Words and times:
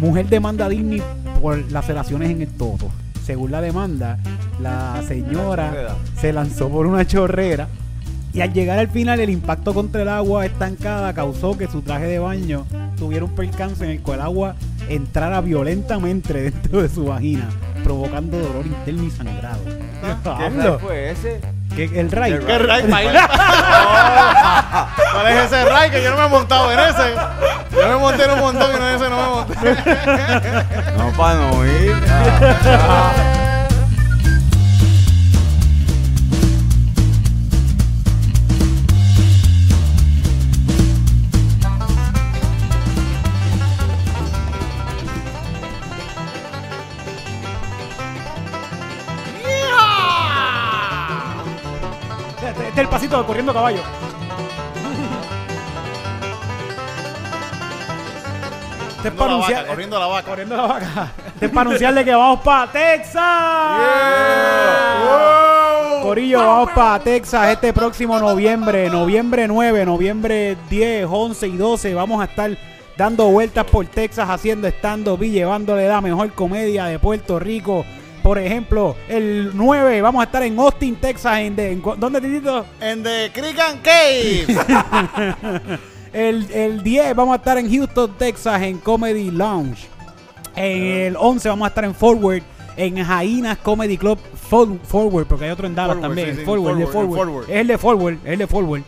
Mujer 0.00 0.28
demanda 0.28 0.66
a 0.66 0.68
Disney 0.68 1.02
por 1.40 1.70
laceraciones 1.70 2.30
en 2.30 2.42
el 2.42 2.48
toto. 2.48 2.90
Según 3.24 3.52
la 3.52 3.60
demanda, 3.60 4.18
la 4.60 5.02
señora 5.06 5.96
se 6.20 6.32
lanzó 6.32 6.68
por 6.68 6.86
una 6.86 7.06
chorrera 7.06 7.68
y 8.34 8.40
al 8.40 8.52
llegar 8.52 8.78
al 8.78 8.88
final 8.88 9.20
el 9.20 9.30
impacto 9.30 9.72
contra 9.72 10.02
el 10.02 10.08
agua 10.08 10.44
estancada 10.44 11.14
causó 11.14 11.56
que 11.56 11.68
su 11.68 11.82
traje 11.82 12.06
de 12.06 12.18
baño 12.18 12.66
tuviera 12.98 13.24
un 13.24 13.34
percance 13.34 13.84
en 13.84 13.90
el 13.90 14.00
cual 14.02 14.18
el 14.18 14.24
agua 14.26 14.56
entrara 14.88 15.40
violentamente 15.40 16.34
dentro 16.50 16.82
de 16.82 16.88
su 16.88 17.04
vagina, 17.04 17.48
provocando 17.82 18.38
dolor 18.38 18.66
interno 18.66 19.04
y 19.04 19.10
sangrado. 19.10 19.60
¿Qué 20.24 20.28
Hablo. 20.28 20.62
ride 20.62 20.78
fue 20.78 21.10
ese? 21.12 21.40
¿Qué- 21.76 21.90
el 22.00 22.10
ray. 22.10 22.32
El 22.32 22.44
¿Qué 22.44 22.58
ray 22.58 22.82
baila? 22.86 23.28
¿Cuál 25.12 25.26
es 25.28 25.44
ese 25.44 25.64
ray 25.64 25.90
que 25.90 26.02
yo 26.02 26.10
no 26.10 26.16
me 26.18 26.24
he 26.26 26.28
montado 26.28 26.70
en 26.72 26.78
ese? 26.80 27.14
Yo 27.72 27.88
me 27.88 27.96
monté 27.96 28.24
en 28.24 28.30
un 28.32 28.38
montón 28.40 28.70
y 28.72 28.76
en 28.76 28.82
ese 28.94 29.10
no 29.10 29.16
me 29.16 29.26
monté. 29.28 29.54
No, 30.96 31.10
para 31.16 31.34
no 31.34 31.66
ir. 31.66 31.94
Ah, 32.08 33.10
corriendo 53.22 53.52
caballo. 53.52 53.80
Este 58.96 59.08
es 59.08 59.14
Corriendo 59.14 59.18
para 59.18 59.28
la 59.28 59.34
anunciar, 59.34 59.60
vaca, 59.60 59.68
corriendo 59.70 59.98
la 59.98 60.06
vaca. 60.06 60.28
corriendo 60.30 60.56
la 60.56 60.62
vaca. 60.66 61.12
Este 61.34 61.46
es 61.46 61.52
para 61.52 61.60
anunciarle 61.68 62.04
que 62.04 62.14
vamos 62.14 62.40
para 62.40 62.72
Texas. 62.72 63.22
Corillo, 66.02 66.38
vamos 66.38 66.70
para 66.70 67.02
Texas 67.02 67.48
este 67.48 67.72
próximo 67.72 68.18
noviembre, 68.18 68.88
noviembre 68.88 69.48
9, 69.48 69.84
noviembre 69.84 70.56
10, 70.70 71.06
11 71.10 71.48
y 71.48 71.56
12. 71.56 71.94
Vamos 71.94 72.20
a 72.22 72.24
estar 72.26 72.56
dando 72.96 73.26
vueltas 73.26 73.64
por 73.64 73.84
Texas 73.86 74.28
haciendo 74.30 74.68
stand-up 74.68 75.22
y 75.22 75.30
llevándole 75.30 75.88
la 75.88 76.00
mejor 76.00 76.30
comedia 76.32 76.84
de 76.86 76.98
Puerto 76.98 77.38
Rico. 77.38 77.84
Por 78.24 78.38
ejemplo, 78.38 78.96
el 79.06 79.50
9 79.54 80.00
vamos 80.00 80.20
a 80.22 80.24
estar 80.24 80.42
en 80.42 80.58
Austin, 80.58 80.96
Texas. 80.96 81.38
¿En, 81.40 81.54
de- 81.54 81.72
en 81.72 81.82
¿Dónde, 81.98 82.20
Titito? 82.22 82.64
En 82.80 83.02
The 83.02 83.30
Creek 83.32 83.58
and 83.60 83.82
Cave. 83.82 85.78
El, 86.12 86.48
el 86.52 86.82
10 86.84 87.14
vamos 87.16 87.34
a 87.34 87.36
estar 87.38 87.58
en 87.58 87.68
Houston, 87.70 88.14
Texas, 88.16 88.62
en 88.62 88.78
Comedy 88.78 89.30
Lounge. 89.32 89.86
En 90.54 90.82
el 90.82 91.16
11 91.18 91.48
vamos 91.48 91.66
a 91.66 91.68
estar 91.70 91.84
en 91.84 91.92
Forward, 91.94 92.42
en 92.76 93.04
Jainas 93.04 93.58
Comedy 93.58 93.98
Club 93.98 94.18
For- 94.48 94.78
Forward, 94.84 95.26
porque 95.26 95.46
hay 95.46 95.50
otro 95.50 95.66
en 95.66 95.74
Dallas 95.74 95.96
Forward, 95.96 96.08
también. 96.08 96.30
sí, 96.34 96.40
sí, 96.40 96.44
Forward, 96.46 96.72
el 96.74 96.78
de 96.78 96.86
Forward, 96.86 97.04
el 97.04 97.16
Forward. 97.16 97.28
Forward. 97.28 97.50
Es 97.50 97.56
el 97.60 97.66
de 97.66 97.78
Forward, 97.78 98.14
es 98.24 98.32
el 98.32 98.38
de 98.38 98.46
Forward. 98.46 98.82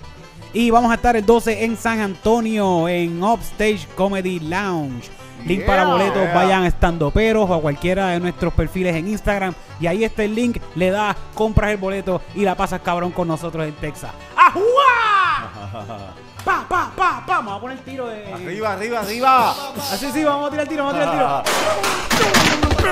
Y 0.55 0.70
vamos 0.70 0.91
a 0.92 0.95
estar 0.95 1.17
el 1.17 1.27
12 1.27 1.64
en 1.64 1.77
San 1.77 1.98
Antonio, 1.98 2.89
en 2.89 3.23
Upstage 3.23 3.89
Comedy 3.97 4.39
Lounge. 4.39 5.11
Link 5.47 5.61
Yeah. 5.61 5.66
para 5.66 5.84
boletos, 5.84 6.22
Yeah. 6.22 6.34
vayan 6.34 6.64
estando 6.64 7.11
peros 7.11 7.48
o 7.48 7.55
a 7.55 7.61
cualquiera 7.61 8.08
de 8.08 8.20
nuestros 8.20 8.52
perfiles 8.52 8.94
en 8.97 9.08
Instagram. 9.08 9.55
Y 9.80 9.86
ahí 9.86 10.05
está 10.05 10.25
el 10.25 10.34
link, 10.34 10.58
le 10.75 10.91
das, 10.91 11.16
compras 11.34 11.70
el 11.70 11.77
boleto 11.77 12.20
y 12.34 12.42
la 12.42 12.55
pasas 12.55 12.80
cabrón 12.80 13.12
con 13.12 13.28
nosotros 13.28 13.64
en 13.67 13.74
Texas. 13.74 14.11
¡Ajua! 14.36 16.12
Pa, 16.47 16.64
pa, 16.69 16.92
pa, 16.97 17.24
pa. 17.27 17.34
Vamos 17.39 17.56
a 17.56 17.61
poner 17.61 17.77
el 17.78 17.83
tiro 17.83 18.06
de. 18.06 18.33
Arriba, 18.33 18.72
arriba, 18.74 19.00
arriba. 19.00 19.50
Así 19.91 20.12
sí, 20.12 20.22
vamos 20.22 20.47
a 20.47 20.50
tirar 20.50 20.62
el 20.62 20.69
tiro, 20.69 20.84
vamos 20.84 21.00
a 21.02 21.11
tirar 21.11 21.42
el 21.42 21.42
tiro. 22.14 22.86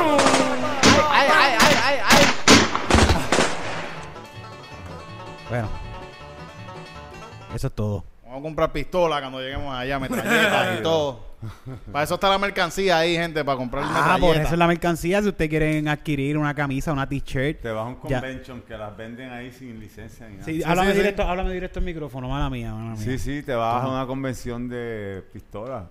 Ay, 1.08 1.28
ay, 1.32 1.52
ay, 1.60 1.77
ay, 1.84 1.98
ay. 2.10 2.25
Bueno. 5.48 5.69
Eso 7.54 7.66
es 7.69 7.72
todo. 7.72 8.04
Vamos 8.25 8.38
a 8.41 8.42
comprar 8.42 8.72
pistola 8.72 9.21
cuando 9.21 9.38
lleguemos 9.41 9.72
allá, 9.72 9.98
metralletas 10.00 10.81
y 10.81 10.82
todo. 10.82 11.21
Para 11.93 12.05
eso 12.05 12.15
está 12.15 12.28
la 12.28 12.38
mercancía 12.38 12.99
ahí, 12.99 13.16
gente, 13.16 13.44
para 13.44 13.56
comprar 13.59 13.84
Ah, 13.87 14.16
por 14.21 14.37
eso 14.37 14.53
es 14.53 14.59
la 14.59 14.66
mercancía. 14.66 15.22
Si 15.22 15.28
ustedes 15.28 15.49
quieren 15.49 15.88
adquirir 15.88 16.37
una 16.38 16.55
camisa, 16.55 16.93
una 16.93 17.09
t-shirt. 17.09 17.60
Te 17.62 17.71
vas 17.71 17.84
a 17.87 17.88
un 17.88 17.97
Ya. 18.09 18.21
convention 18.21 18.62
que 18.62 18.77
las 18.77 18.97
venden 18.97 19.31
ahí 19.31 19.53
sin 19.53 19.78
licencia 19.81 20.27
ni 20.28 20.34
nada. 20.34 20.44
Sí, 20.44 20.56
Sí, 20.56 20.62
háblame, 20.65 20.88
sí, 20.91 20.93
sí. 20.94 20.99
directo, 21.03 21.22
háblame 21.22 21.53
directo 21.53 21.78
al 21.78 21.84
micrófono, 21.84 22.28
mala 22.28 22.49
mía, 22.50 22.72
mala 22.72 22.93
mía. 22.97 22.97
Sí, 23.04 23.19
sí, 23.19 23.43
te 23.43 23.54
vas 23.54 23.84
a 23.84 23.88
una 23.88 24.06
convención 24.06 24.69
de 24.69 25.22
pistolas. 25.33 25.84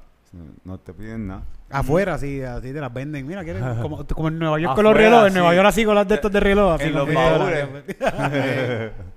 No 0.64 0.80
te 0.80 0.94
piden 0.94 1.28
nada. 1.28 1.44
Afuera, 1.70 2.18
sí, 2.18 2.42
así 2.42 2.74
te 2.74 2.80
las 2.82 2.92
venden. 2.92 3.26
Mira, 3.28 3.44
¿quieres? 3.44 3.62
Como, 3.82 4.04
como 4.08 4.28
en 4.30 4.40
Nueva 4.40 4.60
York 4.60 4.74
con 4.76 4.84
los 4.84 4.96
relojes. 4.96 5.28
En 5.28 5.34
sí. 5.34 5.38
Nueva 5.40 5.54
York 5.56 5.68
así 5.68 5.86
con 5.86 5.94
las 5.96 6.08
de 6.08 6.16
estos 6.16 6.32
de 6.32 6.40
reloj. 6.40 6.74
Así 6.74 6.86
En 6.86 6.94
los 6.94 7.14
baúles. 7.14 7.68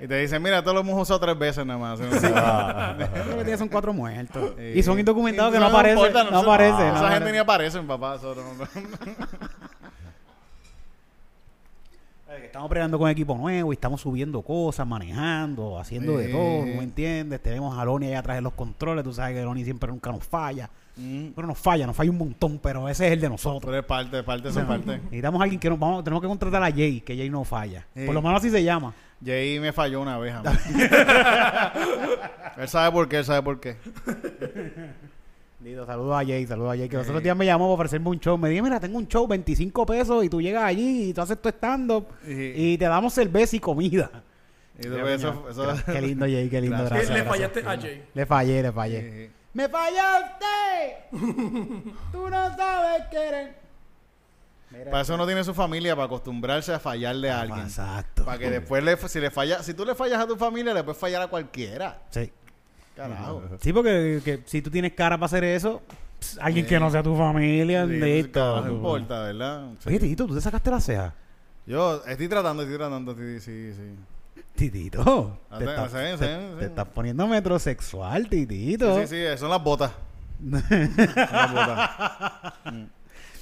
Y 0.00 0.06
te 0.06 0.18
dicen, 0.18 0.42
mira, 0.42 0.62
todos 0.62 0.74
lo 0.74 0.80
hemos 0.80 1.00
usado 1.00 1.20
tres 1.20 1.38
veces 1.38 1.64
nada 1.64 1.78
más. 1.78 2.00
Ah. 2.34 2.96
Que 3.36 3.42
tiene 3.44 3.56
son 3.58 3.68
cuatro 3.68 3.92
muertos. 3.92 4.52
Sí. 4.56 4.72
Y 4.78 4.82
son 4.82 4.98
indocumentados 4.98 5.52
que 5.52 5.58
no 5.58 5.66
aparecen. 5.66 6.12
No 6.30 6.38
aparecen. 6.40 6.86
Esa 6.86 6.92
no 6.92 6.94
gente 6.94 7.06
aparecen. 7.06 7.32
ni 7.32 7.38
aparecen, 7.38 7.86
papá. 7.86 8.14
eso 8.16 8.34
no- 8.34 8.86
Estamos 12.28 12.68
peleando 12.68 12.98
con 12.98 13.08
equipo 13.08 13.36
nuevo 13.36 13.72
y 13.72 13.74
estamos 13.74 14.00
subiendo 14.00 14.42
cosas, 14.42 14.84
manejando, 14.84 15.78
haciendo 15.78 16.18
de 16.18 16.26
todo, 16.28 16.66
¿no 16.66 16.74
me 16.74 16.82
entiendes? 16.82 17.40
Tenemos 17.40 17.78
a 17.78 17.84
Loni 17.84 18.06
ahí 18.06 18.14
atrás 18.14 18.38
de 18.38 18.42
los 18.42 18.52
controles, 18.54 19.04
tú 19.04 19.12
sabes 19.12 19.36
que 19.36 19.42
Loni 19.42 19.62
siempre 19.62 19.90
nunca 19.90 20.10
nos 20.10 20.24
falla. 20.24 20.68
Mm. 20.96 21.34
Bueno, 21.34 21.46
nos 21.48 21.58
falla, 21.58 21.86
nos 21.86 21.94
falla 21.94 22.10
un 22.10 22.18
montón, 22.18 22.58
pero 22.58 22.88
ese 22.88 23.06
es 23.06 23.12
el 23.12 23.20
de 23.20 23.28
nosotros. 23.28 23.62
Pero 23.64 23.78
es 23.78 23.84
parte, 23.84 24.24
parte, 24.24 24.48
eso 24.48 24.58
es 24.58 24.66
parte. 24.66 24.96
Necesitamos 24.96 25.40
a 25.40 25.44
alguien 25.44 25.60
que 25.60 25.70
nos 25.70 25.78
vamos, 25.78 26.02
tenemos 26.02 26.20
que 26.20 26.26
contratar 26.26 26.64
a 26.64 26.72
Jay, 26.72 27.00
que 27.00 27.16
Jay 27.16 27.30
no 27.30 27.44
falla. 27.44 27.86
Sí. 27.94 28.04
Por 28.04 28.14
lo 28.14 28.20
menos 28.20 28.38
así 28.38 28.50
se 28.50 28.64
llama. 28.64 28.92
Jay 29.24 29.60
me 29.60 29.72
falló 29.72 30.02
una 30.02 30.18
vez. 30.18 30.34
él 32.56 32.68
sabe 32.68 32.90
por 32.90 33.08
qué, 33.08 33.18
él 33.18 33.24
sabe 33.24 33.42
por 33.42 33.60
qué. 33.60 33.76
Saludos 35.86 36.16
a 36.16 36.24
Jay, 36.24 36.46
saludos 36.46 36.74
a 36.74 36.76
Jay, 36.76 36.88
que 36.88 36.96
los 36.96 37.06
otros 37.08 37.22
días 37.22 37.36
me 37.36 37.44
llamó 37.44 37.64
para 37.66 37.74
ofrecerme 37.74 38.08
un 38.10 38.20
show. 38.20 38.38
Me 38.38 38.48
dijo, 38.50 38.62
mira, 38.62 38.78
tengo 38.78 38.98
un 38.98 39.08
show, 39.08 39.26
25 39.26 39.84
pesos, 39.84 40.24
y 40.24 40.28
tú 40.28 40.40
llegas 40.40 40.62
allí 40.62 41.08
y 41.10 41.12
tú 41.12 41.20
haces 41.22 41.40
tu 41.42 41.48
stand-up 41.48 42.06
Y- 42.26 42.72
y 42.74 42.78
te 42.78 42.84
damos 42.84 43.12
cerveza 43.14 43.56
y 43.56 43.58
comida. 43.60 44.10
Y 44.78 44.86
después 44.88 45.14
eso, 45.20 45.46
eso- 45.50 45.74
Qué 45.86 46.00
lindo, 46.00 46.24
Jay, 46.26 46.48
qué 46.48 46.60
lindo. 46.60 46.76
Gracias. 46.76 47.08
Gracias, 47.08 47.10
le 47.10 47.24
gracias. 47.24 47.50
fallaste 47.52 47.60
a 47.60 47.80
Jay. 47.80 48.04
Le 48.14 48.26
fallé, 48.26 48.62
le 48.62 48.72
fallé. 48.72 49.26
Sí. 49.26 49.32
¡Me 49.54 49.68
fallaste! 49.68 50.46
Tú 52.12 52.28
no 52.30 52.56
sabes 52.56 53.02
querer. 53.10 53.54
Mira, 54.70 54.90
Para 54.90 55.00
eso 55.02 55.14
uno 55.14 55.26
tiene 55.26 55.42
su 55.44 55.54
familia, 55.54 55.94
para 55.96 56.06
acostumbrarse 56.06 56.74
a 56.74 56.78
fallarle 56.78 57.30
a 57.30 57.40
alguien. 57.40 57.60
Exacto. 57.62 58.24
Para 58.24 58.38
que 58.38 58.50
después, 58.50 58.84
le, 58.84 58.96
si 59.08 59.18
le 59.20 59.30
falla, 59.30 59.62
si 59.62 59.72
tú 59.74 59.84
le 59.86 59.94
fallas 59.94 60.20
a 60.20 60.26
tu 60.26 60.36
familia, 60.36 60.74
le 60.74 60.84
puedes 60.84 60.98
fallar 61.00 61.22
a 61.22 61.28
cualquiera. 61.28 62.02
Sí. 62.10 62.30
Carajo. 62.96 63.42
Sí, 63.60 63.72
porque 63.72 64.20
que 64.24 64.40
si 64.46 64.62
tú 64.62 64.70
tienes 64.70 64.92
cara 64.94 65.16
para 65.16 65.26
hacer 65.26 65.44
eso, 65.44 65.82
pss, 66.18 66.38
alguien 66.40 66.64
que 66.66 66.80
no 66.80 66.90
sea 66.90 67.02
tu 67.02 67.14
familia, 67.16 67.86
Sí. 67.86 67.92
No 68.62 68.72
importa, 68.72 69.20
¿verdad? 69.24 69.68
Sí. 69.80 69.88
Oye, 69.90 69.98
Titito, 70.00 70.26
¿tú 70.26 70.34
te 70.34 70.40
sacaste 70.40 70.70
la 70.70 70.80
ceja? 70.80 71.14
Yo 71.66 72.02
estoy 72.06 72.28
tratando, 72.28 72.62
estoy 72.62 72.78
tratando, 72.78 73.14
sí, 73.14 73.40
sí, 73.40 73.72
sí. 73.74 74.42
Titito. 74.54 75.38
Ah, 75.50 75.58
Te, 75.58 75.64
sí, 75.66 75.70
estás- 75.70 75.90
sí, 75.90 75.96
te- 76.18 76.26
sí, 76.26 76.58
te 76.60 76.64
estás 76.64 76.88
poniendo 76.88 77.26
metrosexual, 77.26 78.28
Titito. 78.28 79.00
Sí, 79.02 79.06
sí, 79.08 79.16
sí, 79.30 79.38
son 79.38 79.50
las 79.50 79.62
botas. 79.62 79.92
Son 80.40 80.52
las 81.32 81.52
botas. 81.52 81.90
Mm. 82.72 82.84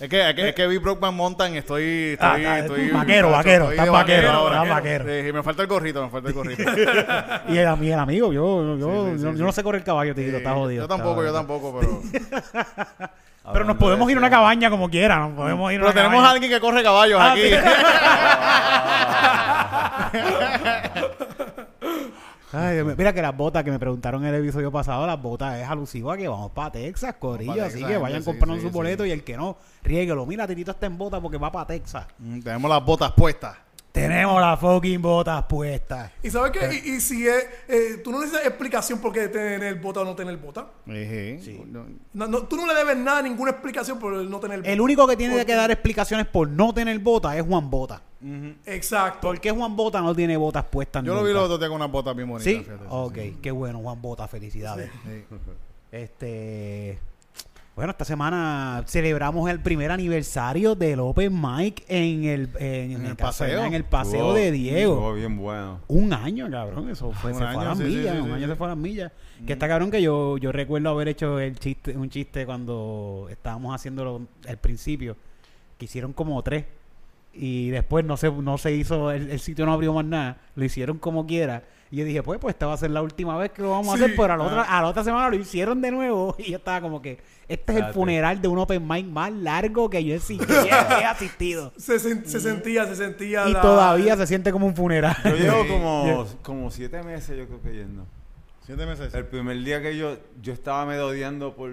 Es 0.01 0.09
que, 0.09 0.29
es 0.29 0.35
que, 0.35 0.49
es 0.49 0.55
que 0.55 0.67
vi 0.67 0.79
Brokeman 0.79 1.15
Mountain, 1.15 1.55
estoy, 1.57 2.17
Ah, 2.21 2.33
estoy, 2.37 2.45
ah, 2.47 2.59
estoy 2.59 2.91
vaquero, 2.91 3.29
muchacho, 3.29 3.31
vaquero, 3.31 3.65
estoy 3.65 3.73
estás 3.75 3.85
de 3.87 3.91
vaquero, 3.93 4.31
ahora. 4.31 4.57
estás 4.57 4.69
vaquero. 4.77 5.05
Sí, 5.05 5.33
me 5.33 5.43
falta 5.43 5.63
el 5.63 5.69
gorrito, 5.69 6.03
me 6.03 6.11
falta 6.11 6.29
el 6.29 6.35
gorrito. 6.35 6.63
Y 7.49 7.57
el, 7.59 7.67
el 7.85 7.99
amigo, 7.99 8.33
yo, 8.33 8.77
yo, 8.77 9.07
Sí, 9.13 9.19
sí, 9.19 9.25
yo, 9.25 9.33
no 9.45 9.53
sé 9.53 9.63
correr 9.63 9.85
caballo, 9.85 10.15
Titito, 10.15 10.33
Sí, 10.33 10.37
está 10.39 10.53
jodido. 10.55 10.83
Yo 10.83 10.89
tampoco, 10.89 11.23
yo 11.25 11.33
tampoco, 11.33 11.79
pero. 11.81 12.03
Pero 13.53 13.67
nos 13.67 13.77
podemos 13.77 14.11
ir 14.11 14.17
a 14.17 14.21
una 14.21 14.31
cabaña 14.31 14.71
como 14.71 14.89
quiera, 14.89 15.19
nos 15.19 15.33
podemos 15.33 15.71
ir 15.71 15.79
a 15.79 15.83
Pero 15.83 15.91
una 15.91 15.95
tenemos 15.95 16.13
cabaña. 16.15 16.29
a 16.29 16.33
alguien 16.33 16.51
que 16.51 16.61
corre 16.61 16.83
caballos 16.83 17.21
Ah, 17.21 17.33
aquí. 17.33 17.43
Ay, 22.57 22.75
Dios 22.75 22.87
mío. 22.87 22.95
Mira 22.97 23.13
que 23.13 23.21
las 23.21 23.37
botas 23.37 23.65
que 23.65 23.71
me 23.73 23.81
preguntaron 23.81 24.25
en 24.25 24.33
el 24.33 24.41
episodio 24.41 24.71
pasado, 24.71 25.05
las 25.07 25.21
botas 25.21 25.59
es 25.59 25.69
alusivo 25.69 26.13
a 26.13 26.17
que 26.17 26.29
vamos 26.29 26.53
para 26.53 26.71
Texas, 26.71 27.17
Corillo. 27.19 27.53
así 27.53 27.75
Texas, 27.75 27.91
que 27.91 27.99
vayan 27.99 28.23
sí, 28.23 28.27
comprando 28.27 28.55
sí, 28.57 28.63
su 28.63 28.69
sí. 28.69 28.73
boleto 28.73 29.05
y 29.05 29.11
el 29.11 29.25
que 29.25 29.37
no, 29.37 29.57
riéguelo. 29.83 30.25
Mira, 30.25 30.47
Titito 30.47 30.71
está 30.71 30.87
en 30.87 30.97
bota 30.97 31.21
porque 31.21 31.37
va 31.37 31.51
para 31.51 31.67
Texas. 31.67 32.07
Mm, 32.19 32.41
tenemos 32.41 32.71
las 32.71 32.85
botas 32.85 33.11
puestas. 33.13 33.57
Tenemos 33.95 34.41
las 34.41 34.59
fucking 34.59 35.01
botas 35.01 35.45
puestas. 35.45 36.11
¿Y 36.21 36.29
sabes 36.29 36.51
qué? 36.51 36.83
Y, 36.85 36.95
y 36.97 37.01
si 37.01 37.29
es, 37.29 37.47
eh, 37.69 38.01
tú 38.03 38.11
no 38.11 38.19
necesitas 38.19 38.45
explicación 38.45 38.99
por 38.99 39.13
qué 39.13 39.29
tener 39.29 39.77
bota 39.77 40.01
o 40.01 40.05
no 40.05 40.17
tener 40.17 40.37
bota. 40.37 40.67
Sí. 40.85 41.63
No, 41.67 41.87
No, 42.13 42.27
no, 42.27 42.43
tú 42.43 42.57
no 42.57 42.67
le 42.67 42.75
debes 42.75 42.97
nada, 42.97 43.23
ninguna 43.23 43.53
explicación 43.53 44.01
por 44.01 44.13
no 44.15 44.41
tener 44.41 44.59
bota. 44.59 44.71
El 44.73 44.81
único 44.81 45.07
que 45.07 45.17
tiene 45.17 45.47
que 45.47 45.55
dar 45.55 45.71
explicaciones 45.71 46.27
por 46.27 46.49
no 46.49 46.75
tener 46.75 46.99
bota 46.99 47.37
es 47.37 47.47
Juan 47.47 47.71
Bota. 47.71 48.03
Exacto. 48.67 49.29
¿Por 49.29 49.39
qué 49.41 49.53
Juan 49.53 49.77
Bota 49.77 50.01
no 50.01 50.13
tiene 50.13 50.37
botas 50.37 50.65
puestas 50.65 51.05
Yo 51.05 51.15
lo 51.15 51.21
vi 51.23 51.29
nunca? 51.29 51.35
los 51.35 51.45
otros 51.45 51.61
días 51.61 51.69
con 51.69 51.77
unas 51.77 51.93
botas 51.93 52.17
bien 52.17 52.29
bonitas. 52.29 52.53
¿Sí? 52.53 52.59
fíjate, 52.65 52.85
ok, 52.89 53.19
qué 53.41 53.51
bueno, 53.53 53.79
Juan 53.79 54.03
Bota, 54.03 54.27
felicidades. 54.27 54.91
sí. 55.05 55.25
Este. 55.93 56.99
Bueno, 57.75 57.91
esta 57.91 58.05
semana 58.05 58.85
celebramos 58.87 59.51
el 59.51 59.59
primer 59.59 59.91
aniversario 59.91 60.77
del 60.77 61.01
Open 61.01 61.33
Mic 61.35 61.85
en 61.89 62.23
el, 62.25 62.51
en, 62.61 62.93
En 62.93 63.07
el 63.07 63.17
paseo. 63.17 63.65
En 63.65 63.75
el 63.75 63.83
paseo 63.83 64.33
de 64.33 64.53
Diego. 64.53 64.93
Estuvo 64.93 65.15
bien 65.15 65.37
bueno. 65.37 65.81
Un 65.89 66.13
año, 66.13 66.49
cabrón. 66.49 66.89
Eso 66.89 67.11
fue, 67.11 67.33
Un 67.33 67.39
se 67.39 67.45
año, 67.45 67.55
fue 67.55 67.65
a 67.65 67.69
las 67.71 67.79
sí, 67.79 67.85
millas. 67.85 68.15
sí, 68.15 68.21
un 68.21 68.27
sí, 68.29 68.33
año 68.33 68.47
se 68.47 68.55
fue 68.55 68.67
a 68.69 68.71
las 68.71 68.79
millas. 68.79 69.13
Que 69.45 69.55
está 69.55 69.67
cabrón 69.67 69.91
que 69.91 70.01
yo, 70.01 70.39
yo 70.39 70.53
recuerdo 70.53 70.89
haber 70.89 71.09
hecho 71.09 71.41
el 71.41 71.59
chiste, 71.59 71.97
un 71.97 72.09
chiste 72.11 72.47
cuando 72.47 73.27
estábamos 73.29 73.75
haciéndolo 73.75 74.23
al 74.47 74.57
principio. 74.59 75.17
Que 75.77 75.87
hicieron 75.87 76.13
como 76.13 76.41
tres. 76.45 76.67
Y 77.37 77.71
después 77.71 78.05
no 78.05 78.17
se, 78.17 78.31
no 78.31 78.59
se 78.59 78.73
hizo, 78.73 79.11
el, 79.11 79.31
el 79.31 79.41
sitio 79.41 79.67
no 79.67 79.73
abrió 79.73 79.93
más 79.93 80.05
nada. 80.05 80.39
Lo 80.55 80.65
hicieron 80.65 80.99
como 80.99 81.27
quiera. 81.27 81.65
Y 81.91 81.97
yo 81.99 82.05
dije, 82.05 82.23
pues, 82.23 82.41
pues 82.41 82.55
esta 82.55 82.67
va 82.67 82.73
a 82.75 82.77
ser 82.77 82.91
la 82.91 83.03
última 83.03 83.37
vez 83.37 83.53
que 83.53 83.63
lo 83.63 83.71
vamos 83.71 83.89
a 83.89 83.95
hacer. 83.95 84.17
Pero 84.17 84.33
a 84.33 84.37
la, 84.37 84.45
otra, 84.45 84.63
a 84.63 84.83
la 84.83 84.89
otra 84.89 85.05
semana 85.05 85.29
lo 85.29 85.37
hicieron 85.37 85.81
de 85.81 85.91
nuevo. 85.91 86.35
Y 86.45 86.51
yo 86.53 86.57
estaba 86.59 86.81
como 86.81 87.01
que, 87.03 87.19
este 87.49 87.73
es 87.73 87.79
el 87.79 87.93
funeral 87.93 88.41
de 88.43 88.49
un 88.49 88.59
open 88.59 88.87
mic 88.89 89.07
más 89.07 89.33
largo 89.33 89.89
que 89.91 90.03
yo 90.05 90.15
he, 90.15 90.19
he 90.69 91.05
asistido. 91.05 91.73
Se, 91.77 91.97
sen- 91.97 92.25
se 92.25 92.41
sentía, 92.41 92.87
se 92.87 92.97
sentía. 92.97 93.49
Y 93.49 93.53
la- 93.53 93.61
todavía 93.61 94.17
se 94.17 94.27
siente 94.27 94.51
como 94.51 94.67
un 94.67 94.75
funeral. 94.75 95.17
Yo 95.25 95.37
llevo 95.37 95.69
como, 95.69 96.27
como 96.43 96.71
siete 96.71 97.03
meses, 97.03 97.37
yo 97.39 97.47
creo 97.47 97.63
que 97.63 97.73
yendo. 97.73 98.07
Siete 98.67 98.87
meses. 98.87 99.13
El 99.15 99.27
primer 99.27 99.63
día 99.63 99.83
que 99.83 99.97
yo, 99.97 100.17
yo 100.43 100.53
estaba 100.53 100.87
merodeando 100.87 101.55
por, 101.55 101.71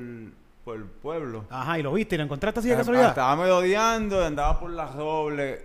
por 0.63 0.77
el 0.77 0.83
pueblo. 0.85 1.45
Ajá, 1.49 1.79
y 1.79 1.83
lo 1.83 1.93
viste 1.93 2.15
y 2.15 2.17
lo 2.17 2.23
encontraste 2.25 2.59
así 2.59 2.69
de 2.69 2.75
Ah, 2.75 2.77
casualidad. 2.77 3.09
Estaba 3.09 3.35
merodeando, 3.35 4.23
andaba 4.23 4.59
por 4.59 4.69
las 4.71 4.93
robles. 4.95 5.63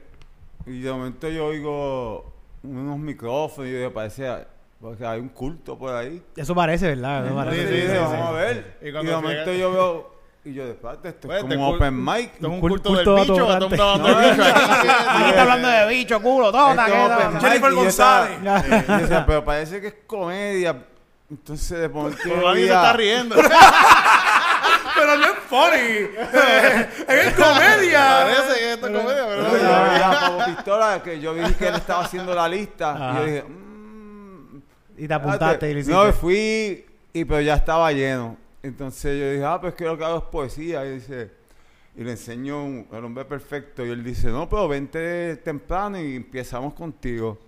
Y 0.67 0.81
de 0.81 0.91
momento 0.93 1.29
yo 1.29 1.47
oigo 1.47 2.33
unos 2.63 2.99
micrófonos 2.99 3.71
y 3.71 3.81
yo 3.81 3.93
parece 3.93 4.47
porque 4.81 5.05
hay 5.07 5.21
un 5.21 5.29
culto 5.29 5.79
por 5.79 5.95
ahí. 5.95 6.23
Eso 6.37 6.55
parece, 6.55 6.89
¿verdad? 6.89 7.27
Eso 7.27 7.35
parece. 7.35 7.69
Sí, 7.69 7.75
dije, 7.75 7.89
sí, 7.93 7.97
vamos 7.99 8.13
sí. 8.13 8.17
a 8.27 8.31
ver. 8.33 8.79
Y 8.83 8.85
de 8.91 8.93
momento 9.03 9.45
llega- 9.53 9.59
yo 9.59 9.73
veo, 9.73 10.17
y 10.45 10.55
yo 10.55 10.67
después, 10.67 10.99
esto 11.03 11.29
Pues, 11.29 11.39
es 11.39 11.43
como 11.43 11.53
este 11.55 11.57
un 11.57 11.73
cul- 11.73 11.77
open 11.77 12.05
mic. 12.05 12.33
Esto 12.35 12.47
es 12.47 12.53
un 12.53 12.61
Cul- 12.61 12.69
culto, 12.71 12.89
culto 12.91 13.15
del 13.15 13.21
bicho. 13.23 13.35
bicho 13.35 14.43
aquí. 14.45 14.89
Aquí 14.89 15.29
está 15.31 15.43
hablando 15.43 15.69
de 15.69 15.89
bicho, 15.89 16.23
culo, 16.23 16.53
tota, 16.53 17.41
Jennifer 17.41 17.73
González. 17.75 18.39
pero 19.27 19.45
parece 19.45 19.81
que 19.81 19.87
es 19.89 19.95
comedia. 20.07 20.85
Entonces 21.29 21.81
de 21.81 21.89
momento 21.89 22.19
Pero 22.23 22.37
nadie 22.49 22.67
se 22.69 22.73
está 22.73 22.93
riendo. 22.93 23.35
Pero 24.97 25.17
no 25.17 25.25
es 25.25 25.39
funny. 25.47 26.09
es 27.09 27.35
comedia. 27.35 28.25
Parece 28.25 28.59
que 28.59 28.73
esto 28.73 28.87
es 28.87 28.93
comedia, 28.97 29.27
pero 29.29 29.43
Yo 29.43 29.49
no. 29.53 29.91
veía 29.91 30.21
como 30.27 30.45
pistola 30.47 31.03
que 31.03 31.21
yo 31.21 31.35
vi 31.35 31.53
que 31.55 31.69
él 31.69 31.75
estaba 31.75 32.05
haciendo 32.05 32.35
la 32.35 32.49
lista. 32.49 32.93
Ajá. 32.93 33.13
Y 33.13 33.17
yo 33.17 33.25
dije, 33.27 33.43
mmm, 33.45 34.59
Y 34.99 35.09
te 35.09 35.15
apuntaste 35.15 35.71
y 35.71 35.75
lo 35.75 35.81
hiciste. 35.81 35.95
No, 35.95 36.13
fui, 36.13 36.87
y 37.13 37.25
pero 37.25 37.41
ya 37.41 37.55
estaba 37.55 37.93
lleno. 37.93 38.37
Entonces 38.63 39.19
yo 39.21 39.31
dije, 39.31 39.45
ah, 39.45 39.61
pues 39.61 39.75
que 39.75 39.85
lo 39.85 39.97
que 39.97 40.05
hago 40.05 40.19
es 40.19 40.25
poesía. 40.25 40.85
Y 40.87 40.95
dice, 40.95 41.31
y 41.97 42.03
le 42.05 42.11
enseño 42.13 42.65
un, 42.65 42.89
el 42.93 43.05
hombre 43.05 43.25
perfecto. 43.25 43.85
Y 43.85 43.91
él 43.91 44.03
dice, 44.03 44.29
no, 44.29 44.49
pero 44.49 44.67
vente 44.69 45.37
temprano 45.37 46.01
y 46.01 46.17
empezamos 46.17 46.75
contigo. 46.75 47.39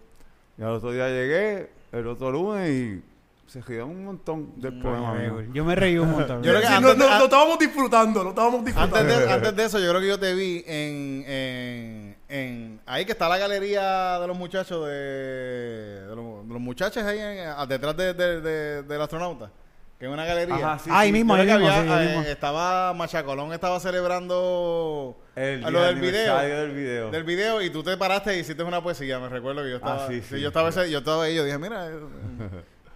Y 0.56 0.62
al 0.62 0.70
otro 0.70 0.92
día 0.92 1.08
llegué, 1.08 1.70
el 1.92 2.06
otro 2.06 2.30
lunes, 2.30 2.70
y 2.70 3.02
se 3.48 3.60
rieron 3.62 3.90
un 3.90 4.04
montón 4.04 4.60
del 4.60 4.78
poema. 4.80 5.14
mío. 5.14 5.42
Yo 5.52 5.64
me 5.64 5.74
reí 5.74 5.96
un 5.98 6.10
montón. 6.10 6.42
Yo 6.42 6.50
creo 6.50 6.60
que 6.60 6.66
Sí, 6.68 6.72
antes 6.74 6.96
no, 6.96 7.04
de- 7.04 7.10
no, 7.10 7.18
lo 7.18 7.24
estábamos 7.24 7.58
disfrutando, 7.58 8.22
lo 8.22 8.28
estábamos 8.30 8.64
disfrutando. 8.64 8.96
Antes 8.98 9.18
de, 9.26 9.32
antes 9.32 9.56
de 9.56 9.64
eso, 9.64 9.78
yo 9.78 9.88
creo 9.88 10.00
que 10.00 10.06
yo 10.08 10.18
te 10.20 10.34
vi 10.34 10.62
en, 10.66 11.24
en, 11.26 12.16
en- 12.28 12.80
ahí 12.86 13.04
que 13.06 13.12
está 13.12 13.28
la 13.28 13.38
galería 13.38 14.18
de 14.20 14.26
los 14.26 14.36
muchachos 14.36 14.86
de, 14.86 14.92
de 14.92 16.14
los, 16.14 16.46
de 16.46 16.52
los 16.52 16.60
muchachos 16.60 17.02
ahí 17.02 17.18
en- 17.18 17.48
a- 17.48 17.64
detrás 17.66 17.96
de, 17.96 18.12
de- 18.14 18.40
de- 18.42 18.82
del 18.82 19.00
astronauta, 19.00 19.50
que 19.98 20.04
es 20.06 20.12
una 20.12 20.26
galería. 20.26 20.54
Ajá, 20.54 20.78
sí, 20.78 20.90
Ahí 20.92 21.08
sí. 21.08 21.12
mismo, 21.14 21.32
ahí 21.34 21.46
mismo, 21.46 21.54
había, 21.56 21.82
sí, 21.82 21.88
ahí 21.88 22.06
eh, 22.06 22.08
mismo. 22.16 22.22
estaba 22.24 22.92
Machacolón 22.92 23.52
estaba 23.54 23.80
celebrando 23.80 25.16
El 25.34 25.60
lo 25.62 25.80
del 25.82 25.96
video, 25.96 26.36
del 26.38 26.70
video. 26.72 27.10
del 27.10 27.24
video 27.24 27.62
y 27.62 27.70
tú 27.70 27.82
te 27.82 27.96
paraste 27.96 28.36
y 28.36 28.40
hiciste 28.40 28.62
una 28.62 28.82
poesía, 28.82 29.18
me 29.18 29.28
recuerdo 29.30 29.62
que 29.62 29.70
yo 29.70 29.76
estaba, 29.76 30.04
Ah, 30.04 30.08
sí, 30.08 30.20
sí, 30.20 30.36
sí. 30.36 30.40
yo 30.40 30.48
estaba 30.48 30.68
ese- 30.68 30.90
yo 30.90 30.98
estaba 30.98 31.24
ahí, 31.24 31.34
yo 31.34 31.44
dije, 31.44 31.58
mira, 31.58 31.88
eh, 31.88 31.98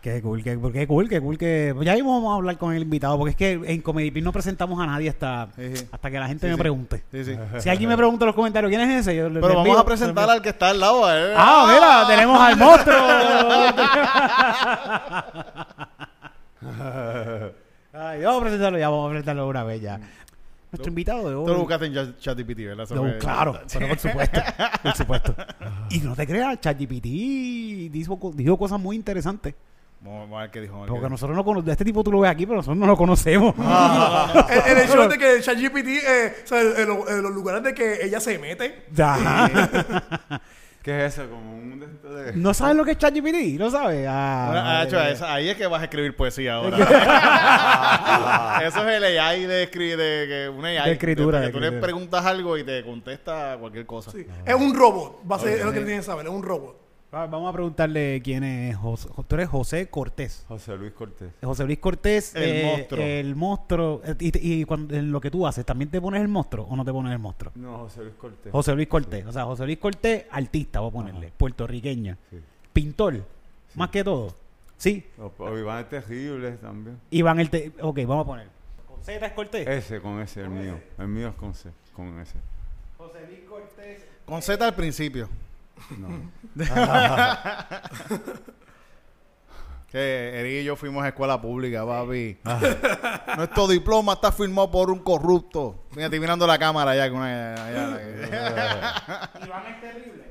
Qué 0.02 0.20
cool, 0.20 0.42
qué, 0.42 0.58
qué 0.72 0.86
cool, 0.88 1.08
qué 1.08 1.20
cool 1.20 1.38
que... 1.38 1.72
Ya 1.82 1.94
mismo 1.94 2.12
vamos 2.14 2.32
a 2.32 2.34
hablar 2.34 2.58
con 2.58 2.74
el 2.74 2.82
invitado, 2.82 3.16
porque 3.16 3.30
es 3.30 3.36
que 3.36 3.52
en 3.72 3.80
Comedy 3.82 4.20
no 4.20 4.32
presentamos 4.32 4.80
a 4.80 4.86
nadie 4.86 5.08
hasta, 5.08 5.46
Sí, 5.54 5.74
hasta 5.92 6.10
que 6.10 6.18
la 6.18 6.26
gente 6.26 6.46
Sí, 6.46 6.50
me 6.50 6.54
sí. 6.56 6.58
pregunte. 6.58 7.04
Si 7.60 7.68
alguien 7.68 7.88
me 7.88 7.96
pregunta 7.96 8.24
en 8.24 8.26
los 8.26 8.34
comentarios, 8.34 8.68
¿quién 8.68 8.80
es 8.80 9.00
ese? 9.06 9.14
Yo 9.14 9.28
le- 9.28 9.40
Pero 9.40 9.54
vamos 9.54 9.68
envío- 9.68 9.78
a 9.78 9.84
presentar 9.86 10.28
al 10.28 10.42
que 10.42 10.48
está 10.48 10.70
al 10.70 10.80
lado, 10.80 11.08
él. 11.12 11.34
Ah, 11.36 11.70
mira, 11.72 12.04
tenemos 12.08 12.40
al 12.40 12.56
monstruo. 12.56 12.96
Ay, 17.92 18.22
vamos 18.22 18.40
a 18.40 18.44
presentarlo 18.44 18.78
ya, 18.78 18.88
vamos 18.88 19.06
a 19.06 19.10
presentarlo 19.10 19.48
una 19.48 19.64
vez 19.64 19.80
ya. 19.82 20.00
Nuestro 20.72 20.88
invitado 20.88 21.28
de 21.28 21.34
hoy. 21.34 21.46
Tú 21.46 21.52
lo 21.52 21.58
buscaste 21.60 21.86
en 21.86 21.92
Chat- 21.94 22.18
ChatGPT, 22.18 22.58
¿verdad? 22.66 22.84
Eso 22.84 22.94
No, 22.94 23.18
claro, 23.18 23.60
pero 23.72 23.88
por 23.88 23.98
supuesto, 23.98 24.40
por 24.82 24.94
supuesto. 24.96 25.34
Y 25.90 25.98
no 26.00 26.16
te 26.16 26.26
creas, 26.26 26.58
ChatGPT 26.60 27.04
dijo, 27.92 28.32
dijo 28.34 28.56
cosas 28.58 28.80
muy 28.80 28.96
interesantes. 28.96 29.54
Vamos 30.02 30.36
a 30.36 30.40
ver 30.42 30.50
qué 30.50 30.60
dijo. 30.62 30.78
Porque 30.78 30.92
qué 30.92 30.98
dijo. 30.98 31.08
nosotros 31.08 31.36
no 31.36 31.44
conocemos, 31.44 31.70
este 31.72 31.84
tipo 31.84 32.02
tú 32.02 32.10
lo 32.10 32.20
ves 32.20 32.30
aquí, 32.30 32.44
pero 32.44 32.56
nosotros 32.56 32.76
no 32.76 32.86
lo 32.86 32.96
conocemos. 32.96 33.54
En, 33.56 33.62
en 34.72 34.78
el 34.78 34.88
show 34.88 35.08
de 35.08 35.16
que 35.16 35.40
ChatGPT, 35.40 35.86
eh, 35.86 36.34
o 36.44 36.46
sea, 36.46 36.62
los- 36.62 37.30
lugares 37.32 37.62
de 37.62 37.72
que 37.72 38.04
ella 38.04 38.18
se 38.18 38.36
mete. 38.38 38.86
Ajá. 39.00 39.48
¿Qué 40.82 41.06
es 41.06 41.12
eso? 41.16 41.30
Como 41.30 41.54
un 41.54 41.78
de 41.78 41.86
estos 41.86 42.16
de... 42.16 42.32
¿No 42.34 42.52
sabes 42.52 42.74
lo 42.74 42.84
que 42.84 42.90
es 42.90 42.98
ChatGPT? 42.98 43.56
¿No 43.56 43.70
sabes? 43.70 44.04
Ah, 44.10 44.82
ah, 44.84 45.32
ahí 45.34 45.48
es 45.50 45.56
que 45.56 45.68
vas 45.68 45.80
a 45.80 45.84
escribir 45.84 46.16
poesía 46.16 46.54
ahora. 46.56 46.76
Eso 48.66 48.88
es 48.88 48.96
el 48.96 49.04
AI 49.20 49.46
de 49.46 49.62
escribir, 49.62 49.96
de, 49.96 50.26
que 50.26 50.48
una 50.48 50.68
AI. 50.70 50.86
De 50.86 50.92
escritura, 50.94 51.38
que 51.40 51.46
de 51.46 51.52
tú 51.52 51.60
le 51.60 51.70
preguntas 51.70 52.26
algo 52.26 52.58
y 52.58 52.64
te 52.64 52.82
contesta 52.82 53.56
cualquier 53.60 53.86
cosa. 53.86 54.10
Sí. 54.10 54.26
Es 54.44 54.54
un 54.56 54.74
robot. 54.74 55.20
Va 55.30 55.36
a 55.36 55.38
ser, 55.38 55.60
es 55.60 55.64
lo 55.64 55.70
que 55.72 55.78
tienen 55.78 55.98
que 55.98 56.04
saber, 56.04 56.26
es 56.26 56.32
un 56.32 56.42
robot. 56.42 56.81
Vamos 57.12 57.46
a 57.46 57.52
preguntarle 57.52 58.22
quién 58.24 58.42
es 58.42 58.74
José. 58.74 59.06
Tú 59.28 59.34
eres 59.34 59.46
José 59.50 59.86
Cortés. 59.90 60.46
José 60.48 60.74
Luis 60.78 60.92
Cortés. 60.92 61.30
José 61.42 61.66
Luis 61.66 61.78
Cortés. 61.78 62.34
El 62.34 62.42
eh, 62.42 62.64
monstruo. 62.64 63.02
El 63.02 63.36
monstruo. 63.36 64.02
Y, 64.18 64.60
y 64.60 64.64
cuando, 64.64 64.96
en 64.96 65.12
lo 65.12 65.20
que 65.20 65.30
tú 65.30 65.46
haces, 65.46 65.66
¿también 65.66 65.90
te 65.90 66.00
pones 66.00 66.22
el 66.22 66.28
monstruo 66.28 66.64
o 66.64 66.74
no 66.74 66.86
te 66.86 66.90
pones 66.90 67.12
el 67.12 67.18
monstruo? 67.18 67.52
No, 67.54 67.80
José 67.80 68.04
Luis 68.04 68.14
Cortés. 68.14 68.50
José 68.50 68.74
Luis 68.74 68.88
Cortés. 68.88 69.26
O 69.26 69.32
sea, 69.32 69.44
José 69.44 69.66
Luis 69.66 69.76
Cortés, 69.76 70.24
artista, 70.30 70.80
voy 70.80 70.88
a 70.88 70.92
ponerle. 70.92 71.32
Puertorriqueño. 71.36 72.16
Sí. 72.30 72.40
Pintor. 72.72 73.22
Más 73.74 73.90
que 73.90 74.02
todo. 74.02 74.34
Sí. 74.78 75.06
O, 75.18 75.30
o 75.36 75.58
Iván 75.58 75.80
es 75.80 75.90
terrible 75.90 76.52
también. 76.52 76.98
Iván 77.10 77.40
el... 77.40 77.50
Te 77.50 77.72
ok, 77.78 77.98
vamos 78.06 78.24
a 78.24 78.26
poner. 78.26 78.48
¿Con 78.88 79.04
Z 79.04 79.26
es 79.26 79.32
Cortés? 79.32 79.68
Ese 79.68 80.00
con 80.00 80.18
ese, 80.18 80.40
el 80.40 80.48
mío. 80.48 80.80
El 80.98 81.08
mío 81.08 81.28
es 81.28 81.34
con, 81.34 81.52
C, 81.52 81.68
con 81.92 82.18
ese. 82.20 82.38
José 82.96 83.18
Luis 83.28 83.40
Cortés. 83.46 84.06
Con 84.24 84.40
Z 84.40 84.66
al 84.66 84.74
principio. 84.74 85.28
No. 85.98 86.30
Que 89.90 90.40
Eric 90.40 90.62
y 90.62 90.64
yo 90.64 90.74
fuimos 90.74 91.04
a 91.04 91.08
escuela 91.08 91.38
pública, 91.38 91.84
papi. 91.84 92.38
Nuestro 93.36 93.68
diploma 93.68 94.14
está 94.14 94.32
firmado 94.32 94.70
por 94.70 94.90
un 94.90 95.00
corrupto. 95.00 95.84
Mira, 95.90 96.04
estoy 96.06 96.18
mirando 96.18 96.46
la 96.46 96.58
cámara 96.58 96.92
allá. 96.92 97.10
Con 97.10 97.18
una, 97.18 97.54
Iván 99.46 99.66
el 99.66 99.80
terrible. 99.82 100.24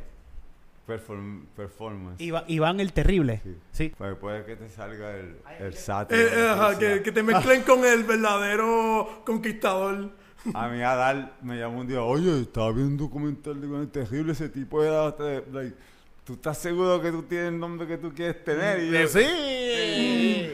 Perform- 0.87 1.45
performance. 1.55 2.19
Iva- 2.19 2.43
Iván 2.47 2.79
el 2.79 2.91
terrible. 2.91 3.41
Sí. 3.43 3.55
Sí. 3.71 3.93
Pues 3.95 4.15
puede 4.17 4.43
que 4.45 4.55
te 4.55 4.67
salga 4.67 5.11
el, 5.11 5.37
el 5.59 5.75
SAT. 5.75 6.11
Eh, 6.11 6.15
eh, 6.33 6.49
ajá, 6.49 6.79
que, 6.79 7.03
que 7.03 7.11
te 7.11 7.21
mezclen 7.21 7.61
con 7.61 7.85
el 7.85 8.03
verdadero 8.03 9.21
conquistador. 9.27 10.09
A 10.53 10.67
mí 10.69 10.81
Adal 10.81 11.31
me 11.41 11.57
llamó 11.57 11.79
un 11.81 11.87
día, 11.87 12.01
oye, 12.01 12.41
estaba 12.41 12.71
viendo 12.71 12.91
un 12.91 12.97
documental 12.97 13.61
de 13.61 13.67
Iván 13.67 13.81
el 13.81 13.89
Terrible, 13.89 14.31
ese 14.33 14.49
tipo 14.49 14.83
era... 14.83 15.13
like, 15.53 15.75
¿Tú 16.23 16.33
estás 16.33 16.57
seguro 16.57 17.01
que 17.01 17.11
tú 17.11 17.23
tienes 17.23 17.49
el 17.49 17.59
nombre 17.59 17.87
que 17.87 17.97
tú 17.97 18.13
quieres 18.13 18.43
tener? 18.43 18.79
Y 18.83 18.91
yo, 18.91 19.07
sí. 19.07 20.51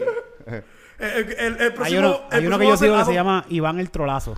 Eh, 1.00 1.36
El, 1.38 1.56
el- 1.56 1.62
el 1.62 1.74
próximo, 1.74 1.84
Hay 1.86 1.98
uno, 1.98 2.08
el 2.32 2.38
hay 2.40 2.48
uno 2.48 2.58
próximo 2.58 2.60
que 2.60 2.66
yo 2.68 2.78
sigo 2.78 2.98
que 2.98 3.06
se 3.06 3.14
llama 3.14 3.46
Iván 3.50 3.80
el 3.80 3.92
Trolazo. 3.92 4.32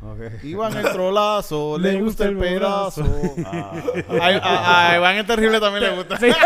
Ok. 0.00 0.44
Iván 0.44 0.76
el 0.76 0.90
trolazo, 0.92 1.76
le, 1.80 1.92
Le 1.94 2.00
gusta 2.02 2.24
el 2.24 2.36
gusta 2.36 2.48
el 2.50 2.54
pedazo. 2.58 3.04
Ah. 3.44 3.72
A, 4.08 4.26
a- 4.26 4.90
a 4.92 4.96
Iván 4.96 5.16
el 5.16 5.26
terrible 5.26 5.60
también 5.60 5.84
le 5.84 5.96
gusta. 5.96 6.16
Sí. 6.18 6.26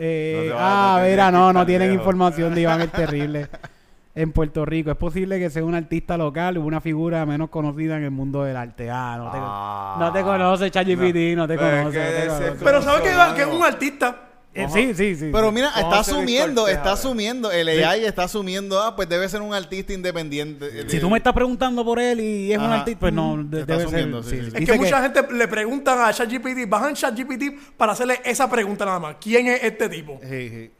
Eh, 0.00 0.46
No 0.50 0.56
ah, 0.60 1.02
mira, 1.04 1.30
no, 1.32 1.52
no 1.52 1.66
tienen 1.66 1.92
información 1.92 2.54
de 2.54 2.60
Iván 2.60 2.80
el 2.80 2.90
Terrible 2.90 3.48
en 4.22 4.32
Puerto 4.32 4.64
Rico. 4.64 4.90
Es 4.90 4.96
posible 4.96 5.38
que 5.38 5.48
sea 5.50 5.64
un 5.64 5.74
artista 5.74 6.16
local 6.16 6.56
o 6.56 6.62
una 6.62 6.80
figura 6.80 7.24
menos 7.26 7.50
conocida 7.50 7.96
en 7.96 8.04
el 8.04 8.10
mundo 8.10 8.42
del 8.44 8.56
arte. 8.56 8.90
Ah, 8.90 9.16
no 9.18 9.30
te, 9.30 9.38
Ah. 9.40 9.96
no 10.00 10.12
te 10.12 10.22
conoce, 10.22 10.70
ChatGPT, 10.70 11.36
no, 11.36 11.46
te 11.46 11.56
Pero 11.56 11.76
es 11.76 11.82
conoce. 11.82 11.98
no 11.98 12.20
te 12.22 12.26
conoce. 12.28 12.64
Pero 12.64 12.82
¿sabes 12.82 13.00
que, 13.02 13.34
que 13.36 13.42
es 13.42 13.48
un 13.56 13.62
artista? 13.64 14.24
Eh, 14.54 14.66
sí, 14.72 14.92
sí, 14.94 15.14
sí. 15.14 15.28
Pero 15.30 15.52
mira, 15.52 15.70
¿Cómo 15.72 15.86
está 15.86 16.00
asumiendo, 16.00 16.66
está 16.66 16.92
asumiendo, 16.92 17.52
el 17.52 17.68
AI 17.84 18.06
está 18.06 18.24
asumiendo, 18.24 18.82
ah, 18.82 18.96
pues 18.96 19.08
debe 19.08 19.28
ser 19.28 19.40
un 19.40 19.54
artista 19.54 19.92
independiente. 19.92 20.88
si 20.88 20.98
tú 20.98 21.08
me 21.08 21.18
estás 21.18 21.32
preguntando 21.32 21.84
por 21.84 22.00
él 22.00 22.18
y 22.18 22.52
es 22.52 22.58
un 22.58 22.64
artista, 22.64 22.98
pues 22.98 23.12
no, 23.12 23.36
de- 23.44 23.60
Está 23.60 23.74
debe 23.74 23.84
asumiendo, 23.84 24.22
ser. 24.22 24.38
sí, 24.38 24.44
sí, 24.46 24.50
sí. 24.50 24.56
Es 24.64 24.68
que 24.70 24.76
mucha 24.76 25.00
gente 25.02 25.32
le 25.32 25.46
preguntan 25.46 26.00
a 26.00 26.12
ChatGPT, 26.12 26.68
bajan 26.68 26.94
ChatGPT 26.94 27.76
para 27.76 27.92
hacerle 27.92 28.20
esa 28.24 28.50
pregunta 28.50 28.84
nada 28.84 28.98
más. 28.98 29.16
¿Quién 29.20 29.46
es 29.46 29.62
este 29.62 29.88
tipo? 29.88 30.18
Sí, 30.28 30.48
sí. 30.48 30.70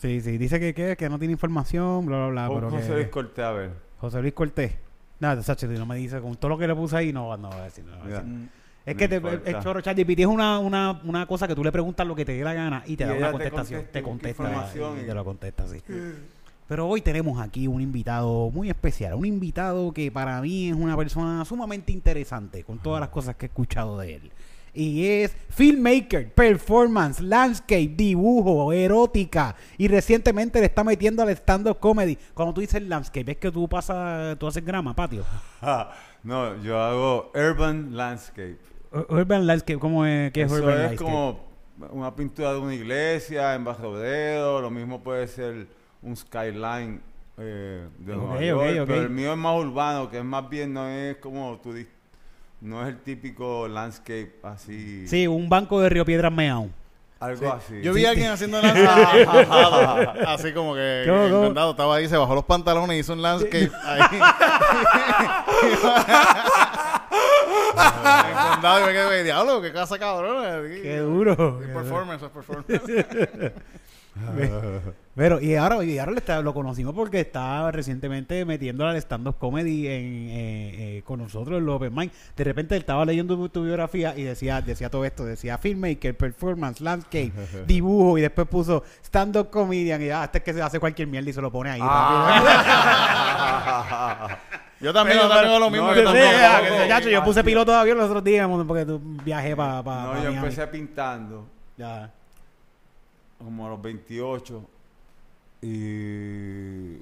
Sí, 0.00 0.20
sí. 0.20 0.38
Dice 0.38 0.58
que, 0.60 0.74
que, 0.74 0.96
que 0.96 1.08
no 1.08 1.18
tiene 1.18 1.32
información, 1.32 2.06
bla, 2.06 2.28
bla, 2.28 2.48
bla. 2.48 2.54
Pero 2.54 2.70
José 2.70 2.86
que- 2.88 2.94
Luis 2.94 3.08
Cortés, 3.08 3.44
a 3.44 3.52
ver. 3.52 3.70
José 3.98 4.20
Luis 4.20 4.32
Cortés. 4.34 4.72
Nada, 5.20 5.42
Sacho, 5.42 5.66
no 5.66 5.86
me 5.86 5.96
dice, 5.96 6.20
con 6.20 6.36
todo 6.36 6.50
lo 6.50 6.58
que 6.58 6.68
le 6.68 6.74
puse 6.74 6.96
ahí, 6.96 7.12
no, 7.12 7.36
no 7.36 7.50
va 7.50 7.56
a 7.56 7.64
decir. 7.64 7.84
no 7.84 7.92
va 7.96 8.02
a 8.02 8.04
Mira. 8.04 8.20
decir. 8.20 8.48
Es 8.86 8.94
No 8.94 8.98
que 8.98 9.08
te, 9.08 9.50
el 9.50 9.60
choro 9.62 9.80
ChatGPT 9.80 10.20
es 10.20 10.26
una, 10.26 10.58
una, 10.60 11.00
una 11.04 11.26
cosa 11.26 11.46
que 11.48 11.54
tú 11.54 11.62
le 11.64 11.72
preguntas 11.72 12.06
lo 12.06 12.14
que 12.14 12.24
te 12.24 12.32
dé 12.32 12.44
la 12.44 12.54
gana 12.54 12.82
y 12.86 12.96
te 12.96 13.04
Y 13.04 13.06
da 13.08 13.14
una 13.14 13.26
te 13.26 13.32
contestación. 13.32 13.80
contesta 13.80 13.98
Te 13.98 14.02
contesta 14.02 14.42
información 14.44 14.98
y 14.98 15.02
y- 15.02 15.06
te 15.06 15.14
lo 15.14 15.24
contesta, 15.24 15.66
sí. 15.66 15.82
Pero 16.68 16.86
hoy 16.86 17.00
tenemos 17.00 17.40
aquí 17.40 17.66
un 17.66 17.80
invitado 17.80 18.50
muy 18.50 18.68
especial, 18.70 19.14
un 19.14 19.24
invitado 19.26 19.92
que 19.92 20.12
para 20.12 20.40
mí 20.40 20.68
es 20.68 20.76
una 20.76 20.96
persona 20.96 21.44
sumamente 21.44 21.92
interesante 21.92 22.62
con 22.62 22.78
todas 22.78 23.00
las 23.00 23.08
cosas 23.08 23.36
que 23.36 23.46
he 23.46 23.48
escuchado 23.48 23.98
de 23.98 24.14
él. 24.16 24.32
Y 24.74 25.06
es 25.06 25.34
filmmaker, 25.50 26.32
performance, 26.32 27.20
landscape, 27.20 27.92
dibujo, 27.96 28.72
erótica. 28.72 29.56
Y 29.76 29.88
recientemente 29.88 30.60
le 30.60 30.66
está 30.66 30.84
metiendo 30.84 31.22
al 31.22 31.30
stand-up 31.30 31.78
comedy. 31.80 32.16
Cuando 32.34 32.54
tú 32.54 32.60
dices 32.60 32.82
landscape, 32.82 33.32
es 33.32 33.36
que 33.38 33.50
tú 33.50 33.68
pasas, 33.68 34.38
tú 34.38 34.46
haces 34.46 34.64
grama, 34.64 34.94
patio. 34.94 35.24
no, 36.22 36.62
yo 36.62 36.80
hago 36.80 37.32
urban 37.34 37.96
landscape. 37.96 38.58
Ur- 38.92 39.06
Urban 39.10 39.46
landscape, 39.46 39.78
¿cómo 39.78 40.04
es? 40.06 40.32
¿Qué 40.32 40.42
es 40.42 40.46
Eso 40.52 40.62
urban 40.62 40.74
es 40.76 40.80
landscape? 40.86 41.10
como 41.10 41.40
una 41.90 42.14
pintura 42.14 42.52
de 42.52 42.58
una 42.58 42.74
iglesia 42.74 43.54
en 43.54 43.64
Bajo 43.64 43.82
Rodeo, 43.82 44.60
lo 44.60 44.70
mismo 44.70 45.02
puede 45.02 45.26
ser 45.28 45.66
un 46.02 46.16
skyline 46.16 47.00
eh, 47.36 47.86
de 47.98 48.12
Ok, 48.14 48.20
Nueva 48.40 48.42
York, 48.72 48.88
pero 48.88 49.02
el 49.02 49.10
mío 49.10 49.32
es 49.32 49.38
más 49.38 49.58
urbano, 49.60 50.10
que 50.10 50.18
es 50.18 50.24
más 50.24 50.48
bien, 50.48 50.72
no 50.72 50.88
es 50.88 51.16
como 51.18 51.58
di- 51.72 51.86
no 52.60 52.82
es 52.82 52.88
el 52.88 52.98
típico 52.98 53.68
landscape 53.68 54.34
así, 54.42 55.06
Sí, 55.08 55.26
un 55.26 55.48
banco 55.48 55.80
de 55.80 55.88
Río 55.88 56.04
Piedras 56.04 56.32
Meao. 56.32 56.68
algo 57.20 57.52
así. 57.52 57.80
Yo 57.82 57.92
vi 57.92 58.04
a 58.04 58.10
alguien 58.10 58.30
haciendo 58.30 58.60
landscape 58.62 59.26
así 60.26 60.52
como 60.52 60.74
que 60.74 61.04
¿Cómo, 61.06 61.24
que 61.24 61.30
cómo? 61.30 61.42
encondado, 61.42 61.70
estaba 61.72 61.96
ahí, 61.96 62.08
se 62.08 62.16
bajó 62.16 62.34
los 62.34 62.44
pantalones 62.44 62.96
y 62.96 63.00
hizo 63.00 63.12
un 63.12 63.22
landscape 63.22 63.70
ahí. 63.84 64.20
Encondado 68.30 68.80
y 68.80 68.86
me 68.86 68.92
quedé, 68.92 69.24
diablo, 69.24 69.60
qué 69.62 69.72
casa 69.72 69.98
cabrón. 69.98 70.68
Qué 70.82 70.98
duro. 70.98 71.60
Es 71.62 71.68
performance, 71.68 72.22
es 72.24 72.30
performance. 72.30 72.82
Pero, 75.18 75.40
y 75.40 75.56
ahora, 75.56 75.82
y 75.84 75.98
ahora 75.98 76.12
está- 76.16 76.40
lo 76.42 76.54
conocimos 76.54 76.94
porque 76.94 77.18
estaba 77.20 77.72
recientemente 77.72 78.44
metiendo 78.44 78.86
al 78.86 78.96
stand-up 78.98 79.36
comedy 79.36 79.88
en, 79.88 79.92
eh, 80.30 80.98
eh, 80.98 81.02
con 81.04 81.18
nosotros 81.18 81.58
en 81.58 81.66
los 81.66 81.74
Open 81.74 81.92
Mind. 81.92 82.12
De 82.36 82.44
repente 82.44 82.76
él 82.76 82.82
estaba 82.82 83.04
leyendo 83.04 83.34
tu, 83.36 83.48
tu 83.48 83.64
biografía 83.64 84.16
y 84.16 84.22
decía, 84.22 84.60
decía 84.62 84.88
todo 84.90 85.04
esto, 85.04 85.24
decía 85.24 85.58
filmmaker, 85.58 86.16
performance, 86.16 86.80
landscape, 86.80 87.32
dibujo 87.66 88.16
y 88.16 88.20
después 88.20 88.46
puso 88.46 88.84
stand-up 89.02 89.50
comedian 89.50 90.00
y 90.02 90.10
ah, 90.10 90.22
este 90.24 90.38
es 90.38 90.44
que 90.44 90.52
se 90.54 90.62
hace 90.62 90.78
cualquier 90.78 91.08
mierda 91.08 91.28
y 91.30 91.32
se 91.32 91.40
lo 91.42 91.50
pone 91.50 91.70
ahí. 91.70 91.80
Ah. 91.82 93.18
Yo 94.80 94.92
también, 94.92 95.18
Pero, 95.18 95.28
yo 95.28 95.34
también 95.34 95.52
pero- 95.54 95.58
lo 95.58 95.70
mismo. 95.70 95.88
no, 95.88 95.94
yo 95.96 96.08
Sí, 96.12 96.16
que, 96.16 96.88
chacho, 96.88 97.08
yo 97.10 97.24
puse 97.24 97.42
piloto 97.42 97.72
de 97.72 97.78
avión 97.78 97.98
los 97.98 98.06
otros 98.06 98.22
días 98.22 98.48
porque 98.64 98.84
tú 98.86 99.00
viajé 99.24 99.56
para 99.56 99.82
pa, 99.82 100.02
no, 100.04 100.08
pa 100.10 100.14
yo 100.18 100.20
Miami. 100.30 100.36
empecé 100.36 100.64
pintando 100.68 101.44
Ya. 101.76 102.08
como 103.38 103.66
a 103.66 103.70
los 103.70 103.82
28 103.82 104.62
y 105.62 106.98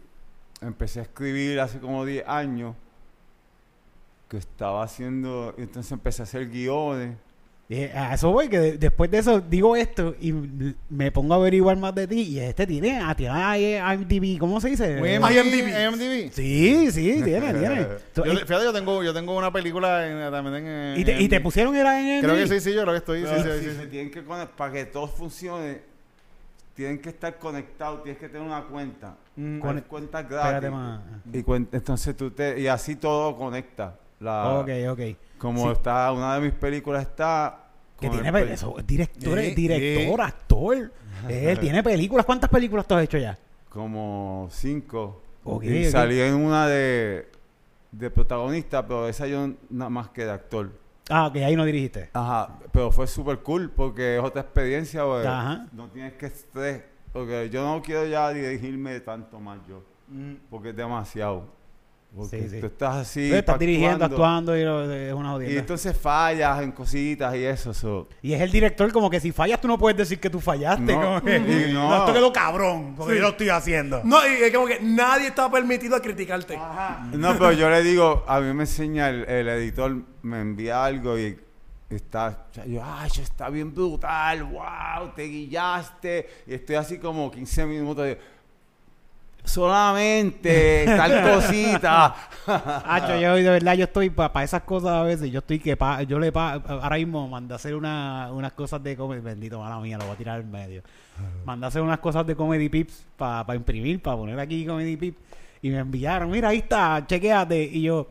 empecé 0.61 1.01
a 1.01 1.03
escribir 1.03 1.61
hace 1.61 1.79
como 1.79 2.05
10 2.05 2.27
años 2.27 2.75
que 4.29 4.39
estaba 4.39 4.83
haciendo, 4.83 5.55
y 5.57 5.63
entonces 5.63 5.93
empecé 5.93 6.23
a 6.23 6.25
hacer 6.25 6.49
guiones. 6.49 7.17
Dije, 7.69 7.93
a 7.95 8.15
eso 8.15 8.31
voy, 8.31 8.49
que 8.49 8.59
de- 8.61 8.79
después 8.79 9.11
de 9.11 9.19
eso 9.19 9.41
digo 9.41 9.75
esto 9.75 10.15
y 10.21 10.33
me 10.89 11.11
pongo 11.11 11.35
a 11.35 11.37
averiguar 11.37 11.77
más 11.77 11.93
de 11.97 12.07
ti 12.07 12.21
y 12.23 12.39
este 12.39 12.65
tiene, 12.65 12.97
ah, 13.01 13.13
tiene 13.17 13.33
ahí 13.35 13.75
IMDb, 13.95 14.39
¿cómo 14.39 14.61
se 14.61 14.69
dice? 14.71 14.99
Eh, 14.99 15.15
IMDb. 15.17 15.31
IMDb. 15.33 15.93
IMDb. 16.29 16.33
Sí, 16.33 16.93
sí, 16.93 17.21
tiene, 17.25 17.53
tiene. 17.55 17.87
Yo, 18.15 18.23
fíjate, 18.25 18.65
yo 18.65 18.73
tengo, 18.73 19.03
yo 19.03 19.13
tengo 19.13 19.37
una 19.37 19.53
película 19.53 20.07
en, 20.07 20.31
también 20.31 20.65
en, 20.65 21.01
y 21.01 21.05
te, 21.05 21.21
y 21.21 21.29
te 21.29 21.37
en- 21.37 21.43
pusieron 21.43 21.75
era 21.75 22.01
en 22.01 22.23
Creo 22.23 22.37
que 22.37 22.43
IMDb? 22.43 22.53
sí, 22.55 22.61
sí, 22.61 22.73
yo 22.73 22.83
creo 22.83 22.93
que 22.95 22.99
estoy. 22.99 23.21
Sí, 23.23 23.27
Pero 23.43 23.55
sí, 23.59 23.65
si 23.65 23.71
sí, 23.71 23.77
se 23.77 23.83
sí. 23.83 23.89
tienen 23.89 24.11
que 24.13 24.25
conect- 24.25 24.51
para 24.57 24.73
que 24.73 24.85
todo 24.87 25.09
funcione, 25.09 25.81
tienen 26.77 27.01
que 27.01 27.09
estar 27.09 27.37
conectados, 27.39 28.03
tienes 28.05 28.21
que 28.21 28.29
tener 28.29 28.47
una 28.47 28.63
cuenta. 28.65 29.17
Mm. 29.35 29.61
Conect- 29.61 29.87
cuentas 29.87 30.29
gratis. 30.29 30.71
Y 31.33 31.43
cuen- 31.43 31.67
entonces 31.73 32.17
tú 32.17 32.31
te, 32.31 32.61
y 32.61 32.69
así 32.69 32.95
todo 32.97 33.35
conecta. 33.37 33.97
La, 34.21 34.61
Ok, 34.61 34.69
ok. 34.91 35.01
Como 35.39 35.65
Sí. 35.67 35.73
está, 35.73 36.13
una 36.13 36.35
de 36.37 36.41
mis 36.43 36.53
películas 36.53 37.03
está. 37.03 37.63
Que 37.99 38.09
con 38.09 38.17
tiene 38.17 38.31
pe- 38.33 38.53
eso, 38.53 38.77
director, 38.87 39.41
Sí, 39.41 39.55
director, 39.55 40.17
sí. 40.17 40.23
actor. 40.23 40.93
Él 41.29 41.59
tiene 41.59 41.83
películas. 41.83 42.25
¿Cuántas 42.27 42.51
películas 42.51 42.87
tú 42.87 42.95
has 42.95 43.03
hecho 43.05 43.19
ya? 43.19 43.37
como 43.71 44.49
cinco. 44.51 45.23
Ok, 45.45 45.65
y 45.65 45.85
salí 45.91 46.19
en 46.21 46.35
una 46.35 46.67
de, 46.67 47.29
de 47.93 48.11
protagonista, 48.11 48.87
pero 48.87 49.07
esa 49.09 49.27
yo 49.27 49.51
nada 49.71 49.91
más 49.91 50.09
que 50.11 50.25
de 50.25 50.31
actor. 50.31 50.71
Ah, 51.09 51.27
ok, 51.29 51.37
ahí 51.37 51.55
no 51.55 51.65
dirigiste. 51.65 52.11
Ajá, 52.13 52.59
pero 52.73 52.91
fue 52.91 53.07
súper 53.07 53.39
cool 53.39 53.71
porque 53.71 54.17
es 54.17 54.23
otra 54.23 54.43
experiencia, 54.43 55.05
güey. 55.05 55.27
Ajá. 55.27 55.67
No 55.73 55.89
tienes 55.89 56.15
que 56.15 56.27
estrés. 56.27 56.83
Porque 57.13 57.49
yo 57.49 57.65
no 57.65 57.81
quiero 57.81 58.05
ya 58.05 58.31
dirigirme 58.31 59.01
tanto 59.01 59.41
más 59.41 59.59
yo. 59.67 59.83
Mm. 60.09 60.35
Porque 60.51 60.71
es 60.71 60.77
demasiado. 60.77 61.45
Porque 62.17 62.41
Sí, 62.41 62.49
sí. 62.49 62.61
tú 62.61 62.67
estás 62.67 62.97
así. 62.97 63.29
Tú 63.29 63.35
estás 63.37 63.59
dirigiendo, 63.59 64.05
actuando, 64.07 64.57
y 64.57 64.65
lo- 64.65 64.91
es 64.91 65.13
una 65.13 65.29
Y 65.29 65.33
jodienda. 65.33 65.61
entonces 65.61 65.97
fallas 65.97 66.63
en 66.63 66.73
cositas 66.73 67.35
y 67.37 67.45
eso. 67.45 67.75
so. 67.75 68.09
Y 68.23 68.33
es 68.33 68.41
el 68.41 68.51
director 68.51 68.91
como 68.91 69.11
que 69.11 69.21
si 69.21 69.33
fallas 69.33 69.61
tú 69.61 69.69
no 69.69 69.77
puedes 69.77 69.99
decir 69.99 70.19
que 70.19 70.31
tú 70.31 70.41
fallaste. 70.41 70.83
No, 70.95 71.01
como 71.03 71.23
que, 71.23 71.37
y 71.71 71.73
no. 71.75 71.95
esto 71.99 72.15
quedó 72.15 72.33
cabrón 72.33 72.95
porque 72.97 73.13
Sí. 73.13 73.19
yo 73.19 73.23
lo 73.25 73.31
estoy 73.33 73.49
haciendo. 73.51 74.01
No, 74.03 74.27
y 74.27 74.43
es 74.45 74.53
como 74.55 74.67
que 74.67 74.81
nadie 74.81 75.27
está 75.29 75.51
permitido 75.51 75.95
a 75.95 76.01
criticarte. 76.01 76.59
No, 77.13 77.33
pero 77.35 77.53
yo 77.53 77.69
le 77.69 77.83
digo, 77.83 78.25
a 78.27 78.41
mí 78.41 78.53
me 78.55 78.63
enseña 78.63 79.11
el, 79.11 79.25
el 79.29 79.49
editor, 79.49 79.95
me 80.23 80.41
envía 80.41 80.85
algo 80.85 81.19
y 81.19 81.39
está, 81.91 82.47
yo, 82.67 82.83
ay, 82.85 83.11
está 83.23 83.49
bien 83.49 83.73
brutal, 83.75 84.43
wow, 84.45 85.11
te 85.15 85.23
guillaste. 85.25 86.29
Y 86.47 86.55
estoy 86.55 86.77
así 86.77 86.99
como 86.99 87.31
15 87.31 87.67
minutos 87.67 88.05
de, 88.05 88.19
solamente 89.47 90.85
tal 90.87 91.23
cosita. 91.35 92.15
Hacho, 92.87 93.17
yo 93.19 93.35
de 93.37 93.43
verdad 93.51 93.75
yo 93.75 93.85
estoy 93.85 94.11
para 94.11 94.43
esas 94.45 94.63
cosas 94.63 94.91
a 94.91 95.03
veces, 95.03 95.31
yo 95.31 95.39
estoy 95.39 95.59
que 95.59 95.77
pa- 95.77 96.03
yo 96.03 96.19
le 96.19 96.31
pa- 96.33 96.55
ahora 96.55 96.97
mismo 96.97 97.27
mandé 97.29 97.55
a 97.55 97.57
hacer 97.57 97.75
una, 97.75 98.29
unas 98.33 98.53
cosas 98.53 98.83
de 98.83 98.97
comedy, 98.97 99.21
bendito 99.21 99.59
mala 99.59 99.79
mía, 99.81 99.97
lo 99.99 100.05
voy 100.05 100.15
a 100.15 100.19
tirar 100.19 100.41
en 100.41 100.51
medio. 100.51 100.83
Mandé 101.45 101.65
a 101.65 101.69
hacer 101.69 101.81
unas 101.83 101.99
cosas 101.99 102.27
de 102.27 102.37
comedy 102.37 102.69
pips 102.69 103.07
para 103.17 103.55
imprimir, 103.55 104.03
para 104.03 104.17
poner 104.17 104.39
aquí 104.39 104.67
comedy 104.67 104.97
pips 104.97 105.19
y 105.63 105.71
me 105.71 105.79
enviaron, 105.79 106.31
mira 106.31 106.49
ahí 106.51 106.59
está, 106.59 107.03
chequeate 107.07 107.63
y 107.65 107.83
yo 107.83 108.09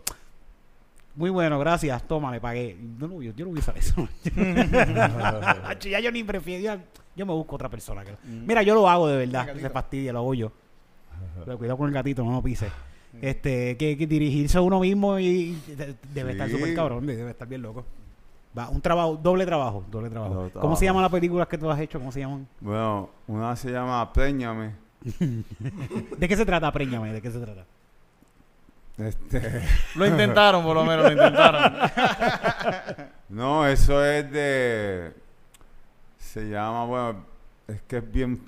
muy 1.16 1.30
bueno, 1.30 1.58
gracias, 1.60 2.06
toma, 2.08 2.30
le 2.32 2.42
pagué. 2.42 2.76
No, 3.00 3.08
no, 3.08 3.22
yo, 3.22 3.32
yo 3.34 3.46
no 3.46 3.52
voy 3.52 3.60
a 3.60 3.62
usar 3.62 3.78
eso. 3.78 4.10
Hacho, 5.66 5.88
ya 5.88 6.00
yo 6.02 6.12
ni 6.12 6.24
prefiero, 6.26 6.82
yo 7.16 7.26
me 7.26 7.32
busco 7.32 7.56
otra 7.56 7.70
persona. 7.70 8.04
que- 8.04 8.18
Mira, 8.26 8.64
yo 8.64 8.74
lo 8.76 8.90
hago 8.90 9.08
de 9.08 9.18
verdad, 9.18 9.46
se 9.62 9.70
fastidia, 9.70 10.12
lo 10.12 10.20
hago 10.20 10.34
yo. 10.34 10.52
Pero 11.46 11.58
cuidado 11.58 11.78
con 11.78 11.88
el 11.88 11.94
gatito, 11.94 12.24
no 12.24 12.32
lo 12.34 12.42
pise. 12.42 12.68
Este, 13.22 13.78
que, 13.78 13.98
que 13.98 14.08
dirigirse 14.08 14.58
a 14.58 14.62
uno 14.62 14.80
mismo 14.82 15.18
y, 15.20 15.26
y 15.68 15.76
de- 15.76 15.96
debe 16.14 16.32
estar 16.34 16.50
súper 16.50 16.76
cabrón, 16.76 17.06
debe 17.08 17.32
estar 17.32 17.48
bien 17.48 17.62
loco. 17.62 17.86
Va, 18.58 18.70
un 18.70 18.82
trabajo, 18.82 19.16
doble 19.22 19.46
trabajo, 19.46 19.84
doble 19.92 20.10
trabajo. 20.10 20.34
Doble 20.34 20.50
¿Cómo 20.52 20.62
trabajo. 20.62 20.80
se 20.80 20.86
llaman 20.86 21.02
las 21.04 21.12
películas 21.12 21.48
que 21.48 21.58
tú 21.58 21.70
has 21.70 21.80
hecho? 21.80 22.00
¿Cómo 22.00 22.12
se 22.12 22.20
llaman? 22.22 22.48
Bueno, 22.62 23.10
una 23.28 23.56
se 23.56 23.72
llama 23.72 24.12
Préñame. 24.12 24.72
¿De 26.18 26.28
qué 26.28 26.36
se 26.36 26.46
trata? 26.46 26.72
Préñame, 26.72 27.14
¿de 27.14 27.22
qué 27.22 27.32
se 27.32 27.40
trata? 27.40 27.66
Este, 28.98 29.62
Lo 29.96 30.08
intentaron, 30.08 30.64
por 30.64 30.76
lo 30.76 30.86
menos, 30.86 31.06
lo 31.06 31.12
intentaron. 31.12 31.74
no, 33.30 33.68
eso 33.68 34.04
es 34.06 34.32
de, 34.32 35.12
se 36.18 36.50
llama, 36.50 36.86
bueno, 36.86 37.26
es 37.68 37.82
que 37.84 37.98
es 37.98 38.12
bien, 38.12 38.42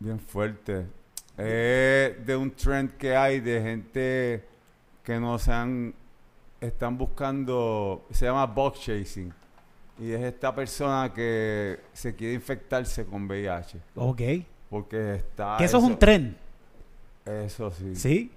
bien 0.00 0.18
fuerte. 0.18 0.86
Es 1.36 2.26
de 2.26 2.36
un 2.36 2.50
trend 2.50 2.92
que 2.96 3.16
hay 3.16 3.40
de 3.40 3.62
gente 3.62 4.44
que 5.02 5.18
no 5.18 5.38
se 5.38 5.52
han, 5.52 5.94
están 6.60 6.96
buscando, 6.96 8.06
se 8.10 8.26
llama 8.26 8.46
box 8.46 8.80
chasing. 8.80 9.32
Y 9.98 10.12
es 10.12 10.20
esta 10.22 10.54
persona 10.54 11.12
que 11.14 11.80
se 11.92 12.14
quiere 12.14 12.34
infectarse 12.34 13.04
con 13.04 13.26
VIH. 13.26 13.78
Ok. 13.94 14.20
Porque 14.70 15.16
está... 15.16 15.56
que 15.58 15.64
eso 15.64 15.78
es 15.78 15.84
un 15.84 15.98
tren, 15.98 16.36
Eso 17.24 17.70
sí. 17.70 17.94
¿sí? 17.94 18.32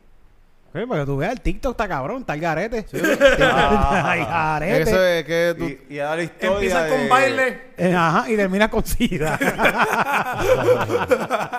Sí, 0.74 0.82
porque 0.86 1.06
tú 1.06 1.16
veas, 1.16 1.32
el 1.32 1.40
TikTok 1.40 1.72
está 1.72 1.88
cabrón, 1.88 2.20
está 2.20 2.34
el 2.34 2.42
garete. 2.42 2.86
Ah. 3.42 4.04
Ay, 4.06 4.20
garete. 4.26 4.82
Eso 4.82 5.06
es 5.06 5.24
que 5.24 5.56
tú. 5.58 5.66
Y, 5.66 5.96
y 5.96 6.00
ahora 6.00 6.18
la 6.18 6.24
historia 6.24 6.54
Empiezas 6.54 6.92
con 6.92 7.08
baile. 7.08 7.62
Eh, 7.78 7.96
Ajá, 7.96 8.30
y 8.30 8.36
termina 8.36 8.70
con 8.70 8.84
sida. 8.84 9.40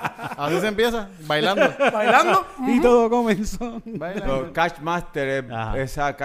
Así 0.36 0.60
se 0.60 0.68
empieza, 0.68 1.08
bailando. 1.26 1.62
Bailando. 1.92 2.46
y 2.66 2.80
todo 2.80 3.08
comenzó. 3.10 3.80
bailando. 3.84 4.40
Pero 4.42 4.52
Catch 4.52 4.78
Master 4.80 5.28
es, 5.44 5.50
Ajá. 5.50 5.78
esa 5.78 6.16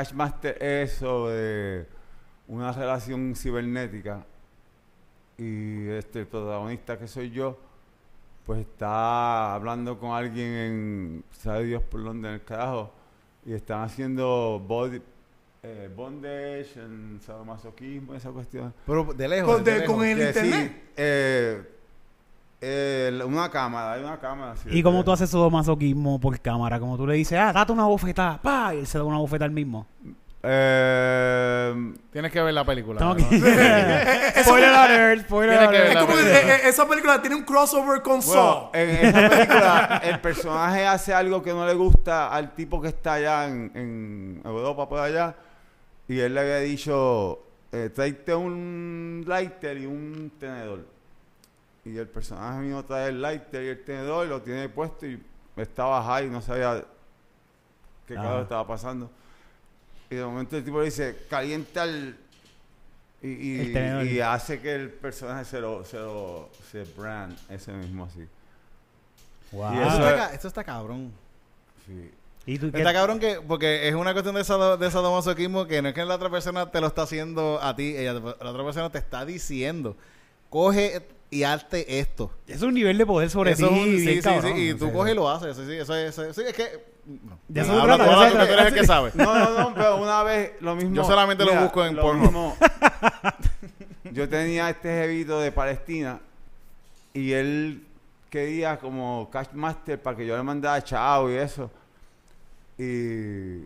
es 0.60 0.92
sobre 0.94 1.88
una 2.48 2.72
relación 2.72 3.34
cibernética 3.36 4.26
y 5.38 5.88
este 5.90 6.20
el 6.20 6.28
protagonista 6.28 6.98
que 7.00 7.08
soy 7.08 7.32
yo 7.32 7.58
pues 8.46 8.60
está 8.62 9.54
hablando 9.54 9.98
con 10.00 10.12
alguien 10.12 10.48
en, 10.48 11.24
sabe 11.32 11.64
Dios 11.66 11.84
por 11.84 12.04
dónde, 12.04 12.28
en 12.28 12.34
el 12.36 12.44
carajo, 12.44 12.92
y 13.46 13.54
están 13.54 13.84
haciendo 13.84 14.62
body, 14.68 15.00
eh, 15.64 15.90
bondage, 15.96 16.74
en 16.76 17.20
sadomasoquismo, 17.22 18.16
esa 18.16 18.32
cuestión. 18.32 18.74
Pero 18.86 19.14
de 19.14 19.28
lejos. 19.28 19.54
Con, 19.56 19.64
de 19.64 19.72
de- 19.72 19.80
lejos. 19.82 19.96
con 19.96 20.06
el 20.06 20.18
Que 20.18 20.34
sí, 20.34 20.40
internet. 20.48 20.84
eh, 20.98 21.62
eh, 22.62 23.20
una 23.26 23.50
cámara, 23.50 23.94
hay 23.94 24.04
una 24.04 24.20
cámara. 24.20 24.56
sí, 24.56 24.70
¿Y 24.72 24.84
cómo 24.84 25.00
de- 25.00 25.04
tú 25.04 25.12
haces 25.12 25.30
eso 25.30 25.50
masoquismo 25.50 26.20
por 26.20 26.40
cámara? 26.40 26.80
Como 26.80 26.96
tú 26.98 27.08
le 27.08 27.16
dices, 27.16 27.38
ah, 27.40 27.52
date 27.52 27.72
una 27.72 27.86
bofetada, 27.86 28.40
pa, 28.42 28.74
y 28.76 28.80
él 28.80 28.88
se 28.88 28.98
da 29.00 29.04
una 29.04 29.18
bofetada 29.18 29.46
al 29.46 29.52
mismo. 29.52 29.88
Eh, 30.44 31.94
Tienes 32.12 32.32
que 32.32 32.42
ver 32.42 32.54
la 32.54 32.66
película. 32.66 33.00
Tengo 33.00 33.14
¿no? 33.14 33.18
que... 33.18 33.24
spoiler 34.44 34.70
alert, 34.70 35.22
spoiler 35.26 35.58
Tiene 35.58 35.72
que 35.72 35.80
ver 35.80 35.98
alert. 35.98 36.00
Es 36.00 36.06
como 36.06 36.18
que 36.18 36.24
película. 36.24 36.56
eh, 36.56 36.60
eh, 36.66 36.70
esa 36.70 36.88
película 36.88 37.22
tiene 37.22 37.36
un 37.36 37.44
crossover 37.44 38.02
con 38.02 38.20
Bueno, 38.22 38.32
Saw. 38.34 38.70
en 38.74 38.90
esa 38.90 39.30
película 39.30 40.02
el 40.04 40.20
personaje 40.20 40.86
hace 40.88 41.14
algo 41.14 41.42
que 41.44 41.52
no 41.54 41.66
le 41.66 41.74
gusta 41.74 42.30
al 42.34 42.54
tipo 42.56 42.82
que 42.82 42.88
está 42.90 43.14
allá 43.14 43.48
en, 43.48 43.72
en 43.76 44.42
Europa 44.44 44.90
por 44.90 45.00
allá 45.00 45.36
y 46.08 46.20
él 46.20 46.34
le 46.34 46.40
había 46.42 46.58
dicho 46.58 47.44
eh, 47.72 47.90
tráete 47.94 48.34
un 48.36 49.24
lighter 49.28 49.78
y 49.78 49.86
un 49.86 50.32
tenedor 50.40 50.86
y 51.86 51.98
el 51.98 52.08
personaje 52.08 52.60
mío 52.62 52.84
trae 52.86 53.10
el 53.10 53.22
lighter 53.22 53.64
y 53.64 53.68
el 53.70 53.84
tenedor 53.84 54.26
y 54.26 54.30
lo 54.30 54.42
tiene 54.42 54.70
puesto 54.70 55.06
y 55.08 55.22
estaba 55.58 56.04
high 56.04 56.30
no 56.30 56.42
sabía 56.42 56.84
qué 58.08 58.16
carajo 58.16 58.42
estaba 58.42 58.68
pasando 58.68 59.10
y 60.10 60.16
de 60.16 60.24
momento 60.26 60.58
el 60.58 60.64
tipo 60.64 60.80
le 60.80 60.86
dice 60.86 61.26
calienta 61.30 61.84
el 61.84 62.18
y, 63.22 63.28
y- 63.30 63.60
El 63.62 63.74
tenedor. 63.74 64.06
y 64.06 64.20
hace 64.22 64.60
que 64.62 64.74
el 64.76 64.90
personaje 64.90 65.46
se 65.46 65.60
lo 65.60 65.84
se 65.86 65.98
lo 65.98 66.50
se 66.72 66.84
brand 66.96 67.38
ese 67.50 67.72
mismo 67.74 68.06
así 68.06 68.28
Wow. 69.52 69.74
Y 69.76 69.80
Eso 69.80 70.08
está, 70.10 70.34
esto 70.34 70.48
está 70.48 70.64
cabrón. 70.64 71.12
sí 71.86 72.10
¿Y 72.46 72.58
tú 72.58 72.72
qué? 72.72 72.78
Está 72.80 72.94
cabrón 72.94 73.20
que, 73.20 73.42
porque 73.46 73.88
es 73.90 73.94
una 73.96 74.14
cuestión 74.14 74.34
de, 74.36 74.44
sado- 74.46 74.78
de 74.78 74.90
sadomasoquismo 74.90 75.68
que 75.68 75.82
no 75.82 75.90
es 75.90 75.94
que 75.94 76.06
la 76.06 76.16
otra 76.16 76.30
persona 76.30 76.72
te 76.72 76.80
lo 76.80 76.88
está 76.88 77.02
haciendo 77.04 77.60
a 77.62 77.76
ti, 77.76 77.96
ella, 77.98 78.14
la 78.14 78.50
otra 78.50 78.64
persona 78.64 78.90
te 78.90 78.98
está 78.98 79.26
diciendo, 79.26 79.98
coge 80.50 81.06
y 81.32 81.44
hazte 81.44 82.00
esto. 82.00 82.30
Es 82.46 82.62
un 82.62 82.74
nivel 82.74 82.98
de 82.98 83.06
poder 83.06 83.30
sobre 83.30 83.52
Eso 83.54 83.70
ti. 83.70 83.74
es 83.74 83.80
un- 83.82 83.86
sí, 84.00 84.16
sí, 84.16 84.22
cabrón. 84.22 84.54
sí, 84.56 84.70
y 84.70 84.74
tú 84.76 84.92
coges 84.92 85.14
y 85.14 85.16
lo 85.16 85.30
haces. 85.30 85.56
Sí, 85.56 85.64
sí, 85.66 85.74
eso 85.78 85.96
es, 85.96 86.10
eso 86.12 86.24
es- 86.26 86.36
sí, 86.36 86.42
es 86.46 86.54
que... 86.54 86.86
no. 87.06 87.40
De 87.48 87.62
eso 87.62 87.72
Habla 87.82 87.96
se 87.98 88.04
tú, 88.04 88.10
trata, 88.10 88.28
eso 88.28 88.34
tú, 88.38 88.40
que 88.42 88.46
tú 88.48 88.54
eres 88.54 88.66
el 88.68 88.74
que 88.80 88.86
sabe. 88.86 89.12
no 89.16 89.34
no 89.40 89.60
no 89.70 89.74
pero 89.74 89.98
una 90.04 90.24
vez 90.24 90.52
lo 90.60 90.76
mismo 90.76 90.94
Yo 90.96 91.04
solamente 91.06 91.44
lo 91.46 91.56
busco 91.62 91.86
en 91.86 91.96
mismo, 91.96 92.56
yo 94.12 94.28
tenía 94.30 94.70
este 94.70 94.90
jevito 94.90 95.40
de 95.40 95.52
Palestina 95.54 96.20
y 97.14 97.32
él 97.32 97.86
quería 98.30 98.78
como 98.78 99.30
cash 99.32 99.48
master 99.54 100.02
para 100.02 100.18
que 100.18 100.26
yo 100.28 100.36
le 100.38 100.44
mandara 100.44 100.84
chao 100.84 101.32
y 101.32 101.36
eso 101.36 101.72
y 102.78 103.64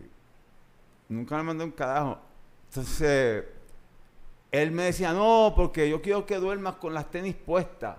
nunca 1.08 1.36
me 1.36 1.42
mandó 1.42 1.64
un 1.64 1.70
carajo 1.72 2.18
entonces 2.68 3.44
él 4.52 4.70
me 4.70 4.84
decía 4.84 5.12
no 5.12 5.52
porque 5.56 5.88
yo 5.88 6.00
quiero 6.02 6.24
que 6.26 6.36
duermas 6.36 6.76
con 6.76 6.94
las 6.94 7.10
tenis 7.10 7.34
puestas 7.34 7.96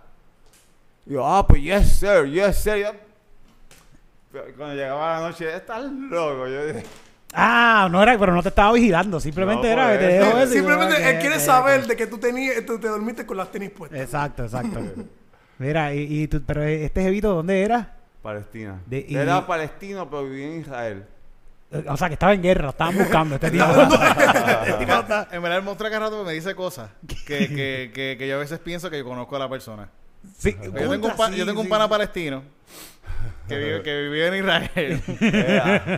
y 1.05 1.13
yo 1.13 1.25
ah 1.27 1.45
pues 1.47 1.61
yes 1.61 1.97
sir 1.99 2.25
yes 2.31 2.57
sir 2.57 2.77
Yo- 2.83 2.91
pero 4.31 4.45
cuando 4.55 4.75
llegaba 4.75 5.19
la 5.19 5.29
noche 5.29 5.53
estás 5.55 5.83
loco 5.91 6.47
yo 6.47 6.65
dije 6.67 6.83
Ah, 7.33 7.89
no 7.91 8.01
era, 8.01 8.17
pero 8.17 8.33
no 8.33 8.41
te 8.41 8.47
estaba 8.49 8.71
vigilando. 8.71 9.19
Simplemente 9.19 9.67
No, 9.67 9.73
era 9.73 9.91
que 9.91 9.97
te 10.05 10.17
eso. 10.17 10.47
Simplemente 10.53 10.95
como 10.95 11.07
él 11.07 11.13
que- 11.15 11.19
quiere 11.19 11.39
saber 11.41 11.85
de 11.85 11.95
que 11.97 12.07
tú, 12.07 12.17
tenías, 12.17 12.65
tú 12.65 12.79
te 12.79 12.87
dormiste 12.87 13.25
con 13.25 13.35
las 13.35 13.51
tenis 13.51 13.69
puestas. 13.69 13.99
Exacto, 13.99 14.43
exacto. 14.45 14.79
Mira, 15.59 15.93
y, 15.93 16.21
y 16.23 16.27
tú, 16.29 16.41
pero 16.47 16.63
este 16.63 17.03
jevito, 17.03 17.35
¿dónde 17.35 17.61
era? 17.61 17.95
Palestina. 18.23 18.79
De- 18.85 19.05
y- 19.07 19.15
Era 19.17 19.45
palestino, 19.45 20.09
pero 20.09 20.23
vivía 20.23 20.47
en 20.47 20.61
Israel. 20.61 21.05
O 21.87 21.97
sea, 21.97 22.07
que 22.07 22.13
estaba 22.13 22.33
en 22.33 22.41
guerra, 22.41 22.63
lo 22.63 22.69
estaban 22.69 22.97
buscando. 22.97 23.35
Este 23.35 23.51
tipo. 23.51 23.65
Este 23.65 24.83
En 25.35 25.41
verdad, 25.41 25.57
el 25.57 25.63
monstruo 25.63 25.89
cada 25.89 26.05
rato 26.05 26.23
me 26.23 26.31
dice 26.33 26.55
cosas 26.55 26.89
que, 27.25 27.47
que, 27.49 27.91
que, 27.93 28.15
que 28.17 28.27
yo 28.27 28.35
a 28.35 28.39
veces 28.39 28.59
pienso 28.59 28.89
que 28.89 28.99
yo 28.99 29.05
conozco 29.05 29.35
a 29.35 29.39
la 29.39 29.49
persona. 29.49 29.89
Sí, 30.37 30.55
Yo 30.63 30.71
tengo 30.71 30.93
un, 30.93 31.01
contra, 31.01 31.17
pa- 31.17 31.29
sí, 31.29 31.35
yo 31.37 31.45
tengo 31.45 31.61
un 31.61 31.69
pana 31.69 31.85
sí. 31.85 31.89
palestino 31.89 32.43
que 33.47 33.57
vive, 33.57 33.81
que 33.83 34.01
vive 34.09 34.27
en 34.27 34.35
Israel. 34.35 35.01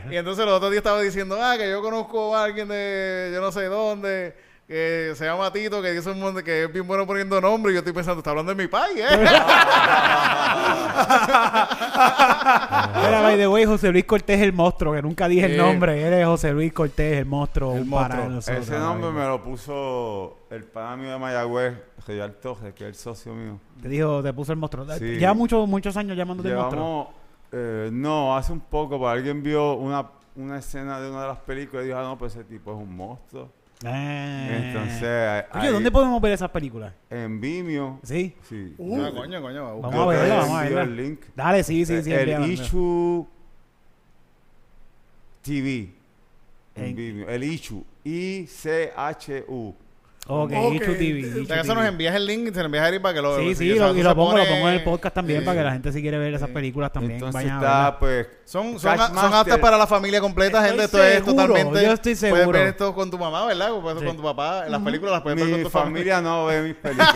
Y 0.11 0.15
entonces 0.17 0.45
los 0.45 0.55
otros 0.55 0.71
días 0.71 0.79
estaba 0.79 1.01
diciendo, 1.01 1.37
ah, 1.41 1.55
que 1.57 1.69
yo 1.69 1.81
conozco 1.81 2.35
a 2.35 2.43
alguien 2.43 2.67
de 2.67 3.31
yo 3.33 3.41
no 3.41 3.51
sé 3.51 3.65
dónde, 3.65 4.35
que 4.69 5.13
se 5.15 5.25
llama 5.25 5.51
Tito, 5.51 5.81
que 5.81 5.91
dice 5.93 6.11
un 6.11 6.19
montón, 6.19 6.43
que 6.43 6.65
es 6.65 6.71
bien 6.71 6.85
bueno 6.85 7.07
poniendo 7.07 7.41
nombre. 7.41 7.71
Y 7.71 7.73
yo 7.73 7.79
estoy 7.79 7.91
pensando, 7.91 8.19
está 8.19 8.29
hablando 8.29 8.53
de 8.53 8.63
mi 8.63 8.69
país, 8.69 8.99
¿eh? 8.99 9.17
Mira, 13.01 13.21
by 13.23 13.35
the 13.35 13.47
way, 13.47 13.65
José 13.65 13.91
Luis 13.91 14.05
Cortés 14.05 14.39
el 14.39 14.53
monstruo, 14.53 14.93
que 14.93 15.01
nunca 15.01 15.27
dije 15.27 15.47
el 15.47 15.57
nombre. 15.57 16.05
Él 16.05 16.13
es 16.13 16.23
José 16.23 16.53
Luis 16.53 16.71
Cortés 16.71 17.17
el 17.17 17.25
monstruo. 17.25 17.73
El 17.73 17.81
un 17.81 17.89
monstruo. 17.89 18.29
nosotros, 18.29 18.67
Ese 18.67 18.77
nombre 18.77 19.07
¿no? 19.07 19.13
me 19.13 19.25
lo 19.25 19.43
puso 19.43 20.37
el 20.51 20.63
pana 20.65 20.97
mío 20.97 21.13
de 21.13 21.17
Mayagüez, 21.17 21.73
Real 22.05 22.35
Torres, 22.35 22.71
que 22.75 22.83
es 22.83 22.89
el 22.89 22.95
socio 22.95 23.33
mío. 23.33 23.59
Te 23.81 23.89
dijo, 23.89 24.21
te 24.21 24.31
puso 24.33 24.51
el 24.51 24.59
monstruo. 24.59 24.85
Sí. 24.99 25.17
Ya 25.17 25.33
muchos, 25.33 25.67
muchos 25.67 25.97
años 25.97 26.15
llamándote 26.15 26.49
el 26.49 26.55
monstruo. 26.55 27.09
Eh, 27.51 27.89
no, 27.91 28.37
hace 28.37 28.51
un 28.51 28.59
poco, 28.59 28.99
pero 28.99 29.09
alguien 29.09 29.41
vio 29.41 29.73
una, 29.73 30.11
una 30.35 30.59
escena 30.59 30.99
de 30.99 31.09
una 31.09 31.23
de 31.23 31.27
las 31.29 31.39
películas 31.39 31.85
y 31.85 31.87
dijo, 31.87 31.97
ah, 31.97 32.03
no, 32.03 32.19
pues 32.19 32.35
ese 32.35 32.43
tipo 32.43 32.71
es 32.71 32.77
un 32.77 32.95
monstruo. 32.95 33.57
Eh. 33.85 34.61
Entonces, 34.73 35.45
Oye, 35.55 35.71
¿dónde 35.71 35.89
podemos 35.89 36.21
ver 36.21 36.33
esas 36.33 36.49
películas? 36.51 36.93
En 37.09 37.39
Vimeo, 37.39 37.99
¿Sí? 38.03 38.35
sí. 38.43 38.75
Uh. 38.77 39.01
Ah, 39.01 39.11
coño, 39.15 39.41
coño. 39.41 39.79
Vamos 39.79 39.99
a 40.01 40.05
verla, 40.07 40.35
vamos 40.35 40.57
a 40.57 40.61
verla. 40.63 40.81
el 40.83 40.95
link. 40.97 41.21
Dale, 41.35 41.63
sí, 41.63 41.85
sí, 41.85 42.01
sí. 42.03 42.11
el. 42.11 42.51
Issue 42.51 43.25
TV. 45.41 45.93
En 46.75 46.83
En- 46.85 46.95
Vimeo. 46.95 47.29
El 47.29 47.43
Issue. 47.43 47.83
I-C-H-U. 48.03 49.75
Ok, 50.31 50.51
Ok. 50.55 50.73
Ichu 50.75 50.93
TV. 50.93 51.41
O 51.41 51.45
sea, 51.45 51.55
que 51.55 51.61
eso 51.63 51.73
nos 51.73 51.85
envías 51.85 52.13
el 52.15 52.25
link 52.27 52.49
y 52.49 52.53
se 52.53 52.59
lo 52.59 52.65
envías 52.65 52.85
a 52.85 52.89
Eric 52.89 53.01
para 53.01 53.15
que 53.15 53.21
lo 53.23 53.35
Sí, 53.39 53.55
sí, 53.55 53.73
lo, 53.73 53.95
y 53.95 54.03
lo 54.03 54.15
pongo, 54.15 54.37
lo 54.37 54.43
pone- 54.43 54.45
pongo 54.55 54.69
en 54.69 54.75
el 54.75 54.83
podcast 54.83 55.15
también 55.15 55.39
Sí. 55.39 55.45
para 55.45 55.57
que 55.57 55.63
la 55.63 55.71
gente 55.71 55.91
si 55.91 56.01
quiere 56.01 56.19
ver 56.19 56.33
esas 56.35 56.49
películas 56.49 56.91
también 56.93 57.13
Entonces 57.13 57.33
vayan 57.33 57.55
a 57.55 57.59
está, 57.59 57.75
verlas. 57.77 57.95
pues... 57.99 58.27
Son, 58.45 58.79
son, 58.79 58.97
son 58.97 59.33
aptas 59.33 59.57
para 59.59 59.77
la 59.77 59.85
familia 59.87 60.21
completa, 60.21 60.57
Estoy 60.59 60.69
gente. 60.69 60.83
Esto 60.85 61.03
es 61.03 61.13
seguro, 61.25 61.47
totalmente. 61.47 61.85
yo 61.85 61.93
estoy 61.93 62.15
Puedes 62.15 62.35
seguro. 62.39 62.59
ver 62.59 62.67
esto 62.67 62.93
con 62.95 63.09
tu 63.11 63.17
mamá, 63.19 63.45
¿verdad? 63.45 63.71
O 63.73 63.81
puedes 63.81 63.99
Sí. 63.99 64.05
con 64.05 64.17
tu 64.17 64.23
papá. 64.23 64.65
Las 64.67 64.81
películas 64.81 65.13
las 65.13 65.21
puedes 65.21 65.39
ver 65.39 65.51
con 65.51 65.63
tu 65.63 65.69
familia. 65.69 66.15
familia 66.17 66.21
no 66.21 66.45
ve 66.45 66.61
mis 66.61 66.75
películas. 66.81 67.13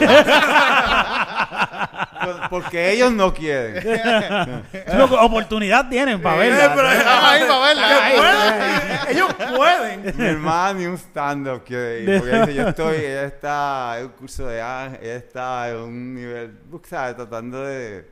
Por- 2.23 2.49
Porque 2.49 2.91
ellos 2.93 3.11
no 3.11 3.33
quieren. 3.33 3.83
Lo 4.97 5.09
que 5.09 5.15
oportunidad 5.15 5.89
tienen 5.89 6.21
para 6.21 6.37
verla. 6.37 6.73
pero- 6.75 6.91
Estamos 6.91 7.23
ahí 7.25 7.41
para 7.47 7.59
verla. 7.59 7.87
Ay, 8.03 8.13
Pueden. 8.17 9.15
Ellos 9.15 9.33
pueden. 9.57 10.17
Mi 10.17 10.25
hermana 10.25 10.73
ni 10.79 10.85
un 10.85 10.97
stand-up 10.97 11.63
quiere 11.65 12.01
ir. 12.01 12.19
Porque 12.19 12.39
dice, 12.39 12.53
yo 12.53 12.67
estoy, 12.69 12.95
ella 13.05 13.25
está 13.25 13.99
en 13.99 14.05
un 14.07 14.11
curso 14.13 14.47
de 14.47 14.61
ángel, 14.61 14.99
ella 15.03 15.15
está 15.15 15.69
en 15.71 15.77
un 15.77 16.15
nivel, 16.15 16.57
¿sabes? 16.83 17.15
Tratando 17.15 17.63
de 17.63 18.05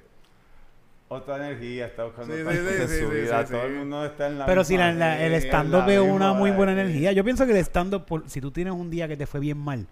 otra 1.09 1.35
energía, 1.37 1.87
está 1.87 2.05
buscando 2.05 2.33
Sí, 2.33 2.39
sí, 2.39 2.45
cosas 2.45 2.59
sí, 2.59 2.81
en 2.81 2.87
su 2.87 2.93
sí, 2.93 2.99
sí, 2.99 3.21
vida. 3.21 3.45
sí, 3.45 3.51
Todo 3.53 3.63
el 3.65 3.73
mundo 3.75 4.05
está 4.05 4.27
en 4.27 4.39
la 4.39 4.45
Pero 4.45 4.63
si 4.63 4.73
misma- 4.73 4.91
la- 4.93 4.97
la- 5.17 5.25
el 5.25 5.33
stand-up 5.35 5.89
es 5.89 5.99
una 5.99 6.33
muy 6.33 6.51
buena 6.51 6.71
energía. 6.71 7.11
Yo 7.11 7.23
pienso 7.23 7.45
que 7.45 7.51
el 7.51 7.57
stand-up, 7.57 8.23
si 8.27 8.39
tú 8.39 8.51
tienes 8.51 8.73
un 8.73 8.89
día 8.89 9.07
que 9.07 9.17
te 9.17 9.25
fue 9.25 9.39
bien 9.41 9.57
mal, 9.57 9.87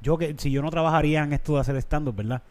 yo 0.00 0.18
que 0.18 0.34
si 0.38 0.50
yo 0.50 0.60
no 0.62 0.70
trabajaría 0.70 1.22
en 1.22 1.32
esto 1.32 1.54
de 1.54 1.60
hacer 1.60 1.76
stand-up, 1.76 2.16
¿verdad? 2.16 2.42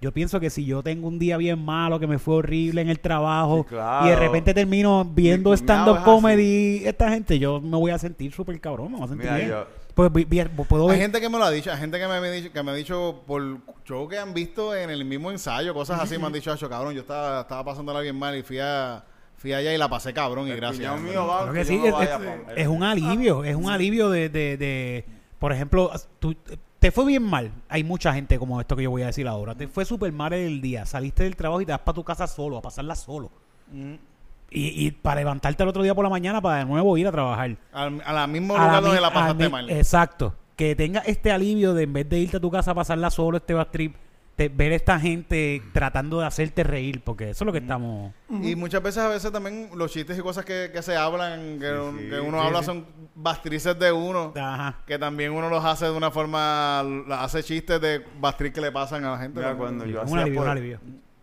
Yo 0.00 0.12
pienso 0.12 0.40
que 0.40 0.48
si 0.48 0.64
yo 0.64 0.82
tengo 0.82 1.06
un 1.08 1.18
día 1.18 1.36
bien 1.36 1.62
malo, 1.62 2.00
que 2.00 2.06
me 2.06 2.18
fue 2.18 2.36
horrible 2.36 2.80
en 2.80 2.88
el 2.88 3.00
trabajo, 3.00 3.64
Sí, 3.68 3.74
claro. 3.74 4.06
y 4.06 4.08
de 4.08 4.16
repente 4.16 4.54
termino 4.54 5.04
viendo 5.04 5.52
stand-up 5.52 6.02
comedy, 6.04 6.82
esta 6.86 7.10
gente, 7.10 7.38
yo 7.38 7.60
me 7.60 7.76
voy 7.76 7.90
a 7.90 7.98
sentir 7.98 8.32
súper 8.32 8.58
cabrón, 8.58 8.92
me 8.92 8.96
voy 8.96 9.04
a 9.04 9.08
sentir 9.08 9.24
Mira, 9.26 9.36
bien. 9.36 9.48
yo, 9.50 9.66
Pues 10.08 10.12
vi- 10.12 10.24
vi- 10.24 10.48
puedo 10.68 10.88
Hay 10.88 10.98
gente 10.98 11.20
que 11.20 11.28
me 11.28 11.36
lo 11.38 11.44
ha 11.44 11.50
dicho, 11.50 11.70
hay 11.70 11.76
gente 11.78 11.98
que 11.98 12.06
me, 12.06 12.14
ha 12.14 12.22
dicho, 12.22 12.52
que 12.52 12.62
me 12.62 12.70
ha 12.70 12.74
dicho 12.74 13.22
por 13.26 13.58
show 13.84 14.08
que 14.08 14.18
han 14.18 14.32
visto 14.32 14.74
en 14.74 14.88
el 14.88 15.04
mismo 15.04 15.30
ensayo, 15.30 15.74
cosas 15.74 16.00
así, 16.00 16.16
me 16.16 16.26
han 16.26 16.32
dicho, 16.32 16.50
"Acho, 16.50 16.68
cabrón, 16.70 16.94
yo 16.94 17.02
estaba, 17.02 17.42
estaba 17.42 17.64
pasándola 17.64 18.00
bien 18.00 18.18
mal 18.18 18.36
y 18.36 18.42
fui 18.42 18.58
a 18.60 19.04
fui 19.36 19.52
allá 19.52 19.74
y 19.74 19.78
la 19.78 19.88
pasé 19.88 20.12
cabrón 20.12 20.48
y 20.48 20.50
el 20.50 20.56
gracias. 20.56 21.00
mío 21.00 21.26
va, 21.26 21.42
Creo 21.50 21.52
que 21.54 21.58
aunque 21.60 21.64
sí, 21.64 21.74
yo 21.76 21.80
no 21.80 21.86
es, 21.86 21.92
vaya, 21.92 22.16
es- 22.16 22.40
pa- 22.46 22.52
es 22.54 22.68
un 22.68 22.82
alivio, 22.82 23.44
es 23.44 23.56
un 23.56 23.68
alivio 23.70 24.10
de, 24.10 24.28
de, 24.28 24.56
de- 24.56 25.04
por 25.38 25.52
ejemplo, 25.52 25.90
tú, 26.18 26.34
te 26.78 26.90
fue 26.90 27.04
bien 27.06 27.22
mal. 27.22 27.50
Hay 27.68 27.84
mucha 27.84 28.12
gente 28.14 28.38
como 28.38 28.58
esto 28.60 28.76
que 28.76 28.82
yo 28.84 28.90
voy 28.90 29.02
a 29.02 29.06
decir 29.06 29.26
ahora. 29.28 29.54
Te 29.54 29.68
fue 29.68 29.84
súper 29.84 30.12
mal 30.12 30.32
el 30.32 30.60
día. 30.62 30.86
Saliste 30.86 31.24
del 31.24 31.36
trabajo 31.36 31.60
y 31.60 31.66
te 31.66 31.72
vas 31.72 31.80
para 31.82 31.94
tu 31.94 32.04
casa 32.04 32.26
solo, 32.26 32.56
a 32.58 32.62
pasarla 32.62 32.94
solo. 32.94 33.30
Mm. 33.70 33.94
Y, 34.50 34.86
y 34.86 34.90
para 34.90 35.20
levantarte 35.20 35.62
el 35.62 35.68
otro 35.68 35.82
día 35.82 35.94
por 35.94 36.02
la 36.04 36.10
mañana 36.10 36.40
para 36.40 36.58
de 36.58 36.64
nuevo 36.64 36.96
ir 36.98 37.06
a 37.06 37.12
trabajar. 37.12 37.56
Al, 37.72 38.02
a 38.04 38.12
la 38.12 38.26
mismo 38.26 38.56
la 38.56 38.64
lugar 38.66 38.82
donde 38.82 39.00
la 39.00 39.12
pasaste 39.12 39.44
mi- 39.44 39.50
mal. 39.50 39.70
Exacto. 39.70 40.34
Que 40.56 40.74
tenga 40.74 41.00
este 41.00 41.30
alivio 41.30 41.72
de 41.72 41.84
en 41.84 41.92
vez 41.92 42.08
de 42.08 42.18
irte 42.18 42.36
a 42.38 42.40
tu 42.40 42.50
casa 42.50 42.72
a 42.72 42.74
pasarla 42.74 43.10
solo, 43.10 43.36
este 43.36 43.54
bad 43.54 43.68
trip, 43.68 43.94
te- 44.34 44.48
ver 44.48 44.72
esta 44.72 44.98
gente 44.98 45.62
tratando 45.72 46.18
de 46.20 46.26
hacerte 46.26 46.64
reír, 46.64 47.00
porque 47.04 47.30
eso 47.30 47.44
es 47.44 47.46
lo 47.46 47.52
que 47.52 47.58
estamos... 47.60 48.12
Y 48.42 48.56
muchas 48.56 48.82
veces, 48.82 49.02
a 49.02 49.08
veces 49.08 49.30
también 49.30 49.70
los 49.76 49.92
chistes 49.92 50.18
y 50.18 50.20
cosas 50.20 50.44
que, 50.44 50.70
que 50.72 50.82
se 50.82 50.96
hablan, 50.96 51.58
que, 51.60 51.66
Sí, 51.68 51.72
un- 51.72 51.98
sí. 52.00 52.08
que 52.10 52.20
uno 52.20 52.40
Sí, 52.40 52.46
habla 52.46 52.58
sí. 52.58 52.64
son 52.66 52.86
bastrices 53.14 53.78
de 53.78 53.92
uno, 53.92 54.32
Ajá. 54.36 54.78
que 54.86 54.98
también 54.98 55.30
uno 55.32 55.48
los 55.48 55.64
hace 55.64 55.84
de 55.86 55.92
una 55.92 56.10
forma, 56.10 56.80
hace 57.10 57.42
chistes 57.44 57.80
de 57.80 58.04
bastris 58.18 58.52
que 58.52 58.60
le 58.60 58.72
pasan 58.72 59.04
a 59.04 59.12
la 59.12 59.18
gente. 59.18 59.38
Mira, 59.38 59.54
cuando 59.54 59.84
yo 59.86 60.00
Un 60.00 60.06
hacía 60.06 60.20
alivio, 60.22 60.40
un 60.40 60.44
por- 60.46 60.50
alivio. 60.50 60.80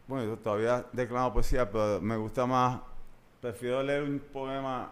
bueno, 0.08 0.26
yo 0.26 0.38
todavía 0.38 0.86
declamo 0.94 1.34
poesía, 1.34 1.70
pero 1.70 2.00
me 2.02 2.16
gusta 2.18 2.46
más, 2.46 2.80
prefiero 3.52 3.82
leer 3.84 4.04
un 4.04 4.20
poema 4.20 4.90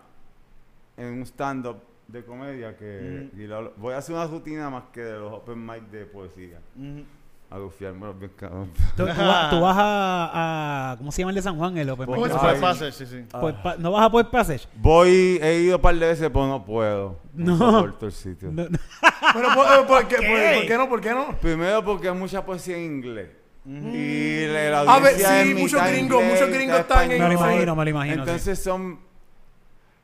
en 0.97 1.07
un 1.13 1.21
stand-up 1.25 1.77
de 2.07 2.23
comedia 2.23 2.77
que 2.77 3.29
y 3.35 3.47
lo- 3.47 3.73
voy 3.77 3.93
a 3.93 3.97
hacer 3.97 4.15
una 4.15 4.25
rutina 4.27 4.69
más 4.69 4.83
que 4.93 5.01
de 5.01 5.19
los 5.19 5.33
open 5.33 5.65
mic 5.65 5.89
de 5.89 6.05
poesía. 6.05 6.59
A 7.49 7.59
gufiarme 7.59 8.11
bien 8.13 8.31
cabrón. 8.35 8.71
Tú, 8.97 9.03
tú 9.05 9.05
vas, 9.05 9.49
tú 9.49 9.59
vas 9.59 9.77
a, 9.77 10.91
a- 10.93 10.97
¿Cómo 10.97 11.11
se 11.11 11.21
llama 11.21 11.31
el 11.31 11.35
de 11.35 11.41
San 11.41 11.57
Juan? 11.57 11.77
El 11.77 11.89
Open 11.89 12.05
Pues 12.07 12.31
Mic. 12.31 12.39
fue 12.39 12.55
fácil, 12.55 12.91
sí, 12.93 13.05
sí. 13.05 13.25
Pues 13.39 13.55
pa- 13.55 13.75
¿No 13.77 13.91
vas 13.91 14.05
a 14.05 14.09
poder 14.09 14.29
Passage? 14.29 14.67
Voy, 14.77 15.37
he 15.41 15.59
ido 15.61 15.75
un 15.75 15.81
par 15.81 15.95
de 15.95 16.07
veces, 16.07 16.29
pero 16.33 16.47
no 16.47 16.63
puedo. 16.65 17.19
No. 17.33 17.57
soporto 17.57 18.05
el 18.07 18.11
sitio. 18.13 18.51
No, 18.51 18.63
no. 18.69 18.79
Pero, 19.33 19.47
¿por, 19.53 19.65
eh, 19.65 19.85
por 19.87 20.07
qué, 20.07 20.15
¿Qué? 20.15 20.25
por- 20.27 20.57
por 20.57 20.67
qué 20.67 20.77
no? 20.77 20.89
¿Por 20.89 21.01
qué 21.01 21.11
no? 21.11 21.37
Primero 21.41 21.83
porque 21.83 22.07
hay 22.09 22.15
mucha 22.15 22.43
poesía 22.45 22.77
en 22.77 22.83
inglés. 22.85 23.29
Y 23.65 24.45
la, 24.47 24.83
la 24.83 24.93
A 24.95 24.99
ver, 24.99 25.15
sí, 25.19 25.53
muchos 25.55 25.81
gringos, 25.87 26.23
muchos 26.23 26.49
gringos 26.49 26.79
están 26.79 27.11
en- 27.11 27.21
Me 27.21 27.27
lo 27.27 27.33
imagino, 27.33 27.75
me 27.75 27.83
lo 27.83 27.89
imagino. 27.89 28.15
sí. 28.23 28.29
Entonces 28.29 28.59
son... 28.61 28.99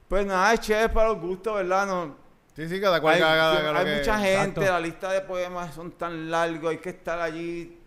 Pues 0.07 0.25
nada, 0.25 0.53
es 0.53 0.59
chévere 0.61 0.89
para 0.89 1.09
los 1.09 1.19
gustos, 1.21 1.55
¿verdad? 1.55 1.87
No, 1.87 2.15
Sí, 2.55 2.67
sí, 2.67 2.81
cada 2.81 2.99
cual 2.99 3.15
hay 3.15 3.21
haga 3.21 3.71
lo 3.71 3.77
hay 3.79 3.85
que- 3.85 3.95
mucha 3.99 4.17
gente, 4.19 4.33
Exacto. 4.59 4.61
la 4.61 4.79
lista 4.81 5.11
de 5.11 5.21
poemas 5.21 5.73
son 5.73 5.91
tan 5.91 6.29
largos, 6.29 6.71
hay 6.71 6.77
que 6.79 6.89
estar 6.89 7.19
allí. 7.21 7.77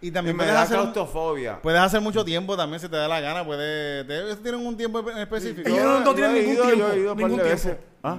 Y 0.00 0.08
Y 0.08 0.10
también 0.12 0.34
me 0.36 0.44
puedes 0.44 0.54
da 0.54 0.62
hacer, 0.62 0.76
claustrofobia. 0.76 1.60
puedes 1.60 1.80
hacer 1.80 2.00
mucho 2.00 2.24
tiempo 2.24 2.56
también 2.56 2.80
si 2.80 2.88
te 2.88 2.96
da 2.96 3.06
la 3.08 3.20
gana. 3.20 3.44
Puede, 3.44 4.04
te- 4.04 4.36
tienen 4.36 4.64
un 4.66 4.76
tiempo 4.76 5.00
en 5.10 5.18
específico. 5.18 5.68
Ellos 5.68 5.82
no- 5.84 6.00
no 6.00 6.14
tienen 6.14 6.34
ningún 6.36 6.54
ido, 6.54 6.62
tiempo, 6.64 6.86
Yo 6.86 6.92
he 6.94 6.98
ido 7.00 7.14
ningún 7.16 7.30
tiempo. 7.34 7.44
veces. 7.50 7.76
Ah, 8.02 8.18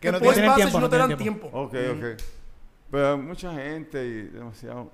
Que 0.00 0.10
no 0.10 0.18
tienen 0.20 0.54
tiempo, 0.54 0.78
no 0.78 0.80
no 0.86 0.90
te 0.90 0.96
dan 0.98 1.16
tiempo. 1.16 1.46
ok, 1.52 1.74
ok. 1.92 2.22
Pero 2.90 3.12
hay 3.12 3.16
mucha 3.18 3.52
gente 3.54 4.04
y 4.04 4.22
demasiado... 4.22 4.90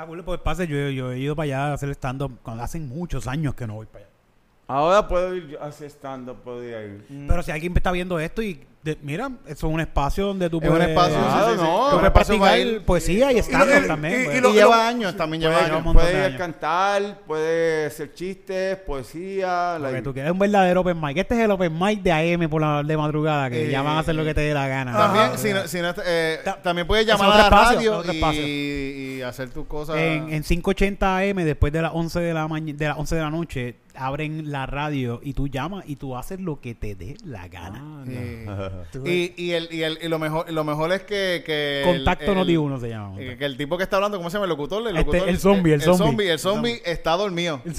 Está 0.00 0.08
cool 0.08 0.24
por 0.24 0.42
Passage. 0.42 0.72
Yo, 0.72 0.88
yo 0.88 1.12
he 1.12 1.18
ido 1.18 1.36
para 1.36 1.44
allá 1.44 1.66
a 1.66 1.72
hacer 1.74 1.90
stand-up 1.90 2.38
cuando 2.42 2.62
hacen 2.62 2.88
muchos 2.88 3.26
años 3.26 3.54
que 3.54 3.66
no 3.66 3.74
voy 3.74 3.84
para 3.84 4.06
allá. 4.06 4.14
Ahora 4.66 5.06
puedo 5.06 5.34
ir 5.34 5.48
yo 5.48 5.62
a 5.62 5.66
hacer 5.66 5.90
stand-up, 5.90 6.38
podría 6.42 6.82
ir. 6.82 7.04
Pero 7.28 7.42
si 7.42 7.50
alguien 7.50 7.76
está 7.76 7.92
viendo 7.92 8.18
esto 8.18 8.40
y 8.40 8.66
de- 8.82 8.96
mira, 9.02 9.30
eso 9.46 9.66
es 9.68 9.74
un 9.74 9.80
espacio 9.80 10.26
donde 10.26 10.48
tú 10.48 10.58
Es 10.62 10.64
un 10.64 10.70
puedes, 10.70 10.88
espacio, 10.88 11.18
Claro, 11.18 11.46
sí, 11.46 11.52
sí. 11.58 11.62
no. 11.62 11.84
Un 11.84 11.90
puedes 11.90 12.06
espacio 12.06 12.38
para 12.38 12.50
practicar 12.52 12.58
ir. 12.74 12.84
poesía 12.86 13.32
y 13.32 13.38
stand-up 13.38 13.84
y- 13.84 13.86
también. 13.86 14.20
y- 14.20 14.24
pues. 14.24 14.38
y 14.38 14.40
lo- 14.40 14.50
Y 14.50 14.52
lleva 14.54 14.88
años, 14.88 15.16
también 15.16 15.40
lleva 15.42 15.52
Puede, 15.54 15.64
lleva 15.66 15.76
años. 15.76 15.84
montón 15.84 16.02
puede 16.10 16.24
años. 16.24 16.38
cantar, 16.38 17.18
puede 17.26 17.86
hacer 17.86 18.14
chistes, 18.14 18.76
poesía. 18.78 19.76
Lo 19.78 19.86
que 19.86 19.92
like- 19.92 20.02
tú 20.02 20.12
quieres 20.14 20.28
es 20.30 20.32
un 20.32 20.38
verdadero 20.38 20.80
open 20.80 20.98
mic. 21.00 21.16
Este 21.18 21.34
es 21.34 21.40
el 21.44 21.50
open 21.50 21.78
mic 21.78 22.02
de 22.02 22.12
AM 22.12 22.48
por 22.48 22.62
la 22.62 22.82
de 22.82 22.96
madrugada, 22.96 23.50
que 23.50 23.66
Eh, 23.68 23.70
ya 23.70 23.82
van 23.82 23.96
a 23.96 23.98
hacer 24.00 24.14
lo 24.14 24.24
que 24.24 24.32
te 24.34 24.40
dé 24.40 24.54
la 24.54 24.66
gana. 24.66 24.92
También, 24.96 25.24
Ajá. 25.26 25.36
si 25.38 25.52
no, 25.52 25.68
si 25.68 25.80
no, 25.80 25.92
eh, 26.06 26.38
Ta- 26.44 26.62
también 26.62 26.86
puedes 26.86 27.04
es 27.04 27.12
llamar 27.12 27.26
a 27.26 27.28
otro 27.28 27.38
la 27.38 27.44
espacio, 27.44 28.02
radio 28.02 28.42
y, 28.46 29.22
hacer 29.22 29.50
tus 29.50 29.66
cosas. 29.66 29.96
En, 29.96 30.32
en 30.32 30.42
580 30.42 31.18
AM, 31.18 31.44
después 31.44 31.70
de 31.72 31.82
las 31.82 31.92
11 31.94 32.20
de 32.20 32.32
la 32.32 32.48
mañana, 32.48 32.78
de 32.78 32.88
las 32.88 32.96
11 32.96 33.14
de 33.16 33.20
la 33.20 33.30
noche, 33.30 33.76
abren 33.94 34.50
la 34.50 34.64
radio 34.66 35.20
y 35.22 35.34
tú 35.34 35.48
llamas 35.48 35.84
y 35.86 35.96
tú 35.96 36.16
haces 36.16 36.40
lo 36.40 36.60
que 36.60 36.74
te 36.74 36.94
dé 36.94 37.16
la 37.24 37.48
gana. 37.48 37.80
Ah, 37.82 38.04
Sí. 38.06 38.44
Y, 39.04 39.32
y, 39.36 39.52
el, 39.52 39.68
y, 39.70 39.82
el, 39.82 39.98
y 40.02 40.08
lo 40.08 40.18
mejor 40.18 40.50
lo 40.50 40.64
mejor 40.64 40.92
es 40.92 41.02
que, 41.02 41.42
que 41.44 41.82
Contacto 41.84 42.26
el, 42.30 42.34
no 42.34 42.40
el- 42.42 42.46
di 42.48 42.56
uno 42.56 42.78
se 42.80 42.88
llama. 42.88 43.20
eh, 43.20 43.36
que 43.38 43.44
el 43.44 43.56
tipo 43.56 43.76
que 43.76 43.84
está 43.84 43.96
hablando, 43.96 44.16
¿cómo 44.16 44.30
se 44.30 44.34
llama? 44.34 44.44
El 44.46 44.50
locutor, 44.50 44.80
el 44.88 44.96
Este, 44.96 45.06
locutor. 45.06 45.28
el 45.28 45.38
zombie, 45.38 45.72
el 45.74 45.82
zombie. 45.82 46.30
El 46.30 46.38
zombie 46.38 46.82
está 46.84 47.12
dormido. 47.12 47.60
y 47.64 47.68
él 47.68 47.76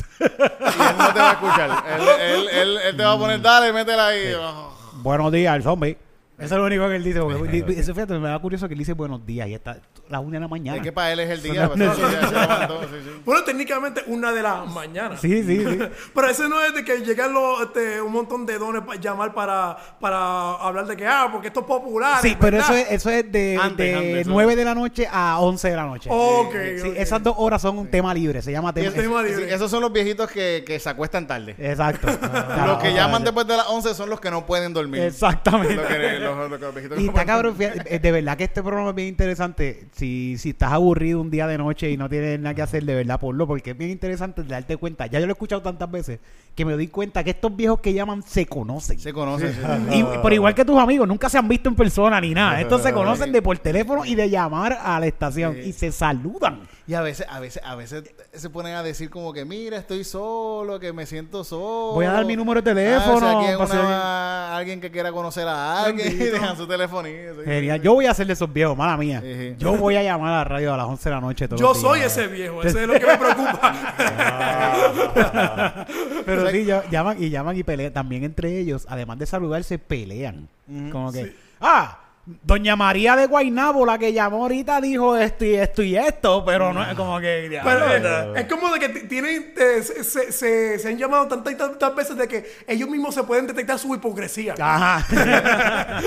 no 0.98 1.14
te 1.14 1.20
va 1.20 1.30
a 1.30 1.34
escuchar. 1.34 1.84
él, 2.00 2.08
él, 2.22 2.48
él, 2.52 2.78
él 2.90 2.98
te 2.98 3.04
va 3.04 3.14
a 3.14 3.18
poner, 3.18 3.42
dale, 3.42 3.74
métela 3.74 4.08
ahí. 4.08 4.34
Oh. 4.38 4.74
Buenos 5.02 5.32
días, 5.32 5.56
el 5.56 5.64
zombie. 5.64 5.98
Eso 6.38 6.56
es 6.56 6.60
lo 6.60 6.66
único 6.66 6.88
que 6.90 6.96
él 6.96 7.04
dice. 7.04 7.20
porque- 7.22 7.66
Eso 7.78 7.94
fíjate, 7.94 8.18
me 8.18 8.30
da 8.30 8.40
curioso 8.40 8.68
que 8.68 8.74
él 8.74 8.80
dice 8.80 8.94
buenos 8.94 9.24
días 9.26 9.48
y 9.48 9.54
está 9.54 9.80
a 10.08 10.12
las 10.12 10.22
1 10.22 10.32
de 10.32 10.40
la 10.40 10.48
mañana. 10.48 10.78
Es 10.78 10.84
que 10.84 10.92
para 10.92 11.12
él 11.14 11.20
es 11.22 11.30
el 11.30 11.42
día. 11.44 11.68
pues, 11.70 11.80
sí, 11.80 12.02
ya 12.02 12.28
se 12.28 12.34
levantó, 12.34 12.82
sí, 12.82 12.88
sí. 13.04 13.22
Bueno, 13.26 13.44
técnicamente 13.44 14.02
una 14.08 14.32
de 14.32 14.42
las 14.42 14.68
mañanas. 14.68 15.22
Sí, 15.22 15.44
sí, 15.44 15.60
sí. 15.66 15.80
Pero 16.16 16.28
ese 16.28 16.50
no 16.50 16.62
es 16.64 16.74
de 16.74 16.84
que 16.84 16.98
llegan 17.02 17.34
los, 17.34 17.62
este, 17.62 18.02
un 18.02 18.12
montón 18.12 18.46
de 18.46 18.58
dones 18.58 18.82
para 18.84 19.00
llamar 19.00 19.34
para, 19.34 19.78
para 20.00 20.52
hablar 20.56 20.86
de 20.88 20.98
que, 20.98 21.08
ah, 21.08 21.30
porque 21.32 21.48
esto 21.48 21.62
es 21.62 21.66
popular. 21.66 22.20
Sí, 22.22 22.36
pero 22.40 22.58
eso 22.58 22.74
es, 22.74 22.92
eso 22.92 23.10
es 23.10 23.32
de, 23.32 23.58
Antes, 23.62 23.86
de 23.86 23.96
antes, 23.96 24.18
eso. 24.22 24.30
9 24.32 24.56
de 24.56 24.66
la 24.66 24.76
noche 24.76 25.08
a 25.12 25.40
11 25.40 25.70
de 25.70 25.76
la 25.76 25.86
noche. 25.86 26.10
Ok, 26.12 26.54
Sí, 26.82 26.90
ok. 26.90 26.96
esas 26.98 27.24
dos 27.24 27.36
horas 27.38 27.62
son 27.62 27.78
un 27.78 27.88
tema 27.90 28.14
libre. 28.14 28.42
Se 28.42 28.52
llama 28.52 28.74
tema. 28.74 28.88
el 28.88 28.94
tema 28.94 29.22
libre. 29.24 29.54
esos 29.54 29.70
son 29.72 29.82
los 29.82 29.92
viejitos 29.94 30.30
que, 30.30 30.64
que 30.66 30.80
se 30.80 30.90
acuestan 30.90 31.28
tarde. 31.28 31.56
Exacto. 31.58 32.08
los 32.66 32.78
que 32.80 32.94
llaman 32.94 33.24
después 33.24 33.46
de 33.48 33.58
las 33.58 33.68
11 33.68 33.94
son 33.94 34.10
los 34.10 34.20
que 34.20 34.30
no 34.32 34.46
pueden 34.46 34.74
dormir. 34.74 35.02
Exactamente. 35.04 35.76
Que- 35.88 36.20
los- 36.20 36.50
los- 36.50 36.60
los 36.60 36.74
viejitos 36.74 36.98
que 36.98 37.04
Y 37.04 37.08
está 37.08 37.26
cabrón, 37.26 37.56
eh, 37.60 38.00
de 38.00 38.12
verdad 38.12 38.38
que 38.38 38.44
este 38.46 38.62
programa 38.62 38.90
es 38.90 38.96
bien 38.96 39.08
interesante. 39.10 39.88
Si, 39.92 40.38
si 40.38 40.52
estás 40.52 40.72
aburrido 40.72 41.20
un 41.20 41.30
día 41.30 41.48
de 41.48 41.58
noche 41.58 41.92
y 41.92 41.98
no 41.98 42.08
tienes 42.08 42.40
nada 42.40 42.56
que 42.56 42.62
hacer, 42.62 42.86
de 42.86 42.96
verdad, 42.96 43.20
ponlo, 43.20 43.46
porque 43.46 43.72
es 43.72 43.78
bien 43.78 43.92
interesante 43.92 44.42
darte 44.44 44.78
cuenta. 44.78 45.06
Ya 45.08 45.20
yo 45.20 45.26
lo 45.26 45.32
he 45.32 45.34
escuchado 45.34 45.62
tantas 45.62 45.92
veces 45.92 46.20
que 46.56 46.64
me 46.66 46.74
doy 46.74 46.88
cuenta 46.88 47.24
que 47.24 47.32
estos 47.32 47.54
viejos 47.56 47.82
que 47.82 47.94
llaman 47.94 48.24
se 48.24 48.46
conocen. 48.46 49.00
Se 49.00 49.12
conocen. 49.14 49.54
Y, 49.92 50.04
pero 50.24 50.34
igual 50.34 50.56
que 50.56 50.64
tus 50.66 50.78
amigos, 50.80 51.08
nunca 51.08 51.30
se 51.30 51.38
han 51.38 51.48
visto 51.48 51.68
en 51.70 51.76
persona 51.76 52.20
ni 52.22 52.34
nada. 52.34 52.62
Estos 52.62 52.82
se 52.84 52.94
conocen 52.94 53.32
de 53.34 53.42
por 53.42 53.58
teléfono 53.60 54.06
y 54.06 54.16
de 54.16 54.30
llamar 54.30 54.78
a 54.82 55.00
la 55.00 55.08
estación 55.08 55.56
Sí. 55.56 55.70
y 55.70 55.74
se 55.74 55.92
saludan. 55.92 56.62
Y 56.92 56.94
a 56.94 57.00
veces, 57.00 57.26
a 57.30 57.40
veces, 57.40 57.64
a 57.64 57.76
veces 57.76 58.04
se 58.34 58.50
ponen 58.50 58.76
a 58.76 58.84
decir 58.84 59.10
como 59.10 59.32
que 59.32 59.46
mira, 59.46 59.78
estoy 59.78 60.04
solo, 60.04 60.78
que 60.78 60.92
me 60.92 61.06
siento 61.06 61.46
solo. 61.46 61.94
Voy 61.94 62.06
a 62.06 62.12
dar 62.12 62.26
mi 62.26 62.36
número 62.36 62.62
de 62.62 62.70
teléfono, 62.74 63.26
Ah, 63.30 63.40
hay 63.48 63.56
para 63.56 63.80
una- 63.80 64.58
alguien 64.58 64.82
que 64.82 64.92
quiera 64.92 65.10
conocer 65.10 65.48
a 65.48 65.84
alguien 65.86 66.12
y 66.12 66.16
dejan 66.26 66.58
su 66.58 66.68
telefonito. 66.68 67.36
sí. 67.40 67.46
Genial. 67.46 67.82
Yo 67.82 67.94
voy 67.94 68.08
a 68.08 68.12
hacerle 68.12 68.34
esos 68.34 68.52
viejos, 68.52 68.76
mala 68.76 68.98
mía. 68.98 69.22
Sí, 69.24 69.34
sí. 69.34 69.56
Yo 69.58 69.78
voy 69.78 69.96
a 69.96 70.04
llamar 70.04 70.34
a 70.34 70.38
la 70.40 70.44
radio 70.44 70.74
a 70.74 70.78
las 70.78 70.86
11 70.86 71.08
de 71.08 71.16
la 71.16 71.22
noche. 71.22 71.48
todos 71.48 71.62
Yo 71.62 71.74
soy 71.74 72.02
ese 72.02 72.28
viejo, 72.28 72.62
ese 72.62 72.82
es 72.82 72.88
lo 72.90 72.94
que 73.00 73.08
me 73.08 73.18
preocupa. 73.18 73.96
Pero 76.26 76.52
sí, 76.52 76.66
llaman 76.92 77.24
y 77.24 77.30
llaman 77.30 77.56
y 77.58 77.64
pelean. 77.64 77.94
También 77.94 78.26
entre 78.26 78.60
ellos, 78.60 78.86
además 78.90 79.18
de 79.18 79.28
saludarse, 79.28 79.80
pelean. 79.80 80.50
Como 80.92 81.10
que, 81.14 81.34
ah, 81.62 82.00
Doña 82.24 82.76
María 82.76 83.16
de 83.16 83.26
Guaynabo, 83.26 83.84
la 83.84 83.98
que 83.98 84.14
llamó 84.14 84.44
ahorita, 84.44 84.80
dijo 84.80 85.18
esto 85.18 85.44
y 85.44 85.56
esto 85.56 85.82
y 85.82 85.98
esto, 85.98 86.46
pero 86.46 86.72
no 86.72 86.84
es 86.84 86.94
como 86.96 87.20
que. 87.20 87.60
Pero 87.64 87.86
diablo, 88.00 88.36
eh, 88.36 88.42
es 88.42 88.46
como 88.48 88.72
de 88.72 88.80
que 88.80 88.90
tienen, 89.06 89.54
eh, 89.58 89.82
se, 89.82 90.04
se- 90.04 90.32
se- 90.32 90.78
se 90.80 90.88
han 90.88 90.98
llamado 91.00 91.28
tantas 91.28 91.52
y 91.54 91.56
tantas 91.58 91.96
veces 91.96 92.16
de 92.18 92.28
que 92.28 92.46
ellos 92.68 92.88
mismos 92.88 93.16
se 93.16 93.24
pueden 93.24 93.48
detectar 93.48 93.80
su 93.80 93.94
hipocresía. 93.96 94.54
Ajá. 94.60 95.06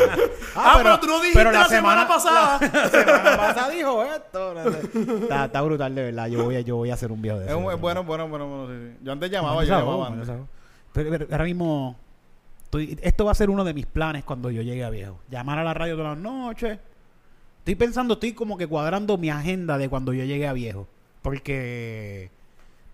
Ah, 0.56 0.74
pero 0.76 1.00
tú 1.00 1.06
no 1.08 1.20
dijiste 1.20 1.44
la 1.52 1.66
semana 1.68 2.06
pasada. 2.06 2.58
La 2.60 2.88
semana 2.88 3.36
pasada 3.36 3.68
dijo 3.70 4.04
esto. 4.04 4.54
está, 5.22 5.44
está 5.46 5.62
brutal, 5.62 5.94
de 5.94 6.02
verdad. 6.04 6.26
Yo 6.28 6.44
voy 6.44 6.56
a, 6.56 6.60
yo 6.60 6.76
voy 6.76 6.90
a 6.90 6.94
hacer 6.94 7.10
un 7.10 7.20
video 7.20 7.38
de 7.40 7.46
Es, 7.46 7.50
eso. 7.50 7.58
un- 7.58 7.80
bueno, 7.80 8.04
bueno, 8.04 8.28
bueno, 8.28 8.46
bueno. 8.46 8.68
sí, 8.68 8.90
sí. 8.92 8.98
Yo 9.02 9.12
antes 9.12 9.30
llamaba, 9.30 9.64
yo 9.64 9.76
llamaba. 9.78 10.10
Pero, 10.92 11.10
pero 11.10 11.26
ahora 11.32 11.44
mismo, 11.44 11.96
esto 12.78 13.24
va 13.24 13.32
a 13.32 13.34
ser 13.34 13.50
uno 13.50 13.64
de 13.64 13.74
mis 13.74 13.86
planes 13.86 14.24
cuando 14.24 14.50
yo 14.50 14.62
llegue 14.62 14.84
a 14.84 14.90
viejo. 14.90 15.18
Llamar 15.30 15.58
a 15.58 15.64
la 15.64 15.74
radio 15.74 15.96
todas 15.96 16.16
las 16.16 16.22
noches. 16.22 16.78
Estoy 17.58 17.74
pensando, 17.74 18.14
estoy 18.14 18.32
como 18.32 18.58
que 18.58 18.66
cuadrando 18.66 19.16
mi 19.16 19.30
agenda 19.30 19.78
de 19.78 19.88
cuando 19.88 20.12
yo 20.12 20.24
llegue 20.24 20.46
a 20.46 20.52
viejo. 20.52 20.86
Porque 21.22 22.30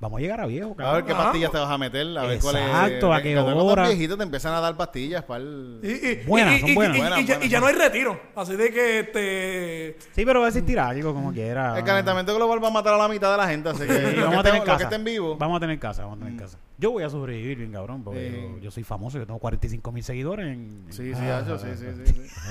vamos 0.01 0.19
a 0.19 0.23
llegar 0.23 0.41
a 0.41 0.47
viejo, 0.47 0.71
A 0.71 0.75
ver 0.75 0.77
cabrón. 0.77 1.07
qué 1.07 1.15
pastillas 1.15 1.51
te 1.53 1.59
vas 1.59 1.71
a 1.71 1.77
meter, 1.79 2.19
a 2.19 2.23
ver 2.23 2.41
cuál 2.41 2.57
es. 2.57 2.63
Exacto, 2.67 3.13
a 3.13 3.21
qué 3.23 3.35
cuando 3.35 3.55
los 3.55 3.65
hora. 3.65 3.87
viejitos 3.89 4.17
te 4.17 4.25
empiezan 4.25 4.55
a 4.55 4.61
dar 4.61 4.75
pastillas 4.77 5.23
para 5.25 5.41
el... 5.43 5.81
Y, 5.83 5.89
y- 6.09 6.25
Buenas, 6.27 6.57
y- 6.57 6.61
son 6.61 6.75
buenas. 6.75 6.97
y- 6.97 6.99
y- 6.99 7.03
Buenas, 7.03 7.21
y 7.21 7.25
ya, 7.27 7.35
buenas, 7.35 7.47
y 7.47 7.49
ya 7.51 7.61
no 7.61 7.67
hay 7.67 7.75
retiro. 7.75 8.21
Así 8.35 8.57
de 8.57 8.73
que 8.73 9.01
este. 9.01 9.99
Sí, 10.15 10.25
pero 10.25 10.41
va 10.41 10.47
a 10.47 10.49
existir 10.49 10.79
algo 10.81 11.13
como 11.15 11.33
quiera. 11.33 11.79
El 11.79 11.85
calentamiento 11.85 12.35
global 12.35 12.63
va 12.65 12.69
a 12.69 12.73
matar 12.73 12.95
a 12.95 12.99
la 12.99 13.09
mitad 13.09 13.31
de 13.31 13.37
la 13.37 13.47
gente, 13.49 13.69
así 13.69 13.87
que 13.87 14.11
Sí, 14.15 14.21
vamos 14.21 14.39
a 14.39 14.43
tener 14.43 14.65
casa. 14.65 14.85
estén 14.85 15.05
vivos. 15.05 15.39
Vamos 15.39 15.59
a 15.59 15.61
tener 15.61 15.79
casa, 15.79 16.03
vamos 16.05 16.21
a 16.21 16.25
tener 16.25 16.41
casa. 16.41 16.59
Yo 16.79 16.91
voy 16.93 17.05
a 17.05 17.11
sobrevivir 17.11 17.59
bien, 17.59 17.73
cabrón, 17.73 18.03
porque 18.03 18.31
Sí. 18.31 18.37
yo, 18.55 18.59
yo 18.59 18.71
soy 18.71 18.85
famoso, 18.85 19.19
yo 19.19 19.27
tengo 19.27 19.39
45 19.39 19.93
mil 19.93 20.03
seguidores 20.03 20.47
en... 20.47 20.87
Sí, 20.89 21.13
sí, 21.15 21.27
Hacho, 21.27 21.59
sí, 21.59 21.67
sí, 21.77 21.85
sí, 22.07 22.13
sí. 22.15 22.23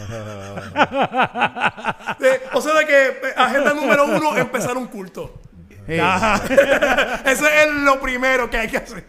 eh, 2.22 2.42
o 2.54 2.62
sea, 2.62 2.74
de 2.76 2.86
que 2.86 3.08
eh, 3.08 3.34
agenda 3.36 3.74
número 3.74 4.06
uno, 4.06 4.38
empezar 4.38 4.78
un 4.78 4.86
culto. 4.88 5.34
Ajá. 5.98 6.42
Eso 7.26 7.48
es 7.48 7.72
lo 7.72 8.00
primero 8.00 8.50
que 8.50 8.58
hay 8.58 8.68
que 8.68 8.78
hacer. 8.78 9.04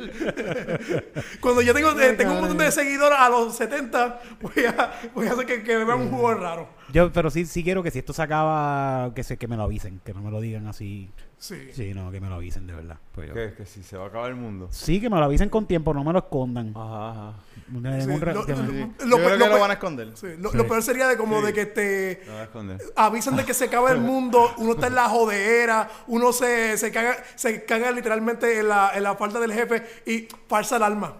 Cuando 1.40 1.60
yo 1.62 1.74
tengo, 1.74 1.98
eh, 2.00 2.12
tengo 2.14 2.32
un 2.32 2.40
montón 2.40 2.58
de 2.58 2.70
seguidores 2.70 3.18
a 3.18 3.28
los 3.28 3.56
70, 3.56 4.20
voy 4.40 4.64
a, 4.66 4.92
voy 5.14 5.26
a 5.26 5.32
hacer 5.32 5.46
que, 5.46 5.62
que 5.62 5.76
me 5.76 5.84
vean 5.84 6.00
un 6.00 6.10
juego 6.10 6.34
raro. 6.34 6.79
Yo, 6.92 7.12
pero 7.12 7.30
sí, 7.30 7.46
sí 7.46 7.62
quiero 7.64 7.82
que 7.82 7.90
si 7.90 7.98
esto 8.00 8.12
se 8.12 8.22
acaba, 8.22 9.12
que 9.14 9.22
se, 9.22 9.36
que 9.36 9.46
me 9.48 9.56
lo 9.56 9.62
avisen, 9.64 10.00
que 10.04 10.12
no 10.14 10.20
me 10.22 10.30
lo 10.30 10.40
digan 10.40 10.66
así. 10.66 11.10
Sí. 11.38 11.70
Sí, 11.72 11.94
no, 11.94 12.10
que 12.10 12.20
me 12.20 12.28
lo 12.28 12.34
avisen 12.34 12.66
de 12.66 12.74
verdad. 12.74 12.98
Pues 13.12 13.28
yo- 13.28 13.34
Que, 13.34 13.54
que 13.54 13.64
si 13.64 13.82
se 13.82 13.96
va 13.96 14.04
a 14.04 14.08
acabar 14.08 14.30
el 14.30 14.36
mundo. 14.36 14.68
Sí, 14.70 15.00
que 15.00 15.08
me 15.08 15.16
lo 15.16 15.24
avisen 15.24 15.48
con 15.48 15.66
tiempo, 15.66 15.94
no 15.94 16.04
me 16.04 16.12
lo 16.12 16.18
escondan. 16.18 16.72
Ajá, 16.76 17.10
ajá. 17.10 17.34
Me 17.68 17.88
den 17.90 18.02
Sí, 18.02 18.10
un 18.10 18.20
re- 18.20 18.34
lo- 18.34 18.44
que 18.44 18.54
me- 18.54 18.62
lo- 18.62 18.70
Sí. 18.72 18.92
Lo 19.06 19.06
Yo 19.06 19.16
pe- 19.16 19.24
creo 19.24 19.36
lo 19.38 19.44
que 19.44 19.48
lo 19.48 19.54
pe- 19.54 19.60
van 19.60 19.70
a 19.70 19.74
esconder. 19.74 20.10
Sí, 20.16 20.26
lo, 20.38 20.52
lo 20.52 20.66
peor 20.68 20.82
sería 20.82 21.08
de 21.08 21.16
como 21.16 21.40
de 21.40 21.52
que 21.54 21.64
te 21.66 22.20
Lo 22.26 22.32
voy 22.32 22.40
a 22.40 22.44
esconder. 22.44 22.78
avisan 22.96 23.36
de 23.36 23.44
que 23.44 23.54
se 23.54 23.64
acaba 23.66 23.90
el 23.92 23.98
mundo, 24.00 24.52
uno 24.58 24.72
está 24.72 24.88
en 24.88 24.94
la 24.96 25.08
jodera, 25.08 25.88
uno 26.08 26.32
se, 26.32 26.76
se 26.76 26.90
caga, 26.92 27.16
se 27.36 27.64
caga 27.64 27.90
literalmente 27.92 28.58
en 28.58 28.68
la, 28.68 28.90
en 28.94 29.02
la 29.02 29.14
falta 29.16 29.40
del 29.40 29.52
jefe 29.52 29.82
y 30.06 30.28
falsa 30.46 30.76
alarma. 30.76 31.16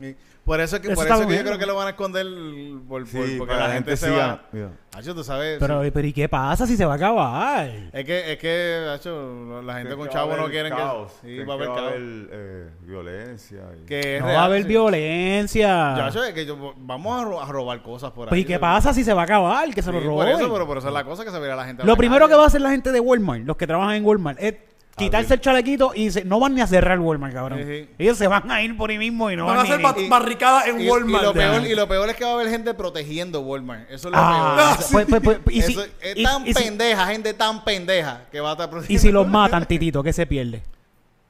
Y 0.00 0.16
por 0.44 0.60
eso 0.60 0.76
es 0.76 0.82
que, 0.82 0.88
Eso 0.88 0.94
por 0.96 1.06
eso 1.06 1.20
es 1.22 1.26
que 1.28 1.36
yo 1.36 1.42
creo 1.44 1.58
que 1.58 1.66
lo 1.66 1.76
van 1.76 1.86
a 1.86 1.90
esconder 1.90 2.26
por, 2.88 3.02
por- 3.08 3.26
Sí, 3.26 3.36
porque 3.38 3.54
para 3.54 3.68
la 3.68 3.74
gente, 3.74 3.96
se 3.96 4.06
siga. 4.08 4.42
va. 4.52 4.70
Hacho, 4.98 5.14
tú 5.14 5.22
sabes. 5.22 5.58
Pero, 5.60 5.84
sí. 5.84 5.90
pero 5.92 6.08
¿y 6.08 6.12
qué 6.12 6.28
pasa 6.28 6.66
si 6.66 6.76
se 6.76 6.84
va 6.84 6.94
a 6.94 6.96
acabar? 6.96 7.70
Es 7.92 8.04
que, 8.04 8.32
es 8.32 8.38
que, 8.38 8.86
hacho, 8.92 9.62
la 9.62 9.74
gente 9.78 9.94
con 9.94 10.08
chavo 10.08 10.28
va 10.30 10.34
a 10.34 10.36
no 10.38 10.42
haber 10.44 10.52
quieren 10.52 10.72
caos, 10.72 11.12
que. 11.22 11.28
Sí, 11.38 11.44
va 11.44 11.52
a 11.52 11.56
haber 11.56 11.68
caos. 11.68 11.92
eh, 11.96 12.68
violencia. 12.82 13.60
y- 13.80 13.86
Que 13.86 14.18
No 14.18 14.26
real, 14.26 14.36
va 14.38 14.42
a 14.42 14.44
haber 14.46 14.62
sí. 14.62 14.68
violencia. 14.68 15.68
Ya, 15.96 16.06
hacho, 16.06 16.24
es 16.24 16.34
que 16.34 16.44
yo- 16.46 16.74
vamos 16.78 17.20
a, 17.20 17.24
ro- 17.24 17.40
a 17.40 17.46
robar 17.46 17.82
cosas 17.82 18.10
por 18.10 18.24
ahí. 18.26 18.30
Pues 18.30 18.40
¿y 18.40 18.44
qué 18.44 18.58
pasa 18.58 18.92
si 18.92 19.04
se 19.04 19.14
va 19.14 19.20
a 19.22 19.24
acabar? 19.24 19.66
Que 19.72 19.82
se 19.82 19.90
Sí, 19.90 19.96
lo 19.96 20.00
por 20.02 20.08
roben. 20.26 20.28
eso, 20.40 20.52
pero 20.52 20.66
por 20.66 20.78
eso 20.78 20.88
es 20.88 20.94
la 20.94 21.04
cosa 21.04 21.24
que 21.24 21.30
se 21.30 21.38
verá 21.38 21.54
la 21.54 21.64
gente. 21.66 21.82
a 21.82 21.86
Lo 21.86 21.92
la 21.92 21.96
primero 21.98 22.20
calle. 22.24 22.32
que 22.32 22.36
va 22.38 22.44
a 22.44 22.46
hacer 22.46 22.60
la 22.60 22.70
gente 22.70 22.90
de 22.92 23.00
Walmart, 23.00 23.44
los 23.44 23.56
que 23.56 23.66
trabajan 23.66 23.94
en 23.94 24.04
Walmart, 24.04 24.38
es 24.40 24.54
quitarse 25.04 25.34
el 25.34 25.40
chalequito 25.40 25.92
y 25.94 26.10
se- 26.10 26.24
no 26.24 26.38
van 26.40 26.54
ni 26.54 26.60
a 26.60 26.66
cerrar 26.66 26.98
Walmart, 27.00 27.34
cabrón. 27.34 27.58
Sí, 27.60 27.64
sí. 27.66 27.88
Ellos 27.98 28.16
se 28.18 28.26
van 28.28 28.50
a 28.50 28.62
ir 28.62 28.76
por 28.76 28.90
ahí 28.90 28.98
mismo 28.98 29.30
y 29.30 29.36
no 29.36 29.46
Van 29.46 29.58
a 29.58 29.62
hacer 29.62 29.78
ni- 29.78 29.82
ba- 29.82 29.94
y- 29.98 30.08
barricadas 30.08 30.66
en 30.68 30.80
Y, 30.80 30.84
y 30.84 30.88
Walmart. 30.90 31.24
lo 31.24 31.32
peor, 31.34 31.66
y 31.66 31.74
lo 31.74 31.88
peor 31.88 32.08
es 32.10 32.16
que 32.16 32.24
va 32.24 32.30
a 32.30 32.34
haber 32.34 32.48
gente 32.50 32.72
protegiendo 32.74 33.40
Walmart. 33.40 33.90
Eso 33.90 34.08
es 34.08 34.12
lo 34.14 34.18
Ah, 34.20 34.76
peor. 34.78 35.06
pues- 35.08 35.20
pues- 35.22 35.38
pues, 35.42 35.56
y 35.56 35.62
si- 35.62 35.72
Eso 35.72 35.84
es 36.00 36.16
y- 36.16 36.22
tan 36.22 36.46
y 36.46 36.54
si- 36.54 36.62
pendeja, 36.62 37.06
gente 37.08 37.34
tan 37.34 37.64
pendeja 37.64 38.22
que 38.30 38.40
va 38.40 38.50
a 38.50 38.52
estar 38.52 38.68
Y 38.68 38.70
protegiendo. 38.70 39.02
si 39.02 39.10
los 39.12 39.26
matan, 39.28 39.66
titito, 39.66 40.02
¿qué 40.02 40.12
se 40.12 40.26
pierde? 40.26 40.62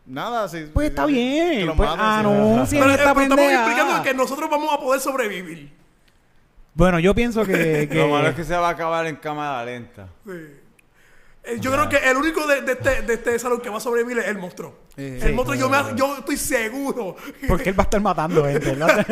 Nada, 0.06 0.48
sí. 0.48 0.66
Pues 0.72 0.88
está 0.90 1.06
que 1.06 1.12
bien. 1.12 1.66
Pues 1.76 1.88
maten, 1.88 1.98
sí. 2.00 2.04
anuncien 2.04 2.80
Pero, 2.82 2.92
eh, 2.92 2.94
esta 2.96 3.14
pero 3.14 3.22
estamos 3.22 3.44
pendeja. 3.44 3.62
explicando 3.66 4.02
que 4.02 4.14
nosotros 4.14 4.50
vamos 4.50 4.72
a 4.74 4.78
poder 4.80 5.00
sobrevivir. 5.00 5.72
Bueno, 6.74 6.98
yo 6.98 7.14
pienso 7.14 7.44
que... 7.44 7.88
que- 7.90 7.94
Lo 7.98 8.08
malo 8.08 8.28
es 8.28 8.34
que 8.34 8.44
se 8.44 8.56
va 8.56 8.68
a 8.68 8.70
acabar 8.72 9.06
en 9.06 9.16
cámara 9.16 9.64
lenta. 9.64 10.08
Sí. 10.26 10.32
Eh, 11.42 11.56
Yo 11.58 11.72
creo 11.72 11.88
que 11.88 11.96
el 11.96 12.16
único 12.18 12.46
de, 12.46 12.60
de 12.62 12.72
este, 12.72 13.02
de 13.02 13.14
este 13.14 13.38
salón 13.38 13.60
que 13.62 13.70
va 13.70 13.78
a 13.78 13.80
sobrevivir 13.80 14.18
es 14.18 14.26
el 14.28 14.36
monstruo. 14.38 14.74
Sí. 14.94 15.02
el 15.02 15.20
Sí. 15.22 15.32
monstruo, 15.32 15.56
yo, 15.58 15.70
me, 15.70 15.78
yo 15.96 16.18
estoy 16.18 16.36
seguro. 16.36 17.16
Porque 17.48 17.70
él 17.70 17.78
va 17.78 17.82
a 17.82 17.84
estar 17.84 18.00
matando 18.00 18.44
gente, 18.44 18.74
¿verdad? 18.74 19.06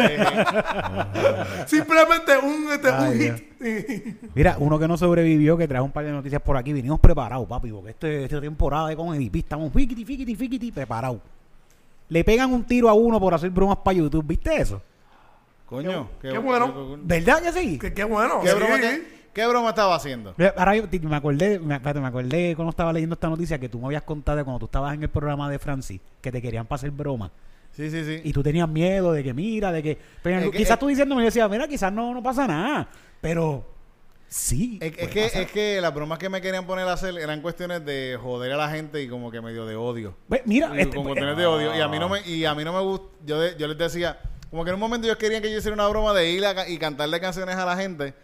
Simplemente 1.66 2.36
un, 2.38 2.70
este, 2.72 2.88
Ay, 2.90 3.10
un 3.12 3.18
Dios. 3.18 3.40
hit. 3.40 4.22
Mira, 4.34 4.56
uno 4.58 4.78
que 4.78 4.86
no 4.86 4.96
sobrevivió, 4.96 5.56
que 5.56 5.66
trajo 5.66 5.84
un 5.84 5.90
par 5.92 6.04
de 6.04 6.12
noticias 6.12 6.40
por 6.42 6.56
aquí, 6.56 6.72
vinimos 6.72 7.00
preparados, 7.00 7.46
papi, 7.48 7.70
porque 7.70 7.90
este, 7.90 8.24
esta 8.24 8.40
temporada 8.40 8.88
de 8.88 8.96
con 8.96 9.14
Edipi 9.14 9.40
estamos 9.40 9.72
fiquiti, 9.72 10.04
fiquiti, 10.04 10.36
fiquiti, 10.36 10.72
preparados. 10.72 11.20
Le 12.10 12.24
pegan 12.24 12.52
un 12.52 12.64
tiro 12.64 12.88
a 12.88 12.94
uno 12.94 13.18
por 13.20 13.34
hacer 13.34 13.50
bromas 13.50 13.78
para 13.78 13.96
YouTube, 13.98 14.24
¿viste 14.26 14.54
eso? 14.60 14.80
Coño. 15.66 16.08
Qué 16.22 16.38
bueno. 16.38 16.96
¿Verdad 17.02 17.42
que 17.42 17.52
sí? 17.52 17.78
Que 17.78 17.92
qué 17.92 18.04
bueno. 18.04 18.40
¿Qué 18.42 18.48
sí. 18.50 18.54
broma, 18.54 18.78
qué, 18.80 19.17
qué 19.32 19.46
broma 19.46 19.70
estaba 19.70 19.94
haciendo? 19.94 20.34
Ahora 20.56 20.72
me 21.02 21.16
acordé, 21.16 21.58
me, 21.58 21.74
espérate, 21.76 22.00
me 22.00 22.06
acordé 22.08 22.54
cuando 22.56 22.70
estaba 22.70 22.92
leyendo 22.92 23.14
esta 23.14 23.28
noticia 23.28 23.58
que 23.58 23.68
tú 23.68 23.78
me 23.78 23.86
habías 23.86 24.02
contado 24.02 24.38
de 24.38 24.44
cuando 24.44 24.58
tú 24.60 24.66
estabas 24.66 24.94
en 24.94 25.02
el 25.02 25.08
programa 25.08 25.50
de 25.50 25.58
Francis, 25.58 26.00
que 26.20 26.30
te 26.32 26.40
querían 26.42 26.66
pasar 26.66 26.90
broma. 26.90 27.30
Sí, 27.72 27.90
sí, 27.90 28.04
sí. 28.04 28.20
Y 28.24 28.32
tú 28.32 28.42
tenías 28.42 28.68
miedo 28.68 29.12
de 29.12 29.22
que, 29.22 29.32
mira, 29.32 29.70
de 29.70 29.82
que... 29.82 29.98
Pero 30.22 30.38
Es 30.38 30.50
que- 30.50 30.56
quizás 30.58 30.72
es- 30.72 30.78
tú 30.80 30.88
diciéndome, 30.88 31.22
yo 31.22 31.26
decía, 31.26 31.48
mira, 31.48 31.68
quizás 31.68 31.92
no, 31.92 32.12
no 32.12 32.22
pasa 32.22 32.46
nada. 32.46 32.88
Pero 33.20 33.64
sí. 34.26 34.78
Es, 34.82 34.92
que, 34.92 35.22
pasar. 35.24 35.42
es 35.42 35.52
que 35.52 35.80
las 35.80 35.94
bromas 35.94 36.18
que 36.18 36.28
me 36.28 36.40
querían 36.40 36.66
poner 36.66 36.88
a 36.88 36.92
hacer 36.94 37.16
eran 37.18 37.40
cuestiones 37.40 37.84
de 37.84 38.18
joder 38.20 38.52
a 38.52 38.56
la 38.56 38.68
gente 38.70 39.02
y 39.02 39.08
como 39.08 39.30
que 39.30 39.40
medio 39.40 39.64
de 39.64 39.76
odio. 39.76 40.16
Mira, 40.44 40.72
Y 40.74 40.80
este, 40.80 40.96
con 40.96 41.04
pues, 41.04 41.14
cuestiones 41.14 41.36
de 41.36 41.46
odio. 41.46 41.76
Y 41.76 41.80
a 41.80 41.88
mí 41.88 41.98
no 41.98 42.08
me, 42.08 42.20
y 42.28 42.44
a 42.44 42.54
mí 42.54 42.64
no 42.64 42.72
me 42.72 42.80
gusta. 42.80 43.06
Yo, 43.24 43.40
de- 43.40 43.56
yo 43.56 43.68
les 43.68 43.78
decía, 43.78 44.18
como 44.50 44.64
que 44.64 44.70
en 44.70 44.74
un 44.74 44.80
momento 44.80 45.06
ellos 45.06 45.18
querían 45.18 45.40
que 45.42 45.50
yo 45.52 45.58
hiciera 45.58 45.74
una 45.74 45.86
broma 45.88 46.12
de 46.14 46.30
ir 46.30 46.44
a 46.44 46.68
y 46.68 46.78
cantarle 46.78 47.20
canciones 47.20 47.54
a 47.56 47.64
la 47.64 47.76
gente. 47.76 48.14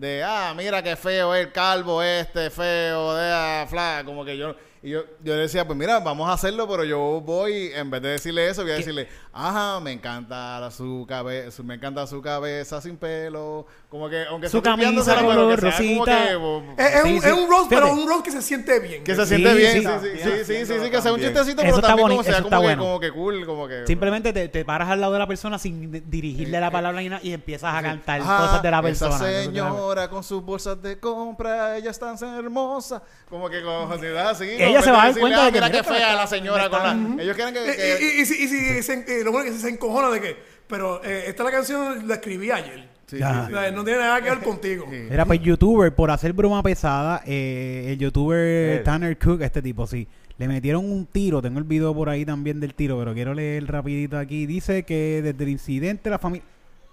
De, 0.00 0.24
ah, 0.24 0.54
mira 0.56 0.82
qué 0.82 0.96
feo 0.96 1.34
el 1.34 1.52
calvo 1.52 2.02
este, 2.02 2.48
feo, 2.48 3.14
de 3.14 3.30
ah, 3.34 3.66
fla, 3.68 4.02
como 4.02 4.24
que 4.24 4.34
yo. 4.38 4.56
Y 4.82 4.88
yo, 4.88 5.04
yo 5.22 5.34
le 5.34 5.42
decía, 5.42 5.66
pues 5.66 5.78
mira, 5.78 6.00
vamos 6.00 6.26
a 6.26 6.32
hacerlo, 6.32 6.66
pero 6.66 6.84
yo 6.84 7.20
voy, 7.20 7.70
en 7.74 7.90
vez 7.90 8.00
de 8.00 8.08
decirle 8.08 8.48
eso, 8.48 8.62
voy 8.62 8.70
a 8.70 8.76
decirle, 8.76 9.08
ajá, 9.30 9.78
me 9.78 9.92
encanta 9.92 10.70
su 10.70 11.04
cabeza, 11.06 11.62
me 11.62 11.74
encanta 11.74 12.06
su 12.06 12.22
cabeza 12.22 12.80
sin 12.80 12.96
pelo. 12.96 13.66
Como 13.90 14.08
que, 14.08 14.24
aunque 14.24 14.48
Su 14.48 14.62
camisa 14.62 15.16
color 15.20 15.56
que 15.56 15.60
sea 15.60 15.76
como 15.76 16.04
rosita. 16.04 16.28
que, 16.28 16.82
Es, 16.84 16.94
es 16.94 17.02
Sí, 17.02 17.12
un, 17.12 17.22
sí. 17.22 17.26
es 17.28 17.34
un 17.34 17.50
roast, 17.50 17.68
pero 17.68 17.92
un 17.92 18.06
roast 18.08 18.24
que 18.24 18.30
se 18.30 18.40
siente 18.40 18.78
bien. 18.78 19.02
que 19.02 19.16
se 19.16 19.22
Sí, 19.26 19.28
siente 19.34 19.52
bien, 19.54 19.72
sí. 19.72 19.80
sí, 19.80 19.88
sí, 20.00 20.08
sí, 20.10 20.18
sí, 20.22 20.44
sí, 20.44 20.66
sí, 20.66 20.84
sí, 20.84 20.90
que 20.92 21.02
sea 21.02 21.12
un 21.12 21.18
chistecito, 21.20 21.56
pero 21.62 21.74
está 21.74 21.88
también 21.88 22.06
boni- 22.06 22.10
como 22.12 22.22
sea 22.22 22.40
como, 22.40 22.50
que, 22.50 22.56
bueno. 22.66 22.82
como 22.84 23.00
que 23.00 23.10
cool, 23.10 23.46
como 23.46 23.66
que... 23.66 23.84
Simplemente 23.88 24.32
te, 24.32 24.48
te 24.48 24.64
paras 24.64 24.90
al 24.90 25.00
lado 25.00 25.12
de 25.14 25.18
la 25.18 25.26
persona 25.26 25.58
sin 25.58 25.90
dirigirle 26.08 26.60
la 26.60 26.70
palabra 26.70 27.00
ni 27.00 27.08
nada 27.08 27.20
y 27.24 27.32
empiezas 27.32 27.74
a 27.74 27.82
cantar 27.82 28.20
Ajá, 28.20 28.38
cosas 28.46 28.62
de 28.62 28.70
la 28.70 28.80
persona. 28.80 29.16
Esa 29.16 29.42
señora 29.42 30.08
con 30.08 30.22
sus 30.22 30.40
bolsas 30.40 30.80
de 30.80 31.00
compra, 31.00 31.76
ella 31.76 31.90
es 31.90 31.98
tan 31.98 32.16
hermosa. 32.38 33.02
Como 33.28 33.50
que 33.50 33.60
con 33.60 33.90
así. 34.18 34.46
Ella 34.50 34.82
se 34.82 34.92
va 34.92 35.02
a 35.02 35.06
dar 35.10 35.18
cuenta 35.18 35.46
de 35.46 35.50
que, 35.50 35.60
mira 35.60 35.70
qué 35.72 35.82
fea 35.82 36.14
la 36.14 36.28
señora 36.28 36.70
con 36.70 36.80
la. 37.16 37.22
Ellos 37.24 37.34
quieren 37.34 37.52
que. 37.54 37.60
Y, 37.60 37.76
que- 38.18 38.24
si, 38.24 38.34
y 38.44 38.46
si 38.46 38.82
se, 38.84 38.92
eh, 39.20 39.24
lo 39.24 39.32
bueno 39.32 39.48
es 39.48 39.54
que 39.56 39.60
se 39.62 39.68
encojona 39.68 40.10
de 40.10 40.20
que, 40.20 40.36
pero 40.68 41.02
eh, 41.02 41.24
esta 41.26 41.42
la 41.42 41.50
canción 41.50 42.06
la 42.06 42.14
escribí 42.14 42.52
ayer. 42.52 42.88
Sí, 43.10 43.18
Ya. 43.18 43.28
sí, 43.46 43.46
sí. 43.48 43.54
O 43.54 43.60
sea, 43.60 43.70
No 43.72 43.84
tiene 43.84 43.98
nada 44.00 44.22
que 44.22 44.30
ver 44.30 44.38
contigo. 44.40 44.86
Sí. 44.90 45.06
Era 45.10 45.24
pues 45.26 45.40
youtuber 45.40 45.92
por 45.94 46.10
hacer 46.10 46.32
broma 46.32 46.62
pesada, 46.62 47.22
eh, 47.26 47.86
el 47.88 47.98
youtuber 47.98 48.38
Él. 48.78 48.82
Tanner 48.84 49.18
Cook, 49.18 49.42
este 49.42 49.60
tipo, 49.60 49.86
sí. 49.86 50.06
Le 50.38 50.48
metieron 50.48 50.84
un 50.90 51.06
tiro, 51.06 51.42
tengo 51.42 51.58
el 51.58 51.64
video 51.64 51.94
por 51.94 52.08
ahí 52.08 52.24
también 52.24 52.60
del 52.60 52.74
tiro, 52.74 52.98
pero 52.98 53.12
quiero 53.12 53.34
leer 53.34 53.66
rapidito 53.66 54.16
aquí. 54.16 54.46
Dice 54.46 54.84
que 54.84 55.20
desde 55.22 55.42
el 55.44 55.50
incidente 55.50 56.08
la 56.08 56.18
familia... 56.18 56.46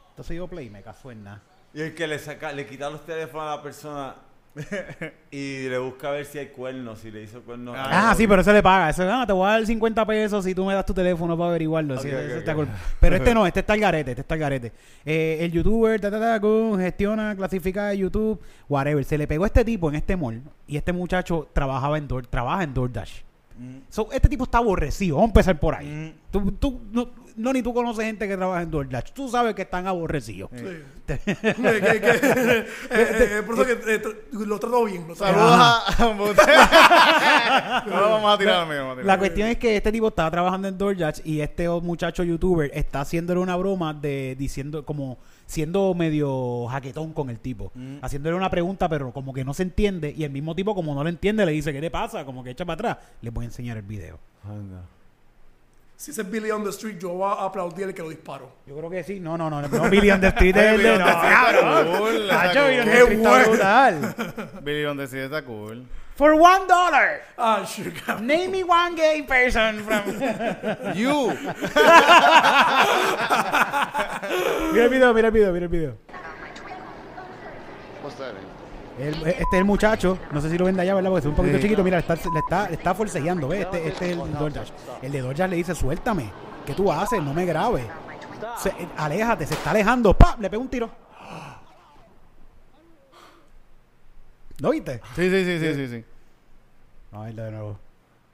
Entonces 0.10 0.36
yo 0.36 0.48
play, 0.48 0.70
me 0.70 0.82
caso 0.82 1.12
en 1.12 1.24
nada. 1.24 1.42
Y 1.74 1.82
el 1.82 1.94
que 1.94 2.08
le 2.08 2.18
saca, 2.20 2.52
le 2.52 2.66
quita 2.66 2.90
los 2.90 3.06
teléfonos 3.06 3.48
a 3.48 3.56
la 3.58 3.62
persona 3.62 4.16
y 5.32 5.68
le 5.68 5.78
busca 5.78 6.10
a 6.10 6.12
ver 6.12 6.26
si 6.26 6.38
hay 6.38 6.48
cuernos, 6.48 7.00
si 7.00 7.12
le 7.12 7.24
hizo 7.24 7.42
cuernos. 7.42 7.76
Ah, 7.78 8.14
sí, 8.18 8.28
pero 8.28 8.42
eso 8.42 8.54
le 8.54 8.64
paga. 8.64 8.90
Eso, 8.90 9.04
ah, 9.12 9.26
te 9.26 9.34
voy 9.34 9.48
a 9.48 9.52
dar 9.52 9.66
50 9.66 10.06
pesos 10.06 10.46
si 10.46 10.56
tú 10.56 10.66
me 10.66 10.74
das 10.74 10.86
tu 10.86 10.94
teléfono 10.94 11.38
para 11.38 11.50
averiguarlo. 11.50 11.98
Sí, 12.00 12.10
eso 12.10 12.38
está. 12.38 12.56
Pero 13.00 13.16
este 13.16 13.34
no, 13.34 13.46
este 13.46 13.60
está 13.62 13.76
el 13.76 13.82
garete, 13.82 14.12
este 14.12 14.22
está 14.22 14.36
el 14.36 14.40
garete. 14.40 14.72
Eh, 15.06 15.38
el 15.42 15.52
youtuber, 15.52 16.00
ta, 16.00 16.10
ta, 16.10 16.20
ta, 16.20 16.40
con, 16.40 16.80
gestiona, 16.80 17.36
clasifica 17.36 17.88
de 17.88 18.00
YouTube, 18.00 18.40
whatever. 18.68 19.04
Se 19.04 19.18
le 19.18 19.28
pegó 19.28 19.44
a 19.44 19.48
este 19.48 19.64
tipo 19.64 19.90
en 19.90 19.96
este 19.96 20.16
mall 20.16 20.42
y 20.68 20.78
este 20.78 20.94
muchacho 20.94 21.48
trabajaba 21.54 21.98
en 21.98 22.08
Door, 22.08 22.28
trabaja 22.28 22.64
en 22.64 22.74
DoorDash. 22.74 23.22
Mm. 23.58 23.78
So, 23.90 24.10
este 24.12 24.30
tipo 24.30 24.44
está 24.44 24.60
aborrecido. 24.60 25.16
Vamos 25.16 25.30
a 25.30 25.32
empezar 25.32 25.60
por 25.60 25.76
ahí. 25.76 25.88
Mm. 25.88 26.32
Tú, 26.32 26.52
tú, 26.54 26.82
no, 26.92 27.10
no, 27.38 27.54
ni 27.54 27.62
tú 27.62 27.74
conoces 27.74 28.04
gente 28.06 28.28
que 28.28 28.36
trabaja 28.36 28.62
en 28.64 28.72
DoorDash. 28.72 29.12
Tú 29.14 29.30
sabes 29.30 29.56
que 29.56 29.62
están 29.62 29.88
aborrecidos. 29.88 30.50
Sí. 30.54 30.64
Que- 31.08 31.22
que- 31.22 31.30
eh, 31.32 32.68
eh, 32.92 33.44
por 33.46 33.56
eso 33.56 33.66
que 33.66 33.94
eh, 33.96 34.02
lo 34.34 34.60
trato 34.60 34.84
bien. 34.84 35.08
Lo 35.08 35.16
Saludos 35.16 35.52
a. 35.54 35.84
no 37.88 38.02
vamos 38.02 38.34
a 38.34 38.38
tirar, 38.38 38.62
amigo. 38.64 38.80
vamos 38.82 38.92
a 38.94 38.96
tirar. 38.96 39.06
La 39.06 39.18
cuestión 39.18 39.48
es 39.48 39.58
que 39.58 39.78
este 39.78 39.92
tipo 39.92 40.10
estaba 40.10 40.30
trabajando 40.32 40.68
en 40.68 40.78
DoorDash 40.78 41.22
y 41.24 41.40
este 41.42 41.70
muchacho 41.70 42.24
youtuber 42.24 42.70
está 42.74 43.02
haciéndole 43.02 43.40
una 43.40 43.56
broma 43.56 43.94
de 43.94 44.36
diciendo 44.38 44.86
como 44.86 45.18
siendo 45.46 45.94
medio 45.94 46.68
jaquetón 46.68 47.14
con 47.14 47.30
el 47.30 47.40
tipo, 47.40 47.72
Mm. 47.74 47.98
haciéndole 48.02 48.36
una 48.36 48.50
pregunta 48.50 48.90
pero 48.90 49.12
como 49.14 49.34
que 49.34 49.46
no 49.46 49.54
se 49.54 49.64
entiende 49.64 50.14
y 50.16 50.24
el 50.26 50.32
mismo 50.32 50.56
tipo 50.56 50.76
como 50.76 50.94
no 50.94 51.04
lo 51.04 51.10
entiende 51.10 51.46
le 51.46 51.52
dice 51.54 51.72
¿qué 51.72 51.80
te 51.80 51.90
pasa? 51.92 52.26
Como 52.26 52.44
que 52.44 52.50
echa 52.52 52.66
para 52.66 52.74
atrás. 52.92 52.98
Le 53.22 53.30
voy 53.30 53.44
a 53.44 53.48
enseñar 53.48 53.78
el 53.78 53.84
video. 53.84 54.20
Anda. 54.44 54.84
Si 55.98 56.12
ese 56.12 56.22
es 56.22 56.30
Billy 56.30 56.52
on 56.52 56.64
the 56.64 56.70
Street, 56.70 57.00
yo 57.00 57.10
voy 57.10 57.28
a 57.28 57.44
aplaudir 57.44 57.88
el 57.88 57.94
que 57.96 58.04
lo 58.04 58.10
disparó. 58.10 58.52
Yo 58.68 58.78
creo 58.78 58.88
que 58.88 59.04
sí. 59.04 59.20
No, 59.20 59.36
no, 59.36 59.50
no. 59.50 59.62
No, 59.64 59.90
Billy 59.90 60.12
on 60.12 60.22
the 60.22 60.28
Street 60.28 60.56
es 60.58 60.64
el 60.74 60.84
de... 60.84 60.92
Billy 60.92 61.00
No, 61.00 61.06
on 61.06 61.08
the 61.08 61.12
Street 61.12 61.32
está 61.34 61.64
cabrón. 61.64 62.28
Nacho. 62.28 62.64
Billy 62.68 62.78
on 62.80 62.86
the 62.86 62.92
Qué 62.92 63.02
Street 63.02 63.18
está 63.18 63.30
bueno. 63.30 63.50
brutal. 63.50 64.16
Billy 64.64 64.86
on 64.86 64.98
the 64.98 65.04
Street 65.08 65.24
está 65.26 65.42
cool. 65.44 65.86
For 66.16 66.34
one 66.36 66.68
dollar, 66.68 67.22
Ah, 67.38 67.64
cabrón. 68.06 68.28
name 68.28 68.48
me 68.52 68.64
one 68.64 68.96
gay 68.96 69.24
person 69.24 69.84
from... 69.84 70.04
You. 70.96 71.32
mira 74.72 74.84
el 74.84 74.90
video, 74.90 75.14
mira 75.14 75.28
el 75.28 75.32
video, 75.34 75.52
mira 75.54 75.66
el 75.66 75.70
video. 75.70 75.98
What's 78.04 78.16
that? 78.20 78.34
El- 79.00 79.14
este 79.28 79.44
es 79.44 79.54
el 79.60 79.66
muchacho, 79.66 80.18
no 80.32 80.42
sé 80.42 80.50
si 80.50 80.58
lo 80.58 80.66
ven 80.66 80.76
de 80.76 80.82
allá, 80.82 80.96
¿verdad? 80.96 81.10
Porque 81.12 81.20
es 81.28 81.30
un 81.30 81.36
poquito 81.36 81.58
Sí. 81.58 81.64
chiquito. 81.64 81.84
Mira, 81.84 81.98
le 81.98 82.02
está, 82.02 82.16
le 82.16 82.40
está, 82.40 82.68
le 82.70 82.76
está 82.76 82.96
forcejeando, 82.96 83.48
¿ves? 83.48 83.62
Este, 83.62 83.88
este 83.88 84.06
es 84.12 84.18
el 84.18 84.34
DoorDash. 84.34 84.70
El 85.02 85.12
de 85.12 85.22
DoorDash 85.22 85.50
le 85.50 85.56
dice, 85.58 85.76
suéltame. 85.76 86.32
¿Qué 86.66 86.74
tú 86.74 86.92
haces? 86.92 87.22
No 87.22 87.34
me 87.34 87.46
grabes. 87.46 87.86
Se- 88.58 88.74
aléjate, 88.98 89.46
se 89.46 89.54
está 89.54 89.72
alejando. 89.72 90.14
¡Pap! 90.14 90.40
Le 90.40 90.50
pega 90.50 90.62
un 90.62 90.68
tiro. 90.70 90.90
¿Lo 94.60 94.72
viste? 94.72 95.02
Sí, 95.16 95.30
sí, 95.30 95.46
sí, 95.46 95.60
sí, 95.60 95.74
sí. 95.76 95.88
sí. 95.88 96.06
Vamos 97.12 97.26
a 97.26 97.28
verlo 97.28 97.44
de 97.44 97.52
nuevo. 97.52 97.80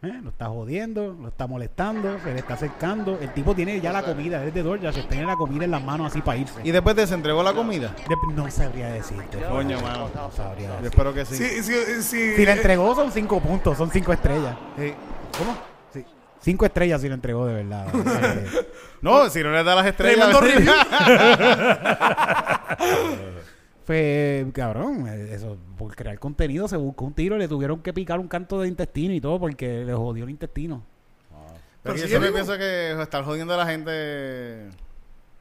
¿Eh? 0.04 0.20
Lo 0.22 0.30
está 0.32 0.48
jodiendo, 0.48 1.16
lo 1.22 1.30
está 1.30 1.48
molestando, 1.48 2.20
se 2.22 2.34
le 2.34 2.40
está 2.40 2.56
acercando. 2.56 3.18
El 3.22 3.32
tipo 3.34 3.56
tiene 3.56 3.80
ya 3.80 3.94
la 3.94 4.04
comida, 4.04 4.42
él 4.42 4.50
es 4.50 4.54
de 4.54 4.62
DoorDash, 4.62 5.08
tiene 5.08 5.26
la 5.26 5.38
comida 5.38 5.64
en 5.64 5.72
las 5.72 5.82
manos 5.82 6.08
así 6.12 6.20
para 6.22 6.38
irse. 6.38 6.60
Y 6.62 6.72
después 6.72 6.94
te 6.96 7.08
se 7.08 7.14
entregó 7.14 7.42
la 7.42 7.54
comida. 7.54 7.96
De- 8.10 8.34
no 8.36 8.52
sabría 8.52 8.90
decirte. 8.90 9.38
Coño, 9.50 9.80
mano. 9.80 10.10
No 10.14 10.30
sabría 10.32 10.68
Yo 10.68 10.74
decirte. 10.76 10.88
espero 10.90 11.14
que 11.14 11.24
sí. 11.26 11.36
Sí, 11.38 11.64
sí, 11.64 11.74
sí. 12.04 12.34
Si 12.36 12.46
le 12.46 12.52
entregó 12.52 12.94
son 12.96 13.14
cinco 13.14 13.40
puntos, 13.40 13.78
son 13.78 13.90
cinco 13.92 14.12
estrellas. 14.12 14.58
Sí. 14.78 14.94
¿Cómo? 15.38 15.56
Sí. 15.94 16.04
Cinco 16.42 16.66
estrellas 16.66 17.00
si 17.00 17.08
lo 17.08 17.14
entregó 17.16 17.46
de 17.46 17.64
verdad. 17.64 17.88
No, 19.02 19.30
si 19.30 19.44
no 19.44 19.52
le 19.52 19.64
da 19.66 19.76
las 19.76 19.86
estrellas. 19.86 20.30
Tremendo 20.30 20.40
review. 20.42 20.74
Fue, 23.86 24.46
cabrón, 24.54 25.08
eso, 25.08 25.58
por 25.78 25.96
crear 25.96 26.18
contenido 26.20 26.68
se 26.68 26.78
buscó 26.78 27.06
un 27.06 27.14
tiro 27.14 27.36
y 27.36 27.40
le 27.40 27.48
tuvieron 27.48 27.82
que 27.82 27.94
picar 27.94 28.20
un 28.20 28.28
canto 28.28 28.62
de 28.62 28.68
intestino 28.70 29.14
y 29.14 29.20
todo 29.20 29.40
porque 29.40 29.84
le 29.84 29.94
jodió 29.94 30.24
el 30.24 30.30
intestino. 30.30 30.84
Pero 31.30 31.42
Pero 31.84 31.96
yo 31.98 32.08
siempre 32.08 32.32
pienso 32.32 32.58
que 32.58 33.02
estar 33.02 33.24
jodiendo 33.26 33.54
a 33.54 33.58
la 33.58 33.66
gente. 33.66 34.70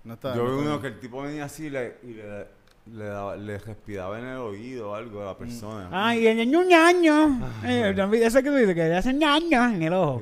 No 0.05 0.14
está, 0.14 0.35
Yo 0.35 0.42
no 0.42 0.57
vi 0.57 0.62
uno 0.66 0.81
que 0.81 0.88
el 0.88 0.98
tipo 0.98 1.22
venía 1.22 1.44
así 1.44 1.66
y 1.66 1.70
le, 1.70 1.98
y 2.02 2.14
le, 2.14 2.46
le, 2.92 3.05
daba- 3.05 3.37
le 3.37 3.59
respiraba 3.59 4.18
en 4.18 4.24
el 4.26 4.38
oído 4.38 4.90
o 4.90 4.94
algo 4.96 5.22
a 5.22 5.26
la 5.26 5.38
persona. 5.38 5.88
Ay, 5.92 6.26
el 6.26 6.37
ñaño 6.38 6.64
ñaño. 6.64 7.40
Eh, 7.64 7.94
ese 8.24 8.42
que 8.42 8.48
tú 8.50 8.57
dices 8.57 8.74
que 8.74 8.88
le 8.88 8.96
hace 8.96 9.12
ñaño 9.14 9.64
en 9.68 9.83
el 9.85 9.92
ojo. 9.92 10.20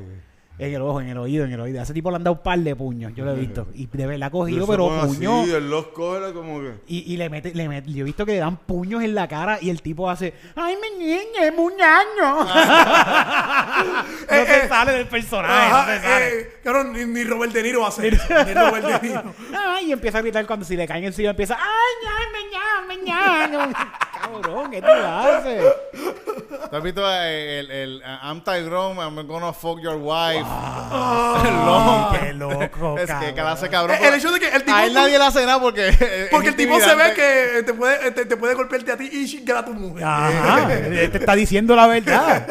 En 0.61 0.75
el 0.75 0.83
ojo, 0.83 1.01
en 1.01 1.09
el 1.09 1.17
oído, 1.19 1.45
en 1.47 1.53
el 1.53 1.61
oído. 1.61 1.81
A 1.81 1.85
ese 1.85 1.95
tipo 1.95 2.11
le 2.11 2.17
han 2.17 2.25
dado 2.25 2.37
un 2.37 2.43
par 2.43 2.59
de 2.59 2.77
puños, 2.77 3.13
yo 3.17 3.25
lo 3.25 3.33
he 3.33 3.35
visto. 3.37 3.67
Y 3.75 3.87
de 3.87 4.07
verdad 4.07 4.27
ha 4.29 4.31
cogido, 4.31 4.67
pero 4.67 4.89
pone 4.89 5.01
así, 5.01 5.15
puño. 5.17 5.45
él 5.57 5.71
los 5.71 5.87
coge 5.89 6.33
como 6.35 6.61
que... 6.61 6.75
Y, 6.87 7.15
y 7.15 7.17
le 7.17 7.31
mete, 7.31 7.55
le 7.55 7.67
mete, 7.69 7.91
yo 7.91 8.01
he 8.03 8.05
visto 8.05 8.27
que 8.27 8.33
le 8.33 8.39
dan 8.39 8.57
puños 8.59 9.03
en 9.03 9.15
la 9.15 9.27
cara 9.27 9.59
y 9.61 9.71
el 9.71 9.81
tipo 9.81 10.11
hace, 10.11 10.35
ay, 10.55 10.77
mi 10.77 10.99
niña, 11.05 11.45
es 11.45 11.53
un 11.57 11.73
ñaño. 11.77 12.45
no 12.45 14.37
Eh, 14.37 14.47
se 14.47 14.59
eh, 14.65 14.69
sale 14.69 14.93
del 14.93 15.07
personaje, 15.09 15.53
Ajá, 15.53 15.87
no 15.87 15.93
se 15.93 16.01
sale. 16.07 16.39
eh, 16.41 16.53
cabrón, 16.63 16.93
ni, 16.93 17.05
ni 17.07 17.25
Robert 17.25 17.53
De 17.53 17.63
Niro 17.63 17.81
va 17.81 17.87
a 17.87 17.89
hacer 17.89 18.15
eso. 18.15 18.25
Ni 18.29 18.53
Robert 18.55 18.85
De 19.03 19.09
Niro. 19.09 19.35
Ay, 19.57 19.87
y 19.89 19.93
empieza 19.93 20.19
a 20.19 20.21
gritar 20.23 20.47
cuando 20.47 20.65
si 20.67 20.77
le 20.77 20.87
caen 20.87 21.05
encima, 21.05 21.31
empieza, 21.31 21.57
ay, 21.59 21.95
ña, 22.05 22.13
me 22.33 22.97
ña, 23.03 23.47
me 23.49 23.59
ña. 23.77 23.91
Cabrón, 24.33 24.71
¿qué 24.71 24.81
tú 24.81 24.89
haces? 24.89 25.65
¿Tú 26.71 26.77
has 26.77 26.83
visto 26.83 27.03
eh, 27.11 27.61
el, 27.61 27.71
el, 27.71 28.03
uh, 28.05 28.27
I'm 28.27 28.43
Tyrone, 28.43 29.01
I'm 29.01 29.27
gonna 29.27 29.53
fuck 29.53 29.81
your 29.81 29.97
wife? 29.97 30.45
Ay, 30.47 32.19
qué 32.21 32.33
loco, 32.35 32.99
es 32.99 33.11
que 33.11 33.33
clase 33.35 33.69
cabrón. 33.69 33.97
Eh, 34.01 34.09
el 34.09 34.15
hecho 34.15 34.31
de 34.31 34.41
que 34.41 34.49
el 34.49 34.63
tipo- 34.65 34.77
A 34.77 34.87
él 34.87 34.95
nadie 34.95 35.19
le 35.19 35.25
hace 35.25 35.45
nada 35.47 35.61
porque. 35.61 35.91
Porque 36.31 36.49
el 36.49 36.57
tipo 36.57 36.79
se 36.81 36.95
ve 36.95 37.13
que 37.15 37.63
te 37.65 37.75
puede, 37.75 38.11
te, 38.13 38.25
te 38.25 38.37
puede 38.37 38.55
golpearte 38.55 38.93
a 38.93 38.97
ti 38.97 39.09
y 39.13 39.27
chingar 39.27 39.59
a 39.59 39.65
tu 39.65 39.73
mujer. 39.73 40.05
Ajá, 40.05 40.67
te 40.69 41.05
está 41.19 41.35
diciendo 41.35 41.75
la 41.75 41.87
verdad. 41.87 42.47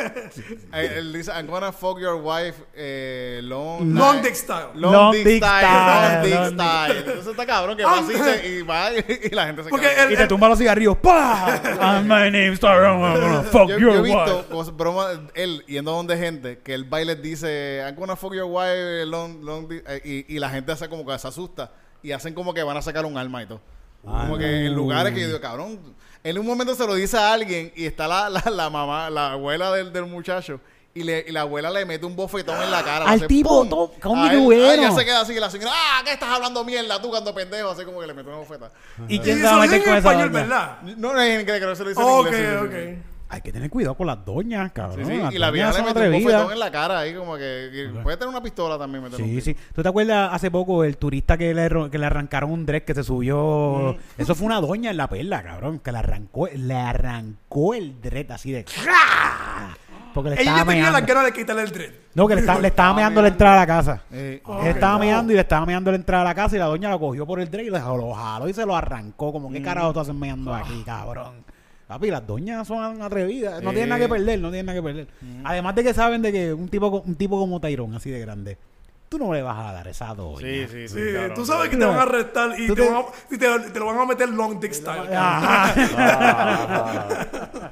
Eh, 0.74 0.96
Él 0.98 1.14
dice, 1.14 1.32
I'm 1.32 1.48
gonna 1.48 1.72
fuck 1.72 2.00
your 2.00 2.16
wife 2.22 2.56
eh, 2.76 3.40
long, 3.44 3.94
Long 3.96 4.22
dick 4.22 4.36
style. 4.36 4.70
Long, 4.76 4.92
Long 4.92 5.12
dick, 5.14 5.24
dick 5.26 5.44
style. 5.44 5.60
style, 5.66 6.14
Long 6.14 6.24
dick 6.24 6.34
long 6.36 6.54
style. 6.54 6.98
Entonces 7.00 7.28
está 7.28 7.46
cabrón 7.46 7.78
que 7.78 7.86
va 7.86 8.00
así 8.00 8.14
y 8.48 8.62
va 8.64 8.92
y, 8.94 9.20
y 9.24 9.30
la 9.30 9.46
gente 9.48 9.64
se 9.64 9.70
Porque 9.70 9.88
queda. 9.90 10.04
el- 10.04 10.12
Y 10.14 10.18
te 10.18 10.28
tumba 10.28 10.50
los 10.50 10.58
cigarrillos. 10.60 10.98
¡Pah! 10.98 11.60
Ah, 11.80 12.02
my 12.06 12.30
name's 12.30 12.60
Tyrone. 12.60 13.04
I'm 13.04 13.20
gonna 13.20 13.44
fuck 13.52 13.70
yo, 13.70 13.78
your 13.78 13.94
yo 13.94 14.00
he 14.00 14.02
visto 14.04 14.38
wife. 14.38 14.50
cosas, 14.50 14.76
bromas, 14.76 15.20
él 15.36 15.64
yendo 15.68 15.92
donde 15.92 16.18
gente, 16.18 16.60
que 16.60 16.74
el 16.74 16.84
baile 16.86 17.16
dice, 17.16 17.82
I'm 17.86 17.96
gonna 17.96 18.16
fuck 18.16 18.34
your 18.34 18.46
wife, 18.46 19.06
long, 19.06 19.42
long 19.44 19.68
dick", 19.68 19.84
eh, 19.88 20.26
y, 20.30 20.36
y 20.36 20.40
la 20.40 20.50
gente 20.50 20.72
hace 20.72 20.88
como 20.90 21.06
que 21.06 21.18
se 21.20 21.28
asusta 21.28 21.72
y 22.02 22.12
hacen 22.12 22.34
como 22.34 22.54
que 22.54 22.64
van 22.64 22.78
a 22.78 22.82
sacar 22.82 23.06
un 23.06 23.18
arma 23.18 23.44
y 23.44 23.46
todo. 23.46 23.62
como 24.04 24.38
que 24.38 24.66
en 24.66 24.74
lugares 24.74 25.14
que 25.14 25.22
yo 25.22 25.28
digo, 25.28 25.42
cabrón, 25.42 25.80
en 26.24 26.38
un 26.38 26.46
momento 26.46 26.74
se 26.76 26.86
lo 26.88 26.96
dice 26.96 27.18
a 27.18 27.34
alguien 27.34 27.72
y 27.76 27.86
está 27.86 28.08
la, 28.08 28.30
la, 28.30 28.44
la 28.50 28.70
mamá, 28.70 29.10
la 29.10 29.34
abuela 29.34 29.72
del, 29.74 29.92
del 29.94 30.06
muchacho. 30.06 30.60
Y, 31.00 31.04
le, 31.04 31.24
y 31.28 31.32
la 31.32 31.42
abuela 31.42 31.70
le 31.70 31.86
mete 31.86 32.06
un 32.06 32.16
bofetón 32.16 32.62
en 32.62 32.70
la 32.72 32.84
cara. 32.84 33.06
Al 33.06 33.16
hace 33.18 33.28
tipo, 33.28 33.68
¡pum! 33.70 33.90
¿cómo 34.02 34.26
A 34.26 34.30
que 34.30 34.36
él- 34.36 34.42
bueno? 34.42 34.82
ya 34.84 34.92
se 34.92 35.06
queda 35.06 35.22
así 35.22 35.32
y 35.34 35.40
la 35.40 35.50
señora, 35.50 35.72
ah, 35.74 36.02
¿qué 36.04 36.12
estás 36.14 36.30
hablando 36.30 36.64
mierda 36.66 37.02
tú 37.02 37.10
cuando 37.10 37.34
pendejo? 37.34 37.70
Así 37.70 37.86
como 37.86 38.02
que 38.02 38.08
le 38.08 38.14
mete 38.14 38.28
una 38.28 38.40
bofeta. 38.40 38.70
¿Y 39.08 39.16
Y 39.16 39.20
quién 39.20 39.38
se 39.38 39.44
va 39.46 39.54
a 39.56 39.60
meter 39.62 39.80
con 39.80 39.90
en 39.94 39.98
esa 39.98 40.10
español, 40.10 40.32
doña? 40.32 40.44
¿verdad? 40.44 40.82
No, 40.98 41.14
no 41.14 41.22
es 41.22 41.30
en 41.36 41.40
inglés, 41.42 41.58
creo 41.60 41.70
que 41.70 41.76
se 41.78 41.84
lo 41.84 41.90
dice 41.90 42.02
en 42.02 42.08
Ok, 42.08 42.26
inglés. 42.26 42.36
sí, 42.62 42.68
sí, 42.70 42.98
ok. 42.98 43.06
Hay 43.32 43.42
que 43.42 43.52
tener 43.54 43.70
cuidado 43.70 43.94
con 43.96 44.08
las 44.08 44.26
doñas, 44.26 44.72
cabrón. 44.72 45.06
Sí, 45.06 45.12
sí, 45.14 45.18
Las 45.22 45.34
y 45.34 45.38
la 45.38 45.52
vieja 45.52 45.68
doñas 45.70 45.76
le 45.76 45.78
son 45.78 45.86
mete 45.86 46.00
un 46.00 46.06
atrevidas. 46.16 46.34
bofetón 46.42 46.52
en 46.54 46.60
la 46.60 46.72
cara 46.72 47.00
ahí 47.00 47.14
como 47.14 47.36
que, 47.38 47.70
que 47.72 48.00
puede 48.02 48.18
tener 48.18 48.30
una 48.30 48.42
pistola 48.42 48.78
también. 48.80 49.04
meter 49.04 49.22
un 49.22 49.26
Sí, 49.26 49.32
tiro. 49.32 49.46
sí. 49.46 49.56
¿Tú 49.76 49.84
te 49.84 49.88
acuerdas 49.90 50.32
hace 50.34 50.50
poco 50.50 50.84
el 50.84 50.98
turista 50.98 51.38
que 51.38 51.54
le, 51.54 51.70
ro- 51.70 51.92
que 51.92 52.00
le 52.00 52.08
arrancaron 52.08 52.52
un 52.52 52.66
dress 52.66 52.82
que 52.84 52.96
se 52.96 53.04
subió? 53.04 53.96
Eso 54.18 54.34
fue 54.34 54.48
una 54.48 54.60
doña 54.60 54.90
en 54.90 54.98
la 54.98 55.08
perla, 55.08 55.44
cabrón. 55.44 55.78
Que 55.78 55.92
le 55.92 56.00
arrancó, 56.00 56.48
le 56.52 56.74
arrancó 56.76 57.76
el 57.76 58.02
dread 58.02 58.32
así 58.32 58.52
de... 58.52 58.66
Porque 60.14 60.30
le 60.32 60.36
Ella 60.42 60.52
estaba 60.52 60.66
tenía 60.70 60.84
las 60.86 60.94
meando. 60.94 61.08
ganas 61.14 61.26
de 61.26 61.34
quitarle 61.40 61.62
el 61.64 61.72
dread. 61.72 61.92
No, 62.16 62.28
que 62.28 62.36
le, 62.36 62.42
estaba- 62.42 62.60
le 62.60 62.68
estaba 62.70 62.94
meando 62.94 63.22
la 63.22 63.28
entrada 63.28 63.56
a 63.56 63.60
la 63.60 63.68
casa. 63.68 64.02
Eh, 64.12 64.42
Ah, 64.46 64.60
Él 64.64 64.68
estaba 64.70 64.98
meando 65.00 65.32
y 65.32 65.36
le 65.36 65.42
estaba 65.42 65.66
meando 65.66 65.92
la 65.92 65.98
entrada 65.98 66.22
a 66.24 66.26
la 66.26 66.36
casa 66.36 66.56
y 66.56 66.60
la 66.60 66.66
doña 66.66 66.90
lo 66.90 67.00
cogió 67.00 67.26
por 67.28 67.40
el 67.40 67.50
dread 67.50 67.66
y 67.66 67.70
le 67.70 67.80
lo 67.80 68.14
jaló 68.14 68.50
y 68.50 68.54
se 68.54 68.66
lo 68.66 68.76
arrancó. 68.76 69.32
Como, 69.32 69.50
Mm. 69.50 69.54
¿qué 69.54 69.62
carajo 69.62 69.94
tú 69.94 70.00
haces 70.00 70.16
meando 70.16 70.54
aquí, 70.54 70.84
cabrón? 70.86 71.44
Papi, 71.88 72.12
las 72.12 72.26
doñas 72.28 72.68
son 72.68 73.02
atrevidas. 73.02 73.64
No 73.64 73.72
tienen 73.72 73.90
nada 73.90 74.02
que 74.02 74.10
perder, 74.10 74.40
no 74.40 74.50
tienen 74.50 74.66
nada 74.68 74.78
que 74.78 74.84
perder. 74.84 75.08
Además 75.44 75.74
de 75.76 75.84
que 75.84 75.94
saben 75.94 76.22
de 76.22 76.32
que 76.32 76.54
un 76.54 76.68
tipo, 76.70 76.92
co- 76.92 77.02
un 77.06 77.16
tipo 77.16 77.40
como 77.40 77.60
Tyrone, 77.60 77.98
así 77.98 78.12
de 78.12 78.20
grande, 78.20 78.58
tú 79.10 79.18
no 79.18 79.34
le 79.34 79.42
vas 79.42 79.58
a 79.58 79.72
dar 79.74 79.88
esa 79.88 80.14
doña. 80.14 80.40
Sí, 80.40 80.68
sí, 80.70 80.88
sí. 80.88 80.96
Sí, 80.96 81.14
cabrón. 81.16 81.34
tú 81.34 81.46
sabes 81.46 81.70
que 81.70 81.78
te 81.78 81.86
van 81.86 81.98
a 81.98 82.02
arrestar 82.04 82.60
y 82.60 82.68
Tú 82.68 82.76
te, 82.76 82.84
te- 82.84 82.90
van 82.92 82.98
a- 83.04 83.34
y 83.34 83.38
te, 83.40 83.60
te 83.72 83.80
lo 83.80 83.86
van 83.88 83.98
a 83.98 84.06
meter 84.06 84.30
long 84.30 84.60
dick 84.60 84.72
style. 84.74 85.16
Ajá. 85.16 85.74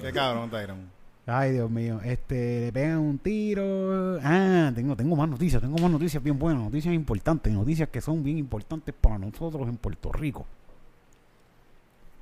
Qué 0.00 0.12
cabrón, 0.12 0.50
Tyron. 0.50 0.99
Ay, 1.30 1.52
Dios 1.52 1.70
mío. 1.70 2.00
Este, 2.02 2.60
le 2.60 2.72
pegan 2.72 2.98
un 2.98 3.18
tiro. 3.18 4.18
Ah, 4.22 4.72
tengo, 4.74 4.96
tengo 4.96 5.14
más 5.14 5.28
noticias, 5.28 5.62
tengo 5.62 5.78
más 5.78 5.90
noticias 5.90 6.22
bien 6.22 6.38
buenas, 6.38 6.62
noticias 6.62 6.92
importantes, 6.92 7.52
noticias 7.52 7.88
que 7.88 8.00
son 8.00 8.22
bien 8.24 8.38
importantes 8.38 8.94
para 9.00 9.18
nosotros 9.18 9.68
en 9.68 9.76
Puerto 9.76 10.10
Rico. 10.12 10.44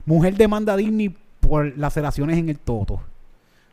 Mujer 0.05 0.37
demanda 0.37 0.77
Disney 0.77 1.17
por 1.41 1.77
laceraciones 1.79 2.39
en 2.39 2.51
el 2.51 2.59
toto. 2.59 3.01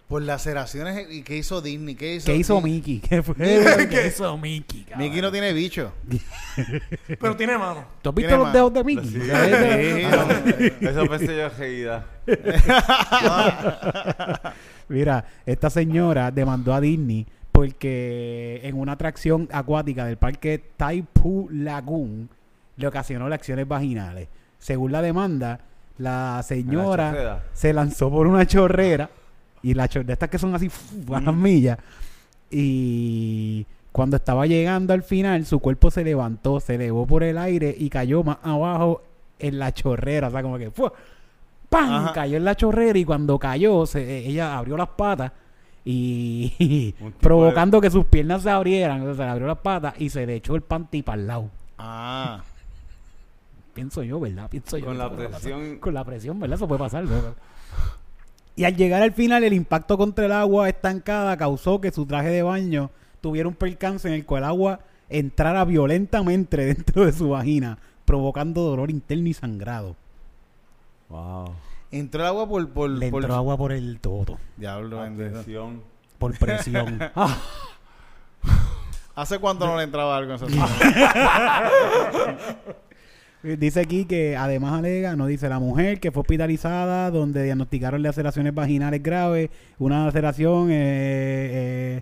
Por 0.07 0.21
laceraciones, 0.21 1.07
¿y 1.09 1.23
qué 1.23 1.37
hizo 1.37 1.61
Disney? 1.61 1.95
¿Qué 1.95 2.15
hizo, 2.15 2.27
¿Qué 2.27 2.35
hizo 2.35 2.55
Disney? 2.55 2.73
Mickey? 2.73 2.99
¿Qué 3.09 3.23
fue? 3.23 3.35
¿Qué 3.89 4.07
hizo 4.07 4.37
Mickey? 4.37 4.83
cabrón? 4.83 4.99
Mickey 5.07 5.21
no 5.21 5.31
tiene 5.31 5.51
bicho. 5.51 5.93
Pero 7.07 7.35
tiene 7.35 7.57
mano. 7.57 7.85
¿Tú 8.03 8.09
has 8.09 8.15
visto 8.15 8.29
tiene 8.29 8.43
los 8.43 8.53
dedos 8.53 8.73
de 8.73 8.83
Mickey? 8.83 9.09
Sí. 9.09 9.19
Sí, 9.19 10.85
Eso 10.85 11.05
pensé 11.07 11.37
yo 11.37 11.49
reída. 11.49 12.05
Mira, 14.89 15.25
esta 15.43 15.69
señora 15.71 16.29
demandó 16.29 16.73
a 16.75 16.81
Disney 16.81 17.25
porque 17.51 18.59
en 18.63 18.77
una 18.77 18.91
atracción 18.91 19.49
acuática 19.51 20.05
del 20.05 20.17
parque 20.17 20.61
Taipu 20.77 21.47
Lagoon 21.51 22.29
le 22.77 22.87
ocasionó 22.87 23.27
reacciones 23.27 23.67
vaginales. 23.67 24.27
Según 24.59 24.91
la 24.91 25.01
demanda, 25.01 25.61
la 25.97 26.43
señora 26.45 27.11
chorrera. 27.11 27.43
se 27.53 27.73
lanzó 27.73 28.11
por 28.11 28.27
una 28.27 28.45
chorrera 28.45 29.09
y 29.65 29.73
la 29.73 29.87
chorrera, 29.87 30.13
estas 30.13 30.29
que 30.29 30.37
son 30.37 30.53
así 30.55 30.69
fu, 30.69 31.13
a 31.15 31.19
las 31.21 31.33
millas 31.35 31.77
y 32.51 33.65
cuando 33.91 34.17
estaba 34.17 34.45
llegando 34.45 34.93
al 34.93 35.03
final 35.03 35.45
su 35.45 35.59
cuerpo 35.59 35.89
se 35.89 36.03
levantó, 36.03 36.59
se 36.59 36.75
elevó 36.75 37.07
por 37.07 37.23
el 37.23 37.37
aire 37.37 37.75
y 37.77 37.89
cayó 37.89 38.23
más 38.23 38.37
abajo 38.43 39.01
en 39.39 39.57
la 39.59 39.73
chorrera, 39.73 40.27
o 40.27 40.31
sea, 40.31 40.41
como 40.43 40.57
que 40.57 40.69
¡fua! 40.71 40.93
¡pam! 41.69 41.91
Ajá. 41.91 42.13
cayó 42.13 42.37
en 42.37 42.45
la 42.45 42.55
chorrera 42.55 42.97
y 42.99 43.05
cuando 43.05 43.39
cayó 43.39 43.85
se- 43.85 44.27
ella 44.27 44.57
abrió 44.57 44.77
las 44.77 44.89
patas 44.89 45.31
y 45.83 46.93
provocando 47.19 47.81
que 47.81 47.89
sus 47.89 48.05
piernas 48.05 48.43
se 48.43 48.49
abrieran, 48.49 49.01
o 49.01 49.05
sea, 49.05 49.13
se 49.15 49.23
le 49.23 49.29
abrió 49.29 49.47
las 49.47 49.57
patas 49.59 49.95
y 49.97 50.09
se 50.09 50.25
le 50.25 50.35
echó 50.35 50.55
el 50.55 50.61
panty 50.61 51.01
para 51.01 51.21
el 51.21 51.27
lado. 51.27 51.49
Ah. 51.77 52.41
Pienso 53.73 54.03
yo, 54.03 54.19
¿verdad? 54.19 54.49
Pienso 54.49 54.77
yo. 54.77 54.85
Con 54.85 54.97
la 54.97 55.09
presión. 55.13 55.79
Con 55.79 55.93
la 55.93 56.03
presión, 56.05 56.39
¿verdad? 56.39 56.55
Eso 56.55 56.67
puede 56.67 56.79
pasar. 56.79 57.05
¿verdad? 57.05 57.33
Y 58.55 58.63
al 58.63 58.75
llegar 58.75 59.01
al 59.01 59.11
final, 59.11 59.43
el 59.43 59.53
impacto 59.53 59.97
contra 59.97 60.25
el 60.25 60.31
agua 60.31 60.69
estancada 60.69 61.35
causó 61.37 61.81
que 61.81 61.91
su 61.91 62.05
traje 62.05 62.29
de 62.29 62.41
baño 62.43 62.89
tuviera 63.21 63.49
un 63.49 63.55
percance 63.55 64.07
en 64.07 64.13
el 64.13 64.25
cual 64.25 64.43
el 64.43 64.49
agua 64.49 64.79
entrara 65.09 65.65
violentamente 65.65 66.57
dentro 66.65 67.05
de 67.05 67.11
su 67.11 67.29
vagina, 67.29 67.77
provocando 68.05 68.61
dolor 68.61 68.89
interno 68.91 69.27
y 69.27 69.33
sangrado. 69.33 69.95
Wow. 71.09 71.51
Entró 71.91 72.21
el 72.21 72.27
agua 72.27 72.47
por... 72.47 72.67
por, 72.69 72.89
Le 72.89 73.11
por- 73.11 73.23
entró 73.23 73.35
agua 73.35 73.57
por 73.57 73.71
el 73.71 73.99
todo, 73.99 74.37
Diablo, 74.57 75.01
bendito. 75.01 75.29
Atención. 75.39 75.81
por 76.17 76.37
presión. 76.37 76.99
Ah, 77.15 77.37
¿Hace 79.15 79.39
cuánto 79.39 79.65
no 79.65 79.77
le 79.77 79.83
entraba 79.83 80.17
algo 80.17 80.33
en 80.33 80.43
esa 80.43 80.45
Dice 83.57 83.79
aquí 83.81 84.05
que 84.05 84.35
además 84.35 84.73
alega, 84.79 85.15
no 85.15 85.27
dice 85.27 85.47
la 85.49 85.59
mujer 85.59 85.99
que 85.99 86.11
fue 86.11 86.21
hospitalizada 86.21 87.11
donde 87.11 87.43
diagnosticaron 87.43 88.01
laceraciones 88.01 88.53
vaginales 88.55 89.03
graves, 89.03 89.49
una 89.77 90.05
laceración 90.05 90.69
eh, 90.71 90.73
eh, 91.99 92.01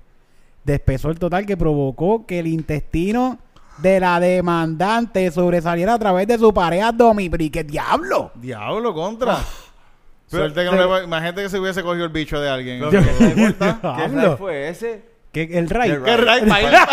de 0.64 0.74
espesor 0.74 1.20
total 1.20 1.46
que 1.46 1.58
provocó 1.58 2.26
que 2.26 2.40
el 2.40 2.48
intestino 2.48 3.38
de 3.80 4.00
la 4.00 4.20
demandante 4.20 5.30
sobresaliera 5.32 5.96
a 5.96 6.00
través 6.00 6.28
de 6.28 6.38
su 6.38 6.54
pared 6.54 6.80
abdominal. 6.82 7.32
¿Pero 7.32 7.44
y 7.44 7.50
qué 7.50 7.64
diablo? 7.64 8.32
Diablo, 8.36 8.94
contra. 8.94 9.38
Pero- 10.30 10.44
Suerte 10.44 10.64
que 10.64 10.72
no 10.72 10.78
le 10.78 10.86
va- 10.86 11.04
Imagínate 11.04 11.44
que 11.44 11.50
se 11.50 11.60
hubiese 11.60 11.84
cogido 11.84 12.06
el 12.06 12.12
bicho 12.12 12.40
de 12.40 12.50
alguien. 12.50 12.80
Pero 12.90 13.04
¿Qué 13.18 13.56
¿Qué 13.58 14.36
fue 14.38 14.70
ese? 14.70 15.14
¿Qué, 15.32 15.44
el 15.58 15.68
ray. 15.70 15.90
El 15.92 16.04
¿Qué 16.04 16.16
ray. 16.18 16.40
ray 16.42 16.50
paila? 16.50 16.88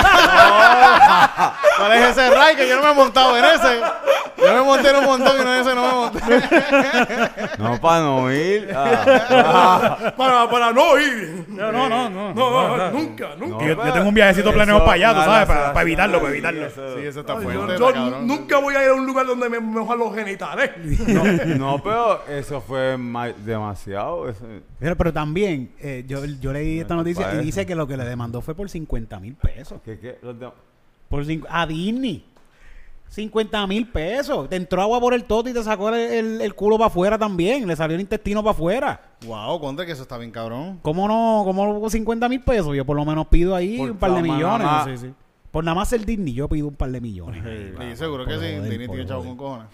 ¿Cuál 1.79 1.93
es 1.93 2.09
ese 2.11 2.31
ray? 2.31 2.57
Que 2.57 2.69
yo 2.69 2.77
no 2.77 2.83
me 2.83 2.91
he 2.91 2.95
montado 2.95 3.37
en 3.37 3.45
ese. 3.45 3.81
Yo 4.41 4.55
me 4.55 4.63
monté 4.63 4.91
en 4.91 4.97
un 4.97 5.05
montón 5.05 5.41
y 5.41 5.45
no 5.45 5.55
ese 5.55 5.75
no 5.75 5.83
me 5.83 5.93
monté. 5.93 7.59
No, 7.59 7.81
para 7.81 8.01
no 8.05 8.33
ir. 8.33 8.71
Ah. 8.75 10.13
Para, 10.17 10.51
para 10.51 10.73
no 10.73 10.99
ir. 10.99 11.45
No, 11.49 11.71
no, 11.73 11.89
no, 11.89 12.11
no. 12.11 12.35
No, 12.35 12.77
no, 12.77 12.91
nunca, 12.91 13.29
nunca. 13.39 13.67
Yo- 13.67 13.85
yo 13.87 13.93
tengo 13.93 14.09
un 14.09 14.15
viajecito 14.15 14.53
planeado 14.53 14.81
para 14.85 14.93
allá, 14.95 15.15
tú 15.15 15.21
sabes, 15.21 15.47
para- 15.47 15.83
evitarlo, 15.83 16.19
para 16.21 16.33
evitarlo. 16.33 16.67
eso- 16.67 16.97
Sí, 16.99 17.07
eso 17.07 17.21
está 17.21 17.37
fuerte. 17.37 17.77
yo 17.79 18.21
nunca 18.23 18.59
voy 18.59 18.75
a 18.75 18.85
ir 18.85 18.91
a 18.91 18.95
un 18.95 19.07
lugar 19.07 19.27
donde 19.27 19.49
me 19.49 19.61
mojan 19.61 19.99
los 19.99 20.15
genitales. 20.15 20.71
No, 21.09 21.25
no, 21.57 21.83
pero 21.83 22.27
eso 22.29 22.61
fue 22.61 22.97
ma- 22.97 23.29
demasiado. 23.29 24.29
eso- 24.29 24.45
Pero, 24.79 24.97
pero 24.97 25.13
también, 25.13 25.73
eh, 25.81 26.05
yo, 26.07 26.25
yo 26.25 26.53
leí 26.53 26.81
esta 26.81 26.95
No, 26.95 27.01
noticia 27.01 27.35
y 27.35 27.45
dice 27.45 27.67
que 27.67 27.75
lo 27.75 27.87
que 27.87 27.97
le 27.97 28.05
demandó 28.05 28.41
fue 28.41 28.55
por 28.55 28.69
50 28.69 29.19
mil 29.21 29.35
pesos. 29.35 29.81
¿Qué, 29.85 29.99
qué? 29.99 30.19
Los 30.23 30.39
de- 30.39 30.51
Por 31.09 31.25
cincu- 31.25 31.47
a 31.51 31.67
Disney. 31.67 32.25
50 33.11 33.67
mil 33.67 33.87
pesos. 33.89 34.49
Te 34.49 34.57
entró 34.57 34.81
agua 34.83 35.01
por 35.01 35.13
el 35.15 35.25
toto 35.25 35.49
y 35.51 35.53
te 35.53 35.63
sacó 35.63 35.89
el, 35.91 35.95
el- 35.97 36.41
el 36.41 36.55
culo 36.55 36.79
para 36.79 36.87
afuera 36.87 37.19
también. 37.19 37.67
Le 37.67 37.75
salió 37.77 37.97
el 37.97 38.01
intestino 38.01 38.41
para 38.43 38.53
afuera. 38.53 39.01
Wow, 39.27 39.61
contra 39.61 39.85
que 39.85 39.93
eso 39.93 40.03
está 40.03 40.17
bien 40.17 40.31
cabrón. 40.31 40.79
¿Cómo 40.83 41.07
no? 41.09 41.43
¿Cómo 41.45 41.91
50 41.91 42.29
mil 42.29 42.41
pesos? 42.41 42.75
Yo 42.77 42.85
por 42.87 42.97
lo 42.97 43.05
menos 43.05 43.27
pido 43.27 43.55
ahí 43.55 43.77
Por 43.79 43.91
un 43.91 43.97
par 43.99 44.15
de 44.15 44.23
millones. 44.23 44.67
nada 44.67 44.85
Sí, 44.85 44.97
sí. 44.97 45.13
Por 45.51 45.65
nada 45.65 45.75
más 45.75 45.89
ser 45.89 46.07
Disney, 46.07 46.33
yo 46.33 46.49
pido 46.49 46.69
un 46.69 46.75
par 46.77 46.91
de 46.93 47.01
millones. 47.01 47.45
ahí, 47.45 47.75
Sí, 47.91 47.97
seguro 47.97 48.25
por 48.25 48.33
que 48.33 48.39
sí. 48.39 48.55
joder, 48.57 48.63
Disney 48.71 48.89
tiene 48.89 49.07
chavo 49.07 49.25
con 49.25 49.37
cojones. 49.37 49.67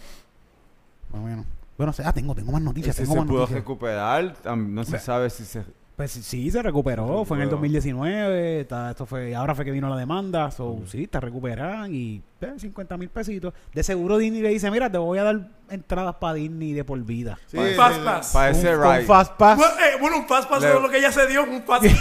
Más 1.12 1.22
o 1.22 1.24
menos. 1.26 1.46
Bueno, 1.76 1.92
ah, 2.02 2.12
tengo, 2.14 2.34
tengo 2.34 2.50
más 2.52 2.62
noticias. 2.62 2.96
Ese 2.96 3.02
Tengo 3.02 3.12
se 3.12 3.18
más 3.20 3.28
pudo 3.28 3.38
noticias. 3.40 3.60
recuperar. 3.60 4.34
No 4.56 4.84
se 4.84 4.98
sabe 4.98 5.28
si 5.28 5.44
se. 5.44 5.62
Pues 5.96 6.10
sí, 6.12 6.50
se 6.50 6.62
recuperó. 6.62 7.20
Se 7.20 7.24
Fue 7.24 7.38
en 7.38 7.44
el 7.44 7.48
recuperó. 7.48 7.72
2019. 7.72 8.60
está- 8.60 8.90
esto 8.90 9.06
fue, 9.06 9.34
ahora 9.34 9.54
fue 9.54 9.64
que 9.64 9.70
vino 9.70 9.88
la 9.88 9.96
demanda. 9.96 10.50
So, 10.50 10.80
sí, 10.86 11.04
está 11.04 11.20
recuperada 11.20 11.88
y 11.88 12.22
eh, 12.42 12.52
50 12.58 12.98
mil 12.98 13.08
pesitos. 13.08 13.54
De 13.72 13.82
seguro 13.82 14.18
Disney 14.18 14.42
le 14.42 14.50
dice, 14.50 14.70
mira, 14.70 14.92
te 14.92 14.98
voy 14.98 15.16
a 15.16 15.22
dar 15.24 15.48
entradas 15.70 16.16
para 16.16 16.34
Disney 16.34 16.74
de 16.74 16.84
por 16.84 17.02
vida. 17.02 17.38
Sí, 17.46 17.56
Para- 17.56 17.74
Fast. 17.76 18.04
Pass. 18.04 18.30
Para 18.34 18.50
ese 18.50 18.76
ride. 18.76 19.04
Fast 19.06 19.32
Pass. 19.38 19.56
Bueno, 19.56 19.72
eh, 19.80 19.96
bueno, 19.98 20.18
un 20.18 20.28
fast 20.28 20.50
pass 20.50 20.60
Le- 20.62 20.74
es 20.74 20.82
lo 20.82 20.90
que 20.90 20.98
ella 20.98 21.10
se 21.12 21.26
dio, 21.28 21.44
un 21.44 21.62
fast 21.62 21.84
El 21.84 21.96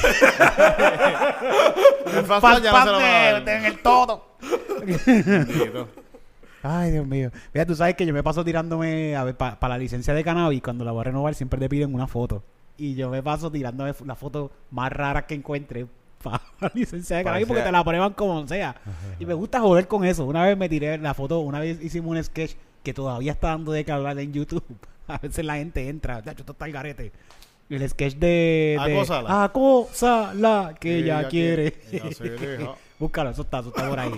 Fast 2.25 2.41
Pass 2.41 2.61
ya 2.61 2.71
no 2.73 2.85
se 2.85 2.91
lo 2.91 2.99
en 3.47 3.65
el 3.65 3.81
todo. 3.81 4.35
Ay, 6.63 6.91
Dios 6.91 7.05
mío. 7.07 7.31
Mira, 7.53 7.65
tú 7.65 7.75
sabes 7.75 7.95
que 7.95 8.05
yo 8.05 8.13
me 8.13 8.23
paso 8.23 8.43
tirándome, 8.43 9.15
a 9.15 9.23
ver, 9.23 9.35
para 9.37 9.67
la 9.69 9.77
licencia 9.77 10.13
de 10.13 10.23
cannabis, 10.23 10.61
cuando 10.61 10.83
la 10.83 10.91
voy 10.91 11.01
a 11.01 11.05
renovar, 11.05 11.35
siempre 11.35 11.59
te 11.59 11.69
piden 11.69 11.93
una 11.93 12.07
foto. 12.07 12.43
Y 12.77 12.95
yo 12.95 13.09
me 13.09 13.23
paso 13.23 13.49
tirándome 13.51 13.91
f- 13.91 14.05
la 14.05 14.15
foto 14.15 14.51
más 14.71 14.91
rara 14.91 15.25
que 15.25 15.33
encuentre 15.35 15.85
para 16.23 16.41
la 16.59 16.71
licencia 16.73 17.17
de 17.17 17.23
cannabis 17.23 17.47
porque 17.47 17.61
te 17.63 17.71
la 17.71 17.83
prueban 17.83 18.13
como 18.13 18.47
sea. 18.47 18.75
Y 19.19 19.25
me 19.25 19.33
gusta 19.33 19.59
joder 19.61 19.87
con 19.87 20.03
eso. 20.05 20.25
Una 20.25 20.43
vez 20.43 20.57
me 20.57 20.67
tiré 20.67 20.97
la 20.97 21.13
foto, 21.13 21.39
una 21.39 21.59
vez 21.59 21.81
hicimos 21.81 22.11
un 22.17 22.23
sketch 22.23 22.53
que 22.83 22.93
todavía 22.93 23.31
está 23.31 23.49
dando 23.49 23.71
de 23.71 23.85
que 23.85 23.91
hablar 23.91 24.19
en 24.19 24.33
YouTube. 24.33 24.63
A 25.07 25.17
veces 25.19 25.45
la 25.45 25.55
gente 25.55 25.87
entra, 25.87 26.21
ya, 26.23 26.31
esto 26.31 26.51
está 26.51 26.65
el 26.65 26.71
garete. 26.71 27.11
El 27.69 27.87
sketch 27.89 28.15
de... 28.15 28.77
de 28.85 28.93
Acósala. 28.95 29.43
Acósala, 29.43 30.75
que 30.79 30.97
ella, 30.97 31.27
quiere. 31.27 31.73
Ella 31.91 32.11
se 32.11 32.23
deja. 32.29 32.73
Búscalo, 32.99 33.29
eso 33.31 33.41
está, 33.41 33.59
eso 33.59 33.69
está 33.69 33.89
por 33.89 33.99
ahí. 33.99 34.11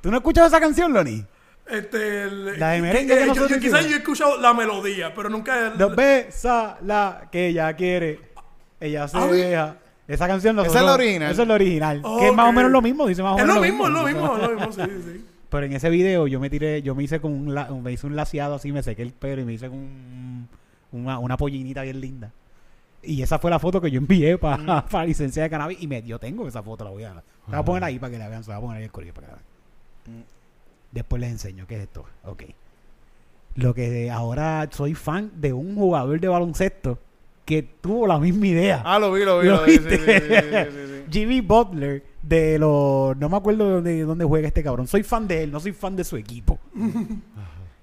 ¿Tú 0.00 0.10
no 0.10 0.16
has 0.16 0.20
escuchado 0.20 0.46
esa 0.48 0.60
canción, 0.60 0.92
Lonnie? 0.92 1.24
Este, 1.66 2.22
el- 2.24 2.60
La 2.60 2.70
de 2.72 2.82
merengue 2.82 3.14
que 3.14 3.22
eh, 3.22 3.26
yo, 3.26 3.26
nosotros 3.34 3.50
yo 3.50 3.60
quizás 3.60 3.86
yo 3.86 3.94
he 3.94 3.98
escuchado 3.98 4.38
la 4.40 4.52
melodía, 4.52 5.14
pero 5.14 5.28
nunca. 5.30 5.68
el- 5.72 5.78
Dos 5.78 5.96
besa 5.96 6.76
la 6.82 7.28
que 7.32 7.48
ella 7.48 7.72
quiere. 7.74 8.20
Ella 8.80 9.08
se 9.08 9.16
Ah, 9.16 9.26
deja. 9.26 9.76
Esa 10.06 10.26
canción 10.26 10.58
Esa 10.58 10.80
es 10.80 10.84
la 10.84 10.92
original. 10.94 11.32
Esa 11.32 11.42
es 11.42 11.48
la 11.48 11.54
original. 11.54 12.02
Que 12.18 12.28
es 12.28 12.34
más 12.34 12.48
o 12.50 12.52
menos 12.52 12.70
lo 12.70 12.82
mismo, 12.82 13.06
dice 13.06 13.22
más 13.22 13.32
o 13.34 13.38
Es 13.38 13.42
menos 13.42 13.56
lo 13.56 13.62
mismo, 13.62 13.86
es 13.86 13.92
lo 13.92 14.02
mismo, 14.02 14.36
es 14.36 14.42
lo 14.42 14.50
mismo, 14.50 14.72
sí, 14.72 14.82
sí. 15.02 15.24
Pero 15.48 15.66
en 15.66 15.72
ese 15.72 15.88
video 15.88 16.26
yo 16.26 16.40
me 16.40 16.50
tiré, 16.50 16.82
yo 16.82 16.94
me 16.94 17.04
hice 17.04 17.20
con 17.20 17.32
un, 17.32 17.54
la- 17.54 17.68
me 17.70 17.92
hice 17.92 18.06
un 18.06 18.14
laseado 18.16 18.56
así, 18.56 18.70
me 18.72 18.82
sequé 18.82 19.02
el 19.02 19.12
pelo 19.12 19.40
y 19.40 19.44
me 19.46 19.54
hice 19.54 19.68
con 19.68 19.78
un- 19.78 20.48
una, 20.92 21.18
una 21.18 21.36
pollinita 21.38 21.80
bien 21.82 22.00
linda. 22.00 22.30
Y 23.02 23.22
esa 23.22 23.38
fue 23.38 23.50
la 23.50 23.58
foto 23.58 23.80
que 23.80 23.90
yo 23.90 23.98
envié 23.98 24.36
para 24.36 24.56
Mm. 24.58 24.66
la 24.92 25.04
licencia 25.06 25.42
de 25.44 25.48
cannabis 25.50 25.80
y 25.80 25.86
me, 25.86 26.02
yo 26.02 26.18
tengo 26.18 26.46
esa 26.46 26.62
foto, 26.62 26.84
la 26.84 26.90
voy 26.90 27.04
a, 27.04 27.14
la 27.14 27.22
voy 27.46 27.56
a 27.58 27.62
poner 27.64 27.84
ahí 27.84 27.98
para 27.98 28.10
que 28.12 28.18
la 28.18 28.28
vean, 28.28 28.44
se 28.44 28.50
la 28.50 28.58
voy 28.58 28.64
a 28.64 28.66
poner 28.66 28.78
ahí 28.80 28.84
el 28.84 28.92
corillo 28.92 29.14
para 29.14 29.26
que 29.28 29.32
la 29.32 29.38
vean. 29.38 30.18
Mm. 30.18 30.24
Después 30.94 31.20
les 31.20 31.32
enseño 31.32 31.66
qué 31.66 31.74
es 31.74 31.82
esto. 31.82 32.04
Ok. 32.24 32.44
Lo 33.56 33.74
que 33.74 34.10
ahora 34.12 34.68
soy 34.70 34.94
fan 34.94 35.32
de 35.34 35.52
un 35.52 35.74
jugador 35.74 36.20
de 36.20 36.28
baloncesto 36.28 37.00
que 37.44 37.62
tuvo 37.62 38.06
la 38.06 38.20
misma 38.20 38.46
idea. 38.46 38.82
Ah, 38.84 39.00
lo 39.00 39.12
vi, 39.12 39.24
lo 39.24 39.40
vi. 39.40 39.48
¿Lo 39.48 39.56
Lo 39.56 39.64
vi. 39.64 39.72
Sí, 39.72 39.80
sí, 39.80 39.98
sí. 39.98 41.04
Jimmy 41.10 41.40
Butler 41.40 42.02
de 42.22 42.58
los 42.60 43.16
no 43.16 43.28
me 43.28 43.36
acuerdo 43.36 43.66
de 43.66 43.72
dónde, 43.72 44.02
dónde 44.02 44.24
juega 44.24 44.46
este 44.46 44.62
cabrón. 44.62 44.86
Soy 44.86 45.02
fan 45.02 45.26
de 45.26 45.42
él, 45.42 45.50
no 45.50 45.58
soy 45.58 45.72
fan 45.72 45.96
de 45.96 46.04
su 46.04 46.16
equipo. 46.16 46.60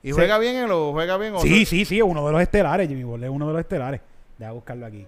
¿Y 0.01 0.12
juega 0.12 0.39
bien 0.39 0.55
en 0.55 0.70
lo 0.70 0.93
juega 0.93 1.18
bien 1.18 1.36
o 1.36 1.39
Sí, 1.41 1.66
sí, 1.66 1.84
sí, 1.84 2.01
uno 2.01 2.26
de 2.26 2.32
los 2.32 2.41
estelares, 2.41 2.88
Jimmy 2.88 3.03
Butler 3.03 3.30
es 3.30 3.36
uno 3.36 3.47
de 3.47 3.53
los 3.53 3.59
estelares. 3.59 3.99
Deja 4.38 4.51
buscarlo 4.51 4.86
aquí. 4.86 5.05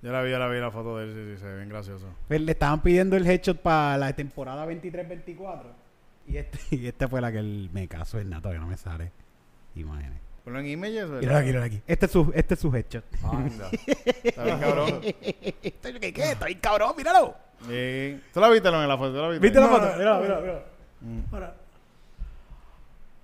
Yo 0.00 0.12
la 0.12 0.22
vi, 0.22 0.30
yo 0.30 0.38
la 0.38 0.48
vi 0.48 0.60
la 0.60 0.70
foto 0.70 0.96
de 0.96 1.04
él, 1.04 1.12
sí, 1.12 1.34
sí, 1.34 1.40
se 1.40 1.46
ve 1.46 1.56
bien 1.58 1.68
gracioso. 1.68 2.06
Pues 2.26 2.40
le 2.40 2.52
estaban 2.52 2.80
pidiendo 2.82 3.16
el 3.16 3.26
headshot 3.26 3.58
para 3.58 3.98
la 3.98 4.12
temporada 4.14 4.66
23-24 4.66 5.87
y 6.28 6.36
este, 6.36 6.58
y 6.76 6.86
esta 6.86 7.08
fue 7.08 7.20
la 7.20 7.32
que 7.32 7.38
él 7.38 7.70
me 7.72 7.88
casó 7.88 8.18
el 8.18 8.28
nato 8.28 8.50
que 8.50 8.58
no 8.58 8.66
me 8.66 8.76
sale. 8.76 9.12
Imagínate. 9.74 10.20
Ponlo 10.44 10.60
en 10.60 10.66
images, 10.66 11.08
¿verdad? 11.08 11.20
Míralo 11.20 11.38
aquí, 11.38 11.46
míralo 11.46 11.66
aquí. 11.66 11.82
Este 11.86 12.06
es 12.06 12.12
su, 12.12 12.32
este 12.34 12.54
es 12.54 12.60
su 12.60 12.74
headshot. 12.74 13.04
Anda. 13.22 13.70
Está 14.24 14.44
bien 14.44 14.58
cabrón. 14.58 15.00
¿Qué, 15.02 16.12
qué? 16.14 16.30
Está 16.32 16.46
bien 16.46 16.58
cabrón, 16.60 16.94
míralo. 16.96 17.34
Sí. 17.68 18.20
¿Tú 18.32 18.40
la 18.40 18.48
viste 18.48 18.68
en 18.68 18.88
la 18.88 18.96
foto? 18.96 19.12
¿Tú 19.12 19.20
la 19.20 19.28
viste? 19.28 19.42
¿Viste 19.42 19.60
la 19.60 19.68
foto? 19.68 19.96
Míralo, 19.96 20.20
míralo, 20.22 20.40
míralo. 20.40 20.62
Ahora. 21.32 21.67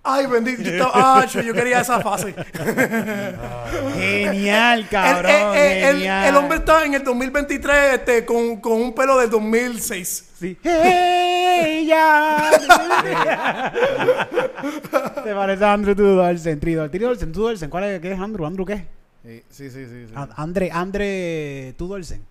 Ay, 0.06 0.26
bendito. 0.26 0.62
Yo, 0.62 0.70
estaba, 0.72 1.20
ah, 1.22 1.24
yo, 1.26 1.54
quería 1.54 1.80
esa 1.80 1.98
fase. 2.00 2.34
Genial, 3.94 4.86
cabrón. 4.90 5.30
el, 5.30 5.56
el- 5.56 5.84
el- 5.84 5.96
genial. 5.96 6.26
el 6.28 6.36
hombre 6.36 6.58
está 6.58 6.84
en 6.84 6.92
el 6.94 7.02
2023 7.02 7.94
este, 7.94 8.24
con, 8.26 8.60
con 8.60 8.72
un 8.74 8.94
pelo 8.94 9.16
del 9.18 9.30
2006. 9.30 10.30
Sí. 10.38 10.58
¡Ella! 10.62 12.50
Te 15.24 15.34
parece 15.34 15.64
a 15.64 15.72
Andrew 15.72 15.94
Tudorsen. 15.94 16.60
Tudorsen, 16.60 17.32
Tudorsen. 17.32 17.70
¿Cuál 17.70 17.84
es? 17.84 18.00
¿Qué 18.00 18.12
es 18.12 18.18
Andrew? 18.20 18.44
¿Andrew 18.46 18.66
qué? 18.66 18.86
Sí, 19.24 19.42
sí, 19.50 19.70
sí. 19.70 19.86
sí, 19.86 20.06
sí. 20.08 20.14
Andre, 20.36 20.70
Andre 20.70 21.74
Tudorsen. 21.78 22.22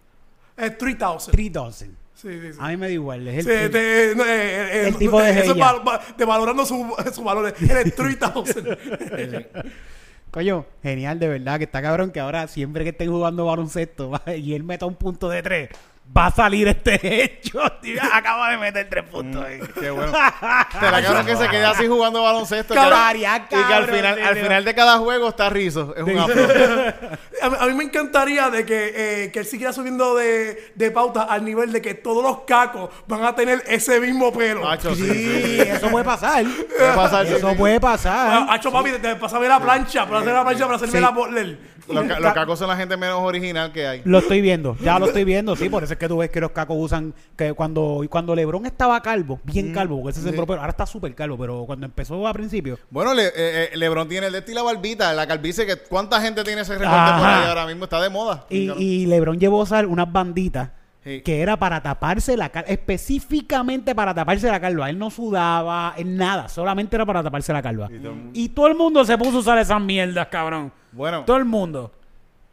Es 0.55 0.77
3000. 0.77 1.31
Tridorsen. 1.31 1.97
Sí, 2.23 2.29
sí, 2.41 2.53
sí. 2.53 2.57
A 2.59 2.69
mí 2.69 2.77
me 2.77 2.87
da 2.87 2.91
igual. 2.93 3.27
Es 3.27 3.37
el, 3.39 3.43
Sí, 3.43 3.51
el- 3.51 3.75
eh, 3.75 4.11
eh, 4.13 4.81
el 4.87 4.93
eh, 4.95 4.97
tipo 4.97 5.21
de 5.21 5.29
eso 5.31 5.51
es 5.51 5.57
val- 5.57 5.99
de 6.17 6.25
valorando 6.25 6.65
su, 6.65 6.95
su 7.13 7.23
valor. 7.23 7.53
Él 7.59 7.69
es 7.85 7.95
3000. 7.95 9.47
Coño, 10.31 10.65
genial, 10.81 11.19
de 11.19 11.27
verdad, 11.27 11.59
que 11.59 11.65
está 11.65 11.81
cabrón 11.81 12.11
que 12.11 12.19
ahora 12.19 12.47
siempre 12.47 12.83
que 12.83 12.89
estén 12.89 13.11
jugando 13.11 13.45
baloncesto 13.45 14.11
y 14.35 14.55
él 14.55 14.63
meta 14.63 14.85
un 14.87 14.95
punto 14.95 15.29
de 15.29 15.43
tres, 15.43 15.69
va 16.15 16.27
a 16.27 16.31
salir 16.31 16.67
este 16.67 16.99
hecho. 17.23 17.59
Tío, 17.81 17.99
acaba 18.11 18.51
de 18.51 18.57
meter 18.57 18.87
tres 18.89 19.03
puntos. 19.05 19.43
ahí. 19.43 19.59
Qué 19.79 19.89
bueno. 19.89 20.11
Te 20.79 20.91
la 20.91 21.01
cabrón 21.01 21.25
que 21.25 21.35
se 21.35 21.49
quede 21.49 21.65
así 21.65 21.87
jugando 21.87 22.21
baloncesto. 22.21 22.73
Cabrón, 22.73 22.99
que- 22.99 23.05
haría 23.05 23.37
y 23.37 23.49
que 23.49 23.55
al 23.55 23.67
cabrón, 23.67 23.95
final, 23.95 24.19
al 24.21 24.35
final 24.37 24.65
de 24.65 24.75
cada 24.75 24.97
juego 24.99 25.29
está 25.29 25.49
rizo. 25.49 25.93
Es 25.95 26.03
un 26.03 26.17
afro. 26.19 26.43
A, 27.43 27.49
mí- 27.49 27.57
a 27.59 27.65
mí 27.65 27.73
me 27.73 27.83
encantaría 27.83 28.49
de 28.49 28.65
que, 28.65 28.93
eh, 29.25 29.31
que 29.31 29.39
él 29.39 29.45
siguiera 29.45 29.73
subiendo 29.73 30.15
de, 30.15 30.71
de 30.75 30.91
pauta 30.91 31.23
al 31.23 31.43
nivel 31.43 31.73
de 31.73 31.81
que 31.81 31.93
todos 31.93 32.23
los 32.23 32.41
cacos 32.45 32.89
van 33.05 33.25
a 33.25 33.35
tener 33.35 33.61
ese 33.67 33.99
mismo 33.99 34.31
pelo. 34.31 34.61
Macho, 34.61 34.95
sí, 34.95 35.01
Sí, 35.05 35.13
sí. 35.57 35.61
eso 35.61 35.89
puede 35.89 36.05
pasar. 36.05 36.45
Puede 36.45 36.93
pasar, 36.93 37.27
sí, 37.27 37.33
Eso 37.33 37.49
sí. 37.49 37.55
puede 37.57 37.81
pasar. 37.81 38.45
Hacho, 38.49 38.71
papi, 38.71 38.91
te, 38.91 38.99
te 38.99 39.15
pasame 39.17 39.49
la 39.49 39.59
plancha, 39.59 40.05
para 40.05 40.19
hacer 40.21 40.31
la 40.33 40.43
plancha, 40.43 40.65
para 40.65 40.75
hacerme 40.77 40.93
Sí. 40.93 41.01
la. 41.01 41.57
Los, 41.89 42.05
ca- 42.05 42.19
los 42.21 42.33
cacos 42.33 42.57
son 42.59 42.69
la 42.69 42.77
gente 42.77 42.95
menos 42.95 43.19
original 43.19 43.73
que 43.73 43.85
hay. 43.85 44.01
Lo 44.05 44.19
estoy 44.19 44.39
viendo, 44.39 44.77
ya 44.79 44.97
lo 44.99 45.07
estoy 45.07 45.25
viendo, 45.25 45.53
sí, 45.57 45.67
por 45.67 45.83
eso 45.83 45.91
es 45.93 45.99
que 45.99 46.07
tú 46.07 46.17
ves 46.17 46.29
que 46.29 46.39
los 46.41 46.51
cacos 46.51 46.75
usan, 46.79 47.13
que 47.35 47.53
cuando, 47.53 48.03
y 48.03 48.07
cuando 48.07 48.35
Lebron 48.35 48.65
estaba 48.65 49.01
calvo, 49.01 49.39
bien 49.43 49.73
calvo, 49.73 49.97
porque 50.01 50.11
ese 50.11 50.21
se 50.21 50.27
sembró 50.27 50.45
pelo, 50.45 50.59
ahora 50.59 50.71
está 50.71 50.85
súper 50.85 51.13
calvo, 51.15 51.37
pero 51.37 51.63
cuando 51.65 51.85
empezó 51.85 52.27
a 52.27 52.33
principio, 52.33 52.77
Bueno, 52.89 53.13
Le- 53.13 53.27
eh, 53.27 53.31
eh, 53.35 53.69
Lebron 53.75 54.07
tiene 54.09 54.27
el 54.27 54.33
de 54.33 54.43
y 54.47 54.53
la 54.53 54.61
barbita, 54.63 55.13
la 55.13 55.25
calvicie, 55.25 55.65
que 55.65 55.77
¿cuánta 55.77 56.21
gente 56.21 56.43
tiene 56.43 56.61
ese 56.61 56.73
recorte 56.73 56.93
Ajá. 56.95 57.17
por 57.19 57.27
ahí 57.29 57.47
ahora 57.47 57.65
mismo? 57.65 57.85
Está 57.85 58.01
de 58.01 58.09
moda. 58.09 58.45
y, 58.49 58.69
y 58.71 59.05
Lebron 59.05 59.39
llevó 59.39 59.59
a 59.59 59.63
usar 59.63 59.85
unas 59.87 60.11
banditas 60.11 60.69
Sí. 61.05 61.19
que 61.21 61.41
era 61.41 61.57
para 61.57 61.83
taparse 61.83 62.37
la 62.37 62.47
calva, 62.47 62.69
específicamente 62.69 63.93
para 63.93 64.13
taparse 64.13 64.49
la 64.49 64.59
calva, 64.61 64.89
él 64.89 64.97
no 64.97 65.09
sudaba, 65.09 65.93
en 65.97 66.15
nada, 66.15 66.47
solamente 66.47 66.95
era 66.95 67.05
para 67.05 67.21
taparse 67.21 67.51
la 67.51 67.61
calva. 67.61 67.89
Y 67.91 67.97
todo 67.99 68.09
el 68.11 68.15
mundo- 68.15 68.31
Y 68.33 68.49
todo 68.49 68.67
el 68.67 68.75
mundo 68.75 69.03
se 69.05 69.17
puso 69.17 69.37
a 69.37 69.39
usar 69.41 69.57
esas 69.57 69.81
mierdas, 69.81 70.27
cabrón. 70.27 70.71
Bueno, 70.93 71.23
Todo 71.25 71.35
el 71.37 71.45
mundo. 71.45 71.91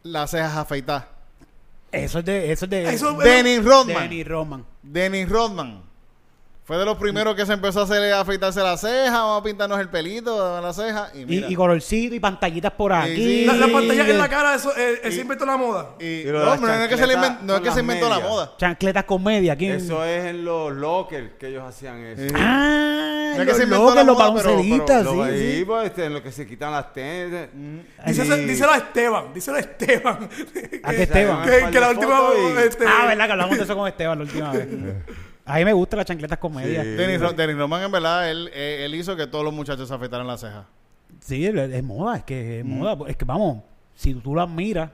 las 0.03 0.31
cejas 0.31 0.57
afeitadas. 0.57 1.05
Eso 1.91 2.19
es 2.19 2.25
de, 2.25 2.51
eso 2.51 2.65
es 2.65 2.71
de, 2.71 2.93
Eso- 2.93 3.13
Dennis 3.17 3.63
Rodman. 3.63 3.95
Dennis 4.09 4.27
Rodman. 4.27 4.65
Dennis 4.81 5.29
Rodman. 5.29 5.90
Fue 6.71 6.77
de 6.77 6.85
los 6.85 6.95
primeros 6.97 7.35
que 7.35 7.45
se 7.45 7.51
empezó 7.51 7.81
a 7.81 7.83
hacer 7.83 8.13
a 8.13 8.21
afeitarse 8.21 8.61
la 8.63 8.77
ceja, 8.77 9.11
vamos 9.23 9.41
a 9.41 9.43
pintarnos 9.43 9.77
el 9.81 9.89
pelito 9.89 10.55
de 10.55 10.61
la 10.61 10.71
ceja. 10.71 11.09
Y, 11.13 11.25
mira. 11.25 11.49
Y, 11.49 11.51
y 11.51 11.55
colorcito 11.57 12.15
y 12.15 12.19
pantallitas 12.21 12.71
por 12.71 12.93
aquí. 12.93 13.13
sí. 13.13 13.45
La, 13.45 13.55
la 13.55 13.67
pantalla 13.67 14.07
en 14.07 14.17
la 14.17 14.29
cara, 14.29 14.55
eso, 14.55 14.71
eh, 14.77 15.01
él 15.03 15.11
se 15.11 15.19
inventó 15.19 15.45
la 15.45 15.57
moda. 15.57 15.89
Y- 15.99 16.23
no, 16.27 16.55
no, 16.55 16.73
es 16.73 16.87
que 16.87 16.95
se, 16.95 17.07
le 17.07 17.15
chancletas 17.15 17.39
inven- 17.41 17.41
no 17.41 17.55
es 17.57 17.61
que 17.61 17.71
se 17.71 17.79
inventó 17.81 18.07
la 18.07 18.19
moda. 18.21 18.53
Chancletas 18.57 19.03
con 19.03 19.21
media. 19.21 19.53
¿Quién? 19.57 19.73
Eso 19.73 20.05
es 20.05 20.27
en 20.27 20.45
los 20.45 20.71
lockers 20.71 21.31
que 21.37 21.47
ellos 21.49 21.61
hacían 21.67 22.05
eso. 22.05 22.21
Sí. 22.21 22.29
Ah, 22.39 23.33
No 23.33 23.33
es 23.33 23.39
que 23.39 23.45
los 23.47 23.57
se 23.57 23.63
inventó 23.63 23.93
la 23.95 24.03
los 24.05 24.17
baloncelistas, 24.17 25.03
Los 25.03 25.13
sí, 25.15 25.21
ahí, 25.23 25.57
sí. 25.57 25.65
pues, 25.65 25.85
este, 25.87 26.05
en 26.05 26.13
lo 26.13 26.23
que 26.23 26.31
se 26.31 26.47
quitan 26.47 26.71
las 26.71 26.93
tenis. 26.93 27.49
Dice, 28.07 28.23
Y- 28.25 28.45
díselo 28.45 28.71
a 28.71 28.77
Esteban, 28.77 29.25
díselo 29.33 29.57
a 29.57 29.59
Esteban. 29.59 30.29
¿A 30.83 30.91
qué 30.91 31.03
Esteban? 31.03 31.43
que, 31.45 31.69
que 31.69 31.79
la 31.81 31.89
última 31.89 32.17
y- 32.55 32.59
este, 32.65 32.85
Ah, 32.87 33.07
verdad 33.07 33.25
que 33.25 33.31
hablamos 33.33 33.57
de 33.57 33.63
eso 33.65 33.75
con 33.75 33.89
Esteban 33.89 34.19
la 34.19 34.23
última 34.23 34.53
vez. 34.53 34.67
A 35.45 35.57
mí 35.57 35.65
me 35.65 35.73
gustan 35.73 35.97
las 35.97 36.05
chancletas 36.05 36.37
con 36.37 36.53
media. 36.55 36.83
Sí. 36.83 36.89
Sí, 36.91 36.95
Dennis, 36.95 37.19
Ro- 37.21 37.33
Dennis 37.33 37.57
Rodman, 37.57 37.83
en 37.83 37.91
verdad, 37.91 38.29
él, 38.29 38.49
eh, 38.53 38.83
él 38.85 38.95
hizo 38.95 39.15
que 39.15 39.27
todos 39.27 39.43
los 39.43 39.53
muchachos 39.53 39.87
se 39.87 39.93
afeitaran 39.93 40.27
las 40.27 40.39
cejas. 40.41 40.65
es, 41.29 41.33
es 41.55 41.83
moda, 41.83 42.17
es 42.17 42.23
que 42.23 42.59
es 42.59 42.65
moda. 42.65 42.97
Es 43.07 43.15
que 43.17 43.25
vamos, 43.25 43.63
si 43.95 44.13
tú 44.15 44.35
las 44.35 44.49
miras, 44.49 44.89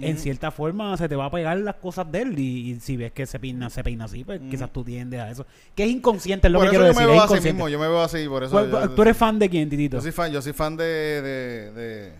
en 0.00 0.16
cierta 0.16 0.52
forma 0.52 0.96
se 0.96 1.08
te 1.08 1.16
va 1.16 1.24
a 1.26 1.30
pegar 1.30 1.58
las 1.58 1.74
cosas 1.76 2.10
de 2.10 2.22
él. 2.22 2.38
Y, 2.38 2.70
y 2.72 2.80
si 2.80 2.96
ves 2.96 3.10
que 3.12 3.26
se 3.26 3.38
peina, 3.40 3.68
se 3.68 3.82
peina 3.82 4.04
así, 4.04 4.22
pues 4.24 4.40
quizás 4.50 4.72
tú 4.72 4.84
tiendes 4.84 5.20
a 5.20 5.30
eso. 5.30 5.44
Que 5.74 5.84
es 5.84 5.90
inconsciente, 5.90 6.46
es 6.46 6.52
lo 6.52 6.60
Por 6.60 6.70
que 6.70 6.76
eso 6.76 6.84
quiero 6.84 6.92
yo 6.94 6.98
decir. 6.98 7.06
me 7.06 7.12
es 7.12 7.16
veo 7.16 7.22
así 7.24 7.32
inconsciente. 7.32 7.52
mismo, 7.54 7.68
yo 7.68 7.78
me 7.78 7.88
veo 7.88 8.00
así, 8.02 8.28
por 8.28 8.42
eso. 8.44 8.52
¿Cuál- 8.52 8.70
yo- 8.70 8.90
¿Tú 8.90 9.02
eres 9.02 9.16
fan 9.16 9.38
de 9.38 9.48
quién, 9.50 9.68
Titito? 9.68 9.96
Yo 9.96 10.00
soy 10.02 10.12
fan, 10.12 10.30
yo 10.32 10.40
soy 10.40 10.52
fan 10.52 10.76
de, 10.76 10.84
de, 10.84 11.72
de, 11.72 12.12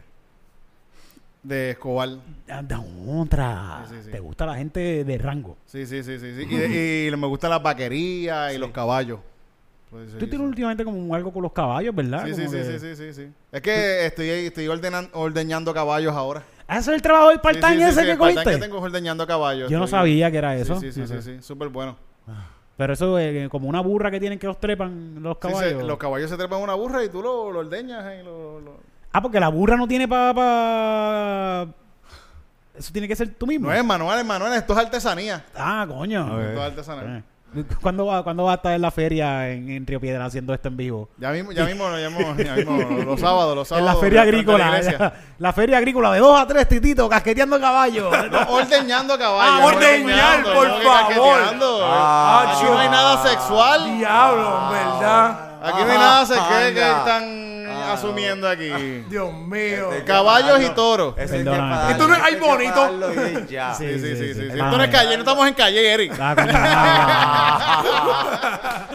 de 1.49 1.71
Escobar. 1.71 2.09
De 2.47 2.77
otra. 3.07 3.85
Sí, 3.89 3.95
sí, 3.97 4.03
sí. 4.05 4.11
Te 4.11 4.21
gusta 4.21 4.47
la 4.47 4.55
gente 4.57 5.05
de 5.05 5.19
rango. 5.19 5.57
Sí, 5.67 5.87
sí, 5.87 6.03
sí, 6.03 6.19
sí. 6.19 6.35
sí. 6.37 6.47
Y, 6.49 6.57
de- 6.57 7.11
y 7.13 7.17
me 7.17 7.27
gustan 7.27 7.51
las 7.51 7.63
vaquerías 7.63 8.55
y 8.55 8.59
los 8.59 8.71
caballos. 8.71 9.21
Pues, 9.91 10.11
Tú 10.19 10.27
tienes 10.29 10.47
últimamente 10.47 10.85
como 10.85 11.15
algo 11.15 11.33
con 11.33 11.43
los 11.43 11.53
caballos, 11.53 11.95
¿verdad? 11.95 12.27
Sí, 12.27 12.35
sí, 12.35 12.45
Como 12.45 12.51
sí, 12.51 12.57
que- 12.59 12.79
sí, 12.79 12.79
sí, 12.79 12.97
sí, 12.97 13.13
sí. 13.15 13.33
Es 13.51 13.63
que 13.63 14.07
estoy, 14.07 14.29
estoy 14.29 14.67
ordenan- 14.67 15.09
ordeñando 15.15 15.73
caballos 15.73 16.15
ahora. 16.15 16.43
Ah, 16.67 16.77
¿Eso 16.79 16.91
es 16.91 16.97
el 16.97 17.03
trabajo 17.03 17.31
del 17.31 17.41
part-time 17.41 17.77
sí, 17.77 17.83
sí, 17.83 17.89
ese 17.89 18.01
sí, 18.03 18.07
que 18.07 18.19
cogiste? 18.19 18.45
que 18.51 18.57
tengo 18.59 18.79
ordeñando 18.79 19.27
caballos. 19.27 19.71
Yo 19.71 19.79
no 19.79 19.87
sabía 19.87 20.31
que 20.31 20.37
era 20.37 20.55
eso. 20.57 20.79
Sí, 20.79 20.93
sí, 20.93 21.07
sí, 21.07 21.23
sí. 21.23 21.37
Súper 21.41 21.69
bueno. 21.71 21.97
Pero 22.77 22.93
eso 22.93 23.19
es 23.19 23.49
como 23.49 23.67
una 23.69 23.81
burra 23.81 24.11
que 24.11 24.21
tienen 24.21 24.39
que 24.39 24.47
los 24.47 24.61
trepan 24.61 25.23
los 25.23 25.37
Sí, 25.37 25.49
caballos. 25.49 25.81
se- 25.81 25.87
los 25.89 25.97
caballos 25.99 26.31
se 26.31 26.37
trepan 26.37 26.61
una 26.61 26.75
burra 26.75 27.03
y 27.03 27.09
tú 27.09 27.23
lo, 27.23 27.51
lo 27.51 27.61
ordeñas. 27.61 28.05
y 28.21 28.25
lo- 28.25 28.61
lo- 28.61 28.81
Ah, 29.13 29.23
porque 29.23 29.41
la 29.41 29.49
burra 29.49 29.77
no 29.77 29.87
tiene 29.89 30.07
para... 30.07 31.67
Eso 32.77 32.93
tiene 32.93 33.09
que 33.09 33.17
ser 33.17 33.35
tú 33.35 33.47
mismo. 33.47 33.69
No 33.69 33.75
es 33.75 33.85
manual, 33.85 34.19
es 34.21 34.25
manual. 34.25 34.53
Esto 34.55 34.73
es 34.75 34.79
artesanía. 34.79 35.45
Ah, 35.57 35.85
coño. 35.89 36.41
Esto 36.41 36.61
es 36.61 36.67
artesanía. 36.71 37.19
Eh. 37.19 37.23
¿Cuándo 37.81 38.05
va, 38.05 38.23
¿Cuándo 38.23 38.45
va 38.45 38.53
a 38.53 38.55
estar 38.57 38.75
en 38.75 38.83
la 38.83 38.91
feria 38.91 39.49
en, 39.49 39.71
en 39.71 39.87
Río 39.87 39.99
Piedra 39.99 40.27
haciendo 40.27 40.53
esto 40.53 40.69
en 40.69 40.77
vivo? 40.77 41.09
Ya 41.17 41.31
mismo, 41.31 41.51
ya 41.53 41.65
mismo, 41.65 41.89
ya 41.97 42.11
mismo, 42.11 42.35
ya 42.37 42.55
mismo, 42.55 42.77
los 43.07 43.19
sábados, 43.19 43.57
los 43.57 43.73
en 43.73 43.79
sábados. 43.79 43.95
la 43.95 44.01
feria 44.01 44.23
agrícola. 44.23 44.81
la 45.39 45.53
feria 45.55 45.79
agrícola 45.79 46.13
de 46.13 46.19
2 46.21 46.41
a 46.41 46.47
3, 46.47 46.69
titito, 46.69 47.09
casqueteando 47.09 47.59
caballos. 47.59 48.15
No, 48.31 48.39
ordeñando 48.53 49.19
caballos. 49.19 49.61
Ah, 49.63 49.65
ordeñar, 49.65 50.43
por 50.45 50.69
no 50.69 50.77
favor. 50.83 51.41
Ah, 51.85 52.53
Aquí 52.55 52.65
no 52.65 52.79
hay 52.79 52.89
nada 52.91 53.27
sexual. 53.27 53.97
Diablo, 53.97 54.71
¿verdad? 54.71 55.41
Aquí 55.65 55.83
no 55.85 55.91
hay 55.91 55.99
nada 55.99 56.27
sexual 56.27 56.75
que 56.75 56.85
Ah. 56.85 57.05
Asumiendo 57.93 58.49
aquí. 58.49 58.69
Dios 59.09 59.33
mío. 59.33 59.93
Este, 59.93 60.05
Caballos 60.05 60.61
y 60.63 60.69
toros. 60.71 61.15
Eso 61.19 61.35
hay 61.35 61.39
que 61.41 61.45
Perdóname. 61.45 61.75
pararlo, 61.75 61.91
Esto 61.93 62.09
no 62.09 62.15
es 62.15 62.23
hay 62.23 62.37
bonito. 62.37 63.47
ya. 63.49 63.75
Sí. 63.75 63.85
Sí, 63.95 63.99
sí, 64.01 64.17
sí, 64.17 64.35
sí. 64.35 64.41
sí. 64.53 64.59
Ah, 64.61 64.65
Esto 64.67 64.77
no 64.79 64.83
es 64.85 64.91
calle, 64.91 65.15
no 65.17 65.23
estamos 65.23 65.49
en 65.49 65.55
calle, 65.55 65.93
Eric. 65.95 66.13
Ah, 66.21 66.35
ah. 67.83 68.87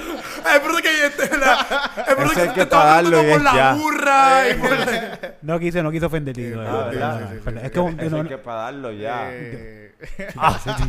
Es 0.45 0.61
verdad 0.63 0.79
que 0.81 1.05
este, 1.05 1.37
la, 1.37 1.53
es 1.97 2.07
verdad 2.17 2.31
Eso 2.31 2.41
hay 2.41 2.47
que 2.47 2.53
que 2.53 2.53
te 2.53 2.61
estaba 2.63 2.83
pararlo 2.83 3.19
preguntando 3.19 3.21
y 3.21 3.31
por 3.31 3.37
es 3.37 3.43
la 3.43 3.53
ya. 3.55 3.73
burra. 3.73 4.49
y 4.49 4.53
por- 4.55 5.33
No 5.41 5.59
quise, 5.59 5.83
no 5.83 5.91
quise 5.91 6.05
ofender, 6.05 6.35
Tito. 6.35 6.61
Sí, 6.61 6.67
ah, 6.69 6.87
perdón, 6.91 7.19
sí, 7.19 7.25
sí, 7.29 7.33
sí, 7.35 7.39
perdón. 7.43 7.59
sí. 7.61 7.65
Es 7.65 7.71
que 7.71 7.79
no, 7.79 7.85
hay 7.85 7.89
ya. 8.91 9.29
Eh, 9.31 9.95
Ah, 10.37 10.59
sí, 10.63 10.69
sí. 10.77 10.83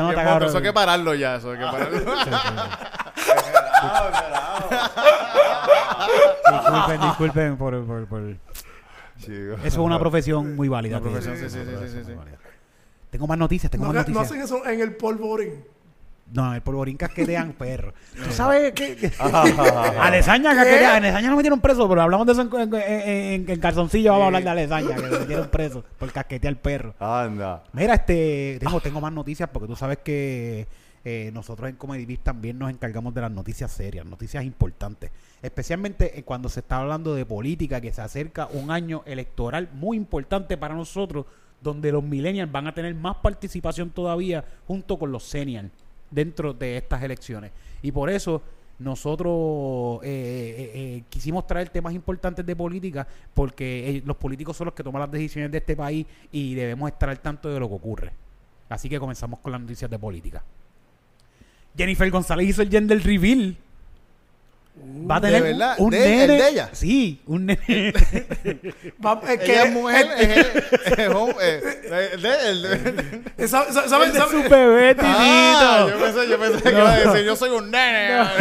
Está 0.00 0.10
Bien, 0.10 0.24
cabrón. 0.26 0.48
Eso 0.48 0.56
hay 0.58 0.62
que 0.64 0.72
pararlo 0.72 1.14
ya, 1.14 1.36
eso 1.36 1.50
hay 1.52 1.58
que 1.58 1.64
pararlo. 1.64 1.98
Disculpen, 6.52 7.00
disculpen 7.00 7.56
por, 7.56 7.84
por, 7.86 8.06
por- 8.06 8.36
Chico. 9.18 9.54
Eso 9.58 9.66
es 9.66 9.76
una 9.78 9.98
profesión 9.98 10.56
muy 10.56 10.68
válida. 10.68 10.98
Una 10.98 11.10
profesión, 11.10 11.36
sí, 11.36 11.48
sí, 11.48 11.58
sí, 11.64 11.88
sí, 11.88 12.04
sí. 12.04 12.12
Tengo 13.10 13.26
más 13.26 13.38
noticias, 13.38 13.70
tengo 13.70 13.84
No, 13.84 13.92
más 13.92 14.08
no 14.08 14.14
noticias. 14.14 14.26
hacen 14.26 14.40
eso 14.42 14.66
en 14.66 14.80
el 14.80 14.96
polvorín. 14.96 15.64
No, 16.32 16.54
el 16.54 16.62
polvorín 16.62 16.96
casquetean 16.96 17.52
perros. 17.58 17.94
¿Tú 18.24 18.32
sabes 18.32 18.72
qué? 18.72 19.10
Alesaña 19.20 20.54
casquetea. 20.54 20.96
Alesaña 20.96 21.30
no 21.30 21.36
metieron 21.36 21.60
preso, 21.60 21.88
pero 21.88 22.02
hablamos 22.02 22.26
de 22.26 22.32
eso 22.32 22.42
en, 22.42 22.74
en, 22.74 22.74
en- 22.74 23.50
en 23.50 23.60
calzoncillo. 23.60 24.10
Vamos 24.12 24.24
a 24.24 24.26
hablar 24.28 24.42
de 24.44 24.50
Alesaña, 24.50 24.94
que 24.96 25.02
lo 25.08 25.20
metieron 25.20 25.48
preso 25.48 25.84
por 25.98 26.10
casquetear 26.12 26.56
perro. 26.56 26.94
Anda. 26.98 27.64
Mira, 27.72 27.94
este, 27.94 28.58
tengo, 28.60 28.80
tengo 28.80 29.00
más 29.00 29.12
noticias 29.12 29.48
porque 29.52 29.68
tú 29.68 29.76
sabes 29.76 29.98
que 29.98 30.66
eh, 31.04 31.30
nosotros 31.34 31.68
en 31.68 31.76
Comedy 31.76 32.16
también 32.16 32.58
nos 32.58 32.70
encargamos 32.70 33.12
de 33.14 33.20
las 33.20 33.30
noticias 33.30 33.70
serias, 33.72 34.06
noticias 34.06 34.44
importantes. 34.44 35.10
Especialmente 35.42 36.18
eh, 36.18 36.22
cuando 36.22 36.48
se 36.48 36.60
está 36.60 36.76
hablando 36.78 37.14
de 37.14 37.26
política, 37.26 37.80
que 37.80 37.92
se 37.92 38.00
acerca 38.00 38.46
un 38.52 38.70
año 38.70 39.02
electoral 39.06 39.68
muy 39.74 39.96
importante 39.96 40.56
para 40.56 40.74
nosotros, 40.74 41.26
donde 41.60 41.92
los 41.92 42.02
millennials 42.02 42.50
van 42.50 42.66
a 42.68 42.74
tener 42.74 42.94
más 42.94 43.16
participación 43.16 43.90
todavía 43.90 44.44
junto 44.66 44.98
con 44.98 45.12
los 45.12 45.24
seniors 45.24 45.68
dentro 46.12 46.52
de 46.52 46.76
estas 46.76 47.02
elecciones. 47.02 47.50
Y 47.82 47.90
por 47.90 48.08
eso 48.08 48.40
nosotros 48.78 50.00
eh, 50.02 50.08
eh, 50.08 50.70
eh, 50.74 51.04
quisimos 51.08 51.46
traer 51.46 51.68
temas 51.68 51.94
importantes 51.94 52.44
de 52.44 52.56
política 52.56 53.06
porque 53.34 54.02
los 54.04 54.16
políticos 54.16 54.56
son 54.56 54.66
los 54.66 54.74
que 54.74 54.82
toman 54.82 55.00
las 55.00 55.10
decisiones 55.10 55.50
de 55.50 55.58
este 55.58 55.76
país 55.76 56.06
y 56.30 56.54
debemos 56.54 56.90
estar 56.90 57.08
al 57.08 57.20
tanto 57.20 57.48
de 57.48 57.58
lo 57.58 57.68
que 57.68 57.74
ocurre. 57.74 58.12
Así 58.68 58.88
que 58.88 58.98
comenzamos 58.98 59.40
con 59.40 59.52
las 59.52 59.60
noticias 59.60 59.90
de 59.90 59.98
política. 59.98 60.42
Jennifer 61.76 62.10
González 62.10 62.48
hizo 62.48 62.62
el 62.62 62.70
gender 62.70 63.02
reveal. 63.02 63.56
Va 64.74 65.16
a 65.16 65.20
¿de 65.20 65.28
tener 65.28 65.42
verdad? 65.42 65.74
un 65.78 65.90
¿De- 65.90 66.02
el 66.22 66.28
nene. 66.28 66.42
de 66.42 66.48
ella? 66.48 66.70
Sí, 66.72 67.20
un 67.26 67.46
nene. 67.46 67.60
Va- 69.04 69.20
es 69.28 69.38
que- 69.38 69.52
Ella 69.52 69.64
es 69.64 69.72
mujer, 69.72 70.08
es- 70.18 70.28
es, 70.38 70.46
es 70.94 72.22
de- 72.22 72.28
de- 72.68 72.78
de- 72.92 73.22
es- 73.36 73.50
¿sabe- 73.50 73.72
sabe- 73.72 73.88
sabe- 73.88 74.10
de 74.10 74.20
su 74.20 74.48
bebé, 74.48 74.96
Ah, 75.00 75.86
yo 75.90 75.98
pensé, 75.98 76.28
yo 76.28 76.38
pensé 76.38 76.62
que 76.62 76.70
iba 76.70 76.90
a 76.92 76.98
decir, 76.98 77.22
yo 77.24 77.36
soy 77.36 77.50
un 77.50 77.70
nene. 77.70 78.24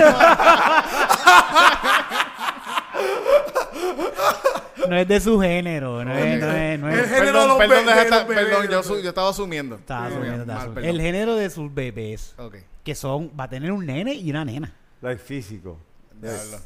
No 4.90 4.96
es 4.98 5.08
de 5.08 5.20
su 5.20 5.40
género. 5.40 6.04
No 6.04 6.14
es, 6.14 6.40
no 6.42 6.52
es, 6.52 6.80
no 6.80 6.90
El 6.90 7.00
es. 7.00 7.06
género 7.10 7.26
de 7.26 7.32
Perdón, 7.32 7.48
los 7.48 7.58
perdón, 7.58 7.86
bebés, 7.86 8.04
de 8.04 8.10
los 8.10 8.24
perdón, 8.24 8.62
de 8.64 8.68
yo, 8.68 8.76
los 8.78 8.86
su- 8.86 9.00
yo 9.00 9.10
estaba 9.10 9.30
asumiendo. 9.30 9.76
Estaba 9.76 10.08
Sí, 10.08 10.14
asumiendo, 10.14 10.38
mal, 10.38 10.42
estaba 10.42 10.60
asumiendo. 10.62 10.82
perdón. 10.82 10.96
El 10.96 11.02
género 11.02 11.36
de 11.36 11.50
sus 11.50 11.74
bebés, 11.74 12.34
Ok. 12.38 12.56
que 12.84 12.96
son, 12.96 13.32
va 13.40 13.44
a 13.46 13.50
tener 13.50 13.72
un 13.72 13.86
nene 13.86 14.14
y 14.14 14.30
una 14.30 14.44
nena. 14.44 14.74
Like 15.02 15.22
físico. 15.22 15.78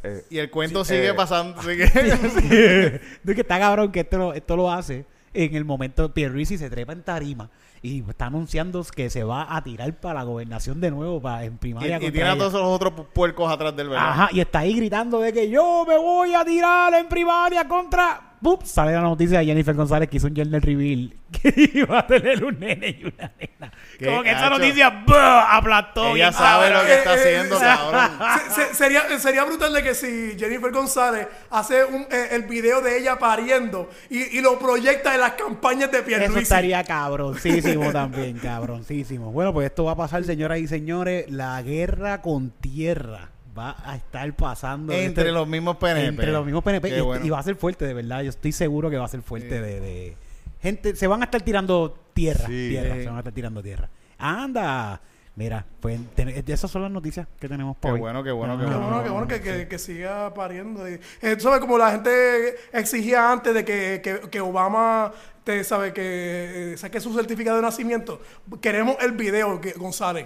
Eh, 0.04 0.26
Y 0.30 0.38
el 0.40 0.50
cuento 0.50 0.84
Sí, 0.86 0.94
sigue 0.96 1.10
eh. 1.10 1.14
pasando. 1.14 1.62
Sigue. 1.62 1.86
de 1.88 3.00
que 3.36 3.42
está 3.42 3.60
cabrón 3.60 3.92
que 3.92 4.02
esto 4.02 4.18
lo, 4.18 4.34
esto 4.34 4.56
lo 4.56 4.72
hace 4.72 5.06
en 5.34 5.54
el 5.56 5.66
momento 5.66 6.14
Pierluisi 6.14 6.58
se 6.58 6.70
trepa 6.70 6.94
en 6.94 7.04
tarima 7.04 7.50
y 7.82 8.04
está 8.10 8.28
anunciando 8.28 8.84
que 8.96 9.10
se 9.10 9.24
va 9.26 9.54
a 9.54 9.62
tirar 9.64 9.94
para 10.00 10.16
la 10.20 10.24
gobernación 10.24 10.80
de 10.80 10.90
nuevo 10.92 11.22
para 11.22 11.44
en 11.44 11.56
Y, 11.56 11.58
primaria 11.58 11.98
y 11.98 12.00
contra 12.00 12.12
tiene 12.14 12.30
a 12.30 12.38
todos 12.38 12.54
los 12.54 12.64
otros 12.64 12.94
pu- 12.94 13.06
puercos 13.14 13.52
atrás 13.52 13.76
del 13.76 13.90
¿verdad? 13.90 14.08
Ajá, 14.12 14.30
y 14.32 14.40
está 14.40 14.60
ahí 14.60 14.74
gritando 14.76 15.20
de 15.20 15.34
que 15.34 15.50
yo 15.50 15.84
me 15.86 15.98
voy 15.98 16.34
a 16.34 16.46
tirar 16.46 16.94
en 16.94 17.08
primaria 17.10 17.68
contra. 17.68 18.35
Sale 18.64 18.92
la 18.94 19.02
noticia 19.02 19.40
de 19.40 19.46
Jennifer 19.46 19.74
González 19.76 20.10
que 20.10 20.18
hizo 20.18 20.28
un 20.28 20.36
gender 20.36 20.64
reveal 20.64 21.14
que 21.32 21.72
iba 21.74 22.00
a 22.00 22.08
tener 22.08 22.44
un 22.44 22.60
nene 22.60 22.90
y 22.90 23.06
una 23.06 23.32
nena. 23.40 23.72
Como 24.04 24.24
que 24.24 24.32
esa 24.32 24.50
noticia 24.50 24.90
¡buh! 25.06 25.16
aplastó. 25.16 26.16
Ella 26.16 26.32
sabe 26.32 26.70
lo 26.72 26.86
que 26.86 26.94
está 26.94 27.14
haciendo, 27.14 27.58
cabrón. 27.60 28.12
Se- 28.54 28.68
se- 28.68 28.74
sería, 28.76 29.20
sería 29.20 29.44
brutal 29.46 29.74
de 29.74 29.84
que 29.84 29.94
si 29.96 30.36
Jennifer 30.38 30.72
González 30.72 31.28
hace 31.50 31.84
un, 31.86 32.04
eh, 32.12 32.28
el 32.32 32.44
video 32.44 32.82
de 32.82 33.00
ella 33.00 33.18
pariendo 33.18 33.90
y, 34.10 34.38
y 34.38 34.42
lo 34.42 34.58
proyecta 34.60 35.14
en 35.16 35.22
las 35.22 35.34
campañas 35.34 35.92
de 35.92 35.98
Eso 36.00 36.06
Pierluisi. 36.08 36.44
estaría 36.44 36.84
cabroncísimo 36.84 37.92
también, 37.92 38.38
cabroncísimo. 38.40 39.32
Bueno, 39.32 39.54
pues 39.54 39.68
esto 39.68 39.86
va 39.86 39.94
a 39.94 39.96
pasar, 39.98 40.24
señoras 40.24 40.60
y 40.60 40.68
señores. 40.68 41.30
La 41.30 41.62
guerra 41.62 42.22
con 42.22 42.52
tierra 42.52 43.30
va 43.58 43.76
a 43.84 43.96
estar 43.96 44.34
pasando. 44.36 44.92
Entre 44.94 45.24
Este- 45.24 45.32
los 45.32 45.48
mismos 45.48 45.78
PNP. 45.78 46.08
Entre 46.08 46.32
los 46.32 46.46
mismos 46.46 46.64
PNP. 46.64 46.98
Y, 46.98 47.02
bueno. 47.02 47.26
y 47.26 47.30
va 47.30 47.40
a 47.40 47.44
ser 47.44 47.56
fuerte, 47.56 47.86
de 47.86 47.94
verdad. 47.94 48.22
Yo 48.24 48.30
estoy 48.30 48.52
seguro 48.52 48.90
que 48.90 48.98
va 48.98 49.06
a 49.06 49.10
ser 49.10 49.22
fuerte 49.22 49.50
Sí. 49.50 49.62
de, 49.62 49.80
de- 49.80 50.18
Gente, 50.62 50.96
se 50.96 51.06
van 51.08 51.22
a 51.22 51.26
estar 51.26 51.42
tirando 51.42 51.98
tierra. 52.14 52.48
Sí. 52.48 52.70
tierra. 52.70 52.96
Se 52.96 53.06
van 53.06 53.16
a 53.16 53.20
estar 53.20 53.34
tirando 53.34 53.62
tierra. 53.62 53.90
¡Anda! 54.18 55.00
Mira, 55.38 55.66
pues 55.82 56.00
ten- 56.16 56.30
esas 56.48 56.72
son 56.72 56.82
las 56.84 56.92
noticias 56.92 57.28
que 57.40 57.50
tenemos 57.50 57.76
por 57.76 57.90
Qué 57.92 57.94
hoy. 57.96 58.00
bueno, 58.00 58.24
qué 58.24 58.32
bueno, 58.32 58.58
qué 58.58 58.64
Qué 58.64 58.70
bueno. 58.72 58.88
bueno, 58.88 59.04
qué 59.04 59.10
bueno 59.10 59.28
que, 59.28 59.42
que- 59.42 59.68
que 59.68 59.78
siga 59.78 60.34
pariendo. 60.34 60.88
Eh, 60.88 61.00
¿sabes? 61.40 61.60
Como 61.60 61.78
la 61.78 61.92
gente 61.92 62.56
exigía 62.72 63.32
antes 63.32 63.54
de 63.54 63.66
que, 63.66 64.00
que- 64.02 64.30
que 64.30 64.40
Obama 64.42 65.12
te 65.44 65.62
sabe 65.66 65.92
que 65.94 66.74
eh, 66.74 66.78
saque 66.78 67.00
su 67.02 67.14
certificado 67.14 67.58
de 67.58 67.64
nacimiento. 67.64 68.22
Queremos 68.62 68.96
el 69.02 69.12
video, 69.12 69.60
que, 69.60 69.74
González. 69.74 70.26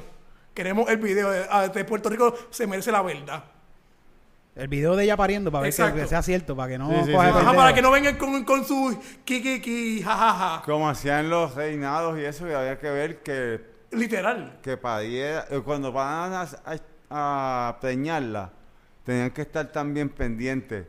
Queremos 0.59 0.89
el 0.89 0.97
video. 0.97 1.29
ah, 1.49 1.69
de 1.69 1.85
Puerto 1.85 2.09
Rico 2.09 2.35
se 2.49 2.67
merece 2.67 2.91
la 2.91 3.01
verdad. 3.01 3.45
El 4.57 4.67
video 4.67 4.93
de 4.97 5.05
ella 5.05 5.15
pariendo 5.15 5.49
para 5.53 5.61
ver 5.61 5.73
que, 5.73 5.93
que 5.93 6.05
sea 6.05 6.21
cierto, 6.21 6.53
para 6.53 6.67
que 6.73 6.77
no 6.77 6.89
Sí, 6.89 7.05
sí, 7.05 7.11
coja 7.13 7.27
sí. 7.27 7.27
de 7.27 7.29
Ajá, 7.29 7.31
pendejo. 7.39 7.55
para 7.55 7.73
que 7.73 7.81
no 7.81 7.91
vengan 7.91 8.17
con, 8.17 8.43
con 8.43 8.65
su 8.65 8.99
kikiki, 9.23 10.01
jajaja. 10.03 10.61
como 10.65 10.89
hacían 10.89 11.29
los 11.29 11.55
reinados 11.55 12.19
y 12.19 12.25
eso, 12.25 12.43
que 12.45 12.53
había 12.55 12.77
que 12.77 12.89
ver 12.89 13.19
que, 13.23 13.61
Literal. 13.91 14.59
que 14.61 14.75
pariera, 14.75 15.45
eh, 15.49 15.61
cuando 15.63 15.93
van 15.93 16.33
a, 16.33 16.41
a, 16.65 17.69
a 17.69 17.77
preñarla, 17.79 18.51
tenían 19.05 19.31
que 19.31 19.43
estar 19.43 19.65
también 19.71 20.09
pendientes 20.09 20.85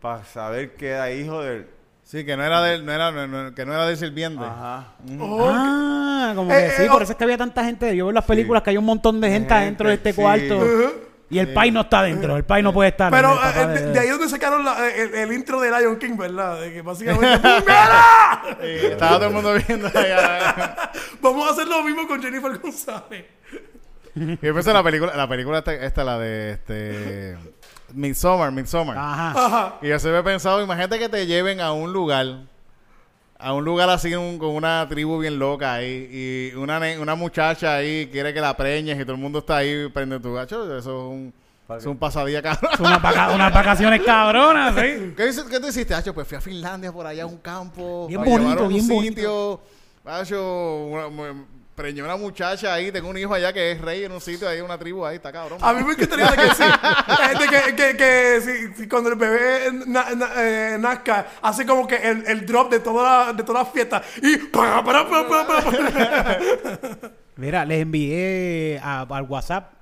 para 0.00 0.24
saber 0.24 0.76
que 0.76 0.90
era 0.90 1.10
hijo 1.10 1.42
del... 1.42 1.66
Sí, 2.10 2.24
que 2.24 2.38
no 2.38 2.42
era 2.42 2.62
del, 2.62 2.86
no 2.86 2.92
era, 2.92 3.10
no- 3.12 3.26
no- 3.26 3.54
que 3.54 3.66
no 3.66 3.74
era 3.74 3.84
del 3.84 3.98
sirviente. 3.98 4.42
Ajá. 4.42 4.92
Oh, 5.20 5.46
Ah, 5.52 6.32
como 6.34 6.50
Eh, 6.52 6.68
que 6.70 6.76
sí, 6.76 6.82
eh, 6.84 6.86
por 6.90 7.00
oh. 7.00 7.04
eso 7.04 7.12
es 7.12 7.18
que 7.18 7.24
había 7.24 7.36
tanta 7.36 7.62
gente. 7.64 7.94
Yo 7.94 8.06
veo 8.06 8.08
en 8.10 8.14
las 8.14 8.24
películas 8.24 8.62
que 8.62 8.70
hay 8.70 8.78
un 8.78 8.86
montón 8.86 9.20
de 9.20 9.28
gente 9.30 9.52
De 9.52 9.60
adentro 9.60 9.88
de 9.90 9.96
gente, 9.96 10.08
este 10.08 10.18
sí. 10.18 10.22
cuarto. 10.24 10.64
Y 11.30 11.38
el 11.38 11.52
Pai 11.52 11.70
no 11.70 11.82
está 11.82 12.02
dentro, 12.04 12.34
el 12.38 12.44
Pai 12.46 12.62
no 12.62 12.72
puede 12.72 12.88
estar. 12.88 13.12
Pero 13.12 13.32
el 13.32 13.38
papá 13.38 13.60
eh, 13.60 13.66
de, 13.80 13.92
de 13.92 13.98
ahí 14.00 14.06
es 14.06 14.12
donde 14.12 14.28
sacaron 14.30 14.64
la- 14.64 14.88
el, 14.88 15.14
el 15.14 15.32
intro 15.34 15.60
de 15.60 15.70
Lion 15.70 15.98
King, 15.98 16.16
¿verdad? 16.16 16.58
De 16.58 16.72
que 16.72 16.80
básicamente. 16.80 17.26
¡Mira! 17.60 18.56
Y 18.62 18.86
estaba 18.86 19.16
todo 19.18 19.26
el 19.26 19.34
mundo 19.34 19.52
viendo 19.68 19.88
allá. 19.88 20.90
Vamos 21.20 21.46
a 21.46 21.52
hacer 21.52 21.68
lo 21.68 21.82
mismo 21.82 22.08
con 22.08 22.22
Jennifer 22.22 22.56
González. 22.58 23.26
Y 24.14 24.46
empezó 24.46 24.72
la 24.72 24.82
película, 24.82 25.14
la 25.14 25.28
película 25.28 25.58
esta, 25.58 25.74
esta, 25.74 26.04
la 26.04 26.18
de 26.18 26.52
este 26.52 27.36
Midsommar, 27.92 28.52
Midsommar. 28.52 28.96
Ajá. 28.98 29.30
Ajá. 29.46 29.74
Y 29.82 29.88
yo 29.88 29.98
se 29.98 30.08
me 30.10 30.18
he 30.18 30.22
pensado, 30.22 30.62
imagínate 30.62 30.98
que 30.98 31.08
te 31.08 31.26
lleven 31.26 31.60
a 31.60 31.72
un 31.72 31.92
lugar, 31.92 32.26
a 33.38 33.52
un 33.54 33.64
lugar 33.64 33.88
así 33.90 34.14
un- 34.14 34.38
con 34.38 34.50
una 34.50 34.86
tribu 34.88 35.18
bien 35.18 35.38
loca 35.38 35.74
ahí, 35.74 36.08
y 36.52 36.56
una, 36.56 36.78
ne- 36.80 36.98
una 36.98 37.14
muchacha 37.14 37.76
ahí 37.76 38.08
quiere 38.12 38.34
que 38.34 38.40
la 38.40 38.56
preñes 38.56 38.96
y 38.98 39.02
todo 39.02 39.12
el 39.12 39.18
mundo 39.20 39.38
está 39.40 39.58
ahí 39.58 39.88
prende 39.88 40.18
tu 40.20 40.34
gacho, 40.34 40.64
eso 40.76 40.78
es 40.78 40.86
un, 40.86 41.32
es 41.76 41.86
un 41.86 41.96
pasadía 41.96 42.42
cabrón. 42.42 42.72
Vaca- 43.02 43.30
unas 43.34 43.52
vacaciones 43.54 44.02
cabronas, 44.02 44.74
¿sí? 44.74 44.80
¿Qué, 45.16 45.30
qué 45.50 45.60
tú 45.60 45.68
hiciste, 45.68 45.94
Hacho? 45.94 46.12
Pues 46.14 46.26
fui 46.26 46.36
a 46.36 46.40
Finlandia 46.40 46.92
por 46.92 47.06
allá 47.06 47.22
a 47.24 47.26
un 47.26 47.38
campo. 47.38 48.06
Bien 48.08 48.22
bonito, 48.24 48.60
a 48.60 48.66
un 48.66 48.68
bien 48.72 48.88
bonito. 48.88 49.14
sitio. 49.14 49.60
Hacho, 50.04 50.84
una- 50.86 51.34
preñé 51.78 52.02
una 52.02 52.16
muchacha 52.16 52.74
ahí, 52.74 52.90
tengo 52.90 53.08
un 53.08 53.16
hijo 53.16 53.32
allá 53.32 53.52
que 53.52 53.70
es 53.72 53.80
rey 53.80 54.02
en 54.04 54.10
un 54.10 54.20
sitio, 54.20 54.48
ahí 54.48 54.60
una 54.60 54.76
tribu 54.76 55.06
ahí, 55.06 55.16
está 55.16 55.30
cabrón. 55.32 55.58
A 55.62 55.72
mí 55.72 55.84
me 55.84 55.92
encantaría 55.92 56.32
que 56.32 56.54
sí. 56.54 56.62
eh, 56.64 57.38
de 57.38 57.46
que, 57.48 57.76
que, 57.76 57.96
que 57.96 58.40
si, 58.74 58.82
si 58.82 58.88
cuando 58.88 59.10
el 59.10 59.14
bebé 59.14 59.70
na- 59.86 60.10
na- 60.16 60.30
eh, 60.36 60.76
nazca, 60.80 61.26
hace 61.40 61.64
como 61.64 61.86
que 61.86 61.94
el, 61.96 62.26
el 62.26 62.44
drop 62.44 62.70
de 62.72 62.80
toda 62.80 63.26
la, 63.26 63.32
de 63.32 63.42
todas 63.44 63.62
las 63.62 63.72
fiestas. 63.72 64.02
Y. 64.20 64.36
Mira, 67.36 67.64
les 67.64 67.82
envié 67.82 68.80
a- 68.82 69.06
al 69.08 69.22
WhatsApp 69.22 69.72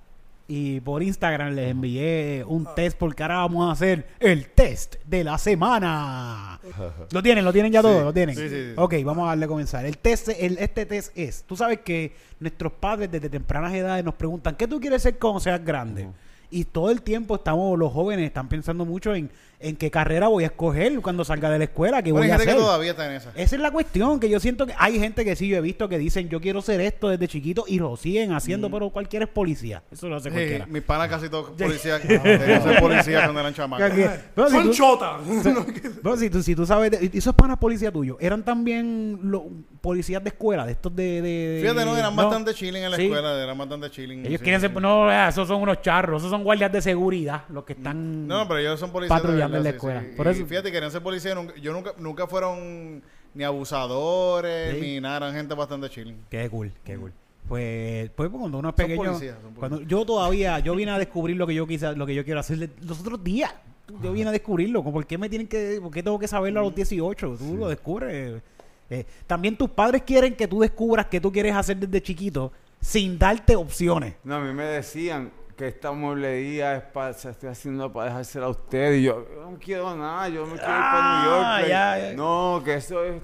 y 0.49 0.81
por 0.81 1.03
Instagram 1.03 1.55
les 1.55 1.71
envié 1.73 2.45
un 2.47 2.67
test 2.77 2.97
porque 2.97 3.23
ahora 3.23 3.39
vamos 3.39 3.69
a 3.69 3.73
hacer 3.73 4.07
el 4.21 4.49
test 4.49 4.97
de 5.05 5.25
la 5.25 5.39
semana. 5.39 6.61
¿Lo 7.11 7.23
tienen? 7.23 7.45
¿Lo 7.45 7.53
tienen 7.53 7.73
ya 7.73 7.83
todos? 7.83 8.05
¿Lo 8.05 8.13
tienen? 8.13 8.37
Sí, 8.37 8.49
sí, 8.49 8.55
sí. 8.55 8.73
Ok, 8.77 8.95
vamos 9.05 9.25
a 9.25 9.29
darle 9.31 9.47
a 9.47 9.49
comenzar. 9.49 9.85
El 9.85 9.99
test, 9.99 10.29
el, 10.29 10.59
este 10.59 10.87
test 10.87 11.17
es, 11.17 11.43
tú 11.43 11.57
sabes 11.57 11.81
que 11.81 12.15
nuestros 12.39 12.73
padres 12.73 13.11
desde 13.11 13.29
tempranas 13.29 13.75
edades 13.75 14.05
nos 14.05 14.15
preguntan, 14.15 14.55
¿qué 14.55 14.69
tú 14.69 14.81
quieres 14.81 15.03
ser 15.03 15.19
cuando 15.19 15.41
seas 15.41 15.65
grande? 15.65 16.09
Y 16.49 16.65
todo 16.65 16.93
el 16.93 17.03
tiempo 17.03 17.35
estamos, 17.35 17.77
los 17.77 17.93
jóvenes 17.93 18.27
están 18.27 18.49
pensando 18.49 18.85
mucho 18.85 19.15
en, 19.15 19.31
en 19.59 19.77
qué 19.77 19.91
carrera 19.91 20.29
voy 20.29 20.45
a 20.45 20.49
escoger 20.49 21.01
cuando 21.01 21.25
salga 21.25 21.51
de 21.51 21.59
la 21.59 21.65
escuela, 21.65 22.03
qué 22.03 22.13
Bueno, 22.13 22.25
voy 22.27 22.31
hay 22.31 22.33
a 22.33 22.39
gente 22.39 22.51
hacer. 22.51 22.57
que 22.61 22.67
todavía 22.67 22.91
está 22.91 23.07
en 23.09 23.13
esa. 23.17 23.31
Esa 23.35 23.57
es 23.57 23.63
la 23.63 23.71
cuestión, 23.71 24.21
que 24.21 24.29
yo 24.29 24.39
siento 24.41 24.67
que 24.67 24.75
hay 24.79 24.99
gente 24.99 25.25
que 25.25 25.35
sí 25.37 25.49
yo 25.49 25.57
he 25.57 25.61
visto 25.61 25.89
que 25.89 25.99
dicen 25.99 26.29
yo 26.29 26.41
quiero 26.41 26.61
ser 26.63 26.81
esto 26.81 27.09
desde 27.09 27.27
chiquito 27.29 27.65
y 27.67 27.79
lo 27.79 27.97
siguen 27.97 28.33
haciendo, 28.33 28.71
pero 28.71 28.91
cualquiera 28.91 29.25
es 29.25 29.31
policía. 29.31 29.83
Eso 29.91 30.09
lo 30.09 30.17
hace 30.17 30.29
Sí, 30.31 30.35
cualquiera. 30.35 30.67
mis 30.67 30.83
panas 30.83 31.09
casi 31.09 31.29
todos 31.29 31.51
policías. 31.51 32.03
ser 32.03 32.81
policías 32.81 33.23
cuando 33.25 33.41
eran 33.41 33.55
chamacos. 33.55 33.91
Pero 34.35 34.49
si 34.51 34.57
Son 34.57 34.71
chotas. 34.73 35.21
si 36.19 36.31
tú, 36.31 36.43
si 36.43 36.55
tú 36.55 36.67
sabes, 36.67 36.91
de- 36.91 37.11
y 37.13 37.19
esos 37.19 37.35
panas 37.35 37.59
policía 37.59 37.91
tuyos, 37.91 38.17
eran 38.21 38.45
también 38.45 39.19
los 39.23 39.43
policías 39.87 40.23
de 40.23 40.29
escuela, 40.31 40.67
de 40.67 40.73
estos 40.73 40.95
de... 40.97 41.23
de- 41.23 41.59
Fíjate, 41.63 41.85
no, 41.85 41.97
eran 41.97 42.15
no. 42.17 42.23
bastante 42.23 42.53
chilling 42.55 42.83
en 42.83 42.91
la 42.91 42.97
Sí. 42.97 43.05
escuela, 43.05 43.41
eran 43.43 43.57
bastante 43.57 43.89
chilling. 43.91 44.27
Ellos 44.27 44.41
sí, 44.41 44.45
quieren 44.45 44.61
sí. 44.61 44.67
ser... 44.67 44.83
No, 44.83 45.11
esos 45.29 45.47
son 45.47 45.63
unos 45.63 45.81
charros, 45.81 46.21
esos 46.23 46.31
son 46.31 46.43
guardias 46.43 46.73
de 46.73 46.83
seguridad, 46.83 47.45
los 47.49 47.65
que 47.65 47.75
están... 47.75 48.27
No, 48.27 48.47
pero 48.49 48.59
ellos 48.61 48.81
son 48.81 48.91
policías. 48.91 49.21
patrullando 49.21 49.57
en 49.59 49.63
la 49.63 49.71
escuela. 49.71 50.05
Por 50.17 50.27
Y 50.27 50.31
eso- 50.31 50.47
fíjate, 50.47 50.73
querían 50.73 50.91
ser 50.91 51.03
policías. 51.03 51.35
nunca- 51.37 51.55
yo 51.61 51.73
nunca, 51.73 51.93
nunca 51.99 52.27
fueron 52.27 53.03
ni 53.35 53.45
abusadores, 53.45 54.81
ni 54.81 55.01
nada. 55.01 55.17
Eran 55.19 55.35
gente 55.35 55.55
bastante 55.55 55.89
chilling. 55.89 56.17
Qué 56.31 56.49
cool, 56.51 56.73
qué 56.85 56.97
cool. 56.97 57.13
Pues, 57.49 58.11
pues 58.17 58.29
cuando 58.31 58.59
uno 58.59 58.71
es 58.71 58.75
Son 58.77 58.87
pequeño, 58.87 59.05
policías, 59.13 59.37
son 59.41 59.55
cuando 59.55 59.81
yo 59.83 60.05
todavía, 60.05 60.59
yo 60.59 60.75
vine 60.75 60.91
a 60.91 60.99
descubrir 60.99 61.37
lo 61.37 61.47
que 61.47 61.55
yo 61.55 61.65
quise, 61.67 61.95
lo 61.95 62.05
que 62.05 62.15
yo 62.15 62.25
quiero 62.25 62.41
hacer 62.41 62.71
los 62.83 63.01
otros 63.01 63.23
días. 63.23 63.55
Yo 64.03 64.13
vine 64.13 64.29
a 64.31 64.33
descubrirlo. 64.33 64.83
¿Por 64.83 65.07
qué 65.07 65.17
me 65.17 65.29
tienen 65.29 65.47
que, 65.47 65.79
por 65.81 65.93
qué 65.93 66.03
tengo 66.03 66.19
que 66.19 66.27
saberlo 66.27 66.59
a 66.59 66.63
los 66.65 66.75
18? 66.75 67.37
Tú 67.39 67.57
lo 67.57 67.69
descubres. 67.69 68.43
Eh, 68.91 69.05
también 69.27 69.57
tus 69.57 69.71
padres 69.71 70.03
quieren 70.03 70.35
que 70.37 70.47
tú 70.47 70.61
descubras 70.61 71.07
qué 71.07 71.21
tú 71.21 71.33
quieres 71.33 71.55
hacer 71.55 71.77
desde 71.77 72.01
chiquito 72.03 72.53
sin 72.81 73.19
darte 73.19 73.57
opciones. 73.57 74.15
No, 74.23 74.37
a 74.37 74.41
mí 74.41 74.53
me 74.53 74.65
decían 74.65 75.33
que 75.57 75.69
esta 75.69 75.91
mueblería 75.91 76.77
es 76.77 76.83
para, 76.83 77.15
se 77.15 77.31
estoy 77.31 77.49
haciendo 77.49 77.91
para 77.93 78.11
dejársela 78.11 78.47
a 78.47 78.51
usted. 78.51 78.93
Y 78.95 79.05
yo, 79.05 79.27
yo 79.35 79.51
no 79.51 79.59
quiero 79.59 79.97
nada, 79.97 80.29
yo 80.29 80.45
me 80.47 80.53
quiero 80.53 80.67
ir 80.69 80.75
Ah, 80.77 80.91
para 80.93 81.23
New 81.23 81.31
York. 81.31 81.57
pues. 81.61 81.69
ya, 81.71 81.99
ya. 82.11 82.17
No, 82.17 82.63
que 82.65 82.75
eso 82.75 83.05
es 83.05 83.23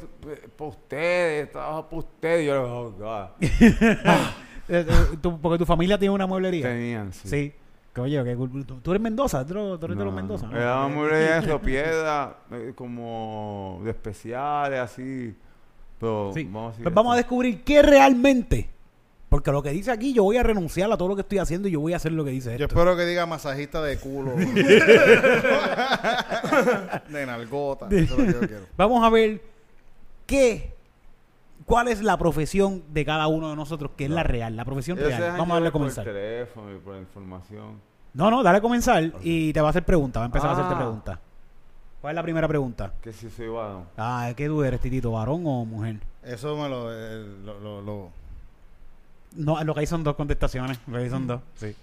para 0.56 0.70
ustedes, 0.70 1.52
trabajo 1.52 1.84
para 1.86 1.98
ustedes. 1.98 2.42
Y 2.42 2.46
yo, 2.46 2.62
oh, 2.62 2.90
God. 2.92 3.26
Eh, 4.68 4.86
eh, 4.88 5.16
tú- 5.20 5.40
porque 5.40 5.58
tu 5.58 5.66
familia 5.66 5.98
tiene 5.98 6.14
una 6.14 6.26
mueblería. 6.26 6.62
Tenían, 6.62 7.12
sí. 7.12 7.28
Sí. 7.28 7.52
Que, 7.92 8.00
Oye, 8.00 8.36
cool. 8.36 8.64
¿Tú, 8.64 8.80
tú 8.80 8.90
eres 8.92 9.02
Mendoza, 9.02 9.44
tú, 9.44 9.74
eres 9.74 9.98
de 9.98 10.04
los 10.04 10.14
Mendoza. 10.14 10.46
¿no? 10.46 10.56
Era 10.56 10.78
una 10.86 10.94
mueblería 10.94 11.40
de 11.40 11.58
piedra, 11.58 12.36
eh, 12.52 12.72
como 12.74 13.80
de 13.84 13.90
especiales, 13.90 14.78
así. 14.80 15.36
Pero 16.02 16.32
Sí. 16.34 16.44
vamos 16.44 16.74
a 16.78 16.82
Pues 16.82 16.94
vamos 16.94 17.12
a 17.12 17.16
esto. 17.18 17.24
descubrir 17.28 17.62
qué 17.62 17.80
realmente. 17.80 18.68
Porque 19.28 19.50
lo 19.52 19.62
que 19.62 19.70
dice 19.70 19.90
aquí, 19.90 20.12
yo 20.12 20.24
voy 20.24 20.36
a 20.36 20.42
renunciar 20.42 20.92
a 20.92 20.96
todo 20.98 21.08
lo 21.08 21.14
que 21.14 21.22
estoy 21.22 21.38
haciendo 21.38 21.66
y 21.68 21.70
yo 21.70 21.80
voy 21.80 21.94
a 21.94 21.96
hacer 21.96 22.12
lo 22.12 22.22
que 22.24 22.30
dice 22.32 22.50
Yo 22.58 22.66
esto. 22.66 22.78
espero 22.78 22.94
que 22.98 23.06
diga 23.06 23.24
masajista 23.24 23.80
de 23.80 23.96
culo. 23.98 24.32
de 27.08 27.26
nalgota. 27.26 27.86
Eso 27.90 28.14
es 28.14 28.18
lo 28.18 28.26
que 28.26 28.32
yo 28.32 28.40
quiero. 28.40 28.64
Vamos 28.76 29.02
a 29.04 29.08
ver 29.10 29.40
qué, 30.26 30.74
cuál 31.64 31.88
es 31.88 32.02
la 32.02 32.18
profesión 32.18 32.82
de 32.92 33.04
cada 33.04 33.26
uno 33.28 33.50
de 33.50 33.56
nosotros, 33.56 33.92
que 33.96 34.04
es 34.04 34.10
la 34.10 34.22
real, 34.22 34.56
la 34.56 34.64
profesión 34.64 34.98
Ellos 34.98 35.10
real. 35.18 35.32
Vamos 35.38 35.50
a 35.50 35.54
darle 35.54 35.68
a 35.68 35.72
comenzar. 35.72 36.04
Por 36.04 36.12
teléfono 36.12 36.74
y 36.74 36.78
por 36.78 36.96
información. 36.96 37.80
No, 38.14 38.30
no, 38.30 38.42
dale 38.42 38.58
a 38.58 38.60
comenzar 38.60 39.12
y 39.22 39.52
te 39.54 39.60
va 39.62 39.68
a 39.68 39.70
hacer 39.70 39.84
preguntas, 39.84 40.20
va 40.20 40.24
a 40.24 40.26
empezar 40.26 40.50
a 40.50 40.52
hacerte 40.52 40.74
Ah. 40.74 40.78
preguntas. 40.78 41.18
¿Cuál 42.02 42.12
es 42.12 42.16
la 42.16 42.22
primera 42.22 42.46
pregunta? 42.48 42.92
Que 43.00 43.12
si 43.12 43.30
soy 43.30 43.48
varón. 43.48 43.84
Ah, 43.96 44.30
¿qué 44.36 44.46
tú 44.48 44.62
eres, 44.62 44.80
Titito, 44.80 45.12
varón 45.12 45.42
o 45.46 45.64
mujer? 45.64 45.96
Eso 46.22 46.54
me 46.56 46.68
lo. 46.68 46.92
eh, 46.92 47.24
lo, 47.44 47.58
lo, 47.60 47.80
lo- 47.80 48.10
No, 49.36 49.62
lo 49.64 49.72
que 49.72 49.80
hay 49.80 49.86
son 49.86 50.02
dos 50.04 50.14
contestaciones. 50.16 50.78
Lo 50.86 50.98
que 50.98 51.04
hay 51.04 51.10
son 51.10 51.26
dos, 51.26 51.40
sí. 51.54 51.74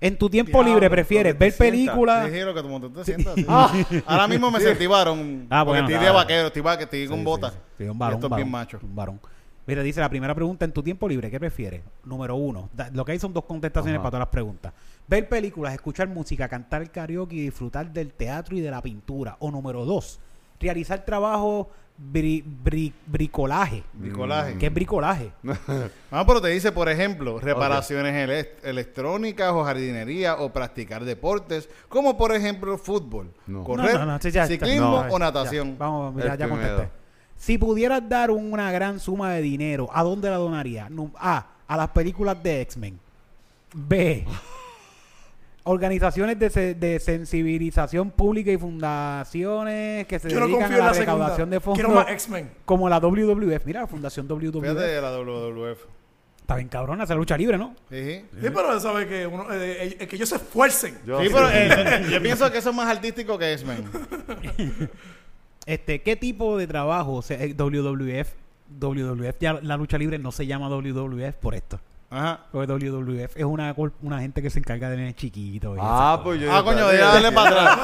En 0.00 0.18
tu 0.18 0.28
tiempo 0.28 0.50
Diablo, 0.58 0.74
libre, 0.74 0.90
¿prefieres 0.90 1.32
¿dónde 1.32 1.46
ver 1.46 1.56
películas? 1.56 2.30
Sí, 2.30 2.40
lo 2.40 2.54
que 2.54 2.62
tú 2.62 2.90
te 2.90 3.04
sientas. 3.04 3.34
sí. 3.34 3.46
Ahora 4.06 4.28
mismo 4.28 4.50
me 4.50 4.60
sentí 4.60 4.86
varón. 4.86 5.46
Ah, 5.50 5.64
porque 5.64 5.80
bueno, 5.80 5.86
estoy 5.88 5.94
de 5.94 6.00
claro. 6.00 6.14
vaquero, 6.14 6.46
estoy, 6.48 6.62
va- 6.62 6.74
estoy 6.74 7.06
con 7.08 7.18
Sí, 7.18 7.24
botas. 7.24 7.52
sí, 7.54 7.58
sí. 7.58 7.84
Sí, 7.84 7.88
un 7.90 7.96
Y 7.96 7.98
varón, 7.98 8.14
esto 8.16 8.26
un 8.28 8.32
es 8.32 8.36
bien 8.36 8.50
macho. 8.50 8.78
un 8.82 8.94
varón. 8.94 9.20
Mira, 9.66 9.82
dice 9.82 10.00
la 10.00 10.08
primera 10.08 10.34
pregunta, 10.34 10.64
en 10.64 10.72
tu 10.72 10.82
tiempo 10.82 11.08
libre, 11.08 11.30
¿qué 11.30 11.40
prefieres? 11.40 11.82
Número 12.04 12.36
uno, 12.36 12.68
da- 12.72 12.88
lo 12.92 13.04
que 13.04 13.12
hay 13.12 13.18
son 13.18 13.32
dos 13.32 13.44
contestaciones 13.44 13.96
Ajá. 13.96 14.02
para 14.04 14.10
todas 14.12 14.20
las 14.26 14.32
preguntas. 14.32 14.72
Ver 15.08 15.28
películas, 15.28 15.74
escuchar 15.74 16.08
música, 16.08 16.48
cantar 16.48 16.82
el 16.82 16.90
karaoke 16.90 17.34
y 17.34 17.40
disfrutar 17.42 17.92
del 17.92 18.12
teatro 18.12 18.56
y 18.56 18.60
de 18.60 18.70
la 18.70 18.80
pintura. 18.80 19.36
O 19.40 19.50
número 19.50 19.84
dos, 19.84 20.20
realizar 20.60 21.04
trabajo 21.04 21.68
bri- 22.12 22.44
bri- 22.44 22.92
bricolaje. 23.06 23.82
Bricolaje. 23.94 24.56
¿Qué 24.58 24.66
es 24.66 24.74
bricolaje? 24.74 25.32
Ah, 26.12 26.24
pero 26.24 26.40
te 26.40 26.48
dice, 26.48 26.70
por 26.70 26.88
ejemplo, 26.88 27.40
reparaciones 27.40 28.14
elec- 28.14 28.64
electrónicas 28.64 29.52
o 29.52 29.64
jardinería 29.64 30.36
o 30.36 30.52
practicar 30.52 31.04
deportes, 31.04 31.68
como 31.88 32.16
por 32.16 32.32
ejemplo 32.32 32.78
fútbol, 32.78 33.32
No. 33.48 33.64
correr, 33.64 33.94
No, 33.94 33.98
no, 34.06 34.12
no, 34.12 34.18
sí, 34.20 34.30
ya 34.30 34.44
está. 34.44 34.54
ciclismo 34.54 35.04
No, 35.04 35.14
o 35.14 35.18
natación. 35.18 35.72
Ya, 35.72 35.76
vamos, 35.78 36.14
ya, 36.22 36.36
ya 36.36 36.46
primero. 36.46 36.76
contesté. 36.76 37.05
Si 37.36 37.58
pudieras 37.58 38.08
dar 38.08 38.30
una 38.30 38.70
gran 38.72 38.98
suma 38.98 39.32
de 39.34 39.42
dinero, 39.42 39.88
¿a 39.92 40.02
dónde 40.02 40.30
la 40.30 40.36
donaría? 40.36 40.88
A. 41.18 41.46
A 41.68 41.76
las 41.76 41.88
películas 41.90 42.42
de 42.42 42.60
X-Men. 42.62 42.98
B. 43.74 44.24
Organizaciones 45.64 46.38
de, 46.38 46.48
se- 46.48 46.74
de 46.74 47.00
sensibilización 47.00 48.12
pública 48.12 48.52
y 48.52 48.56
fundaciones 48.56 50.06
que 50.06 50.18
se 50.20 50.30
Yo 50.30 50.40
dedican 50.46 50.72
a 50.72 50.76
la 50.78 50.92
recaudación 50.92 51.50
de 51.50 51.58
fondos 51.58 51.84
Quiero 51.84 52.00
más 52.00 52.08
X-Men. 52.10 52.50
como 52.64 52.88
la 52.88 53.00
WWF. 53.00 53.64
Mira, 53.66 53.80
la 53.80 53.86
Fundación 53.88 54.28
WWF. 54.28 54.60
Fíjate 54.62 54.80
de 54.80 55.00
la 55.02 55.10
WWF. 55.18 55.78
Está 56.40 56.54
bien 56.54 56.68
cabrona 56.68 57.02
esa 57.02 57.16
lucha 57.16 57.36
libre, 57.36 57.58
¿no? 57.58 57.74
Sí, 57.90 58.24
sí. 58.40 58.48
Pero 58.54 58.78
sabe 58.78 59.08
que, 59.08 59.26
uno, 59.26 59.52
eh, 59.52 59.96
eh, 59.98 60.06
que 60.06 60.14
ellos 60.14 60.28
se 60.28 60.36
esfuercen. 60.36 60.96
Yo 61.04 61.18
Sí, 61.20 61.26
sí. 61.26 61.32
pero 61.34 61.48
eh, 61.50 62.06
yo 62.12 62.22
pienso 62.22 62.48
que 62.52 62.58
eso 62.58 62.70
es 62.70 62.76
más 62.76 62.86
artístico 62.88 63.36
que 63.36 63.52
X-Men. 63.54 63.84
Este, 65.66 66.00
¿qué 66.00 66.16
tipo 66.16 66.56
de 66.56 66.66
trabajo? 66.66 67.14
O 67.14 67.22
sea, 67.22 67.38
eh, 67.42 67.52
WWF, 67.54 68.28
WWF, 68.80 69.36
ya 69.40 69.54
la 69.62 69.76
lucha 69.76 69.98
libre 69.98 70.18
no 70.18 70.30
se 70.32 70.46
llama 70.46 70.68
WWF 70.68 71.34
por 71.40 71.54
esto. 71.54 71.78
Ajá. 72.08 72.38
Porque 72.52 72.72
WWF 72.72 73.36
es 73.36 73.44
una, 73.44 73.74
una 74.00 74.20
gente 74.20 74.40
que 74.40 74.48
se 74.48 74.60
encarga 74.60 74.88
de 74.90 74.96
nenes 74.96 75.16
chiquitos. 75.16 75.76
Ah, 75.80 76.20
pues 76.22 76.40
yo. 76.40 76.52
Ah, 76.54 76.62
coño, 76.62 76.86
de 76.92 76.98
darle 76.98 77.32
para 77.32 77.72
atrás. 77.74 77.78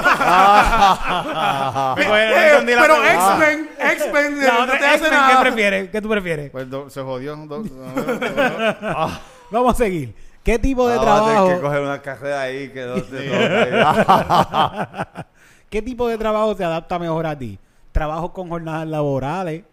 Eh, 1.99 2.63
pero. 2.65 3.05
X-Men, 3.05 3.69
X-Men, 3.81 4.35
cosas. 4.37 4.47
La 4.59 4.67
no 4.67 4.73
te 4.73 4.79
hace 4.87 5.07
X-Men, 5.07 5.21
¿Qué 5.29 5.37
prefieres? 5.41 5.91
¿Qué 5.91 6.01
tú 6.03 6.09
prefieres? 6.09 6.51
Pues 6.53 6.71
do- 6.71 6.89
se 6.89 7.03
jodió. 7.03 7.35
do- 7.37 7.65
Vamos 9.51 9.75
a 9.75 9.77
seguir. 9.77 10.15
¿Qué 10.45 10.59
tipo 10.59 10.89
de 10.89 10.95
Ah, 10.95 10.99
que 10.99 11.05
trabajo? 11.05 11.61
coger 11.61 11.81
una 11.81 12.01
carrera 12.03 12.43
ahí 12.43 12.69
que 12.69 12.85
no 12.87 12.95
te 13.03 13.29
toca. 13.29 15.27
¿Qué 15.71 15.83
tipo 15.83 16.07
de 16.09 16.17
trabajo 16.19 16.55
se 16.55 16.65
adapta 16.65 16.99
mejor 16.99 17.27
a 17.27 17.37
ti? 17.39 17.59
¿Trabajo 17.93 18.33
con 18.33 18.49
jornadas 18.49 18.87
laborales? 18.89 19.65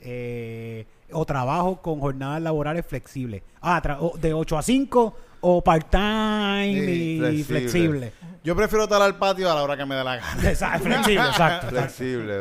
Eh, 0.00 0.86
¿O 1.12 1.24
trabajo 1.24 1.80
con 1.80 2.00
jornadas 2.00 2.42
laborales 2.42 2.84
flexibles? 2.84 3.42
Ah, 3.60 3.80
tra- 3.82 3.98
o- 4.00 4.16
de 4.18 4.34
8 4.34 4.58
a 4.58 4.62
5 4.62 5.14
o 5.40 5.62
part-time 5.62 6.72
Sí, 6.74 7.14
y 7.14 7.18
flexible. 7.18 7.44
flexible. 7.60 8.12
Yo 8.42 8.54
prefiero 8.56 8.84
estar 8.84 9.00
al 9.00 9.16
patio 9.16 9.50
a 9.50 9.54
la 9.54 9.62
hora 9.62 9.76
que 9.76 9.86
me 9.86 9.94
dé 9.94 10.04
la 10.04 10.16
gana. 10.16 10.26
Exacto, 10.50 10.84
flexible, 10.84 11.20
exacto. 11.28 11.68
Flexible. 11.68 12.34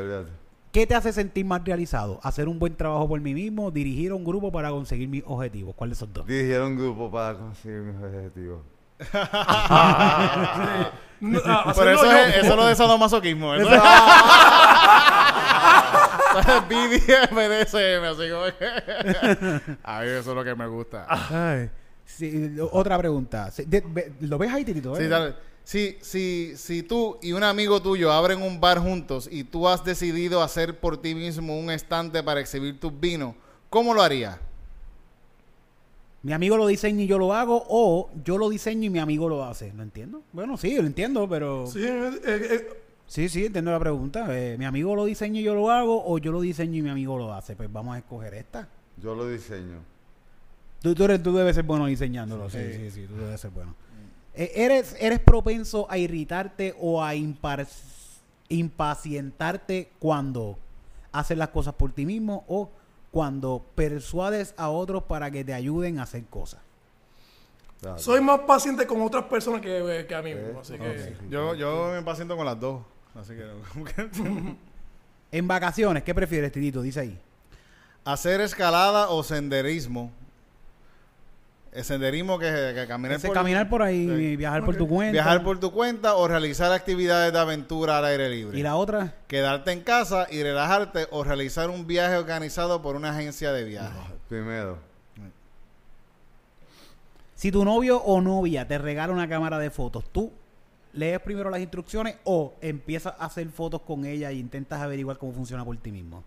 ¿Qué 0.71 0.85
te 0.85 0.93
hace 0.95 1.13
sentir 1.13 1.45
más 1.45 1.63
realizado? 1.63 2.19
¿Hacer 2.21 2.49
un 2.49 2.59
buen 2.59 2.75
trabajo 2.75 3.07
por 3.07 3.21
mí 3.21 3.33
mismo? 3.33 3.71
¿Dirigir 3.71 4.11
a 4.11 4.15
un 4.15 4.25
grupo 4.25 4.51
para 4.51 4.71
conseguir 4.71 5.07
mis 5.07 5.23
objetivos? 5.25 5.73
¿Cuál 5.75 5.91
de 5.91 5.93
esos 5.93 6.11
dos? 6.11 6.25
Dirigir 6.27 6.59
un 6.61 6.75
grupo 6.75 7.09
para 7.09 7.37
conseguir 7.37 7.79
mis 7.81 7.95
objetivos. 8.03 8.59
No, 11.21 11.39
ah, 11.45 11.63
hacerlo 11.67 11.91
eso 11.91 12.03
yo. 12.05 12.11
es, 12.11 12.35
eso 12.35 12.51
es 12.51 12.55
lo 12.55 12.65
de 12.65 12.75
sadomasoquismo. 12.75 13.55
Eso 13.55 13.73
es 13.73 13.81
BDSM, 17.31 18.03
así 18.03 18.29
como 18.29 18.45
que... 18.57 18.67
A 19.83 20.01
mí 20.01 20.07
eso 20.07 20.31
es 20.31 20.35
lo 20.35 20.43
que 20.43 20.55
me 20.55 20.67
gusta. 20.67 21.05
Ay. 21.07 21.69
Sí, 22.05 22.55
otra 22.71 22.97
pregunta. 22.97 23.49
¿Lo 24.21 24.37
ves 24.37 24.51
ahí, 24.53 24.65
Titito? 24.65 24.95
Sí, 24.95 25.03
eh? 25.03 25.07
dale. 25.07 25.35
Si, 25.63 25.97
si, 26.01 26.53
si 26.57 26.83
tú 26.83 27.17
y 27.23 27.31
un 27.31 27.43
amigo 27.43 27.81
tuyo 27.81 28.11
abren 28.11 28.41
un 28.43 28.61
bar 28.61 28.77
juntos 28.77 29.27
y 29.31 29.43
tú 29.45 29.67
has 29.67 29.83
decidido 29.83 30.43
hacer 30.43 30.79
por 30.79 31.01
ti 31.01 31.15
mismo 31.15 31.57
un 31.57 31.71
estante 31.71 32.21
para 32.21 32.39
exhibir 32.39 32.79
tus 32.79 32.97
vinos, 32.99 33.33
¿cómo 33.71 33.95
lo 33.95 34.03
harías? 34.03 34.37
Mi 36.25 36.33
amigo 36.33 36.57
lo 36.57 36.65
diseña 36.65 37.03
y 37.03 37.07
yo 37.07 37.19
lo 37.19 37.33
hago, 37.33 37.63
o 37.69 38.09
yo 38.23 38.39
lo 38.39 38.49
diseño 38.49 38.85
y 38.85 38.89
mi 38.89 38.97
amigo 38.97 39.29
lo 39.29 39.43
hace. 39.45 39.71
¿Lo 39.73 39.83
entiendo? 39.83 40.23
Bueno, 40.33 40.57
sí, 40.57 40.75
lo 40.75 40.87
entiendo, 40.87 41.29
pero... 41.29 41.67
Sí, 41.67 41.83
eh, 41.83 42.11
eh, 42.25 42.67
Sí, 43.05 43.29
sí, 43.29 43.45
entiendo 43.45 43.69
la 43.69 43.79
pregunta. 43.79 44.25
Eh, 44.35 44.57
mi 44.57 44.65
amigo 44.65 44.95
lo 44.95 45.05
diseña 45.05 45.39
y 45.39 45.43
yo 45.43 45.53
lo 45.53 45.69
hago, 45.69 46.03
o 46.03 46.17
yo 46.17 46.31
lo 46.31 46.41
diseño 46.41 46.77
y 46.77 46.81
mi 46.81 46.89
amigo 46.89 47.15
lo 47.19 47.31
hace. 47.31 47.55
Pues 47.55 47.71
vamos 47.71 47.93
a 47.93 47.99
escoger 47.99 48.33
esta. 48.33 48.67
Yo 48.97 49.13
lo 49.13 49.27
diseño. 49.29 49.77
Tú, 50.81 50.95
tú, 50.95 51.03
eres- 51.03 51.21
tú 51.21 51.31
debes 51.35 51.53
ser 51.55 51.63
bueno 51.65 51.85
diseñándolo. 51.85 52.49
Sí, 52.49 52.57
sí, 52.73 52.89
sí, 52.89 53.05
tú 53.07 53.15
debes 53.17 53.39
ser 53.39 53.51
bueno. 53.51 53.75
Eh, 54.33 54.51
¿eres, 54.55 54.95
¿Eres 54.99 55.19
propenso 55.19 55.85
a 55.91 55.99
irritarte 55.99 56.73
o 56.81 57.03
a 57.03 57.13
impar- 57.13 57.67
impacientarte 58.49 59.91
cuando 59.99 60.57
haces 61.11 61.37
las 61.37 61.49
cosas 61.49 61.75
por 61.75 61.91
ti 61.91 62.07
mismo 62.07 62.43
o 62.47 62.71
cuando 63.15 63.65
persuades 63.75 64.53
a 64.57 64.67
otros 64.69 65.03
para 65.03 65.31
que 65.31 65.45
te 65.45 65.53
ayuden 65.53 65.99
a 65.99 66.03
hacer 66.03 66.25
cosas? 66.25 66.59
Claro. 67.79 67.97
soy 67.97 68.19
más 68.19 68.41
paciente 68.41 68.85
con 68.85 69.01
otras 69.01 69.23
personas 69.25 69.61
que, 69.61 70.05
que 70.05 70.15
a 70.15 70.21
mí 70.21 70.31
Eh, 70.31 70.35
mismo. 70.35 70.59
Así 70.59 70.73
ok. 70.73 70.79
que. 70.81 71.15
Yo, 71.29 71.55
yo 71.55 71.91
me 71.93 72.01
paciento 72.01 72.35
con 72.35 72.45
las 72.45 72.59
dos. 72.59 72.81
Así 73.15 73.33
que- 73.33 74.09
En 75.31 75.47
vacaciones, 75.47 76.03
¿qué 76.03 76.13
prefieres, 76.13 76.51
Titito? 76.51 76.81
Dice 76.81 76.99
ahí. 76.99 77.17
hacer 78.03 78.41
escalada 78.41 79.07
o 79.09 79.23
senderismo. 79.23 80.11
El 81.75 81.83
senderismo 81.83 82.39
que, 82.39 82.71
que 82.73 82.85
caminar, 82.87 83.17
Ese 83.17 83.27
por, 83.27 83.35
caminar 83.35 83.67
por 83.67 83.81
ahí, 83.81 84.37
viajar 84.37 84.63
por 84.63 84.77
tu 84.77 84.87
cuenta. 84.87 85.11
viajar 85.11 85.43
por 85.43 85.59
tu 85.59 85.71
cuenta 85.73 86.15
o 86.15 86.25
realizar 86.25 86.71
actividades 86.71 87.33
de 87.33 87.39
aventura 87.39 87.97
al 87.97 88.05
aire 88.05 88.29
libre. 88.29 88.57
Y 88.57 88.63
la 88.63 88.77
otra, 88.77 89.15
Quedarte 89.27 89.73
en 89.73 89.81
casa 89.81 90.25
y 90.31 90.41
relajarte 90.41 91.07
o 91.11 91.25
realizar 91.25 91.69
un 91.69 91.85
viaje 91.85 92.15
organizado 92.15 92.81
por 92.81 92.95
una 92.95 93.09
agencia 93.09 93.51
de 93.51 93.65
viajes. 93.65 94.13
Primero. 94.29 94.77
si 97.35 97.51
tu 97.51 97.65
novio 97.65 97.97
o 97.97 98.21
novia 98.21 98.65
te 98.65 98.77
regala 98.77 99.11
una 99.11 99.27
cámara 99.27 99.59
de 99.59 99.69
fotos, 99.69 100.05
¿tú 100.13 100.31
lees 100.93 101.19
primero 101.19 101.49
las 101.49 101.59
instrucciones 101.59 102.15
o 102.23 102.53
empiezas 102.61 103.15
a 103.19 103.25
hacer 103.25 103.49
fotos 103.49 103.81
con 103.81 104.05
ella 104.05 104.29
e 104.31 104.35
intentas 104.35 104.81
averiguar 104.81 105.17
cómo 105.17 105.33
funciona 105.33 105.65
por 105.65 105.75
ti 105.75 105.91
mismo? 105.91 106.23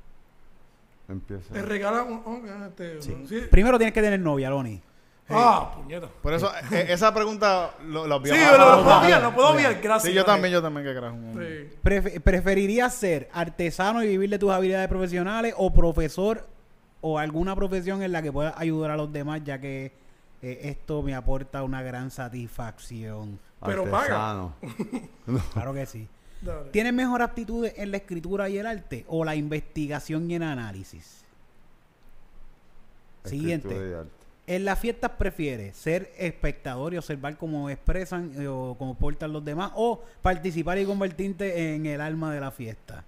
Empieza. 1.09 1.55
Te 1.55 1.62
regalan 1.62 2.22
un. 2.26 2.46
este, 2.66 3.01
sí. 3.01 3.46
Primero 3.51 3.78
tienes 3.78 3.94
que 3.94 4.03
tener 4.03 4.20
novia, 4.20 4.51
Loni. 4.51 4.82
Ah, 5.31 5.72
puñeta. 5.74 6.09
Por 6.22 6.33
eso, 6.33 6.51
eh, 6.72 6.87
esa 6.89 7.12
pregunta 7.12 7.72
lo, 7.85 8.07
lo 8.07 8.16
Sí, 8.24 8.31
obviamos. 8.33 8.59
lo, 8.59 8.76
lo 8.76 8.85
puedo 8.85 9.01
ver, 9.03 9.22
lo 9.22 9.35
puedo 9.35 9.55
ver, 9.55 9.81
gracias. 9.83 10.05
Sí, 10.11 10.12
yo 10.14 10.24
también, 10.24 10.53
yo 10.53 10.62
también, 10.62 10.87
que 10.87 10.95
carajo. 10.95 11.16
Sí. 11.35 11.76
Pref- 11.85 12.20
¿Preferirías 12.22 12.95
ser 12.95 13.29
artesano 13.33 14.03
y 14.03 14.09
vivir 14.09 14.31
de 14.31 14.39
tus 14.39 14.51
habilidades 14.51 14.89
profesionales 14.89 15.55
o 15.57 15.72
profesor 15.74 16.47
o 17.03 17.18
alguna 17.18 17.55
profesión 17.55 18.03
en 18.03 18.12
la 18.12 18.22
que 18.22 18.33
puedas 18.33 18.55
ayudar 18.57 18.91
a 18.93 18.97
los 18.97 19.12
demás 19.12 19.43
ya 19.45 19.61
que 19.61 19.93
eh, 20.41 20.61
esto 20.64 21.03
me 21.03 21.14
aporta 21.14 21.62
una 21.62 21.83
gran 21.83 22.11
satisfacción? 22.11 23.39
Pero 23.64 23.85
paga. 23.91 24.31
Artesano. 24.31 24.55
Claro 25.53 25.74
que 25.74 25.85
sí. 25.85 26.09
Dale. 26.41 26.70
¿Tienes 26.70 26.95
mejor 26.95 27.20
aptitud 27.20 27.66
en 27.76 27.91
la 27.91 27.97
escritura 27.99 28.49
y 28.49 28.57
el 28.59 28.66
arte 28.66 29.05
o 29.09 29.24
la 29.24 29.35
investigación 29.35 30.31
y 30.31 30.37
el 30.37 30.43
análisis? 30.45 31.24
Siguiente. 33.24 33.68
Escritura 33.68 33.91
y 33.91 34.01
arte. 34.01 34.17
En 34.49 34.64
las 34.64 34.78
fiestas 34.78 35.11
prefieres 35.18 35.76
ser 35.76 36.11
espectador 36.16 36.94
y 36.94 36.96
observar 36.96 37.36
cómo 37.36 37.68
expresan 37.68 38.32
eh, 38.40 38.49
o 38.49 38.74
cómo 38.78 38.94
portan 38.94 39.30
los 39.30 39.44
demás 39.44 39.72
o 39.74 40.03
participar 40.22 40.78
y 40.78 40.86
convertirte 40.86 41.74
en 41.74 41.84
el 41.84 42.01
alma 42.01 42.32
de 42.32 42.40
la 42.40 42.51
fiesta. 42.51 43.05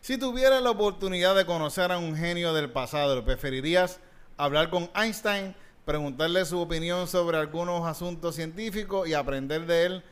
Si 0.00 0.18
tuvieras 0.18 0.60
la 0.60 0.70
oportunidad 0.70 1.36
de 1.36 1.46
conocer 1.46 1.92
a 1.92 1.98
un 1.98 2.16
genio 2.16 2.52
del 2.52 2.68
pasado, 2.72 3.24
¿preferirías 3.24 4.00
hablar 4.36 4.70
con 4.70 4.90
Einstein, 4.92 5.54
preguntarle 5.84 6.44
su 6.44 6.58
opinión 6.58 7.06
sobre 7.06 7.38
algunos 7.38 7.86
asuntos 7.86 8.34
científicos 8.34 9.08
y 9.08 9.14
aprender 9.14 9.66
de 9.66 9.86
él 9.86 10.02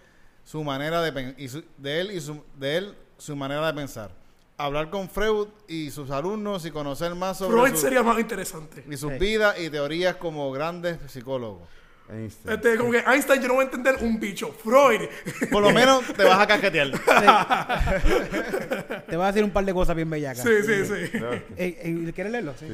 su 0.44 0.62
manera 0.62 1.02
de 1.02 1.10
de 1.10 2.00
él 2.00 2.12
y 2.12 2.60
de 2.60 2.76
él 2.76 2.94
su 3.18 3.34
manera 3.34 3.66
de 3.66 3.74
pensar? 3.74 4.25
Hablar 4.58 4.88
con 4.88 5.10
Freud 5.10 5.48
y 5.68 5.90
sus 5.90 6.10
alumnos 6.10 6.64
y 6.64 6.70
conocer 6.70 7.14
más 7.14 7.36
sobre 7.38 7.58
Freud 7.60 7.74
su- 7.74 7.80
sería 7.82 8.02
más 8.02 8.18
interesante. 8.18 8.82
y 8.88 8.96
sus 8.96 9.12
Sí. 9.12 9.18
vidas 9.18 9.58
y 9.60 9.68
teorías 9.68 10.16
como 10.16 10.50
grandes 10.50 10.98
psicólogos. 11.08 11.68
Einstein. 12.08 12.54
Este, 12.54 12.76
como 12.76 12.92
que 12.92 12.98
Einstein 13.00 13.42
yo 13.42 13.48
no 13.48 13.54
voy 13.54 13.62
a 13.64 13.66
entender 13.66 13.96
un 14.00 14.18
bicho. 14.20 14.52
Freud. 14.52 15.08
Por 15.50 15.60
lo 15.62 15.72
menos 15.72 16.04
te 16.16 16.22
vas 16.24 16.38
a 16.40 16.46
casquetear. 16.46 16.92
Te 19.08 19.16
voy 19.16 19.24
a 19.24 19.28
decir 19.28 19.44
un 19.44 19.50
par 19.50 19.64
de 19.64 19.74
cosas 19.74 19.96
bien 19.96 20.08
bellacas. 20.08 20.42
sí, 20.44 20.50
sí, 20.64 20.84
sí. 20.86 21.10
Que 21.10 21.18
Eh, 21.56 21.78
eh, 22.06 22.12
¿Quieres 22.14 22.32
leerlo? 22.32 22.54
Sí. 22.58 22.66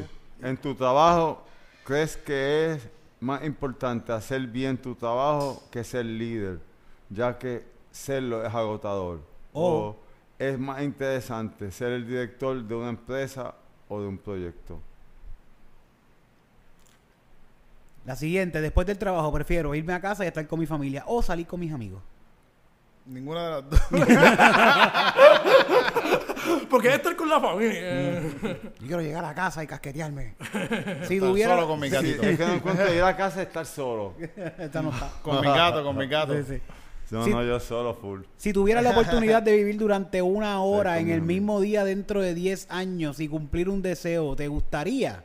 En 0.43 0.57
tu 0.57 0.74
trabajo, 0.74 1.45
¿crees 1.85 2.16
que 2.16 2.72
es 2.72 2.89
más 3.20 3.45
importante 3.45 4.12
hacer 4.12 4.47
bien 4.47 4.76
tu 4.76 4.95
trabajo 4.95 5.62
que 5.70 5.85
ser 5.85 6.05
líder? 6.05 6.59
Ya 7.11 7.39
que 7.39 7.64
serlo 7.91 8.45
es 8.47 8.55
agotador. 8.55 9.20
Oh. 9.53 9.89
O 9.89 9.97
es 10.49 10.59
más 10.59 10.82
interesante 10.82 11.70
ser 11.70 11.93
el 11.93 12.07
director 12.07 12.61
de 12.62 12.74
una 12.74 12.88
empresa 12.88 13.55
o 13.88 14.01
de 14.01 14.09
un 14.09 14.18
proyecto. 14.18 14.80
La 18.05 18.16
siguiente, 18.16 18.61
después 18.61 18.84
del 18.86 18.99
trabajo 18.99 19.32
prefiero 19.32 19.72
irme 19.74 19.93
a 19.95 20.01
casa 20.01 20.24
y 20.24 20.28
estar 20.28 20.47
con 20.49 20.59
mi 20.59 20.66
familia 20.66 21.05
o 21.07 21.22
salir 21.22 21.47
con 21.47 21.61
mis 21.61 21.72
amigos. 21.72 22.03
Ninguna 23.07 23.45
de 23.45 23.51
las 23.51 23.70
dos. 23.70 23.80
Porque 26.70 26.88
es 26.88 26.95
estar 26.95 27.14
con 27.16 27.28
la 27.28 27.40
familia. 27.40 28.20
Yo 28.22 28.72
quiero 28.86 29.03
llegar 29.03 29.24
a 29.24 29.34
casa 29.34 29.62
y 29.62 29.66
casquetearme. 29.66 30.34
si 31.07 31.14
Estar 31.16 31.28
tuviera... 31.30 31.55
solo 31.55 31.68
con 31.68 31.80
mi 31.80 31.88
Sí, 31.88 31.95
gatito. 31.95 32.22
es 32.22 32.38
que 32.38 32.47
no 32.47 32.53
encuentro 32.55 32.93
ir 32.95 33.03
a 33.03 33.16
casa 33.16 33.40
y 33.40 33.43
estar 33.43 33.66
solo. 33.66 34.14
Esta 34.59 34.82
no 34.82 34.90
está. 34.90 35.11
Con 35.22 35.40
mi 35.40 35.47
gato, 35.47 35.84
con 35.84 35.97
mi 35.97 36.07
gato. 36.09 36.34
Sí, 36.34 36.43
sí. 36.49 36.61
No, 37.12 37.24
Sí. 37.24 37.30
no, 37.30 37.44
yo 37.44 37.60
solo, 37.60 37.94
full. 37.94 38.22
Si 38.38 38.52
tuviera 38.54 38.80
la 38.80 38.90
oportunidad 38.90 39.42
de 39.42 39.52
vivir 39.56 39.76
durante 39.76 40.22
una 40.22 40.60
hora 40.62 40.98
en 40.98 41.10
el 41.10 41.20
mismo 41.20 41.60
día 41.60 41.84
dentro 41.84 42.22
de 42.22 42.34
10 42.34 42.66
años 42.70 43.20
y 43.20 43.28
cumplir 43.28 43.68
un 43.68 43.82
deseo, 43.82 44.34
¿te 44.34 44.48
gustaría? 44.48 45.22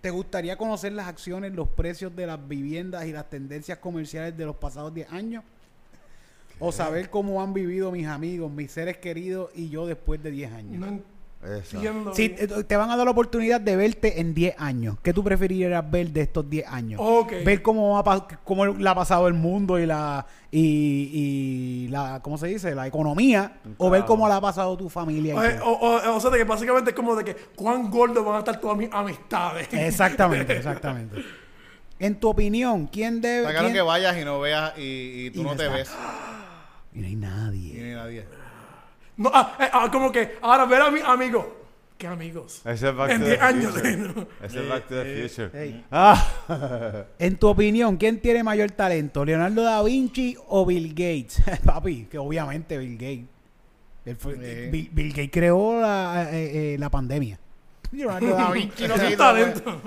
¿Te 0.00 0.10
gustaría 0.10 0.56
conocer 0.56 0.92
las 0.92 1.06
acciones, 1.06 1.52
los 1.52 1.68
precios 1.68 2.16
de 2.16 2.26
las 2.26 2.48
viviendas 2.48 3.04
y 3.06 3.12
las 3.12 3.28
tendencias 3.28 3.78
comerciales 3.78 4.36
de 4.38 4.46
los 4.46 4.56
pasados 4.56 4.94
10 4.94 5.12
años? 5.12 5.44
¿O 6.60 6.72
saber 6.72 7.10
cómo 7.10 7.42
han 7.42 7.52
vivido 7.52 7.92
mis 7.92 8.06
amigos, 8.06 8.50
mis 8.50 8.72
seres 8.72 8.96
queridos 8.96 9.50
y 9.54 9.68
yo 9.68 9.86
después 9.86 10.22
de 10.22 10.30
10 10.30 10.52
años? 10.52 10.80
No 10.80 11.17
Bien. 11.80 12.04
eh, 12.16 12.48
te 12.66 12.76
van 12.76 12.90
a 12.90 12.96
dar 12.96 13.04
la 13.06 13.12
oportunidad 13.12 13.60
de 13.60 13.76
verte 13.76 14.20
en 14.20 14.34
10 14.34 14.56
años, 14.58 14.96
¿qué 15.02 15.12
tú 15.14 15.22
preferirías 15.22 15.88
ver 15.90 16.10
de 16.10 16.22
estos 16.22 16.48
10 16.50 16.66
años? 16.66 17.00
Ver 17.44 17.62
cómo, 17.62 17.96
ha 17.98 18.26
cómo 18.44 18.66
le 18.66 18.88
ha 18.88 18.94
pasado 18.94 19.28
el 19.28 19.34
mundo 19.34 19.78
y 19.78 19.86
la 19.86 20.26
y, 20.50 21.10
y 21.84 21.88
la 21.88 22.20
¿cómo 22.22 22.38
se 22.38 22.48
dice? 22.48 22.74
la 22.74 22.86
economía 22.86 23.58
o 23.76 23.88
ver 23.88 24.04
cómo 24.04 24.26
le 24.26 24.34
ha 24.34 24.40
pasado 24.40 24.76
tu 24.76 24.88
familia. 24.88 25.34
y 25.34 25.60
O, 25.62 25.70
o- 25.70 25.96
o- 26.10 26.16
o 26.16 26.20
sea, 26.20 26.30
de 26.30 26.38
que 26.38 26.44
básicamente 26.44 26.90
es 26.90 26.96
como 26.96 27.14
de 27.14 27.24
que 27.24 27.34
cuán 27.54 27.90
gordos 27.90 28.24
van 28.24 28.36
a 28.36 28.38
estar 28.40 28.58
todas 28.60 28.76
mis 28.76 28.88
amistades. 28.92 29.68
Exactamente, 29.72 30.56
exactamente. 30.56 31.22
En 32.00 32.18
tu 32.18 32.28
opinión, 32.28 32.86
¿quién 32.86 33.20
debe 33.20 33.38
Está 33.40 33.50
claro 33.50 33.66
quién- 33.66 33.74
que 33.76 33.82
vayas 33.82 34.16
y 34.18 34.24
no 34.24 34.40
veas 34.40 34.76
y, 34.78 35.26
y 35.26 35.30
tú 35.30 35.40
Y 35.40 35.42
no 35.44 35.50
no 35.50 35.56
te 35.56 35.68
ves. 35.68 35.90
Y 36.94 37.00
no 37.00 37.06
hay 37.06 37.12
Y 37.12 37.16
nadie. 37.16 37.82
ni 37.84 37.94
nadie. 37.94 38.26
No, 39.18 39.30
ah, 39.34 39.56
eh, 39.60 39.68
ah, 39.72 39.88
como 39.92 40.10
que 40.10 40.38
ahora 40.40 40.64
ver 40.64 40.80
a 40.80 40.90
mis 40.90 41.02
amigos. 41.04 41.44
¿Qué 41.98 42.06
amigos? 42.06 42.62
Ese 42.64 42.88
es 42.90 42.94
Back 42.94 43.10
En 43.10 43.18
to 43.20 43.26
10 43.26 43.38
the 43.38 43.44
años. 43.44 43.72
Future. 43.72 43.96
¿no? 43.96 44.26
Ese 44.40 44.62
es 44.62 44.68
Back 44.68 44.86
to 44.86 44.94
the 45.02 45.28
Future. 45.28 45.60
Ey. 45.62 45.84
Ah. 45.90 47.04
En 47.18 47.36
tu 47.36 47.48
opinión, 47.48 47.96
¿quién 47.96 48.20
tiene 48.20 48.44
mayor 48.44 48.70
talento? 48.70 49.24
¿Leonardo 49.24 49.62
da 49.64 49.82
Vinci 49.82 50.36
o 50.46 50.64
Bill 50.64 50.90
Gates? 50.90 51.42
Papi, 51.64 52.04
que 52.04 52.16
obviamente 52.18 52.78
Bill 52.78 52.94
Gates. 52.96 53.26
Él 54.04 54.16
fue- 54.16 54.34
Sí. 54.36 54.70
Bill, 54.70 54.88
Bill 54.92 55.08
Gates 55.10 55.30
creó 55.32 55.80
la, 55.80 56.28
eh, 56.30 56.74
eh, 56.74 56.76
la 56.78 56.88
pandemia. 56.88 57.38
Leonardo 57.90 58.28
da 58.28 58.50
Vinci 58.52 58.86
no 58.86 58.94
hizo, 58.94 59.16
talento. 59.16 59.80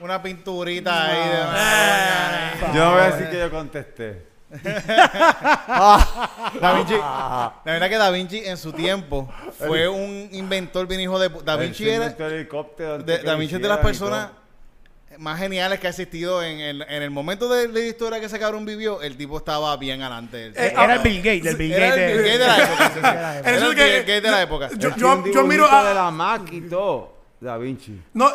una 0.00 0.20
pinturita 0.20 1.06
ahí 1.06 1.28
de 2.72 2.74
Yo 2.76 2.84
no 2.84 2.90
voy 2.92 3.00
a 3.02 3.10
decir 3.12 3.30
que 3.30 3.38
yo 3.38 3.50
contesté. 3.52 4.31
Da 6.60 6.72
Vinci, 6.76 6.94
la 6.96 7.52
verdad 7.64 7.88
que 7.88 7.96
Da 7.96 8.10
Vinci 8.10 8.38
en 8.44 8.56
su 8.56 8.72
tiempo 8.72 9.28
fue 9.58 9.88
un 9.88 10.28
inventor 10.32 10.86
bien 10.86 11.00
hijo 11.00 11.18
de 11.18 11.28
Da 11.44 11.56
Vinci 11.56 11.84
era 11.88 12.08
de, 13.04 13.18
Da 13.18 13.34
Vinci 13.36 13.54
es 13.56 13.62
de 13.62 13.68
las 13.68 13.78
personas 13.78 14.28
más 15.18 15.38
geniales 15.38 15.78
que 15.78 15.86
ha 15.86 15.90
existido 15.90 16.42
en, 16.42 16.58
el- 16.60 16.82
en 16.88 17.02
el 17.02 17.10
momento 17.10 17.46
de 17.48 17.68
la 17.68 17.80
historia 17.80 18.18
que 18.18 18.26
ese 18.26 18.38
cabrón 18.38 18.64
vivió, 18.64 19.02
el 19.02 19.16
tipo 19.16 19.36
estaba 19.36 19.76
bien 19.76 20.00
adelante. 20.00 20.52
Eh, 20.56 20.72
Era 20.74 20.94
el 20.94 21.00
Bill 21.00 21.18
Gates, 21.18 21.46
el 21.46 21.56
Bill 21.56 21.72
Era 21.72 21.88
Gates. 21.88 22.00
el 22.08 22.22
Bill 22.22 22.24
Gates 22.24 22.38
de 22.38 22.46
la 22.46 22.58
época. 22.58 22.98
Era 22.98 23.38
Era 23.40 23.50
el 23.50 23.74
Bill 23.74 23.74
Gates 24.00 24.22
de 24.22 24.30
la 24.30 24.42
época. 24.42 24.68
Yo- 24.78 24.96
yo- 24.96 25.44
miro 25.44 25.70
a- 25.70 25.84
de 25.88 25.94
la 25.94 26.10
Mac 26.10 26.50
y 26.50 26.62
todo. 26.62 27.21
Da 27.42 27.58
Vinci. 27.58 28.00
No, 28.14 28.28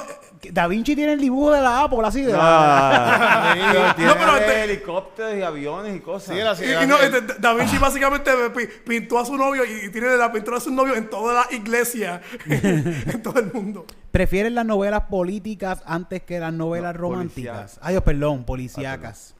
Da 0.51 0.67
Vinci 0.67 0.93
tiene 0.93 1.13
el 1.13 1.21
dibujo 1.21 1.51
de 1.51 1.61
la 1.61 1.83
Apple 1.83 1.99
así 2.03 2.23
de 2.23 2.33
la- 2.33 2.39
Ah, 2.41 3.53
Sí. 3.55 3.59
pero 3.71 3.95
tiene 3.95 4.11
No, 4.11 4.17
pero 4.17 4.37
este- 4.37 4.63
helicópteros 4.65 5.35
y 5.37 5.41
aviones 5.43 5.95
y 5.95 5.99
cosas. 6.01 6.35
Sí, 6.35 6.41
hacía- 6.41 6.81
Y, 6.81 6.83
y 6.83 6.87
no, 6.87 6.97
este, 6.99 7.21
Da 7.39 7.53
Vinci 7.53 7.77
básicamente 7.77 8.31
pi- 8.53 8.67
pintó 8.85 9.17
a 9.17 9.25
su 9.25 9.37
novio 9.37 9.63
y, 9.63 9.85
y 9.85 9.89
tiene 9.91 10.17
la 10.17 10.29
pintura 10.29 10.57
de 10.57 10.61
su 10.65 10.71
novio 10.71 10.93
en 10.95 11.09
toda 11.09 11.33
la 11.33 11.55
iglesia, 11.55 12.21
en 12.47 13.21
todo 13.23 13.39
el 13.39 13.53
mundo. 13.53 13.85
¿Prefieren 14.11 14.55
las 14.55 14.65
novelas 14.65 15.03
políticas 15.03 15.81
antes 15.85 16.23
que 16.23 16.39
las 16.39 16.51
novelas 16.51 16.93
No, 16.95 16.99
románticas? 17.01 17.33
policíacas. 17.55 17.79
Ay, 17.81 17.93
Dios, 17.93 18.03
perdón, 18.03 18.43
policíacas. 18.43 19.35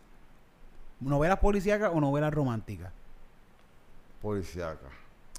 ¿Novelas 1.01 1.39
policíacas 1.39 1.91
o 1.93 1.99
novelas 1.99 2.33
románticas? 2.33 2.91
Policíaca. 4.21 4.87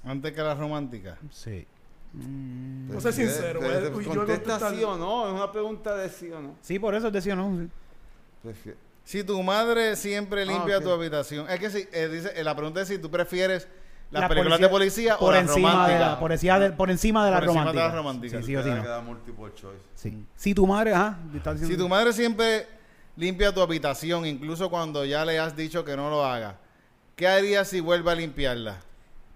Antes 0.05 0.31
que 0.33 0.41
la 0.41 0.53
romántica. 0.55 1.17
Sí. 1.31 1.65
No 2.13 2.99
sé 2.99 3.13
sincero, 3.13 3.59
güey. 3.61 3.71
yo 3.71 3.91
Contesta 3.91 4.25
contestar. 4.25 4.75
sí 4.75 4.83
o 4.83 4.97
no. 4.97 5.27
Es 5.27 5.33
una 5.33 5.51
pregunta 5.51 5.95
de 5.95 6.09
sí 6.09 6.31
o 6.31 6.41
no. 6.41 6.55
Sí, 6.61 6.79
por 6.79 6.95
eso 6.95 7.07
es 7.07 7.13
decía 7.13 7.35
no. 7.35 7.67
sí. 8.43 8.71
Si 9.03 9.23
tu 9.23 9.41
madre 9.43 9.95
siempre 9.95 10.45
limpia 10.45 10.77
ok. 10.77 10.83
tu 10.83 10.91
habitación. 10.91 11.49
Es 11.49 11.59
que 11.59 11.69
si, 11.69 11.87
eh, 11.91 12.07
dice, 12.07 12.31
eh, 12.35 12.43
la 12.43 12.55
pregunta 12.55 12.81
es 12.81 12.87
si 12.87 12.97
tú 12.99 13.09
prefieres 13.09 13.67
las 14.11 14.21
La 14.21 14.27
películas 14.29 14.59
policía- 14.59 14.67
de 14.67 14.71
policía 14.71 15.15
o 15.15 15.19
por 15.19 15.33
las 15.33 15.43
encima 15.43 15.69
de 15.69 15.73
románticas. 15.75 15.99
la, 16.11 16.19
por, 16.19 16.31
encima 16.31 16.59
de, 16.59 16.71
por 16.71 16.89
encima 16.91 17.25
de 17.25 17.31
la 17.31 17.37
Por 17.37 17.43
encima 17.45 17.59
de 17.59 17.65
romántica. 17.65 17.85
las 17.87 17.95
románticas. 17.95 18.39
Sí, 18.41 18.45
sí 18.47 18.55
o 18.55 18.63
sí, 18.63 18.69
Te 18.69 18.75
no. 18.75 18.81
queda 18.83 19.01
multiple 19.01 19.51
choice. 19.55 19.83
Sí. 19.95 20.25
Si 20.35 20.53
tu 20.55 20.65
madre, 20.67 20.93
ajá, 20.93 21.19
está 21.35 21.53
diciendo- 21.53 21.75
Si 21.75 21.77
tu 21.81 21.89
madre 21.89 22.13
siempre 22.13 22.67
limpia 23.17 23.53
tu 23.53 23.61
habitación, 23.61 24.25
incluso 24.25 24.69
cuando 24.69 25.05
ya 25.05 25.25
le 25.25 25.37
has 25.39 25.55
dicho 25.55 25.83
que 25.85 25.95
no 25.95 26.09
lo 26.09 26.25
haga, 26.25 26.57
¿qué 27.15 27.27
harías 27.27 27.67
si 27.67 27.79
vuelve 27.81 28.11
a 28.11 28.15
limpiarla? 28.15 28.77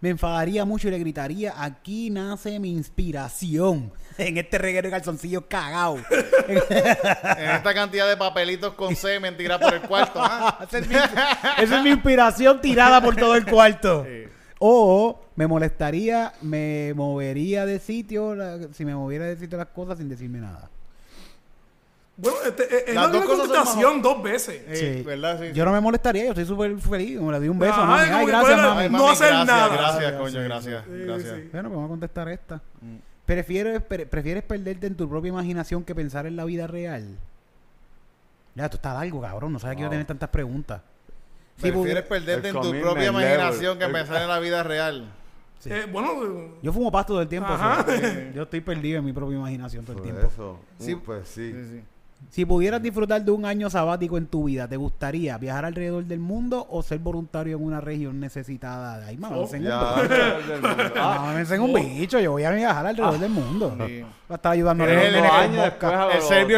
Me 0.04 0.10
enfadaría 0.10 0.66
mucho 0.66 0.90
y 0.90 0.92
le 0.92 1.00
gritaría, 1.00 1.54
aquí 1.58 2.10
nace 2.10 2.60
mi 2.60 2.72
inspiración. 2.74 3.94
En 4.18 4.38
este 4.38 4.58
reguero 4.58 4.88
de 4.88 4.92
calzoncillos 4.92 5.46
cagao. 5.48 5.98
En 6.50 7.50
esta 7.50 7.74
cantidad 7.74 8.10
de 8.10 8.18
papelitos 8.18 8.74
con 8.74 8.98
semen 8.98 9.38
tira 9.38 9.58
por 9.58 9.74
el 9.74 9.82
cuarto. 9.84 10.20
¿ah? 10.22 10.60
esa, 10.68 10.80
es 10.80 10.88
mi, 10.90 10.96
esa 10.96 11.78
es 11.78 11.84
mi 11.84 11.92
inspiración 11.92 12.60
tirada 12.60 13.02
por 13.02 13.16
todo 13.16 13.36
el 13.36 13.46
cuarto. 13.46 14.06
O 14.60 15.22
me 15.38 15.48
molestaría, 15.48 16.34
me 16.42 16.94
movería 16.96 17.66
de 17.66 17.80
sitio, 17.80 18.36
la- 18.36 18.60
si 18.74 18.84
me 18.84 18.94
moviera 18.96 19.24
de 19.26 19.38
sitio 19.38 19.58
las 19.58 19.68
cosas 19.68 19.98
sin 20.00 20.10
decirme 20.10 20.40
nada. 20.40 20.70
Bueno, 22.16 22.38
este, 22.46 22.64
eh, 22.64 22.84
es 22.90 22.96
Las 22.96 23.06
la 23.06 23.12
dos 23.12 23.22
misma 23.22 23.26
cosas 23.26 23.38
son 23.48 23.56
contestación 23.56 24.02
dos 24.04 24.22
veces. 24.24 24.62
Sí, 24.80 25.02
¿verdad? 25.02 25.40
Sí, 25.42 25.52
Yo 25.54 25.66
no 25.66 25.72
me 25.72 25.80
molestaría, 25.82 26.24
yo 26.26 26.30
estoy 26.30 26.46
súper 26.46 26.78
feliz. 26.78 27.20
Me 27.20 27.32
le 27.32 27.40
doy 27.40 27.50
un 27.50 27.58
beso. 27.58 27.74
Ajá, 27.74 27.86
mami. 27.86 28.06
como 28.06 28.18
Ay, 28.18 28.26
que 28.26 28.32
gracias, 28.32 28.54
fuera- 28.54 28.70
mami. 28.70 28.82
Ay, 28.84 28.90
no 28.92 29.10
hacer 29.10 29.28
gracias, 29.30 29.48
nada. 29.48 29.68
Gracias, 29.68 29.96
Gracias, 30.02 30.22
coño, 30.22 30.32
sí, 30.32 30.40
gracias. 30.44 30.84
sí. 30.86 30.92
gracias. 31.06 31.36
Sí, 31.36 31.50
Bueno, 31.52 31.70
pues 31.70 31.76
vamos 31.76 31.86
a 31.86 31.90
contestar 31.90 32.30
esta. 32.30 32.56
Mm. 32.82 32.96
¿Prefieres, 33.26 33.82
pre- 33.82 34.06
¿Prefieres 34.06 34.44
perderte 34.44 34.86
en 34.88 34.96
tu 34.96 35.10
propia 35.10 35.30
imaginación 35.30 35.84
que 35.84 35.96
pensar 35.96 36.26
en 36.28 36.36
la 36.36 36.46
vida 36.46 36.68
real? 36.68 37.18
Ya, 38.56 38.66
esto 38.66 38.78
está 38.78 38.94
largo, 38.94 39.22
cabrón. 39.22 39.52
No 39.54 39.58
sabía 39.60 39.76
que 39.76 39.82
iba 39.82 39.88
a 39.88 39.92
tener 39.92 40.06
tantas 40.06 40.30
preguntas. 40.30 40.82
Si 41.58 41.72
Prefieres 41.72 42.04
perderte 42.04 42.50
el 42.50 42.56
en 42.56 42.62
tu 42.62 42.68
commitment 42.68 42.84
propia 42.84 43.12
level. 43.12 43.22
imaginación 43.24 43.78
que 43.80 43.86
El- 43.86 43.92
pensar 43.92 44.22
en 44.22 44.28
la 44.28 44.40
vida 44.40 44.62
real. 44.62 45.12
Sí. 45.60 45.70
Eh, 45.72 45.86
bueno, 45.92 46.10
eh, 46.24 46.52
Yo 46.62 46.74
fumo 46.74 46.92
pasto 46.92 47.14
todo 47.14 47.22
el 47.22 47.28
tiempo. 47.30 47.50
Ajá. 47.52 47.82
o 47.82 47.86
sea, 47.92 48.32
yo 48.34 48.44
estoy 48.44 48.62
perdido 48.62 49.00
en 49.00 49.06
mi 49.06 49.14
propia 49.14 49.38
imaginación 49.38 49.84
todo 49.86 49.94
el 49.98 50.02
Por 50.04 50.12
tiempo. 50.12 50.28
eso. 50.28 50.60
Sí. 50.78 50.94
Uh, 50.94 51.00
pues 51.02 51.28
sí. 51.28 51.52
Sí, 51.54 51.66
sí. 51.72 51.84
Si 52.30 52.46
pudieras 52.46 52.82
disfrutar 52.82 53.24
de 53.24 53.32
un 53.32 53.46
año 53.46 53.70
sabático 53.70 54.18
en 54.18 54.26
tu 54.28 54.46
vida, 54.46 54.68
¿te 54.68 54.76
gustaría 54.78 55.38
viajar 55.38 55.66
alrededor 55.66 56.04
del 56.06 56.20
mundo 56.20 56.66
o 56.70 56.82
ser 56.82 57.00
voluntario 57.00 57.58
en 57.58 57.64
una 57.64 57.80
región 57.80 58.20
necesitada? 58.20 59.06
Ay, 59.06 59.18
mamá, 59.18 59.36
Oh, 59.38 59.48
en 59.54 59.62
un 59.62 59.64
bicho. 59.64 60.94
Ah, 60.96 61.36
un 61.62 61.74
bicho. 61.74 62.20
Yo 62.20 62.32
voy 62.32 62.44
a 62.44 62.52
viajar 62.52 62.86
alrededor 62.88 63.20
del 63.20 63.30
mundo. 63.30 63.76
Sí. 63.88 64.02
Va 64.02 64.08
a 64.30 64.36
estar 64.36 64.52
ayudando 64.54 64.84
a 64.84 64.88
el- 64.92 65.16
El 65.16 65.16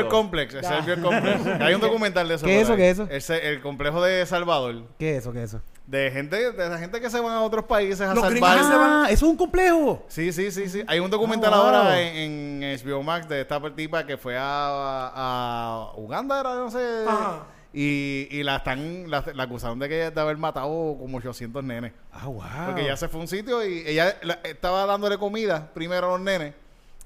otro. 0.04 0.10
Complex. 0.10 0.54
El 0.56 0.64
Serbian 0.64 1.02
Complex. 1.02 1.46
Hay 1.62 1.74
un 1.74 1.82
documental 1.82 2.28
de 2.28 2.36
eso. 2.36 2.46
¿Qué 2.46 2.54
por 2.56 2.64
eso, 2.64 2.76
qué 2.76 2.90
eso? 2.90 3.34
El, 3.34 3.42
el 3.56 3.62
complejo 3.62 4.02
de 4.04 4.26
Salvador. 4.26 4.84
¿Qué 4.98 5.12
es 5.18 5.20
eso? 5.24 5.34
¿Qué 5.34 5.44
es 5.44 5.50
eso? 5.54 5.62
De 5.88 6.10
gente, 6.10 6.52
de 6.52 6.70
la 6.70 6.80
gente 6.80 7.00
que 7.00 7.10
se 7.12 7.20
van 7.20 7.34
a 7.34 7.42
otros 7.44 7.66
países 7.66 8.02
a 8.02 8.14
Los 8.16 8.28
gringos 8.28 8.50
salvar. 8.50 8.66
se 8.72 8.78
van- 8.78 9.06
eso 9.06 9.14
es 9.26 9.32
un 9.32 9.38
complejo. 9.38 10.04
Sí, 10.08 10.32
sí, 10.34 10.50
sí, 10.50 10.68
sí. 10.68 10.84
Hay 10.88 11.00
un 11.00 11.12
documental 11.12 11.54
Ah, 11.54 11.58
wow. 11.58 11.66
ahora 11.68 12.02
en, 12.02 12.64
en 12.64 12.80
HBO 12.84 13.04
Max 13.04 13.30
de 13.30 13.42
esta 13.42 13.62
tipa 13.76 14.04
que 14.06 14.18
fue 14.18 14.36
a, 14.38 15.12
a 15.16 15.92
Uganda, 15.96 16.40
era, 16.40 16.56
no 16.56 16.72
sé. 16.72 16.80
Ajá. 17.08 17.44
Y, 17.72 18.28
y 18.32 18.42
la 18.44 18.56
están 18.56 19.12
la, 19.12 19.24
la 19.36 19.44
acusaron 19.44 19.78
de 19.78 19.90
que 19.90 20.10
de 20.10 20.22
haber 20.22 20.38
matado 20.38 20.70
como 20.98 21.18
800 21.18 21.64
nenes. 21.64 21.92
Ah, 22.12 22.26
wow. 22.28 22.42
Porque 22.66 22.82
ella 22.82 22.98
se 22.98 23.08
fue 23.08 23.20
a 23.20 23.22
un 23.24 23.28
sitio 23.28 23.64
y 23.64 23.84
ella 23.86 24.18
la- 24.24 24.40
estaba 24.44 24.86
dándole 24.88 25.18
comida 25.20 25.70
primero 25.74 26.08
a 26.08 26.12
los 26.18 26.22
nenes 26.22 26.54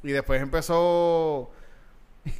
y 0.03 0.11
después 0.11 0.41
empezó 0.41 1.49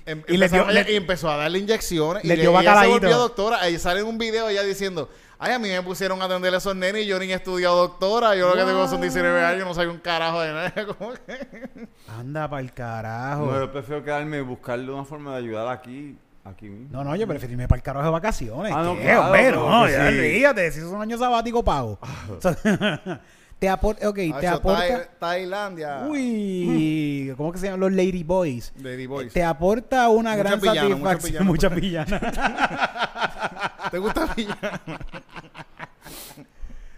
em- 0.06 0.24
Y 0.28 0.38
le 0.38 0.46
empezó, 0.46 0.64
dio- 0.64 0.72
ella- 0.72 0.84
le- 0.84 0.92
y 0.92 0.96
empezó 0.96 1.30
a 1.32 1.38
darle 1.38 1.60
inyecciones 1.60 2.24
le 2.24 2.36
y 2.36 2.38
dio 2.40 2.52
ella 2.52 2.60
se 2.62 2.66
bacalaíto. 2.68 3.00
volvió 3.00 3.18
doctora. 3.18 3.62
Ahí 3.62 3.78
sale 3.80 4.02
en 4.02 4.06
un 4.08 4.18
video 4.18 4.48
ella 4.48 4.62
diciendo, 4.64 5.10
ay, 5.40 5.54
a 5.54 5.60
mí 5.60 5.70
me 5.70 5.82
pusieron 5.82 6.22
a 6.22 6.26
atenderle 6.26 6.58
a 6.58 6.60
esos 6.60 6.76
nenes 6.76 7.04
y 7.04 7.08
yo 7.08 7.18
ni 7.18 7.26
he 7.32 7.34
estudiado 7.34 7.76
doctora. 7.78 8.36
Yo 8.36 8.50
lo 8.50 8.56
que 8.56 8.64
tengo 8.72 8.88
son 8.88 9.02
19 9.02 9.44
años, 9.44 9.66
no 9.66 9.74
soy 9.74 9.88
un 9.88 9.98
carajo 9.98 10.42
de 10.42 10.54
nada. 10.54 10.74
Que- 11.26 11.88
Anda 12.20 12.50
para 12.50 12.62
el 12.62 12.74
carajo. 12.74 13.46
No, 13.48 13.60
yo 13.60 13.72
prefiero 13.72 14.04
quedarme 14.04 14.38
y 14.38 14.42
buscarle 14.42 14.92
una 14.92 15.06
forma 15.06 15.32
de 15.32 15.38
ayudar 15.38 15.68
aquí, 15.70 16.18
aquí 16.44 16.68
mismo. 16.70 16.90
No, 16.92 17.04
no, 17.04 17.16
yo 17.16 17.28
prefiero 17.28 17.54
irme 17.54 17.68
para 17.68 17.78
el 17.78 17.84
carajo 17.84 18.06
de 18.06 18.12
vacaciones. 18.12 18.74
Ah, 18.76 18.84
no, 18.84 18.96
¿Qué, 18.98 19.04
claro, 19.04 19.32
pero 19.32 19.70
No, 19.70 19.86
que 19.86 19.92
ya 19.94 20.10
sí. 20.12 20.18
olvídate, 20.18 20.72
si 20.72 20.80
es 20.80 20.86
un 20.86 21.02
año 21.02 21.18
sabático 21.18 21.64
pago. 21.64 21.98
te 23.60 23.68
aporta, 23.70 24.08
ok, 24.10 24.16
te 24.40 24.48
aporta... 24.48 24.88
Tai- 24.88 25.08
Tailandia. 25.20 26.06
Uy, 26.10 27.34
¿cómo 27.38 27.52
que 27.52 27.60
se 27.60 27.66
llaman 27.66 27.82
los 27.82 27.92
Lady 27.92 28.24
Boys? 28.24 28.72
Lady 28.82 29.06
Boys. 29.06 29.34
Te 29.34 29.44
aporta 29.44 30.08
una 30.10 30.36
gran 30.36 30.62
satisfacción. 30.62 31.46
muchas 31.46 31.72
Muchas 31.72 31.76
villanas. 31.76 32.22
¿Te 33.92 33.98
gusta 33.98 34.34
Villano? 34.36 34.60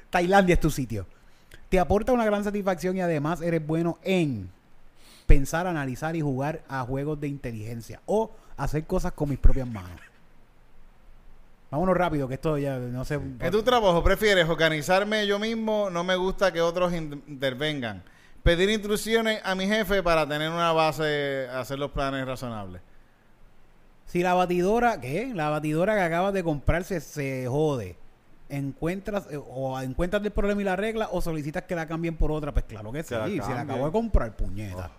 Tailandia 0.10 0.54
es 0.54 0.60
tu 0.60 0.70
sitio. 0.70 1.08
Te 1.70 1.80
aporta 1.80 2.12
una 2.12 2.26
gran 2.26 2.44
satisfacción 2.44 2.98
y 2.98 3.02
además 3.02 3.42
eres 3.42 3.66
bueno 3.66 3.98
en 4.04 4.50
pensar, 5.26 5.68
analizar 5.68 6.16
y 6.18 6.22
jugar 6.22 6.64
a 6.68 6.84
juegos 6.84 7.20
de 7.22 7.30
inteligencia 7.30 8.02
o 8.06 8.32
hacer 8.58 8.84
cosas 8.86 9.14
con 9.14 9.30
mis 9.30 9.40
propias 9.40 9.68
manos. 9.68 10.02
Vámonos 11.72 11.96
rápido, 11.96 12.28
que 12.28 12.34
esto 12.34 12.58
ya 12.58 12.78
no 12.78 13.06
sé. 13.06 13.16
En 13.16 13.52
tu 13.52 13.64
trabajo 13.64 14.04
prefieres 14.04 14.48
organizarme 14.50 15.26
yo 15.26 15.40
mismo, 15.40 15.90
no 15.90 16.04
me 16.04 16.16
gusta 16.18 16.52
que 16.52 16.62
otros 16.62 16.92
in- 16.94 17.24
intervengan. 17.28 18.04
Pedir 18.44 18.70
instrucciones 18.70 19.40
a 19.44 19.56
mi 19.56 19.68
jefe 19.68 20.04
para 20.04 20.28
tener 20.28 20.50
una 20.52 20.74
base, 20.74 21.48
hacer 21.54 21.80
los 21.80 21.92
planes 21.92 22.26
razonables. 22.28 22.82
Si 24.08 24.22
la 24.22 24.34
batidora, 24.34 25.00
¿qué? 25.00 25.32
La 25.34 25.50
batidora 25.50 25.96
que 25.96 26.02
acabas 26.02 26.34
de 26.34 26.44
comprar 26.44 26.84
se, 26.84 27.00
se 27.00 27.48
jode. 27.48 27.96
Encuentras 28.50 29.28
eh, 29.32 29.38
o 29.38 29.80
encuentras 29.80 30.22
el 30.26 30.32
problema 30.32 30.60
y 30.62 30.66
la 30.66 30.76
regla 30.76 31.08
o 31.14 31.22
solicitas 31.22 31.64
que 31.64 31.74
la 31.76 31.88
cambien 31.88 32.18
por 32.18 32.34
otra, 32.34 32.52
pues 32.52 32.66
claro 32.66 32.92
que 32.92 33.04
sí. 33.04 33.14
La 33.14 33.28
Si 33.28 33.38
la 33.38 33.62
acabo 33.62 33.86
de 33.86 33.92
comprar, 33.94 34.36
puñeta. 34.36 34.92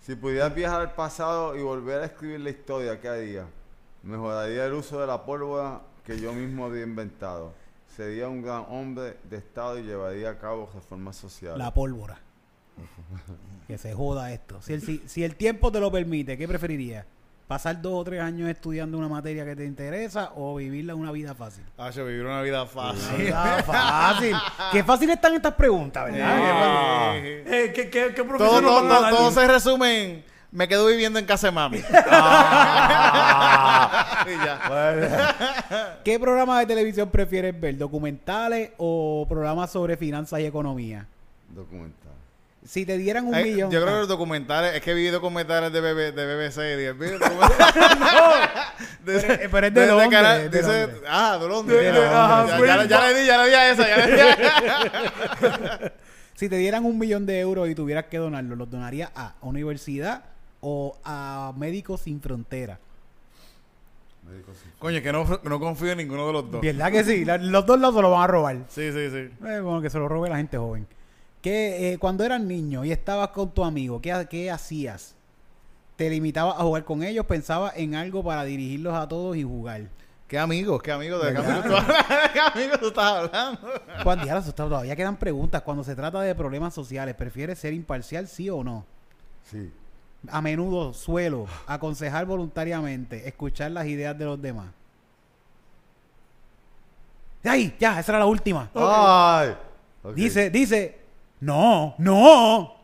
Si 0.00 0.16
pudieras 0.16 0.52
viajar 0.52 0.80
al 0.80 0.92
pasado 0.94 1.54
y 1.56 1.62
volver 1.62 2.00
a 2.00 2.06
escribir 2.06 2.40
la 2.40 2.50
historia, 2.50 2.98
¿qué 3.00 3.08
haría? 3.08 3.44
Mejoraría 4.02 4.66
el 4.66 4.72
uso 4.72 5.00
de 5.00 5.06
la 5.06 5.24
pólvora 5.24 5.80
que 6.04 6.18
yo 6.20 6.32
mismo 6.32 6.64
había 6.64 6.82
inventado. 6.82 7.52
Sería 7.96 8.28
un 8.28 8.42
gran 8.42 8.64
hombre 8.68 9.16
de 9.28 9.36
Estado 9.36 9.78
y 9.78 9.82
llevaría 9.82 10.30
a 10.30 10.38
cabo 10.38 10.70
reformas 10.74 11.16
sociales. 11.16 11.58
La 11.58 11.74
pólvora. 11.74 12.18
que 13.66 13.78
se 13.78 13.92
joda 13.92 14.32
esto. 14.32 14.60
Si 14.62 14.72
el, 14.72 14.82
si, 14.82 15.02
si 15.06 15.22
el 15.22 15.36
tiempo 15.36 15.70
te 15.70 15.80
lo 15.80 15.92
permite, 15.92 16.38
¿qué 16.38 16.48
preferirías? 16.48 17.04
¿Pasar 17.50 17.82
dos 17.82 17.94
o 17.94 18.04
tres 18.04 18.20
años 18.20 18.48
estudiando 18.48 18.96
una 18.96 19.08
materia 19.08 19.44
que 19.44 19.56
te 19.56 19.64
interesa 19.64 20.30
o 20.36 20.54
vivirla 20.54 20.94
una 20.94 21.10
vida 21.10 21.34
fácil? 21.34 21.64
Ah, 21.76 21.90
yo 21.90 22.06
vivir 22.06 22.24
una 22.24 22.42
vida 22.42 22.64
fácil. 22.64 23.16
Vida 23.24 23.62
fácil. 23.64 24.36
Qué 24.70 24.84
fácil 24.84 25.10
están 25.10 25.34
estas 25.34 25.54
preguntas, 25.54 26.04
¿verdad? 26.04 26.28
Ah. 26.30 27.12
eh, 27.16 27.72
¿qué, 27.74 27.90
qué, 27.90 28.14
qué 28.14 28.22
todo 28.22 29.32
se 29.32 29.48
resume 29.48 30.04
en, 30.04 30.24
me 30.52 30.66
quedo 30.68 30.86
viviendo 30.86 31.18
en 31.18 31.26
casa 31.26 31.48
de 31.48 31.52
mami. 31.52 31.78
Y 34.26 34.32
ya. 34.44 35.98
¿Qué 36.04 36.18
programa 36.20 36.60
de 36.60 36.66
televisión 36.66 37.08
prefieres 37.10 37.58
ver? 37.58 37.76
¿Documentales 37.78 38.70
o 38.76 39.24
programas 39.28 39.70
sobre 39.72 39.96
finanzas 39.96 40.40
y 40.40 40.44
economía? 40.46 41.06
Documental. 41.48 41.96
Si 42.64 42.84
te 42.84 42.98
dieran 42.98 43.26
un 43.26 43.34
Ay, 43.34 43.44
millón. 43.52 43.70
Yo 43.70 43.80
creo 43.80 43.92
que 43.92 43.96
ah, 43.96 44.00
los 44.00 44.08
documentales, 44.08 44.74
es 44.74 44.82
que 44.82 44.92
vi 44.92 45.06
documentales 45.08 45.72
de, 45.72 45.80
BB, 45.80 46.14
de 46.14 46.26
BBC 46.36 46.58
y 46.58 46.76
de, 46.76 46.94
documentales- 46.94 47.56
de- 49.04 49.20
Pero- 49.20 49.50
pero 49.50 49.66
es 49.66 49.74
de 49.74 49.86
Londres, 49.86 50.10
cara- 50.10 50.36
es 50.42 50.50
de 50.50 50.58
dice, 50.58 50.80
Londres. 50.82 51.02
ah, 51.08 51.38
de 51.40 51.48
Londres. 51.48 51.78
De- 51.78 51.84
ya, 51.84 51.92
de- 51.92 51.98
ya, 52.00 52.24
ajá, 52.24 52.46
ya, 52.46 52.58
fue 52.58 52.66
ya, 52.66 52.74
el- 52.74 52.88
ya 52.88 53.00
le 53.08 53.14
di, 53.20 53.26
ya 53.26 53.42
le 53.42 53.48
di 53.48 53.54
a 53.54 53.70
esa, 53.70 53.88
ya 53.88 53.96
le 53.96 54.12
di 54.14 54.20
a- 54.20 55.92
Si 56.34 56.48
te 56.50 56.56
dieran 56.56 56.84
un 56.84 56.98
millón 56.98 57.24
de 57.26 57.40
euros 57.40 57.66
y 57.68 57.74
tuvieras 57.74 58.04
que 58.04 58.18
donarlo, 58.18 58.54
¿los 58.56 58.70
donarías 58.70 59.10
a 59.14 59.32
universidad 59.40 60.24
o 60.60 60.96
a 61.04 61.52
Médicos 61.56 62.00
Sin 62.02 62.20
Frontera? 62.20 62.78
Coño, 64.78 65.02
que 65.02 65.12
no, 65.12 65.24
no 65.42 65.60
confío 65.60 65.90
en 65.92 65.98
ninguno 65.98 66.26
de 66.28 66.32
los 66.32 66.50
dos. 66.50 66.60
¿Verdad 66.60 66.92
que 66.92 67.02
sí? 67.04 67.24
La- 67.24 67.38
los 67.38 67.66
dos 67.66 67.80
lados 67.80 67.96
se 67.96 68.02
lo 68.02 68.10
van 68.10 68.22
a 68.22 68.26
robar. 68.26 68.56
Sí, 68.68 68.92
sí, 68.92 69.10
sí. 69.10 69.16
Eh, 69.46 69.60
bueno, 69.60 69.80
que 69.80 69.90
se 69.90 69.98
lo 69.98 70.08
robe 70.08 70.28
la 70.28 70.36
gente 70.36 70.56
joven. 70.56 70.86
Que 71.42 71.92
eh, 71.92 71.98
cuando 71.98 72.22
eras 72.24 72.40
niño 72.40 72.84
y 72.84 72.92
estabas 72.92 73.28
con 73.30 73.50
tu 73.50 73.64
amigo, 73.64 74.00
¿qué, 74.00 74.26
qué 74.30 74.50
hacías? 74.50 75.14
¿Te 75.96 76.08
limitabas 76.08 76.54
a 76.58 76.62
jugar 76.62 76.84
con 76.84 77.02
ellos? 77.02 77.26
¿Pensabas 77.26 77.72
en 77.76 77.94
algo 77.94 78.22
para 78.22 78.44
dirigirlos 78.44 78.94
a 78.94 79.08
todos 79.08 79.36
y 79.36 79.42
jugar? 79.42 79.82
¿Qué 80.28 80.38
amigos? 80.38 80.80
¿Qué 80.82 80.92
amigos? 80.92 81.24
¿De 81.24 81.32
qué 81.34 81.38
amigos 81.38 81.64
tú 81.66 81.74
hablas? 81.76 82.08
¿De 82.08 82.32
qué 82.32 82.40
amigos 82.40 82.80
tú 82.80 82.88
estás 82.88 83.04
hablando? 83.12 83.60
Cuando 84.04 84.24
ya 84.26 84.36
asustado, 84.36 84.68
todavía 84.68 84.94
quedan 84.94 85.16
preguntas. 85.16 85.62
Cuando 85.62 85.82
se 85.82 85.96
trata 85.96 86.20
de 86.20 86.34
problemas 86.36 86.72
sociales, 86.72 87.14
¿prefieres 87.16 87.58
ser 87.58 87.72
imparcial, 87.72 88.28
sí 88.28 88.48
o 88.48 88.62
no? 88.62 88.84
Sí. 89.50 89.72
A 90.28 90.42
menudo 90.42 90.92
suelo 90.92 91.46
aconsejar 91.66 92.26
voluntariamente, 92.26 93.26
escuchar 93.26 93.70
las 93.70 93.86
ideas 93.86 94.16
de 94.18 94.24
los 94.26 94.40
demás. 94.40 94.66
¡Ay! 97.44 97.74
Ya, 97.78 97.98
esa 97.98 98.12
era 98.12 98.18
la 98.18 98.26
última. 98.26 98.68
Ay. 98.74 99.56
Dice, 100.14 100.50
dice, 100.50 100.98
no, 101.40 101.94
no. 101.98 102.74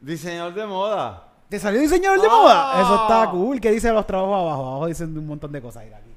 Diseñador 0.00 0.54
de 0.54 0.66
moda. 0.66 1.22
¿Te 1.48 1.58
salió 1.58 1.80
diseñador 1.80 2.20
de 2.20 2.26
Ah. 2.26 2.30
moda? 2.30 2.82
Eso 2.82 3.02
está 3.02 3.30
cool. 3.30 3.60
¿Qué 3.60 3.70
dice 3.70 3.90
los 3.92 4.06
trabajos 4.06 4.34
abajo? 4.36 4.66
Abajo 4.66 4.86
dicen 4.86 5.16
un 5.16 5.26
montón 5.26 5.52
de 5.52 5.62
cosas. 5.62 5.84
Mira 5.84 5.96
aquí. 5.98 6.10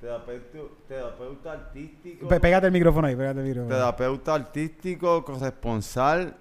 Terapeuta, 0.00 0.58
terapeuta 0.86 1.52
artístico. 1.52 2.28
Pégate 2.28 2.66
el 2.66 2.72
micrófono 2.72 3.08
ahí, 3.08 3.16
pégate 3.16 3.40
el 3.40 3.46
micrófono. 3.46 3.74
Terapeuta 3.74 4.34
artístico, 4.34 5.24
corresponsal, 5.24 6.34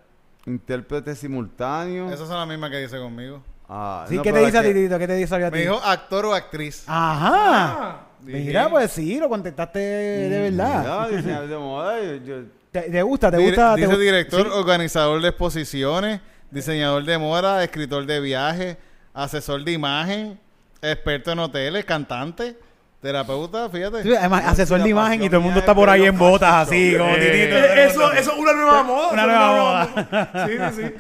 intérprete 0.48 1.14
simultáneo. 1.16 2.08
Esas 2.12 2.28
son 2.28 2.38
las 2.38 2.48
mismas 2.48 2.72
que 2.72 2.80
dice 2.80 2.98
conmigo. 2.98 3.44
Ah, 3.70 4.06
Sí, 4.08 4.16
no, 4.16 4.22
¿qué 4.24 4.32
te 4.34 4.40
dice 4.46 4.58
a 4.58 4.64
ti, 4.64 4.74
Tito? 4.74 4.98
¿Qué 4.98 5.08
te 5.08 5.16
dice 5.16 5.36
a 5.36 5.52
ti? 5.52 5.58
Me 5.58 5.62
dijo 5.62 5.80
actor 5.84 6.26
o 6.26 6.34
actriz. 6.34 6.84
Ajá. 6.88 7.32
Ah, 7.34 8.04
Mira, 8.24 8.64
Sí. 8.66 8.70
pues 8.72 8.92
sí, 8.92 9.20
lo 9.20 9.30
contestaste 9.30 9.78
de 9.80 10.40
verdad. 10.50 10.80
Mira, 10.82 11.18
diseñador 11.18 11.48
de 11.50 11.58
moda. 11.58 12.02
yo- 12.02 12.16
yo- 12.26 12.44
¿Te, 12.72 12.82
te 12.82 13.02
gusta? 13.04 13.30
¿Te 13.32 13.38
gusta? 13.38 13.76
te 13.76 13.82
dice 13.82 13.94
gu- 13.94 14.00
director, 14.00 14.44
Sí. 14.44 14.50
organizador 14.54 15.22
de 15.22 15.28
exposiciones, 15.30 16.22
diseñador 16.50 17.04
de 17.06 17.18
moda, 17.18 17.64
escritor 17.64 18.06
de 18.06 18.20
viajes, 18.20 18.78
asesor 19.14 19.64
de 19.64 19.72
imagen, 19.74 20.40
experto 20.82 21.32
en 21.32 21.40
hoteles, 21.40 21.86
cantante, 21.86 22.58
terapeuta, 23.02 23.70
fíjate. 23.70 24.04
Sí, 24.04 24.16
además, 24.16 24.46
asesor 24.46 24.82
de 24.84 24.90
imagen 24.90 25.24
y 25.24 25.28
todo 25.28 25.38
el 25.38 25.44
mundo 25.44 25.60
está 25.60 25.72
es 25.72 25.76
por 25.78 25.90
ahí 25.90 26.06
en 26.06 26.18
botas 26.18 26.68
así, 26.68 26.96
como 26.98 27.12
Eh, 27.12 27.20
titito. 27.20 27.56
Eh, 27.58 27.86
eso, 27.86 28.12
eso 28.14 28.32
es 28.34 28.38
una 28.38 28.54
nueva 28.54 28.84
moda. 28.84 29.10
Una 29.12 29.26
nueva 29.26 29.56
moda. 29.56 30.30
Sí, 30.48 30.52
sí, 30.54 30.76
sí. 30.76 30.96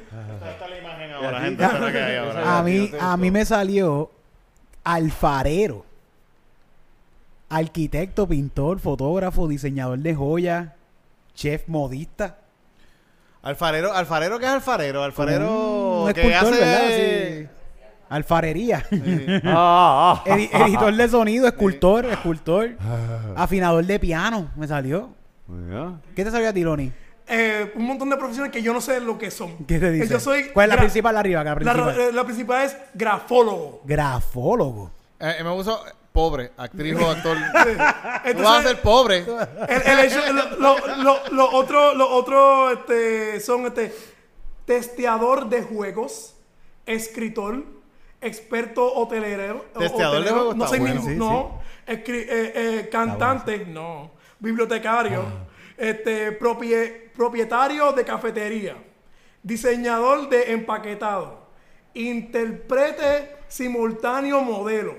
Está 0.50 0.68
la 0.70 0.78
imagen 0.78 1.12
ahora, 1.12 1.42
gente, 1.42 1.66
que. 1.92 2.42
A 2.46 2.64
mí, 2.64 2.92
a 3.00 3.18
mí 3.18 3.32
me 3.32 3.46
salió 3.46 4.12
alfarero. 4.84 5.86
Arquitecto, 7.50 8.28
pintor, 8.28 8.80
fotógrafo, 8.80 9.48
diseñador 9.48 10.00
de 10.00 10.14
joyas, 10.14 10.70
chef 11.34 11.68
modista. 11.68 12.38
Alfarero, 13.42 13.94
alfarero, 13.94 14.38
¿qué 14.40 14.46
es 14.46 14.52
alfarero? 14.52 15.04
Alfarero 15.04 16.04
Un 16.04 16.14
que 16.14 16.22
escultor, 16.22 16.54
hace... 16.54 16.66
¿verdad? 16.66 17.48
Sí. 17.48 17.57
Alfarería. 18.10 18.84
Ah, 19.44 20.24
ah. 20.26 20.30
Edi- 20.30 20.50
editor 20.54 20.94
de 20.96 21.10
sonido, 21.10 21.48
escultor, 21.48 22.06
escultor. 22.06 22.72
Afinador 23.36 23.86
de 23.86 24.00
piano, 24.00 24.50
me 24.56 24.68
salió. 24.68 25.10
¿Qué 26.16 26.24
te 26.24 26.32
salió 26.32 26.50
a 26.50 26.54
ti, 26.54 26.62
Loni? 26.64 26.92
Eh, 27.30 27.74
un 27.76 27.86
montón 27.86 28.10
de 28.10 28.16
profesiones 28.18 28.52
que 28.54 28.62
yo 28.62 28.72
no 28.74 28.80
sé 28.80 29.02
lo 29.02 29.18
que 29.18 29.30
son. 29.32 29.58
¿Qué 29.66 29.80
te 29.80 29.88
Eh, 29.88 29.92
dice? 29.92 30.08
Yo 30.08 30.20
soy 30.20 30.46
¿Cuál 30.54 30.70
es 30.70 30.76
la 30.76 30.80
principal 30.80 31.18
arriba? 31.18 31.44
La 31.44 31.56
principal. 31.56 32.00
eh, 32.00 32.12
la 32.14 32.24
principal 32.24 32.66
es 32.66 32.78
grafólogo. 32.94 33.82
Grafólogo. 33.84 34.92
Eh, 35.20 35.36
me 35.44 35.52
puso 35.52 35.84
pobre, 36.14 36.52
actriz 36.58 36.96
o 37.00 37.10
actor. 37.12 37.38
Tú 38.36 38.44
vas 38.44 38.66
a 38.66 38.68
ser 38.70 38.82
pobre. 38.82 39.18
el, 39.68 39.82
el 39.82 40.00
hecho, 40.06 40.20
lo, 40.32 40.58
lo, 40.58 41.04
lo, 41.04 41.20
lo 41.32 41.52
otro, 41.52 41.94
lo 41.96 42.10
otro 42.10 42.72
este, 42.72 43.40
son 43.42 43.66
este, 43.68 43.94
testeador 44.66 45.50
de 45.50 45.62
juegos, 45.64 46.36
escritor, 46.86 47.64
experto 48.22 48.94
hotelero. 48.94 49.66
Testeador 49.78 50.24
de 50.24 50.30
hotelero, 50.32 50.36
juegos 50.36 50.56
no 50.58 50.68
sé 50.68 50.80
bueno. 50.80 50.96
ningún- 50.96 51.12
Sí, 51.14 51.18
no. 51.18 51.62
Escri- 51.88 52.26
eh, 52.28 52.52
eh, 52.56 52.90
cantante, 52.92 53.66
no. 53.66 54.12
Bibliotecario, 54.40 55.24
este, 55.78 56.38
propie- 56.40 57.10
propietario 57.16 57.92
de 57.94 58.04
cafetería, 58.04 58.76
diseñador 59.42 60.30
de 60.30 60.52
empaquetado, 60.52 61.48
intérprete 61.94 63.36
simultáneo 63.48 64.42
modelo. 64.42 64.96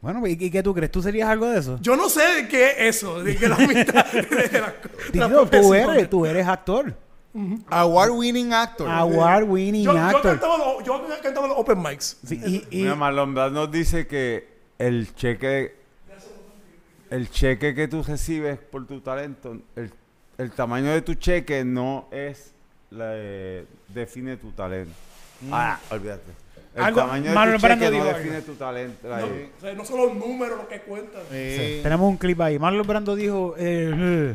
Bueno, 0.00 0.26
¿y, 0.26 0.36
qué 0.50 0.62
tú 0.62 0.72
crees? 0.74 0.90
¿Tú 0.92 1.02
serías 1.02 1.28
algo 1.28 1.46
de 1.46 1.58
eso? 1.58 1.78
Yo 1.80 1.96
no 1.96 2.08
sé 2.08 2.46
qué 2.48 2.70
es 2.88 2.96
eso, 2.96 3.22
de 3.22 3.36
que 3.36 3.48
la 3.48 3.56
mitad 3.56 4.04
de 4.12 4.60
las 4.60 4.72
co- 4.74 4.88
las 5.12 5.12
Tito, 5.12 5.46
tú 5.48 5.74
eres, 5.74 6.10
tú 6.10 6.26
eres 6.26 6.46
actor. 6.46 6.94
Award 7.70 8.10
winning 8.10 8.52
actor. 8.52 8.88
Award 8.88 9.44
winning 9.48 9.84
Yo, 9.84 9.92
yo 9.92 9.98
actor. 9.98 10.22
cantaba 10.22 10.56
los, 10.58 10.84
yo 10.84 11.02
cantaba 11.22 11.46
los 11.48 11.58
open 11.58 11.82
mics. 11.82 12.18
Sí, 12.24 12.40
y, 12.44 12.56
y- 12.70 12.82
Mira, 12.82 12.94
Marlon 12.94 13.34
Brando 13.34 13.60
nos 13.62 13.70
dice 13.70 14.06
que 14.06 14.48
el 14.78 15.14
cheque 15.14 15.74
el 17.10 17.30
cheque 17.30 17.74
que 17.74 17.86
tú 17.88 18.02
recibes 18.02 18.58
por 18.58 18.86
tu 18.86 19.00
talento, 19.00 19.56
el, 19.76 19.92
el 20.38 20.50
tamaño 20.50 20.90
de 20.90 21.02
tu 21.02 21.14
cheque 21.14 21.64
no 21.64 22.08
es 22.10 22.52
la 22.90 23.10
eh, 23.14 23.64
define 23.88 24.36
tu 24.36 24.50
talento. 24.52 24.92
Ah, 25.52 25.78
olvídate. 25.90 26.32
El 26.74 26.82
Algo- 26.82 27.00
tamaño 27.02 27.28
de 27.30 27.34
Marlon 27.34 27.54
tu 27.60 27.60
cheque 27.66 27.76
Brando 27.76 27.98
no 27.98 28.04
define 28.04 28.36
algo. 28.36 28.46
tu 28.46 28.54
talento. 28.54 29.08
No, 29.08 29.14
o 29.16 29.60
sea, 29.60 29.72
no 29.74 29.84
son 29.84 29.98
los 29.98 30.14
números 30.14 30.58
los 30.58 30.66
que 30.66 30.80
cuentan. 30.80 31.22
Sí. 31.30 31.80
tenemos 31.82 32.08
un 32.10 32.16
clip 32.16 32.40
ahí. 32.40 32.58
Marlon 32.58 32.86
Brando 32.86 33.14
dijo... 33.16 33.54
eh, 33.56 34.34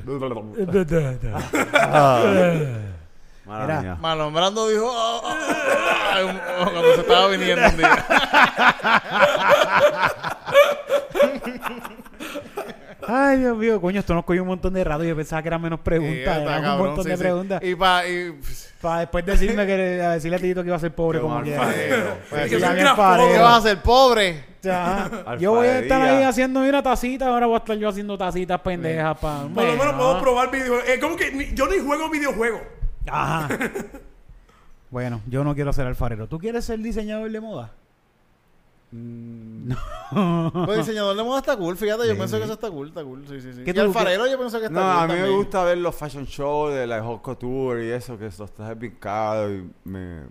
Mala 3.52 3.64
Era- 3.66 3.82
mía. 3.82 3.98
Marlon 4.00 4.34
Brando 4.34 4.68
dijo 4.70 4.86
"Oh, 4.86 5.22
oh, 5.26 5.30
oh, 5.30 6.62
oh", 6.62 6.72
cuando 6.72 6.96
se 6.96 7.02
estaba 7.02 7.28
viniendo 7.28 7.68
un 7.68 7.78
día. 7.78 8.06
Ay, 13.08 13.40
Dios 13.40 13.58
mío, 13.58 13.82
coño, 13.82 14.00
esto 14.00 14.14
nos 14.14 14.24
cogió 14.24 14.44
un 14.44 14.48
montón 14.48 14.74
de 14.74 14.84
rato. 14.84 15.04
Yo 15.04 15.16
pensaba 15.16 15.42
que 15.42 15.48
eran 15.50 15.62
menos 15.62 15.80
Sí, 15.80 15.84
preguntas. 15.84 16.38
eran 16.38 16.66
un 16.72 16.78
montón 16.78 17.04
sí, 17.04 17.10
de 17.10 17.18
sí. 17.18 17.22
preguntas. 17.24 17.62
Y 17.64 17.76
pa, 17.76 18.08
y, 18.08 18.32
pff, 18.32 18.72
Para 18.80 19.00
después 19.02 19.26
decirme 19.26 19.66
que 19.66 20.02
a 20.02 20.12
decirle 20.12 20.38
a 20.38 20.40
Tito 20.40 20.62
que 20.62 20.68
iba 20.68 20.76
a 20.78 20.80
ser 20.80 20.94
pobre 20.94 21.18
Qué 21.20 21.24
como 21.24 21.42
quiera. 21.42 21.64
Pues, 22.30 22.44
Sí, 22.44 22.50
que 22.52 22.60
ya 22.60 22.68
soy 22.68 22.76
bien 22.76 22.86
grafólogo. 22.86 22.96
farero. 23.18 23.32
¿Qué 23.34 23.40
vas 23.40 23.54
a 23.54 23.58
hacer? 23.58 23.78
Pobre. 23.82 24.46
Ya. 24.62 25.10
Yo 25.40 25.52
voy 25.54 25.68
a 25.68 25.80
estar 25.80 26.02
ahí 26.02 26.24
haciendo 26.24 26.62
una 26.62 26.84
tacita. 26.84 27.28
Ahora 27.28 27.48
voy 27.48 27.56
a 27.56 27.58
estar 27.58 27.76
yo 27.76 27.90
haciendo 27.90 28.18
tacitas 28.18 28.62
pendejas 28.62 29.18
para. 29.18 29.42
Por 29.48 29.64
lo 29.64 29.72
menos 29.76 29.94
puedo 29.96 30.22
probar 30.22 30.52
videojuegos. 30.52 30.88
Eh, 30.88 31.00
como 31.00 31.16
que 31.18 31.32
ni- 31.32 31.54
yo 31.54 31.68
ni 31.68 31.80
juego 31.80 32.10
videojuegos. 32.10 32.62
Ajá. 33.10 33.50
bueno, 34.92 35.22
yo 35.28 35.44
no 35.44 35.56
quiero 35.56 35.74
ser 35.74 35.88
alfarero. 35.88 36.28
¿Tú 36.28 36.38
quieres 36.40 36.66
ser 36.66 36.80
diseñador 36.80 37.32
de 37.32 37.40
moda? 37.42 37.72
Mm, 38.94 39.72
Pues 40.66 40.80
diseñador 40.80 41.16
de 41.16 41.24
moda 41.24 41.40
está 41.40 41.56
cool, 41.56 41.78
fíjate, 41.78 42.04
yo 42.06 42.12
Sí. 42.12 42.18
pienso 42.18 42.38
que 42.38 42.44
eso 42.44 42.54
está 42.54 42.70
cool, 42.70 42.90
está 42.90 43.04
cool, 43.04 43.26
sí, 43.26 43.40
sí, 43.40 43.54
sí. 43.54 43.64
¿Qué 43.64 43.72
Y 43.72 43.74
tú- 43.74 43.80
alfarero 43.82 44.28
yo 44.28 44.38
pienso 44.38 44.60
que 44.60 44.66
está 44.66 44.80
No, 44.80 45.00
cool 45.08 45.12
a 45.12 45.14
mí 45.16 45.22
me 45.22 45.30
gusta 45.30 45.64
ver 45.64 45.78
los 45.78 45.96
fashion 45.96 46.26
shows 46.26 46.74
de 46.74 46.86
la 46.86 47.02
hot 47.02 47.22
couture 47.22 47.86
y 47.86 47.90
eso, 47.92 48.18
que 48.18 48.26
los 48.38 48.52
trajes 48.54 48.78
bien 48.78 48.98
caros 49.00 49.52
y 49.52 49.72
me, 49.88 50.24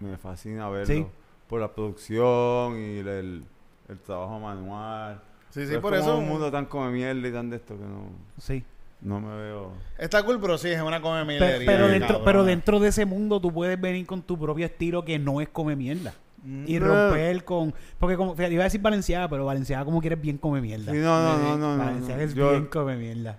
me 0.00 0.18
fascina 0.18 0.68
verlo. 0.68 0.86
Sí. 0.94 1.06
Por 1.48 1.60
la 1.62 1.72
producción 1.72 2.78
y 2.78 2.98
el, 2.98 3.08
el, 3.08 3.44
el 3.88 3.98
trabajo 4.00 4.38
manual. 4.38 5.20
Sí, 5.50 5.60
sí, 5.62 5.66
Pero 5.68 5.76
es 5.78 5.80
por 5.82 5.90
como 5.98 6.02
eso. 6.10 6.18
un 6.18 6.28
mundo 6.28 6.50
tan 6.50 6.66
come 6.66 6.90
mierda 6.90 7.26
y 7.26 7.32
tan 7.32 7.48
de 7.48 7.56
esto 7.56 7.74
que 7.74 7.84
no, 7.84 8.08
Sí. 8.38 8.62
No 9.04 9.20
me 9.20 9.36
veo. 9.36 9.72
Está 9.98 10.22
cool, 10.24 10.40
pero 10.40 10.58
sí, 10.58 10.68
es 10.70 10.80
una 10.82 11.00
come 11.00 11.24
mielería, 11.24 11.64
Pero, 11.66 11.86
dentro, 11.88 12.24
pero 12.24 12.44
dentro 12.44 12.80
de 12.80 12.88
ese 12.88 13.04
mundo 13.04 13.40
tú 13.40 13.52
puedes 13.52 13.80
venir 13.80 14.06
con 14.06 14.22
tu 14.22 14.38
propio 14.38 14.66
estilo 14.66 15.04
que 15.04 15.18
no 15.18 15.40
es 15.40 15.48
come 15.48 15.76
mierda. 15.76 16.14
Mm. 16.42 16.64
Y 16.66 16.78
romper 16.78 17.44
con. 17.44 17.74
Porque 17.98 18.16
como. 18.16 18.34
Fíjate, 18.34 18.54
iba 18.54 18.64
a 18.64 18.66
decir 18.66 18.80
Valenciaga, 18.82 19.28
pero 19.28 19.44
Valenciaga 19.46 19.84
como 19.84 20.00
quieres 20.00 20.20
bien 20.20 20.36
come 20.38 20.60
mierda. 20.60 20.90
Sí, 20.92 20.98
no, 20.98 21.22
no, 21.22 21.38
no, 21.38 21.56
no. 21.56 21.76
no, 21.76 21.84
Valenciaga 21.84 22.18
no. 22.18 22.22
es 22.28 22.34
Yo- 22.34 22.50
bien 22.50 22.66
come 22.66 22.96
mierda. 22.96 23.38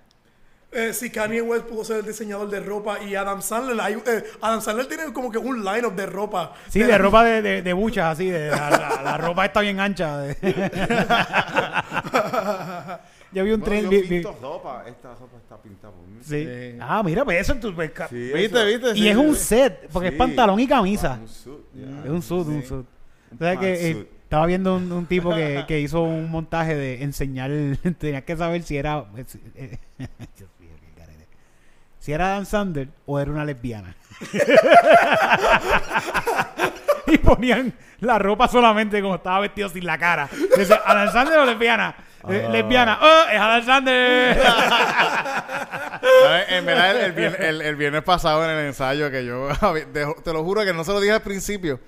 Eh, 0.72 0.92
si 0.92 1.08
Kanye 1.10 1.40
West 1.40 1.64
pudo 1.66 1.84
ser 1.84 1.98
el 2.00 2.06
diseñador 2.06 2.50
de 2.50 2.60
ropa 2.60 3.00
y 3.02 3.14
Adam 3.14 3.40
Sandler, 3.40 3.80
hay- 3.80 3.94
eh, 3.94 4.24
Adam 4.42 4.60
Sandler 4.60 4.86
tiene 4.86 5.10
como 5.12 5.30
que 5.30 5.38
un 5.38 5.64
line-up 5.64 5.94
de 5.94 6.04
ropa. 6.04 6.52
Sí, 6.68 6.80
de 6.80 6.98
ropa 6.98 7.24
de, 7.24 7.40
de, 7.40 7.62
de 7.62 7.72
buchas, 7.72 8.12
así. 8.12 8.28
De, 8.28 8.50
la, 8.50 8.70
la- 8.70 9.00
la 9.02 9.16
ropa 9.16 9.46
está 9.46 9.60
bien 9.62 9.80
ancha. 9.80 10.26
yo 13.32 13.44
vi 13.44 13.52
un 13.52 13.60
Bueno, 13.60 13.64
tren. 13.64 13.84
yo 13.84 13.90
vi- 13.90 14.02
vi- 14.02 14.08
pinto 14.08 14.36
ropa. 14.42 14.84
Esta 14.86 15.14
ropa 15.14 15.38
está 15.38 15.56
pintada 15.62 15.94
por 15.94 16.06
mí. 16.08 16.15
Sí. 16.28 16.44
Sí. 16.44 16.78
Ah, 16.80 17.02
mira, 17.04 17.24
pues 17.24 17.40
eso 17.40 17.54
tú. 17.56 17.74
pues, 17.74 17.90
ca- 17.92 18.08
Sí, 18.08 18.16
¿Viste, 18.34 18.44
eso- 18.46 18.64
viste? 18.66 18.90
y 18.98 19.02
Sí, 19.02 19.08
es 19.08 19.16
un 19.16 19.34
set, 19.34 19.88
porque 19.92 20.08
es 20.08 20.14
pantalón 20.14 20.58
y 20.60 20.66
camisa. 20.66 21.18
Un 21.20 21.28
suit, 21.28 21.58
yeah. 21.74 22.02
Es 22.04 22.10
un 22.10 22.22
sud, 22.22 22.48
un 22.48 22.62
sud. 22.64 22.84
Un 23.32 23.38
¿Sabes 23.38 23.58
que 23.58 23.90
eh, 23.90 24.08
estaba 24.22 24.46
viendo 24.46 24.76
un, 24.76 24.90
un 24.92 25.06
tipo 25.06 25.34
que, 25.34 25.64
que 25.68 25.80
hizo 25.80 26.02
un 26.02 26.30
montaje 26.30 26.74
de 26.74 27.02
enseñar, 27.02 27.50
tenía 27.98 28.22
que 28.24 28.36
saber 28.36 28.62
si 28.62 28.76
era, 28.76 29.04
si, 29.26 29.40
eh, 29.54 29.78
si 32.00 32.12
era 32.12 32.28
Dan 32.28 32.46
Sander 32.46 32.88
o 33.06 33.18
era 33.18 33.30
una 33.30 33.44
lesbiana. 33.44 33.94
y 37.06 37.18
ponían 37.18 37.72
la 38.00 38.18
ropa 38.18 38.48
solamente 38.48 39.00
como 39.02 39.16
estaba 39.16 39.40
vestido 39.40 39.68
sin 39.68 39.84
la 39.86 39.98
cara. 39.98 40.28
Dice, 40.56 40.74
¿Adam 40.84 41.12
Sander 41.12 41.38
o 41.38 41.44
lesbiana? 41.44 41.94
Eh, 42.28 42.44
Ah. 42.46 42.50
lesbiana. 42.50 42.98
¡Oh, 43.00 43.22
es 43.32 43.38
Adam 43.40 43.64
Sander! 43.64 44.42
¿Sabes? 46.22 46.46
En 46.50 46.66
verdad, 46.66 46.90
el, 46.90 47.04
el 47.06 47.14
vier- 47.14 47.40
el- 47.40 47.62
el 47.62 47.76
viernes 47.76 48.02
pasado 48.02 48.44
en 48.44 48.50
el 48.50 48.66
ensayo 48.66 49.10
que 49.10 49.24
yo, 49.24 49.48
te, 49.92 50.04
te 50.22 50.32
lo 50.32 50.44
juro 50.44 50.64
que 50.64 50.72
no 50.72 50.84
se 50.84 50.92
lo 50.92 51.00
dije 51.00 51.12
al 51.14 51.22
principio, 51.22 51.80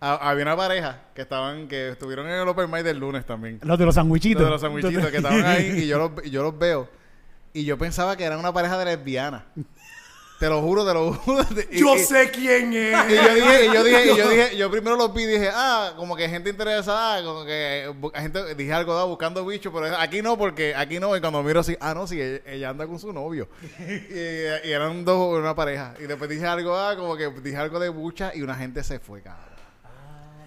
ha- 0.00 0.30
había 0.30 0.44
una 0.44 0.56
pareja 0.56 0.98
que 1.14 1.22
estaban, 1.22 1.68
que 1.68 1.90
estuvieron 1.90 2.26
en 2.28 2.34
el 2.40 2.48
Open 2.48 2.70
Mic 2.70 2.82
del 2.82 2.98
lunes 2.98 3.24
también. 3.26 3.58
los 3.62 3.78
de 3.78 3.84
los 3.84 3.94
sandwichitos. 3.94 4.40
Los 4.42 4.48
de 4.48 4.52
los 4.52 4.60
sandwichitos 4.60 5.10
que 5.10 5.16
estaban 5.18 5.44
ahí 5.44 5.80
y 5.82 5.86
yo 5.86 5.98
los, 5.98 6.24
y 6.26 6.30
yo 6.30 6.42
los 6.42 6.58
veo. 6.58 6.88
Y 7.52 7.64
yo 7.64 7.78
pensaba 7.78 8.16
que 8.16 8.24
eran 8.24 8.38
una 8.38 8.52
pareja 8.52 8.78
de 8.78 8.84
lesbianas. 8.84 9.42
Te 10.38 10.48
lo 10.48 10.62
juro, 10.62 10.86
te 10.86 10.94
lo 10.94 11.12
juro. 11.14 11.44
Y- 11.70 11.80
Yo 11.80 11.96
y- 11.96 11.98
sé 11.98 12.30
quién 12.30 12.72
es. 12.72 13.10
Y 13.10 13.14
yo 13.16 13.34
dije, 13.34 13.66
y 13.66 13.74
yo 13.74 13.84
dije, 13.84 14.04
y 14.12 14.16
yo 14.16 14.28
dije, 14.28 14.56
yo 14.56 14.70
primero 14.70 14.96
los 14.96 15.12
vi 15.12 15.24
y 15.24 15.26
dije, 15.26 15.50
ah, 15.52 15.94
como 15.96 16.14
que 16.14 16.28
gente 16.28 16.50
interesada, 16.50 17.24
como 17.24 17.44
que 17.44 17.92
gente, 18.14 18.54
dije 18.54 18.72
algo, 18.72 18.96
ah, 18.96 19.04
buscando 19.04 19.44
bicho, 19.44 19.72
pero 19.72 19.96
aquí 19.96 20.22
no, 20.22 20.38
porque 20.38 20.74
aquí 20.76 21.00
no, 21.00 21.16
y 21.16 21.20
cuando 21.20 21.42
miro 21.42 21.58
así, 21.60 21.76
ah, 21.80 21.92
no, 21.92 22.06
sí, 22.06 22.20
ella, 22.20 22.40
ella 22.46 22.68
anda 22.70 22.86
con 22.86 23.00
su 23.00 23.12
novio. 23.12 23.48
y, 23.80 24.68
y 24.68 24.72
eran 24.72 25.04
dos, 25.04 25.36
una 25.38 25.56
pareja. 25.56 25.94
Y 25.98 26.04
después 26.04 26.30
dije 26.30 26.46
algo, 26.46 26.76
ah, 26.76 26.94
como 26.96 27.16
que 27.16 27.28
dije 27.42 27.56
algo 27.56 27.80
de 27.80 27.88
bucha 27.88 28.30
y 28.34 28.42
una 28.42 28.54
gente 28.54 28.84
se 28.84 29.00
fue, 29.00 29.20
cabrón. 29.22 29.48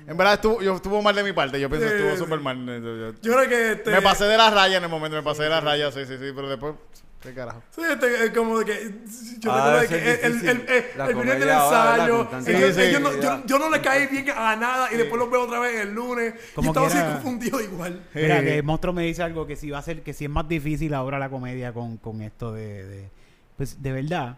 En 0.07 0.17
verdad 0.17 0.33
estuvo, 0.35 0.61
yo 0.61 0.75
estuvo 0.77 1.01
mal 1.01 1.13
de 1.15 1.23
mi 1.23 1.31
parte, 1.31 1.59
yo 1.59 1.69
pienso 1.69 1.87
Sí, 1.87 1.93
estuvo 1.95 2.11
sí. 2.11 2.17
súper 2.17 2.39
mal. 2.39 2.57
Yo- 2.65 3.11
yo- 3.21 3.33
creo 3.35 3.47
que 3.49 3.71
este, 3.73 3.91
Me 3.91 4.01
pasé 4.01 4.23
de 4.25 4.35
la 4.37 4.49
raya 4.49 4.77
en 4.77 4.83
el 4.83 4.89
momento, 4.89 5.15
me 5.15 5.21
pasé 5.23 5.43
de 5.43 5.49
la 5.49 5.59
raya, 5.61 5.91
sí, 5.91 6.05
sí, 6.05 6.13
sí, 6.17 6.31
pero 6.35 6.49
después, 6.49 6.73
qué 7.21 7.33
carajo. 7.33 7.61
Sí, 7.75 7.81
este, 7.89 8.33
como 8.33 8.59
de 8.59 8.65
que 8.65 8.95
yo 9.39 9.51
Ah, 9.51 9.79
recuerdo 9.81 9.89
que 9.89 10.13
el, 10.13 10.19
el, 10.19 10.49
el, 10.49 10.49
el, 10.49 11.13
viernes 11.15 11.39
del 11.39 11.49
ensayo, 11.49 12.29
Sí, 12.45 12.73
sí. 12.73 12.81
ellos 12.81 13.01
no- 13.01 13.21
yo, 13.21 13.45
yo 13.45 13.59
no 13.59 13.69
le 13.69 13.81
caí 13.81 14.07
bien 14.07 14.29
a 14.35 14.55
nada 14.55 14.91
y 14.91 14.97
después 14.97 15.19
los 15.19 15.29
veo 15.31 15.43
otra 15.43 15.59
vez 15.59 15.79
el 15.81 15.93
lunes 15.93 16.33
y 16.51 16.55
Como 16.55 16.71
estaba 16.71 16.87
que 16.89 16.97
así 16.97 17.13
confundido 17.13 17.61
igual. 17.61 18.03
Mira, 18.13 18.39
Eh. 18.39 18.43
que 18.43 18.57
el 18.57 18.63
monstruo 18.63 18.93
me 18.93 19.03
dice 19.03 19.23
algo 19.23 19.45
que 19.47 19.55
si 19.55 19.69
va 19.69 19.77
a 19.79 19.81
ser, 19.81 20.01
que 20.03 20.13
si 20.13 20.25
es 20.25 20.31
más 20.31 20.47
difícil 20.47 20.93
ahora 20.93 21.19
la 21.19 21.29
comedia 21.29 21.73
con, 21.73 21.97
con 21.97 22.21
esto 22.21 22.51
de, 22.51 22.85
de- 22.87 23.09
Pues 23.57 23.81
de 23.81 23.91
verdad. 23.91 24.37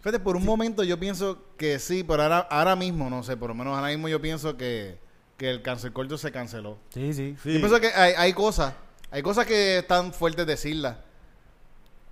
Fíjate, 0.00 0.18
por 0.20 0.34
un 0.36 0.44
momento 0.46 0.82
yo 0.82 0.98
pienso 0.98 1.44
que 1.58 1.78
sí, 1.78 2.02
pero 2.02 2.22
ahora, 2.22 2.38
ahora 2.50 2.74
mismo, 2.74 3.10
no 3.10 3.22
sé, 3.22 3.36
por 3.36 3.48
lo 3.50 3.54
menos 3.54 3.76
ahora 3.76 3.88
mismo 3.88 4.08
yo 4.08 4.18
pienso 4.20 4.56
que, 4.56 4.98
que 5.36 5.50
el 5.50 5.60
cancel 5.60 5.92
culture 5.92 6.18
se 6.18 6.32
canceló. 6.32 6.78
Sí, 6.88 7.12
sí. 7.12 7.36
Sí. 7.42 7.52
Yo 7.52 7.58
pienso 7.60 7.78
que 7.80 7.88
hay, 7.88 8.14
hay 8.16 8.32
cosas, 8.32 8.72
hay 9.10 9.20
cosas 9.22 9.44
que 9.46 9.78
están 9.78 10.14
fuertes 10.14 10.46
decirlas. 10.46 10.96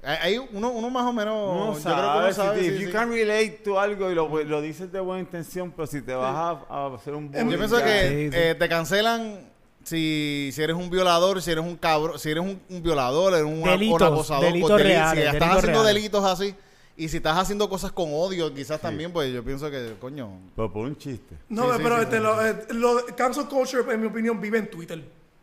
Hay, 0.07 0.39
uno, 0.39 0.71
uno 0.71 0.89
más 0.91 1.05
o 1.05 1.13
menos, 1.13 1.35
No 1.35 1.75
yo 1.75 1.83
creo 1.83 1.95
que 1.97 2.01
uno 2.01 2.33
sabes, 2.33 2.37
sabe. 2.37 2.61
si 2.63 2.71
sí, 2.71 2.79
you 2.83 2.87
sí. 2.87 2.93
can 2.93 3.11
relate 3.11 3.61
to 3.65 3.81
algo 3.81 4.11
y 4.11 4.15
lo, 4.15 4.45
lo 4.45 4.61
dices 4.63 4.93
de 4.93 5.01
buena 5.01 5.21
intención, 5.21 5.73
pero 5.75 5.87
si 5.87 6.01
te 6.01 6.15
vas 6.15 6.35
a, 6.35 6.51
a 6.69 6.95
hacer 6.95 7.15
un 7.15 7.33
Yo 7.33 7.39
Yo 7.39 7.45
bullying, 7.45 7.59
pienso 7.59 7.79
ya. 7.81 7.85
que 7.85 8.09
Sí, 8.09 8.31
sí. 8.31 8.37
eh, 8.41 8.55
te 8.57 8.69
cancelan 8.69 9.51
si, 9.83 10.51
si 10.53 10.63
eres 10.63 10.77
un 10.77 10.91
violador, 10.91 11.43
si 11.43 11.51
eres 11.51 11.65
un 11.65 11.77
cabrón, 11.77 12.19
si 12.21 12.31
eres 12.31 12.43
un, 12.45 12.61
un 12.71 12.83
violador, 12.83 13.33
eres 13.35 13.45
un, 13.47 13.63
Delitos, 13.63 14.01
un 14.01 14.07
acosador, 14.15 14.45
delitos 14.45 14.71
con 14.71 14.79
deli- 14.81 14.85
reales, 14.89 15.13
si 15.13 15.19
estás 15.27 15.33
delitos 15.41 15.59
haciendo 15.59 15.83
reales. 15.83 15.95
delitos 16.03 16.25
así 16.25 16.55
y 16.97 17.09
si 17.09 17.17
estás 17.19 17.37
haciendo 17.37 17.69
cosas 17.69 17.93
con 17.93 18.09
odio, 18.15 18.55
quizás 18.55 18.81
también, 18.81 19.13
pues 19.13 19.33
yo 19.33 19.45
pienso 19.45 19.71
que, 19.71 19.95
coño, 20.01 20.31
Pero 20.55 20.73
por 20.73 20.87
un 20.87 20.97
chiste. 20.97 21.35
No, 21.49 21.65
Sí, 21.65 21.71
sí, 21.77 21.81
pero 21.83 21.97
sí, 21.97 22.03
este, 22.05 22.17
sí, 22.17 22.23
lo, 22.23 22.47
eh, 22.47 22.57
lo- 22.71 23.07
cancel 23.17 23.47
culture, 23.47 23.93
en 23.93 24.01
mi 24.01 24.07
opinión, 24.07 24.41
vive 24.41 24.59
en 24.59 24.71
Twitter. 24.71 25.03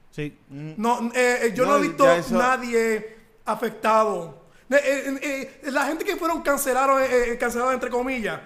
Sí. 0.09 0.35
No, 0.49 1.11
eh, 1.13 1.39
eh, 1.47 1.53
yo 1.55 1.65
no, 1.65 1.71
No, 1.71 1.77
he 1.77 1.87
visto 1.87 2.09
eso- 2.09 2.35
nadie 2.37 3.17
afectado. 3.45 4.41
Eh, 4.69 4.75
eh, 5.21 5.59
eh, 5.63 5.71
la 5.71 5.85
gente 5.85 6.03
que 6.05 6.15
fueron 6.15 6.41
cancelados, 6.41 7.01
eh, 7.01 7.33
eh, 7.33 7.37
cancelados 7.37 7.73
entre 7.73 7.89
comillas, 7.89 8.39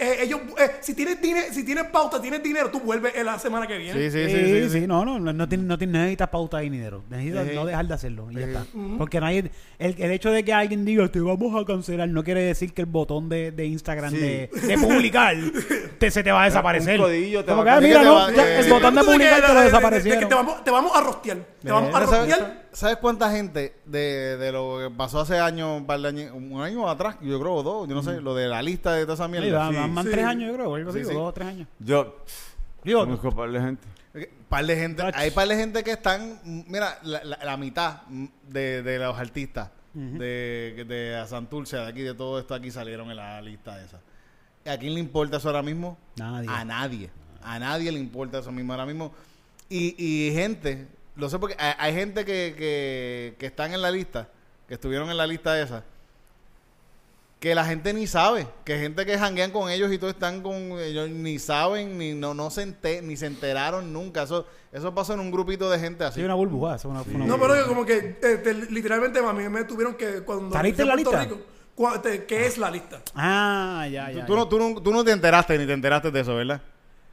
eh, 0.00 0.18
ellos, 0.22 0.40
eh, 0.56 0.76
si 0.80 0.94
tienes 0.94 1.20
dinero, 1.20 1.48
si 1.52 1.64
tienes 1.64 1.82
pauta, 1.86 2.22
tienes 2.22 2.40
dinero, 2.40 2.70
tú 2.70 2.78
vuelves 2.78 3.16
en 3.16 3.26
la 3.26 3.36
semana 3.36 3.66
que 3.66 3.76
viene. 3.78 3.94
sí, 3.94 4.10
sí, 4.12 4.30
Sí, 4.30 4.36
sí, 4.36 4.62
sí, 4.62 4.80
sí, 4.82 4.86
No, 4.86 5.04
no, 5.04 5.18
no, 5.18 5.32
no, 5.32 5.48
tienes- 5.48 5.66
no, 5.66 5.76
tienes- 5.76 5.92
no 5.94 5.98
necesitas 5.98 6.28
pauta 6.28 6.62
y 6.62 6.70
dinero. 6.70 7.02
Necesitas 7.10 7.48
Sí. 7.48 7.54
no 7.56 7.66
dejar 7.66 7.88
de 7.88 7.94
hacerlo 7.94 8.30
y 8.30 8.36
ya 8.36 8.46
está. 8.46 8.64
Porque 8.96 9.18
nadie, 9.20 9.50
el, 9.80 9.96
el 10.00 10.10
hecho 10.12 10.30
de 10.30 10.44
que 10.44 10.52
alguien 10.52 10.84
diga 10.84 11.08
te 11.08 11.18
vamos 11.18 11.60
a 11.60 11.66
cancelar 11.66 12.08
no 12.10 12.22
quiere 12.22 12.42
decir 12.42 12.72
que 12.72 12.82
el 12.82 12.86
botón 12.86 13.28
de, 13.28 13.50
de 13.50 13.66
Instagram 13.66 14.10
Sí. 14.12 14.18
de, 14.18 14.50
de 14.68 14.78
publicar 14.78 15.34
te, 15.98 16.12
se 16.12 16.22
te 16.22 16.30
va 16.30 16.42
a 16.42 16.44
desaparecer. 16.52 17.00
Un 17.00 17.06
codillo 17.06 17.44
te 17.44 17.50
Como 17.50 17.58
va 17.58 17.64
que, 17.64 17.70
a 17.70 17.76
ah, 17.78 17.80
mira, 17.80 17.98
Sí, 18.00 18.04
no, 18.06 18.26
te 18.28 18.32
va- 18.32 18.36
ya, 18.36 18.48
eh, 18.48 18.60
el 18.60 18.70
botón 18.70 18.94
de 18.94 19.00
de 19.00 19.06
publicar 19.06 19.40
te 19.40 19.40
de- 19.40 19.48
lo 19.48 19.48
de- 19.48 19.54
de- 19.54 19.58
de 19.58 19.64
desaparecieron. 19.64 20.20
que 20.20 20.26
te, 20.26 20.34
vamos, 20.36 20.62
te 20.64 20.70
vamos 20.70 20.92
a 20.96 21.00
rostear. 21.00 21.38
Te 21.60 21.72
vamos 21.72 21.90
a 21.92 22.06
¿Sabes, 22.06 22.10
rostear. 22.30 22.67
Sabes 22.72 22.96
cuánta 22.96 23.30
gente 23.30 23.74
de, 23.84 24.36
de 24.36 24.52
lo 24.52 24.78
que 24.78 24.94
pasó 24.94 25.20
hace 25.20 25.38
años, 25.38 25.76
un, 25.80 25.86
par 25.86 26.00
de 26.00 26.08
años, 26.08 26.32
un 26.34 26.60
año 26.60 26.88
atrás, 26.88 27.16
yo 27.22 27.38
creo, 27.40 27.54
o 27.54 27.62
dos, 27.62 27.88
yo 27.88 27.94
no 27.94 28.02
sé, 28.02 28.20
lo 28.20 28.34
de 28.34 28.48
la 28.48 28.62
lista 28.62 28.92
de 28.92 29.02
toda 29.02 29.14
esa 29.14 29.24
Sí, 29.26 29.30
mierda? 29.30 29.58
van- 29.58 29.74
van- 29.74 29.94
van 29.94 30.04
Sí. 30.04 30.10
tres 30.10 30.24
años, 30.24 30.48
yo 30.50 30.54
creo, 30.54 30.70
o 30.70 30.74
algo 30.74 30.90
así, 30.90 31.00
Sí, 31.00 31.04
sí. 31.06 31.12
dos 31.14 31.28
o 31.28 31.32
tres 31.32 31.48
años. 31.48 31.68
Yo 31.78 32.16
Digo, 32.84 33.00
conozco 33.00 33.28
un 33.28 33.34
par 33.36 33.50
de 33.50 33.60
gente. 33.60 33.88
Par 34.48 34.64
de 34.64 34.76
gente, 34.76 35.02
Ach. 35.02 35.14
hay 35.16 35.30
par 35.30 35.46
de 35.48 35.56
gente 35.56 35.84
que 35.84 35.90
están, 35.92 36.40
mira, 36.68 36.98
la, 37.02 37.22
la- 37.24 37.38
la 37.44 37.56
mitad 37.56 38.02
de, 38.48 38.82
de 38.82 38.98
los 38.98 39.16
artistas 39.18 39.70
de, 39.94 40.84
de 40.86 41.24
Santurce, 41.26 41.76
de 41.76 41.86
aquí, 41.86 42.02
de 42.02 42.14
todo 42.14 42.38
esto 42.38 42.54
aquí 42.54 42.70
salieron 42.70 43.10
en 43.10 43.16
la 43.16 43.40
lista 43.42 43.82
esa. 43.84 43.98
¿A 44.72 44.76
quién 44.78 44.94
le 44.94 45.00
importa 45.00 45.38
eso 45.38 45.48
ahora 45.48 45.62
mismo? 45.62 45.98
Nadie. 46.16 46.48
A 46.48 46.64
nadie. 46.64 47.10
A 47.42 47.58
nadie 47.58 47.90
le 47.92 47.98
importa 47.98 48.38
eso 48.38 48.52
mismo 48.52 48.72
ahora 48.72 48.86
mismo. 48.86 49.12
Y, 49.68 49.94
y 50.02 50.32
gente, 50.32 50.86
lo 51.18 51.28
sé 51.28 51.38
porque 51.38 51.56
hay, 51.58 51.74
hay 51.78 51.94
gente 51.94 52.24
que, 52.24 52.54
que, 52.56 53.34
que 53.38 53.46
están 53.46 53.74
en 53.74 53.82
la 53.82 53.90
lista, 53.90 54.28
que 54.66 54.74
estuvieron 54.74 55.10
en 55.10 55.16
la 55.16 55.26
lista 55.26 55.60
esa, 55.60 55.82
que 57.40 57.54
la 57.54 57.64
gente 57.64 57.92
ni 57.92 58.06
sabe, 58.06 58.48
que 58.64 58.78
gente 58.78 59.04
que 59.04 59.18
janguean 59.18 59.50
con 59.50 59.70
ellos 59.70 59.92
y 59.92 59.98
todos 59.98 60.14
están 60.14 60.42
con 60.42 60.78
ellos 60.80 61.08
ni 61.10 61.38
saben 61.38 61.96
ni 61.98 62.12
no 62.12 62.34
no 62.34 62.50
se 62.50 62.74
ni 63.02 63.16
se 63.16 63.26
enteraron 63.26 63.92
nunca. 63.92 64.22
Eso 64.24 64.46
eso 64.72 64.94
pasó 64.94 65.14
en 65.14 65.20
un 65.20 65.30
grupito 65.30 65.70
de 65.70 65.78
gente 65.78 66.04
así. 66.04 66.20
sí, 66.20 66.24
una 66.24 66.34
burbuja. 66.34 66.74
eso 66.74 66.92
es 67.00 67.06
una, 67.06 67.26
No, 67.26 67.38
pero 67.38 67.56
yo 67.56 67.66
como 67.66 67.84
que 67.84 68.16
este, 68.20 68.54
literalmente 68.70 69.20
a 69.20 69.32
mí 69.32 69.48
me 69.48 69.64
tuvieron 69.64 69.94
que 69.94 70.22
cuando 70.22 70.52
¿Saliste 70.52 70.82
fui 70.82 70.90
a 70.90 70.94
en 70.94 71.04
la 71.04 71.10
Puerto 71.10 71.22
lista? 71.22 72.02
Rico, 72.02 72.26
¿qué 72.26 72.46
es 72.46 72.58
la 72.58 72.70
lista? 72.70 73.00
Ah, 73.14 73.86
ya, 73.90 74.10
ya. 74.10 74.26
tú, 74.26 74.32
ya. 74.32 74.38
no, 74.38 74.48
tú, 74.48 74.58
no, 74.58 74.82
tú 74.82 74.92
no 74.92 75.04
te 75.04 75.12
enteraste 75.12 75.56
ni 75.58 75.66
te 75.66 75.72
enteraste 75.72 76.10
de 76.10 76.20
eso, 76.20 76.34
¿verdad? 76.34 76.60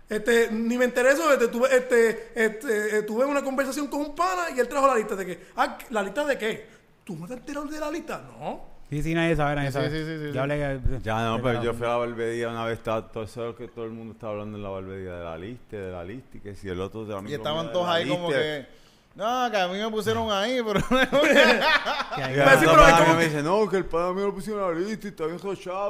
Este, 0.07 0.49
ni 0.51 0.77
me 0.77 0.85
interesó, 0.85 1.33
este, 1.33 1.47
tuve, 1.47 1.75
este, 1.75 2.31
este, 2.35 2.99
eh, 2.99 3.01
tuve 3.03 3.25
una 3.25 3.43
conversación 3.43 3.87
con 3.87 4.01
un 4.01 4.15
pana 4.15 4.51
y 4.55 4.59
él 4.59 4.67
trajo 4.67 4.87
la 4.87 4.95
lista 4.95 5.15
de 5.15 5.25
que, 5.25 5.45
ah, 5.57 5.77
¿la 5.89 6.03
lista 6.03 6.23
de 6.25 6.37
qué? 6.37 6.67
¿Tú 7.03 7.15
no 7.15 7.27
te 7.27 7.33
enteras 7.33 7.69
de 7.69 7.79
la 7.79 7.89
lista? 7.89 8.21
No. 8.39 8.75
Sí, 8.87 9.01
sí, 9.01 9.15
nadie 9.15 9.35
sabe, 9.35 9.55
nadie 9.55 9.69
Sí, 9.69 9.73
sabe. 9.73 9.89
sí, 9.89 9.97
sí, 10.05 10.17
sí, 10.27 10.31
sí. 10.31 10.37
hablé- 10.37 11.01
Ya 11.01 11.23
no, 11.25 11.41
pero 11.41 11.53
la- 11.53 11.63
yo 11.63 11.73
fui 11.73 11.87
a 11.87 11.89
la 11.89 11.95
barbería 11.97 12.49
una 12.49 12.65
vez, 12.65 12.77
estaba 12.77 13.07
todo 13.11 13.23
eso 13.23 13.55
que 13.55 13.67
todo 13.67 13.85
el 13.85 13.91
mundo 13.91 14.13
estaba 14.13 14.33
hablando 14.33 14.57
en 14.57 14.63
la 14.63 14.69
barbería 14.69 15.13
de 15.15 15.23
la 15.23 15.37
lista, 15.39 15.75
de 15.75 15.91
la 15.91 16.03
lista, 16.03 16.37
y 16.37 16.39
que 16.39 16.53
si 16.55 16.69
el 16.69 16.79
otro 16.79 17.03
de 17.03 17.29
Y 17.29 17.33
estaban 17.33 17.71
todos 17.71 17.87
ahí 17.89 18.07
como 18.07 18.29
que 18.29 18.67
no, 19.15 19.49
que 19.49 19.57
a 19.57 19.67
mí 19.69 19.79
me 19.79 19.89
pusieron 19.89 20.29
ahí, 20.31 20.59
pero 20.65 20.81
que 20.89 22.21
hay- 22.21 22.35
Pero 22.35 22.51
sí, 22.59 22.65
pero 22.67 22.87
es 22.87 22.93
como 22.93 23.13
me 23.15 23.19
que- 23.21 23.25
dice, 23.25 23.41
no, 23.41 23.67
que 23.67 23.77
el 23.77 23.85
padre 23.85 24.13
mío 24.13 24.27
lo 24.27 24.35
pusieron 24.35 24.75
en 24.77 24.83
la 24.83 24.87
lista 24.87 25.07
y 25.07 25.09
está 25.09 25.25
bien 25.25 25.39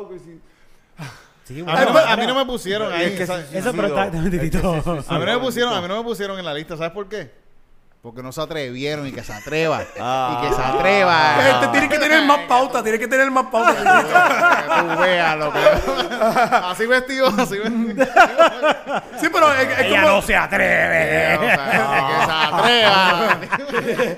que 0.09 0.19
si... 0.19 0.39
Sí, 1.45 1.61
a, 1.61 1.63
mí, 1.63 1.65
no 1.85 1.93
me- 1.93 1.99
a 1.99 2.03
mira, 2.03 2.15
mí 2.17 2.25
no 2.27 2.35
me 2.35 2.45
pusieron 2.45 2.91
ahí. 2.91 3.05
Es 3.05 3.11
que 3.19 3.25
¿sabes? 3.27 3.47
sí, 3.51 3.57
Eso, 3.57 3.71
pero 3.73 3.87
está... 3.87 4.03
A 4.03 4.09
mí 4.09 4.17
no 4.19 5.33
me 5.33 5.39
pusieron, 5.39 5.73
a 5.73 5.81
mí 5.81 5.87
no 5.87 5.97
me 5.97 6.03
pusieron 6.03 6.39
en 6.39 6.45
la 6.45 6.53
lista, 6.53 6.75
¿sabes 6.75 6.91
por 6.91 7.07
qué? 7.07 7.31
Porque 8.01 8.21
no 8.21 8.31
se 8.31 8.39
atrevieron 8.41 9.07
y 9.07 9.11
que 9.11 9.23
se 9.23 9.33
atreva. 9.33 9.83
Ah. 9.99 10.39
y 10.43 10.47
que 10.47 10.53
se 10.55 10.61
atreva. 10.61 11.49
Este, 11.49 11.67
tiene 11.69 11.89
que 11.89 11.97
tener 11.99 12.23
más 12.25 12.39
pauta, 12.47 12.83
tiene 12.83 12.99
que 12.99 13.07
tener 13.07 13.31
más 13.31 13.45
pauta. 13.47 13.73
Que 14.75 14.81
tú 14.95 14.99
veas 15.01 15.37
lo 15.37 15.53
que... 15.53 15.59
Así 16.65 16.85
vestido, 16.85 17.27
así 17.27 17.57
vestido. 17.57 18.05
sí, 19.19 19.27
pero 19.31 19.53
es, 19.53 19.67
es 19.69 19.79
Ella 19.85 20.01
como... 20.01 20.15
no 20.15 20.21
se 20.21 20.35
atreve. 20.35 21.35
O 21.37 21.41
sea, 21.41 22.07
que 22.07 22.25
se 22.25 22.31
atreva. 22.55 23.39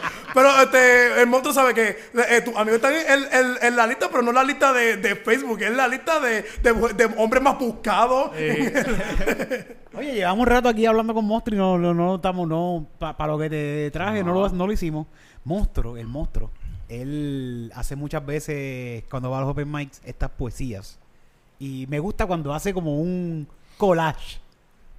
Pero 0.34 0.62
este, 0.62 1.22
el 1.22 1.28
monstruo 1.28 1.52
sabe 1.54 1.74
que 1.74 1.98
eh, 2.30 2.42
tu 2.46 2.56
amigo 2.56 2.76
está 2.76 2.90
en, 2.92 3.24
en- 3.24 3.34
en- 3.34 3.58
en 3.60 3.76
la 3.76 3.88
lista, 3.88 4.08
pero 4.12 4.22
no 4.22 4.32
la 4.32 4.44
lista 4.44 4.72
de, 4.72 4.98
de 4.98 5.16
Facebook, 5.16 5.60
es 5.64 5.72
la 5.72 5.88
lista 5.88 6.20
de, 6.20 6.44
de, 6.62 6.74
de 6.94 7.10
hombres 7.18 7.42
más 7.42 7.58
buscados. 7.58 8.32
Oye, 9.96 10.14
llevamos 10.14 10.42
un 10.42 10.46
rato 10.48 10.70
aquí 10.70 10.86
hablando 10.86 11.14
con 11.16 11.26
Monstruo 11.26 11.56
y 11.56 11.58
no, 11.58 11.78
no, 11.80 11.94
no 11.96 12.16
estamos, 12.18 12.48
no, 12.48 12.88
para 13.00 13.26
lo 13.28 13.40
que 13.40 13.50
te 13.50 13.90
traje, 13.92 14.24
no. 14.24 14.32
lo, 14.34 14.50
no 14.50 14.68
lo 14.68 14.74
hicimos. 14.74 15.08
Monstruo, 15.44 15.98
el 15.98 16.06
monstruo, 16.08 16.52
él 16.90 17.72
hace 17.76 17.96
muchas 17.96 18.26
veces, 18.26 19.04
cuando 19.10 19.30
va 19.30 19.38
a 19.38 19.42
los 19.42 19.50
open 19.50 19.72
mics, 19.72 20.02
estas 20.06 20.30
poesías. 20.32 21.00
Y 21.60 21.86
me 21.90 22.00
gusta 22.00 22.26
cuando 22.26 22.54
hace 22.54 22.74
como 22.74 23.00
un 23.00 23.48
collage 23.78 24.38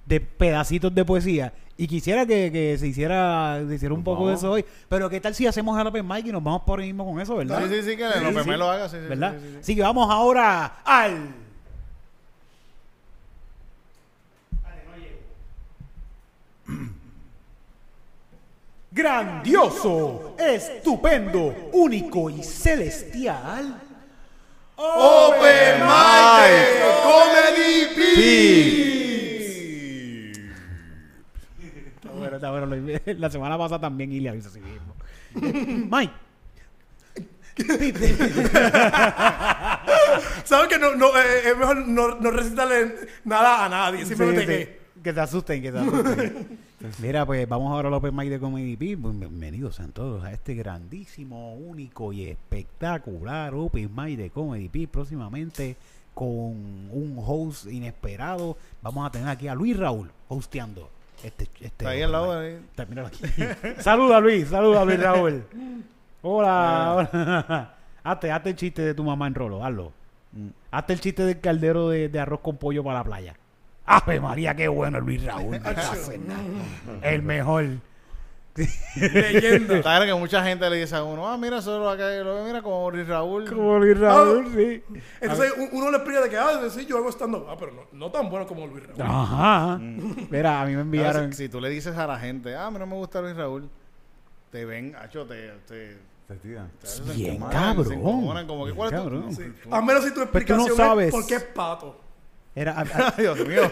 de 0.05 0.19
pedacitos 0.19 0.93
de 0.93 1.05
poesía. 1.05 1.53
Y 1.77 1.87
quisiera 1.87 2.25
que, 2.25 2.51
que 2.51 2.77
se 2.77 2.87
hiciera, 2.87 3.63
se 3.67 3.75
hiciera 3.75 3.93
un 3.93 4.03
poco 4.03 4.27
de 4.27 4.35
eso 4.35 4.51
hoy. 4.51 4.65
Pero 4.89 5.09
¿qué 5.09 5.21
tal 5.21 5.33
si 5.33 5.47
hacemos 5.47 5.79
el 5.79 5.87
Open 5.87 6.05
Mic 6.05 6.25
y 6.25 6.31
nos 6.31 6.43
vamos 6.43 6.63
por 6.63 6.79
ahí 6.81 6.87
mismo 6.87 7.05
con 7.09 7.21
eso, 7.21 7.37
verdad? 7.37 7.61
Sí, 7.69 7.75
sí, 7.75 7.91
sí, 7.91 7.97
que 7.97 8.05
Sí, 8.11 8.33
los 8.33 8.43
sí. 8.43 8.51
lo 8.51 8.69
haga. 8.69 8.89
Sí, 8.89 8.97
sí, 9.01 9.07
¿Verdad? 9.07 9.35
sí, 9.39 9.45
sí, 9.45 9.51
sí. 9.53 9.57
Así 9.61 9.75
que 9.77 9.81
vamos 9.81 10.09
ahora 10.11 10.65
al... 10.83 11.35
Grandioso, 18.91 20.35
estupendo, 20.39 21.69
único 21.73 22.29
y 22.29 22.41
celestial. 22.43 23.81
Open 24.75 25.81
Mic 25.81 26.81
Comedy 27.03 27.87
Está 31.95 32.09
bueno, 32.11 32.35
está 32.37 32.51
bueno. 32.51 32.65
Lo- 32.65 32.99
La 33.19 33.29
semana 33.29 33.57
pasada 33.57 33.81
también 33.81 34.11
Ilia 34.11 34.31
lo 34.31 34.37
hizo 34.37 34.49
así 34.49 34.59
mismo. 34.61 34.95
Mike. 35.91 36.13
¿Sabes 40.45 40.67
que 40.69 40.79
no, 40.79 40.95
no, 40.95 41.07
eh, 41.19 41.49
es 41.49 41.57
mejor 41.57 41.85
no, 41.87 42.15
no 42.15 42.31
recitarle 42.31 42.95
nada 43.25 43.65
a 43.65 43.69
nadie? 43.69 44.05
Simplemente 44.05 44.41
Sí, 44.41 44.47
que. 44.47 44.65
sí. 44.65 44.69
Que 45.03 45.13
se 45.13 45.19
asusten, 45.19 45.61
que 45.61 45.71
se 45.71 45.77
asusten. 45.77 46.59
Mira, 47.01 47.25
pues 47.25 47.47
vamos 47.47 47.73
ahora 47.73 47.89
al 47.89 47.93
Open 47.93 48.15
Mic 48.15 48.29
de 48.29 48.39
Comedy 48.39 48.77
P. 48.77 48.97
Pues, 48.97 49.19
Bienvenidos 49.19 49.75
sean 49.75 49.91
todos 49.91 50.23
a 50.23 50.31
este 50.31 50.53
grandísimo, 50.53 51.55
único 51.55 52.13
y 52.13 52.29
espectacular 52.29 53.53
Open 53.53 53.93
Mic 53.93 54.17
de 54.17 54.29
Comedy 54.29 54.69
P. 54.69 54.87
Próximamente 54.87 55.75
con 56.13 56.29
un 56.29 57.21
host 57.21 57.67
inesperado. 57.67 58.55
Vamos 58.81 59.05
a 59.05 59.11
tener 59.11 59.27
aquí 59.27 59.49
a 59.49 59.55
Luis 59.55 59.75
Raúl 59.75 60.09
hosteando. 60.29 60.89
Este, 61.21 61.43
este 61.43 61.65
Está 61.65 61.89
ahí 61.89 62.01
al 62.01 62.13
lado 62.13 62.39
de 62.39 62.61
míralo 62.87 63.09
aquí. 63.09 63.19
saluda 63.81 64.21
Luis, 64.21 64.47
saluda 64.47 64.85
Luis 64.85 65.01
Raúl. 65.01 65.43
Hola, 66.21 66.95
hola. 66.95 67.75
hazte, 68.03 68.31
hazte 68.31 68.49
el 68.51 68.55
chiste 68.55 68.81
de 68.83 68.93
tu 68.93 69.03
mamá 69.03 69.27
en 69.27 69.35
rolo, 69.35 69.65
hazlo. 69.65 69.91
Hazte 70.71 70.93
el 70.93 71.01
chiste 71.01 71.25
del 71.25 71.41
caldero 71.41 71.89
de, 71.89 72.07
de 72.07 72.19
arroz 72.21 72.39
con 72.39 72.55
pollo 72.55 72.85
para 72.85 72.99
la 72.99 73.03
playa. 73.03 73.35
¡Ave 73.91 74.19
María, 74.19 74.53
qué 74.55 74.67
bueno 74.67 74.99
Luis 74.99 75.23
Raúl! 75.23 75.57
no 75.57 75.73
te 75.73 75.81
hace 75.81 76.17
nada. 76.19 76.41
El 77.01 77.23
mejor. 77.23 77.65
Leyenda. 78.95 79.81
Claro 79.81 80.05
que 80.05 80.13
mucha 80.13 80.43
gente 80.43 80.69
le 80.69 80.77
dice 80.77 80.95
a 80.95 81.03
uno, 81.03 81.27
ah, 81.27 81.37
mira, 81.37 81.61
solo 81.61 81.89
acá, 81.89 82.09
lo- 82.23 82.43
mira 82.45 82.61
como 82.61 82.91
Luis 82.91 83.07
Raúl. 83.07 83.45
Como 83.49 83.79
Luis 83.79 83.97
Raúl, 83.97 84.47
sí. 84.53 84.83
Entonces 85.21 85.53
un- 85.57 85.69
uno 85.71 85.91
le 85.91 85.97
explica 85.97 86.21
de 86.21 86.29
que, 86.29 86.37
ah, 86.37 86.59
sí, 86.69 86.85
yo 86.85 86.97
hago 86.97 87.09
estando. 87.09 87.47
Ah, 87.49 87.55
pero 87.57 87.71
no, 87.71 87.81
no 87.93 88.11
tan 88.11 88.29
bueno 88.29 88.45
como 88.45 88.67
Luis 88.67 88.85
Raúl. 88.87 89.01
Ajá. 89.01 89.77
Mm. 89.77 90.27
Mira, 90.29 90.61
a 90.61 90.65
mí 90.65 90.75
me 90.75 90.81
enviaron. 90.81 91.31
si 91.33 91.47
tú 91.49 91.59
le 91.61 91.69
dices 91.69 91.95
a 91.97 92.05
la 92.05 92.19
gente, 92.19 92.55
ah, 92.55 92.67
a 92.67 92.71
mí 92.71 92.79
no 92.79 92.85
me 92.85 92.95
gusta 92.95 93.21
Luis 93.21 93.35
Raúl, 93.35 93.69
te 94.51 94.65
ven, 94.65 94.95
hacho, 94.95 95.25
te... 95.25 95.51
te, 95.67 95.97
se 96.27 96.37
Bien 97.13 97.39
cabrón. 97.49 97.87
se 97.87 97.93
incomodan, 97.95 98.45
como 98.45 98.65
que, 98.65 98.71
Bien 98.71 98.75
¿cuál 98.77 98.93
es 98.93 98.97
tu- 98.99 99.03
cabrón. 99.03 99.35
Sí. 99.35 99.43
A 99.71 99.81
menos 99.81 100.03
si 100.03 100.09
tu 100.13 100.15
Pues 100.27 100.45
tú 100.45 100.53
no 100.53 100.65
explicación 100.67 100.77
sabes. 100.77 101.07
es 101.07 101.11
porque 101.13 101.35
es 101.35 101.43
pato. 101.43 101.99
Era, 102.55 102.73
a- 102.73 102.81
a- 102.81 103.11
Dios 103.17 103.39
mío. 103.47 103.71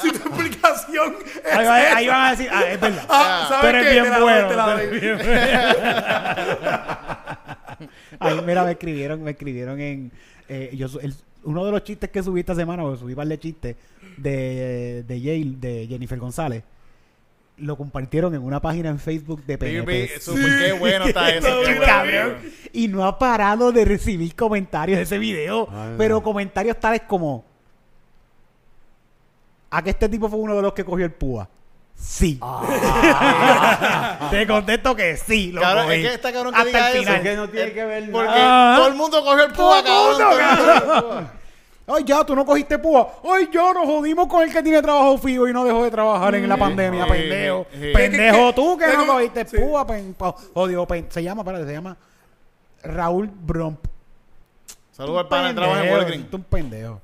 Si 0.00 0.10
tu 0.12 0.28
explicación 0.28 1.14
es. 1.44 1.52
ahí, 1.52 1.66
va- 1.66 1.96
ahí 1.96 2.06
van 2.08 2.22
a 2.26 2.30
decir, 2.30 2.48
ah, 2.52 2.64
es 2.68 2.80
verdad. 2.80 3.06
Ah, 3.08 3.44
Tú 3.48 3.54
¿sabes 3.54 3.70
eres 3.74 3.84
qué? 3.86 3.90
bien 3.92 4.04
Te 4.04 4.10
la 4.10 4.18
doy, 4.18 4.32
bueno. 4.32 4.48
te 4.48 4.56
la 4.56 4.64
tú 4.64 4.70
doy. 4.70 4.80
eres 4.86 5.00
bien 5.00 5.16
bueno. 5.18 5.40
Ahí, 8.20 8.40
mira, 8.46 8.64
me 8.64 8.70
escribieron, 8.72 9.22
me 9.22 9.32
escribieron 9.32 9.80
en. 9.80 10.12
eh, 10.48 10.70
yo, 10.74 10.88
su- 10.88 11.00
el- 11.00 11.14
uno 11.42 11.64
de 11.66 11.72
los 11.72 11.82
chistes 11.84 12.08
que 12.10 12.22
subí 12.22 12.40
esta 12.40 12.54
semana, 12.54 12.82
porque 12.82 12.98
subí 13.00 13.12
un 13.12 13.16
par 13.16 13.26
de 13.26 13.38
chistes 13.38 13.76
de, 14.16 15.04
de 15.06 15.20
Yale, 15.20 15.56
de 15.58 15.86
Jennifer 15.88 16.18
González, 16.18 16.62
lo 17.58 17.76
compartieron 17.76 18.34
en 18.34 18.42
una 18.42 18.60
página 18.60 18.88
en 18.90 18.98
Facebook 18.98 19.44
de 19.46 19.56
PNP. 19.58 20.20
súper, 20.20 20.58
qué 20.58 20.72
bueno 20.72 21.04
está 21.06 21.30
eso. 21.30 21.48
Cabrón. 21.84 22.36
Y 22.72 22.88
no 22.88 23.04
ha 23.06 23.18
parado 23.18 23.70
de 23.70 23.84
recibir 23.84 24.34
comentarios 24.34 24.96
de 24.96 25.02
ese 25.04 25.18
video. 25.18 25.68
Ay, 25.70 25.94
pero 25.96 26.16
no. 26.16 26.22
comentarios 26.22 26.78
tales 26.80 27.02
como. 27.06 27.44
¿A 29.70 29.82
que 29.82 29.90
este 29.90 30.08
tipo 30.08 30.28
fue 30.28 30.38
uno 30.38 30.54
de 30.56 30.62
los 30.62 30.72
que 30.72 30.84
cogió 30.84 31.04
el 31.04 31.12
púa? 31.12 31.48
Sí. 31.96 32.40
Te 34.30 34.46
contesto 34.46 34.94
que 34.96 35.16
sí. 35.16 35.52
Lo 35.52 35.60
Cabrón, 35.60 35.84
cogí. 35.86 35.96
es 36.00 36.08
que 36.08 36.14
está 36.14 36.32
cabrón 36.32 36.52
que 36.54 36.58
Hasta 36.60 36.68
diga 36.68 36.90
el 36.90 36.96
eso. 36.96 37.04
final. 37.04 37.22
Que 37.22 37.36
no 37.36 37.48
tiene 37.48 37.72
que 37.72 37.84
ver 37.84 38.10
Porque 38.10 38.28
Ah. 38.32 38.74
todo 38.78 38.88
el 38.88 38.94
mundo 38.94 39.24
cogió 39.24 39.44
el 39.44 39.52
púa, 39.52 39.82
cabrón. 39.84 40.10
mundo, 40.10 40.36
todo 41.02 41.30
Ay, 41.86 42.02
ya, 42.04 42.24
tú 42.24 42.34
no 42.34 42.46
cogiste 42.46 42.78
púa. 42.78 43.12
Ay, 43.24 43.48
ya, 43.52 43.72
nos 43.74 43.84
jodimos 43.84 44.26
con 44.26 44.42
el 44.42 44.50
que 44.52 44.62
tiene 44.62 44.80
trabajo 44.80 45.18
fijo 45.18 45.46
y 45.46 45.52
no 45.52 45.64
dejó 45.64 45.84
de 45.84 45.90
trabajar 45.90 46.34
en 46.34 46.48
la 46.48 46.56
pandemia, 46.56 47.04
sí, 47.04 47.10
pendejo. 47.10 47.66
Pendejo 47.92 48.54
tú 48.54 48.78
que 48.78 48.86
no 48.96 49.06
cogiste 49.06 49.46
sí. 49.46 49.58
púa. 49.58 49.86
pen- 49.86 50.16
se 51.10 51.22
llama, 51.22 51.42
espérate, 51.42 51.66
se 51.66 51.72
llama 51.72 51.96
Raúl 52.82 53.28
Bromp. 53.28 53.84
Saludos 54.92 55.20
al 55.20 55.28
pana, 55.28 55.54
trabaja 55.54 55.84
en 55.84 55.92
Walgreens. 55.92 56.30
tú 56.30 56.36
un 56.38 56.44
pendejo. 56.44 57.00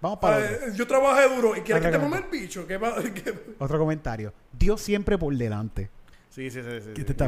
Vamos 0.00 0.18
para 0.18 0.36
otro. 0.36 0.48
Eh, 0.68 0.72
yo 0.74 0.86
trabajé 0.86 1.34
duro 1.34 1.56
y 1.56 1.60
quieres 1.62 1.82
que 1.84 1.90
te 1.90 1.98
mame 1.98 2.18
el 2.18 2.24
bicho. 2.24 2.66
¿Qué 2.66 2.76
va- 2.76 2.94
qué- 3.14 3.54
Otro 3.58 3.78
comentario. 3.78 4.32
Dios 4.52 4.80
siempre 4.80 5.18
por 5.18 5.34
delante. 5.36 5.90
Sí, 6.34 6.50
sí, 6.50 6.60
sí. 6.62 6.80
sí, 6.84 6.90
¿Qué 6.94 7.04
te 7.04 7.12
está. 7.12 7.26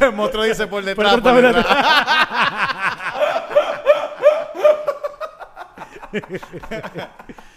El 0.00 0.12
monstruo 0.12 0.44
dice 0.44 0.68
por 0.68 0.84
detrás. 0.84 1.14
Por 1.14 1.22
Por 1.24 1.34
detrás, 1.42 1.56
detrás. 1.56 1.86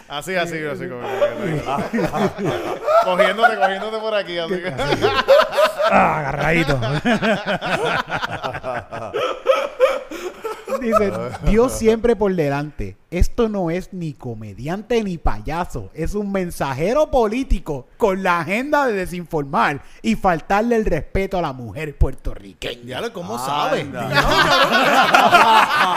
Así, 0.07 0.35
así, 0.35 0.65
así. 0.65 0.87
como- 0.87 1.01
cogiéndote, 3.03 3.55
cogiéndote 3.57 3.97
por 3.99 4.15
aquí. 4.15 4.39
Así. 4.39 4.55
que- 4.55 4.73
Ah, 5.91 6.19
agarradito. 6.19 6.79
Dice, 10.79 11.11
Dios 11.49 11.73
siempre 11.73 12.15
por 12.15 12.33
delante. 12.35 12.97
Esto 13.09 13.47
no 13.47 13.69
es 13.71 13.93
ni 13.93 14.11
comediante 14.13 15.01
ni 15.03 15.17
payaso. 15.17 15.89
Es 15.93 16.13
un 16.13 16.29
mensajero 16.31 17.09
político 17.09 17.87
con 17.95 18.21
la 18.21 18.41
agenda 18.41 18.85
de 18.85 18.93
desinformar 18.93 19.81
y 20.01 20.15
faltarle 20.15 20.75
el 20.75 20.83
respeto 20.85 21.37
a 21.37 21.41
la 21.41 21.53
mujer 21.53 21.97
puertorriqueña. 21.97 22.81
Diablo, 22.85 23.13
¿cómo 23.13 23.37
sabes? 23.39 23.85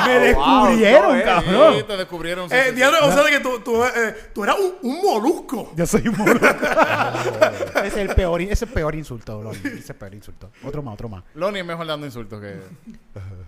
Me 0.07 0.19
descubrieron, 0.21 1.09
wow, 1.09 1.17
no, 1.17 1.25
cabrón. 1.25 1.75
Sí, 1.77 1.83
te 1.83 1.97
descubrieron. 1.97 2.49
sí, 2.49 2.55
Eh, 2.57 2.63
sí, 2.65 2.69
sí. 2.71 2.75
diablo, 2.77 2.99
o 3.03 3.13
sea, 3.13 3.23
de 3.25 3.31
que 3.31 3.41
tú, 3.41 3.61
tú, 3.65 3.85
eh, 3.85 4.15
tú 4.35 4.45
eras 4.45 4.57
un, 4.59 4.75
un 4.91 5.03
molusco. 5.03 5.73
Yo 5.77 5.87
soy 5.87 6.07
un 6.09 6.17
mono. 6.17 6.33
ese 6.35 7.87
es 7.87 7.97
el 7.97 8.09
peor, 8.15 8.41
ese 8.43 8.53
es 8.53 8.63
el 8.63 8.69
peor 8.69 8.95
insulto, 8.95 9.43
Loli. 9.43 9.59
Ese 9.59 9.79
es 9.79 9.91
el 9.91 9.97
peor 9.97 10.15
insulto. 10.15 10.51
Otro 10.65 10.83
más, 10.83 10.95
otro 10.95 11.09
más. 11.09 11.25
Lonnie 11.35 11.61
es 11.61 11.67
mejor 11.67 11.87
dando 11.87 12.07
insultos 12.07 12.41
que. 12.41 12.61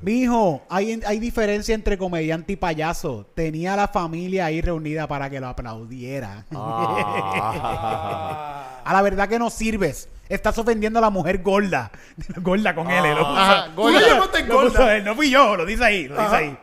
Mijo, 0.02 0.62
hay, 0.68 1.00
hay 1.06 1.18
diferencia 1.22 1.74
entre 1.74 1.96
comediante 1.96 2.52
y 2.52 2.56
payaso. 2.56 3.24
Tenía 3.34 3.72
a 3.72 3.76
la 3.76 3.88
familia 3.88 4.44
ahí 4.44 4.60
reunida 4.60 5.08
para 5.08 5.30
que 5.30 5.40
lo 5.40 5.48
aplaudiera. 5.48 6.44
Ah. 6.54 8.80
A 8.84 8.92
la 8.92 9.00
verdad 9.00 9.28
que 9.28 9.38
no 9.38 9.48
sirves. 9.48 10.08
Estás 10.28 10.58
ofendiendo 10.58 10.98
a 10.98 11.02
la 11.02 11.10
mujer 11.10 11.40
gorda. 11.40 11.92
gorda 12.42 12.74
con 12.74 12.90
L. 12.90 13.10
Lo 13.14 13.18
puso, 13.20 13.36
Ajá, 13.36 13.68
gorda. 13.76 14.00
lo 14.46 14.60
puso 14.62 14.90
él, 14.90 15.04
no 15.04 15.14
fui 15.14 15.30
yo, 15.30 15.56
lo 15.56 15.64
dice 15.64 15.84
ahí, 15.84 16.08
lo 16.08 16.20
dice 16.20 16.34
ahí. 16.34 16.58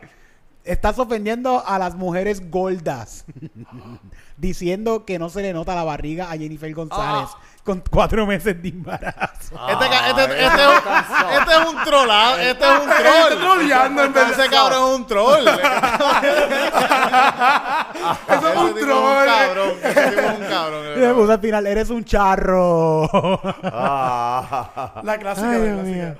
Estás 0.64 0.98
ofendiendo 0.98 1.66
a 1.66 1.78
las 1.78 1.94
mujeres 1.94 2.50
gordas. 2.50 3.24
diciendo 4.36 5.06
que 5.06 5.18
no 5.18 5.30
se 5.30 5.40
le 5.40 5.54
nota 5.54 5.74
la 5.74 5.84
barriga 5.84 6.30
a 6.30 6.36
Jennifer 6.36 6.72
González 6.74 7.30
con 7.64 7.82
cuatro 7.90 8.26
meses 8.26 8.60
de 8.62 8.68
embarazo. 8.68 9.54
Este, 9.68 9.84
este, 9.86 10.22
este, 10.22 10.44
es 10.44 10.68
un- 10.68 11.32
este 11.38 11.52
es 11.52 11.58
un 11.68 11.84
trollado. 11.84 12.38
Este 12.38 12.64
es 12.64 12.70
un 12.80 12.86
troll. 12.88 13.38
trolleando, 13.40 14.04
en. 14.04 14.16
Ese 14.16 14.48
cabrón 14.48 14.78
es 14.92 14.96
un 14.98 15.06
troll. 15.06 15.46
Eso 18.28 18.48
es 18.48 18.56
un 18.56 18.74
troll. 18.74 19.26
cabrón. 19.26 19.72
Ese 19.82 20.02
tipo 20.10 20.20
es 20.20 20.38
un 20.38 20.46
cabrón. 20.46 20.84
Y 20.96 21.00
le 21.00 21.14
puso 21.14 21.32
al 21.32 21.40
final, 21.40 21.66
eres 21.66 21.90
un 21.90 22.04
charro. 22.04 23.40
Ah. 23.64 24.92
La 25.02 25.18
clásica, 25.18 25.50
Ay, 25.50 25.68
la 25.68 25.74
clásica. 25.74 26.14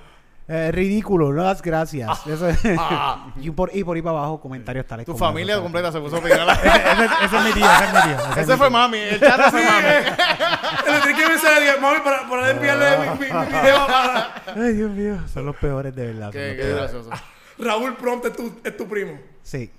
Eh, 0.52 0.72
ridículo, 0.72 1.32
no 1.32 1.44
das 1.44 1.62
gracias. 1.62 2.27
Eso 2.27 2.48
es- 2.48 2.59
y, 3.36 3.51
por, 3.52 3.70
y 3.72 3.85
por 3.85 3.94
ahí 3.94 4.02
para 4.02 4.18
abajo 4.18 4.40
comentarios 4.40 4.85
tales 4.85 5.06
Tu 5.06 5.12
como 5.12 5.24
familia 5.24 5.52
esos. 5.55 5.62
completa 5.62 5.93
se 5.93 6.01
puso 6.01 6.16
a 6.16 6.18
opinar. 6.18 6.40
Ese, 7.24 7.36
es 7.36 7.44
mi 7.44 7.52
tío, 7.52 7.64
ese 7.70 7.85
es 7.85 7.93
mi 7.94 8.01
tío. 8.02 8.18
ese 8.18 8.31
es 8.31 8.36
Ese 8.39 8.52
mi 8.52 8.59
fue 8.59 8.66
tío. 8.66 8.70
mami. 8.70 8.98
El 8.98 9.20
charro 9.20 9.51
fue 9.52 9.64
mami. 9.64 9.82
Le 9.85 11.01
tenía 11.02 11.16
que 11.16 11.27
pensar, 11.28 11.60
dije, 11.60 11.81
mami, 11.81 12.01
para, 12.01 12.28
para 12.28 12.51
enviarle 12.51 12.98
mi, 12.98 13.06
mi, 13.10 13.32
mi 13.32 13.47
video 13.47 13.86
para 13.86 14.35
Ay, 14.56 14.72
Dios 14.72 14.90
mío. 14.90 15.18
Son 15.32 15.47
los 15.47 15.55
peores 15.55 15.94
de 15.94 16.06
verdad. 16.06 16.24
son 16.24 16.32
Qué, 16.32 16.48
los 16.48 16.56
qué 16.56 16.62
peores. 16.62 16.77
gracioso. 16.93 17.10
Raúl 17.59 17.97
Prompt 17.97 18.27
es 18.27 18.32
tu, 18.36 18.60
es 18.64 18.77
tu 18.77 18.89
primo. 18.89 19.20
Sí. 19.44 19.70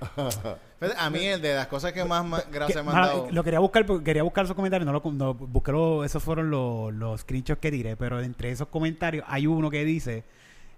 A 0.96 1.10
mí 1.10 1.24
el 1.24 1.42
de 1.42 1.54
las 1.54 1.66
cosas 1.66 1.92
que 1.92 2.04
más 2.04 2.24
gracias 2.52 2.84
me 2.84 2.92
han 2.92 2.96
dado. 3.02 3.28
lo 3.32 3.42
quería 3.42 3.58
buscar, 3.58 3.84
quería 4.04 4.22
buscar 4.22 4.44
esos 4.44 4.54
comentarios, 4.54 4.86
no 4.86 4.92
lo 4.92 5.02
no, 5.12 5.34
busqué 5.34 5.72
lo- 5.72 6.04
esos 6.04 6.22
fueron 6.22 6.50
los, 6.50 6.92
los 6.94 7.20
screenshots 7.22 7.60
que 7.60 7.70
tiré, 7.72 7.96
pero 7.96 8.20
entre 8.20 8.50
esos 8.52 8.68
comentarios 8.68 9.24
hay 9.28 9.46
uno 9.48 9.70
que 9.70 9.84
dice, 9.84 10.22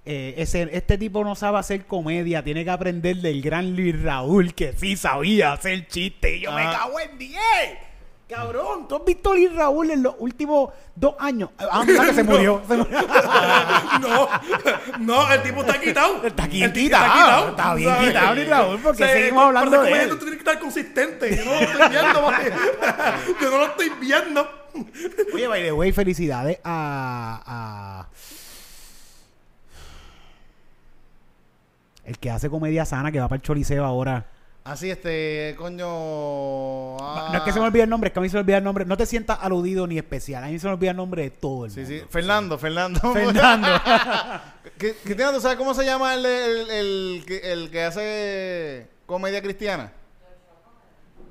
eh, 0.06 0.34
ese, 0.38 0.70
este 0.72 0.96
tipo 0.96 1.22
no 1.22 1.34
sabe 1.34 1.58
hacer 1.58 1.84
comedia, 1.84 2.42
tiene 2.42 2.64
que 2.64 2.70
aprender 2.70 3.16
del 3.16 3.42
gran 3.42 3.76
Luis 3.76 4.00
Raúl, 4.02 4.54
que 4.54 4.72
sí 4.72 4.96
sabía 4.96 5.52
hacer 5.52 5.86
chiste. 5.88 6.36
Y 6.38 6.40
yo 6.40 6.52
me 6.52 6.62
Ah. 6.62 6.78
cago 6.80 6.98
en 6.98 7.18
10. 7.18 7.38
Cabrón, 8.30 8.86
¿tú 8.86 8.94
has 8.94 9.04
visto 9.04 9.32
a 9.32 9.34
Luis 9.34 9.52
Raúl 9.52 9.90
en 9.90 10.04
los 10.04 10.14
últimos 10.20 10.70
dos 10.94 11.16
años? 11.18 11.50
Ah, 11.58 11.82
mira 11.84 12.04
que 12.06 12.14
se 12.14 12.22
murió. 12.22 12.62
Se 12.68 12.76
murió. 12.76 12.98
no, 14.00 14.28
no, 15.00 15.32
el 15.32 15.42
tipo 15.42 15.60
está 15.62 15.80
quitado. 15.80 16.24
Está 16.24 16.44
aquí 16.44 16.62
El 16.62 16.72
tipo 16.72 16.86
quitado, 16.96 17.48
está 17.48 17.74
bien 17.74 17.90
¿sabes? 17.90 18.08
quitado, 18.08 18.34
Luis 18.36 18.48
Raúl, 18.48 18.78
porque 18.80 19.04
seguimos 19.08 19.44
hablando 19.44 19.82
de 19.82 19.92
él. 20.02 20.08
tú 20.10 20.16
tienes 20.18 20.34
que 20.34 20.38
estar 20.50 20.60
consistente. 20.60 21.36
Yo 21.36 21.44
no 21.44 21.50
lo 21.50 21.60
estoy 21.60 21.88
viendo. 21.90 22.30
Yo 23.40 23.50
no 23.50 23.58
lo 23.58 23.64
estoy 23.66 23.88
viendo. 24.00 24.48
Oye, 25.34 25.48
by 25.48 25.62
the 25.64 25.72
way, 25.72 25.90
felicidades 25.90 26.60
a, 26.62 27.42
a- 27.44 28.08
El 32.04 32.18
que 32.18 32.30
hace 32.30 32.48
comedia 32.48 32.84
sana, 32.84 33.10
que 33.10 33.18
va 33.18 33.28
para 33.28 33.36
el 33.38 33.42
Choliseo 33.42 33.84
ahora. 33.84 34.26
Así, 34.62 34.90
este, 34.90 35.54
coño. 35.58 35.86
ah, 37.00 37.30
No 37.32 37.38
es 37.38 37.44
que 37.44 37.52
se 37.52 37.58
me 37.58 37.66
olvide 37.66 37.82
el 37.84 37.88
nombre, 37.90 38.08
es 38.08 38.12
que 38.12 38.18
a 38.18 38.22
mí 38.22 38.28
se 38.28 38.36
me 38.36 38.40
olvida 38.40 38.58
el 38.58 38.64
nombre. 38.64 38.84
No 38.84 38.96
te 38.96 39.06
sientas 39.06 39.38
aludido 39.40 39.86
ni 39.86 39.96
especial. 39.98 40.44
A 40.44 40.48
mí 40.48 40.58
se 40.58 40.66
me 40.66 40.74
olvida 40.74 40.90
el 40.90 40.96
nombre 40.98 41.22
de 41.22 41.30
todo 41.30 41.64
el 41.64 41.70
Sí, 41.70 41.80
mundo. 41.80 41.94
sí. 41.96 42.02
Fernando, 42.10 42.58
Fernando. 42.58 43.00
Fernando. 43.12 43.68
¿Qué- 44.78 44.94
Cristiano, 45.02 45.32
¿tú 45.32 45.40
sabes 45.40 45.56
cómo 45.56 45.72
se 45.74 45.84
llama 45.84 46.14
el, 46.14 46.26
el, 46.26 46.70
el 46.70 47.24
que- 47.26 47.52
el 47.52 47.70
que 47.70 47.82
hace 47.84 48.88
comedia 49.06 49.40
cristiana? 49.42 49.92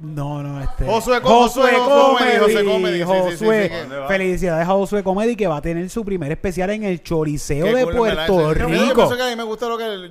No, 0.02 0.42
no, 0.42 0.62
este. 0.62 0.86
Josué 0.86 1.20
Josué 1.22 1.72
Comedy, 1.78 2.38
Josué 2.40 2.64
Comedy, 2.64 3.00
sí, 3.00 3.06
sí, 3.06 3.38
sí, 3.38 3.46
Josué. 3.46 3.72
Felicidades 4.08 4.64
a 4.68 4.72
Josué 4.72 5.04
Comedy 5.04 5.36
que 5.36 5.46
va 5.48 5.58
a 5.58 5.62
tener 5.62 5.90
su 5.90 6.06
primer 6.06 6.32
especial 6.32 6.70
en 6.70 6.84
el 6.86 7.04
Choliseo 7.04 7.66
Qué 7.66 7.76
de 7.76 7.84
Puerto 7.86 8.08
ese- 8.08 8.28
Yo 8.28 8.54
Rico. 8.68 8.94
pienso 8.96 9.18
que 9.18 9.24
a 9.24 9.30
mí 9.30 9.36
me 9.36 9.44
gusta 9.44 9.68
lo 9.68 9.78
que. 9.78 10.10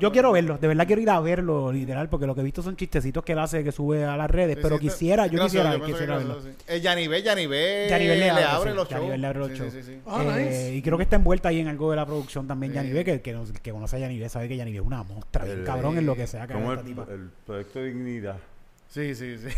Yo, 0.00 0.12
quiero 0.12 0.32
verlo, 0.32 0.58
de 0.58 0.68
verdad 0.68 0.86
quiero 0.86 1.00
ir 1.02 1.10
a 1.10 1.20
verlo, 1.20 1.72
literal, 1.72 2.08
porque 2.08 2.26
lo 2.26 2.34
que 2.34 2.42
he 2.42 2.44
visto 2.44 2.62
son 2.62 2.76
chistecitos 2.76 3.24
que 3.24 3.32
él 3.32 3.38
hace 3.38 3.64
que 3.64 3.72
sube 3.72 4.04
a 4.04 4.16
las 4.16 4.30
redes, 4.30 4.56
Sí, 4.56 4.60
pero 4.62 4.76
sí, 4.76 4.82
quisiera, 4.82 5.26
yo 5.26 5.42
quisiera, 5.42 5.78
quisiera 5.80 6.16
verlo. 6.18 6.38
Eh, 6.68 6.80
Yanivé, 6.80 7.22
Yanivé, 7.22 7.86
Yanivel 7.88 8.18
le 8.20 8.30
abre, 8.30 8.74
los 8.74 8.88
shows. 8.88 8.90
Yanivel 9.00 9.20
le 9.20 9.26
abre 9.26 9.38
los 9.40 9.50
shows. 9.52 9.74
Ah, 10.06 10.22
Eh, 10.38 10.74
y 10.76 10.82
creo 10.82 10.96
que 10.98 11.04
está 11.04 11.16
envuelta 11.16 11.48
ahí 11.48 11.60
en 11.60 11.68
algo 11.68 11.90
de 11.90 11.96
la 11.96 12.04
producción 12.06 12.46
también 12.46 12.72
Sí. 12.72 12.76
Yanivé, 12.76 13.04
que, 13.04 13.20
que, 13.22 13.70
conoce 13.72 13.96
a 13.96 13.98
Yanivé, 14.00 14.28
sabe 14.28 14.48
que 14.48 14.56
Yanivé 14.56 14.78
es 14.78 14.84
una 14.84 15.02
mostra, 15.02 15.44
bien 15.44 15.64
cabrón 15.64 15.96
en 15.98 16.04
lo 16.06 16.14
que 16.14 16.26
sea 16.26 16.44
el, 16.44 16.50
esta 16.50 16.82
tipa. 16.82 17.06
el 17.10 17.30
Sí, 18.88 19.14
sí, 19.14 19.36
sí. 19.38 19.48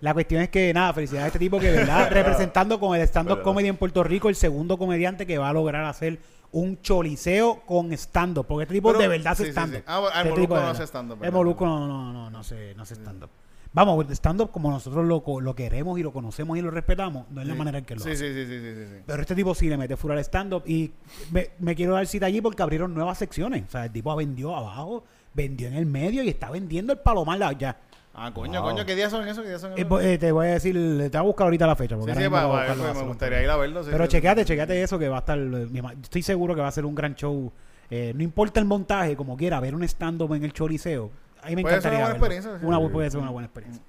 La 0.00 0.12
cuestión 0.14 0.42
es 0.42 0.48
que, 0.48 0.72
nada, 0.74 0.92
felicidades 0.92 1.24
a 1.24 1.26
este 1.28 1.38
tipo 1.38 1.60
que, 1.60 1.70
¿verdad? 1.70 2.10
Representando 2.10 2.80
con 2.80 2.96
el 2.96 3.02
stand-up 3.02 3.42
comedy 3.42 3.68
en 3.68 3.76
Puerto 3.76 4.02
Rico, 4.02 4.28
el 4.28 4.34
segundo 4.34 4.76
comediante 4.76 5.26
que 5.26 5.38
va 5.38 5.48
a 5.50 5.52
lograr 5.52 5.84
hacer 5.84 6.18
un 6.50 6.80
choliseo 6.82 7.60
con 7.66 7.92
stand-up. 7.92 8.46
Porque 8.46 8.64
este 8.64 8.74
tipo 8.74 8.88
Pero- 8.88 9.00
de 9.00 9.08
verdad 9.08 9.32
hace 9.32 9.44
sí, 9.44 9.50
stand-up. 9.50 9.78
sí. 9.78 9.84
Ah, 9.86 10.02
Este 10.16 10.28
el 10.30 10.34
tipo 10.34 10.48
Molusco 10.48 10.54
de 10.56 10.60
no 10.62 10.68
hace 10.70 10.82
stand-up, 10.86 11.18
El. 11.24 11.32
Molusco 11.32 11.66
no, 11.66 11.86
no, 11.86 12.12
no, 12.12 12.30
no 12.30 12.38
hace, 12.40 12.74
no 12.74 12.82
hace 12.82 12.94
stand-up. 12.96 13.30
Vamos, 13.74 14.04
el 14.06 14.12
stand-up 14.16 14.50
como 14.50 14.70
nosotros 14.70 15.06
lo, 15.06 15.54
queremos 15.54 15.98
y 15.98 16.02
lo 16.02 16.12
conocemos 16.12 16.58
y 16.58 16.60
lo 16.62 16.70
respetamos, 16.70 17.24
no 17.30 17.40
es 17.40 17.46
la 17.46 17.54
manera 17.54 17.78
en 17.78 17.84
que 17.86 17.94
lo 17.94 18.02
Sí, 18.02 18.10
hace. 18.10 18.34
sí, 18.34 18.34
sí, 18.34 18.46
sí, 18.46 18.60
sí, 18.60 18.74
sí, 18.74 18.86
sí. 18.96 19.02
Pero 19.06 19.22
este 19.22 19.34
tipo 19.34 19.54
sí 19.54 19.68
le 19.70 19.78
mete 19.78 19.96
fuera 19.96 20.14
al 20.18 20.24
stand-up 20.24 20.64
y 20.66 20.90
me, 21.30 21.50
me 21.60 21.74
quiero 21.74 21.94
dar 21.94 22.06
cita 22.06 22.26
allí 22.26 22.40
porque 22.42 22.62
abrieron 22.62 22.92
nuevas 22.92 23.16
secciones. 23.16 23.62
O 23.66 23.70
sea, 23.70 23.84
el 23.86 23.92
tipo 23.92 24.14
vendió 24.14 24.54
abajo, 24.54 25.04
vendió 25.34 25.68
en 25.68 25.74
el 25.74 25.86
medio 25.86 26.22
y 26.22 26.28
está 26.28 26.50
vendiendo 26.50 26.92
el 26.92 26.98
palomar 26.98 27.38
la- 27.38 27.52
ya. 27.52 27.78
Ah, 28.14 28.30
coño, 28.34 28.60
Wow. 28.60 28.70
coño, 28.72 28.84
¿qué 28.84 28.94
días 28.94 29.10
son 29.10 29.26
esos? 29.26 29.42
¿Qué 29.42 29.48
días 29.48 29.60
son 29.62 29.70
Eh, 29.72 29.76
esos? 29.78 29.88
pues, 29.88 30.04
eh, 30.04 30.18
te 30.18 30.30
voy 30.32 30.46
a 30.46 30.50
decir, 30.50 30.74
te 30.74 31.08
voy 31.08 31.16
a 31.16 31.20
buscar 31.22 31.44
ahorita 31.46 31.66
la 31.66 31.76
fecha. 31.76 31.96
Porque 31.96 32.14
Sí, 32.14 32.22
sí, 32.22 32.28
pues, 32.28 32.42
me 32.42 32.94
ser 32.94 33.04
gustaría 33.06 33.42
ir 33.42 33.48
a 33.50 33.56
verlo. 33.56 33.82
sí, 33.82 33.88
Pero 33.90 34.04
sí, 34.04 34.10
chequeate, 34.10 34.42
sí. 34.42 34.48
chequeate 34.48 34.82
eso 34.82 34.98
que 34.98 35.08
va 35.08 35.16
a 35.16 35.20
estar. 35.20 35.38
eh, 35.38 35.68
Estoy 36.02 36.22
seguro 36.22 36.54
que 36.54 36.60
va 36.60 36.68
a 36.68 36.72
ser 36.72 36.84
un 36.84 36.94
gran 36.94 37.14
show. 37.14 37.50
Eh, 37.90 38.12
no 38.14 38.22
importa 38.22 38.60
el 38.60 38.66
montaje, 38.66 39.16
como 39.16 39.36
quiera, 39.36 39.60
ver 39.60 39.74
un 39.74 39.82
stand-up 39.84 40.34
en 40.34 40.44
el 40.44 40.52
Choliseo. 40.52 41.10
A 41.42 41.46
mí 41.48 41.56
me 41.56 41.62
Puede 41.62 41.80
ser 41.80 41.92
encantaría. 41.94 41.98
una 41.98 42.04
buena 42.08 42.12
verlo. 42.12 42.26
experiencia, 42.26 42.58
sí. 42.60 42.66
Una, 42.66 42.92
puede 42.92 43.10
ser 43.10 43.20
una 43.20 43.30
buena 43.30 43.46
experiencia. 43.46 43.82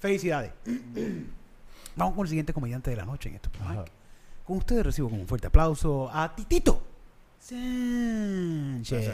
Felicidades. 0.00 0.52
Vamos 1.96 2.14
con 2.14 2.24
el 2.24 2.28
siguiente 2.28 2.52
comediante 2.52 2.90
de 2.90 2.96
la 2.96 3.04
noche 3.04 3.28
en 3.28 3.36
esto. 3.36 3.48
Con 4.44 4.56
ustedes 4.56 4.84
recibo 4.84 5.08
con 5.08 5.20
un 5.20 5.26
fuerte 5.28 5.46
aplauso 5.46 6.10
a 6.12 6.34
Titito 6.34 6.82
Sánchez. 7.38 9.12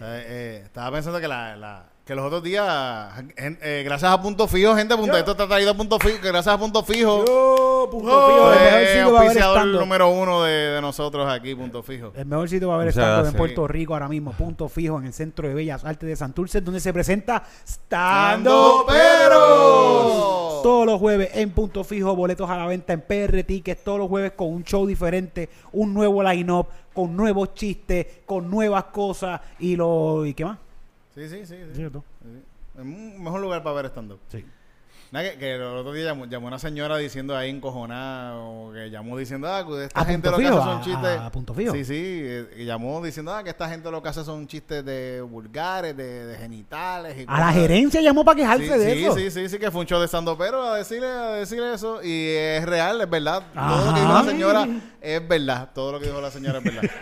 Eh, 0.00 0.24
eh, 0.28 0.60
estaba 0.64 0.90
pensando 0.92 1.20
que 1.20 1.28
la, 1.28 1.56
la- 1.56 1.84
que 2.04 2.14
los 2.14 2.24
otros 2.24 2.40
días, 2.44 3.12
eh, 3.36 3.82
gracias 3.84 4.12
a 4.12 4.22
Punto 4.22 4.46
Fijo, 4.46 4.76
gente, 4.76 4.96
punto, 4.96 5.16
esto 5.16 5.32
está 5.32 5.48
traído 5.48 5.72
a 5.72 5.74
Punto 5.74 5.98
Fijo, 5.98 6.20
que 6.20 6.28
gracias 6.28 6.54
a 6.54 6.58
Punto 6.58 6.84
Fijo, 6.84 7.24
Yo, 7.26 7.88
punto 7.90 8.10
oh, 8.12 8.28
fijo, 8.30 8.52
el 8.52 8.58
mejor 8.60 8.78
eh, 8.80 8.86
sitio 8.86 9.06
ver 9.12 9.20
auspiciador 9.22 9.56
stand-up. 9.58 9.80
número 9.80 10.08
uno 10.10 10.42
de, 10.44 10.52
de 10.52 10.80
nosotros 10.80 11.28
aquí, 11.28 11.54
Punto 11.56 11.82
Fijo. 11.82 12.12
El 12.14 12.26
mejor 12.26 12.48
sitio 12.48 12.68
para 12.68 12.78
ver 12.78 12.86
Muchas 12.88 13.02
stand-up 13.02 13.26
en. 13.32 13.36
Puerto 13.36 13.66
Rico 13.66 13.94
ahora 13.94 14.06
mismo, 14.08 14.30
punto 14.34 14.68
fijo 14.68 14.98
en 15.00 15.06
el 15.06 15.12
Centro 15.14 15.48
de 15.48 15.54
Bellas 15.54 15.84
Artes 15.84 16.08
de 16.08 16.14
Santurce, 16.14 16.60
donde 16.60 16.78
se 16.78 16.92
presenta 16.92 17.42
¡Ando 17.90 18.84
Stand 18.84 18.86
Peros. 18.86 18.86
Peros! 18.86 20.45
Todos 20.62 20.86
los 20.86 20.98
jueves 20.98 21.30
en 21.34 21.50
punto 21.50 21.84
fijo, 21.84 22.14
boletos 22.14 22.48
a 22.48 22.56
la 22.56 22.66
venta 22.66 22.92
en 22.92 23.00
PR 23.00 23.42
Tickets, 23.44 23.82
todos 23.82 23.98
los 23.98 24.08
jueves 24.08 24.32
con 24.32 24.48
un 24.48 24.64
show 24.64 24.86
diferente, 24.86 25.48
un 25.72 25.94
nuevo 25.94 26.22
line-up, 26.22 26.66
con 26.92 27.16
nuevos 27.16 27.54
chistes, 27.54 28.06
con 28.26 28.50
nuevas 28.50 28.84
cosas 28.84 29.40
y 29.58 29.76
lo... 29.76 30.24
¿Y 30.26 30.34
qué 30.34 30.44
más? 30.44 30.58
Sí, 31.14 31.28
sí, 31.28 31.46
sí. 31.46 31.56
sí. 31.68 31.74
¿Cierto? 31.74 32.04
Sí. 32.22 32.42
Es 32.74 32.82
un 32.82 33.22
mejor 33.22 33.40
lugar 33.40 33.62
para 33.62 33.76
ver 33.76 33.86
stand-up. 33.86 34.18
Sí. 34.28 34.44
Nada, 35.12 35.30
que, 35.30 35.38
que 35.38 35.54
el 35.54 35.62
otro 35.62 35.92
día 35.92 36.04
llamó, 36.06 36.26
llamó 36.26 36.48
una 36.48 36.58
señora 36.58 36.96
diciendo 36.96 37.36
ahí 37.36 37.50
encojonada, 37.50 38.36
o 38.36 38.72
que 38.72 38.90
llamó 38.90 39.16
diciendo, 39.16 39.48
ah, 39.52 39.64
que 39.66 39.84
esta 39.84 40.00
¿A 40.00 40.04
gente 40.04 40.30
lo 40.30 40.36
que 40.36 40.46
hace 40.46 40.54
son 40.58 40.78
¿A- 40.78 40.80
chistes. 40.82 41.18
a 41.20 41.30
punto 41.30 41.54
fijo? 41.54 41.72
Sí, 41.74 41.84
sí, 41.84 41.94
eh, 41.96 42.46
y 42.58 42.64
llamó 42.64 43.02
diciendo, 43.04 43.32
ah, 43.34 43.42
que 43.44 43.50
esta 43.50 43.68
gente 43.68 43.90
lo 43.90 44.02
que 44.02 44.08
hace 44.08 44.24
son 44.24 44.46
chistes 44.48 44.84
de 44.84 45.20
vulgares, 45.22 45.96
de, 45.96 46.26
de 46.26 46.36
genitales. 46.38 47.16
Y 47.18 47.24
A 47.28 47.38
la 47.38 47.52
gerencia 47.52 48.00
llamó 48.00 48.24
para 48.24 48.36
quejarse 48.36 48.64
Sí, 48.66 48.78
de 48.78 48.94
sí, 48.94 49.04
eso. 49.04 49.14
sí, 49.14 49.30
sí, 49.30 49.48
sí, 49.48 49.58
que 49.58 49.70
fue 49.70 49.82
un 49.82 49.86
show 49.86 50.00
de 50.00 50.06
stand 50.08 50.28
pero 50.36 50.62
a 50.62 50.76
decirle, 50.76 51.06
a 51.08 51.30
decirle 51.32 51.72
eso. 51.74 52.02
Y 52.02 52.30
es 52.30 52.64
real, 52.66 53.00
es 53.00 53.08
verdad. 53.08 53.42
Todo 53.54 53.86
lo 53.86 53.94
que 53.94 54.00
dijo 54.00 54.12
la 54.12 54.24
señora 54.24 54.68
es 55.00 55.28
verdad. 55.28 55.70
Todo 55.72 55.92
lo 55.92 56.00
que 56.00 56.06
dijo 56.06 56.20
la 56.20 56.30
señora 56.32 56.58
es 56.58 56.64
verdad. 56.64 56.82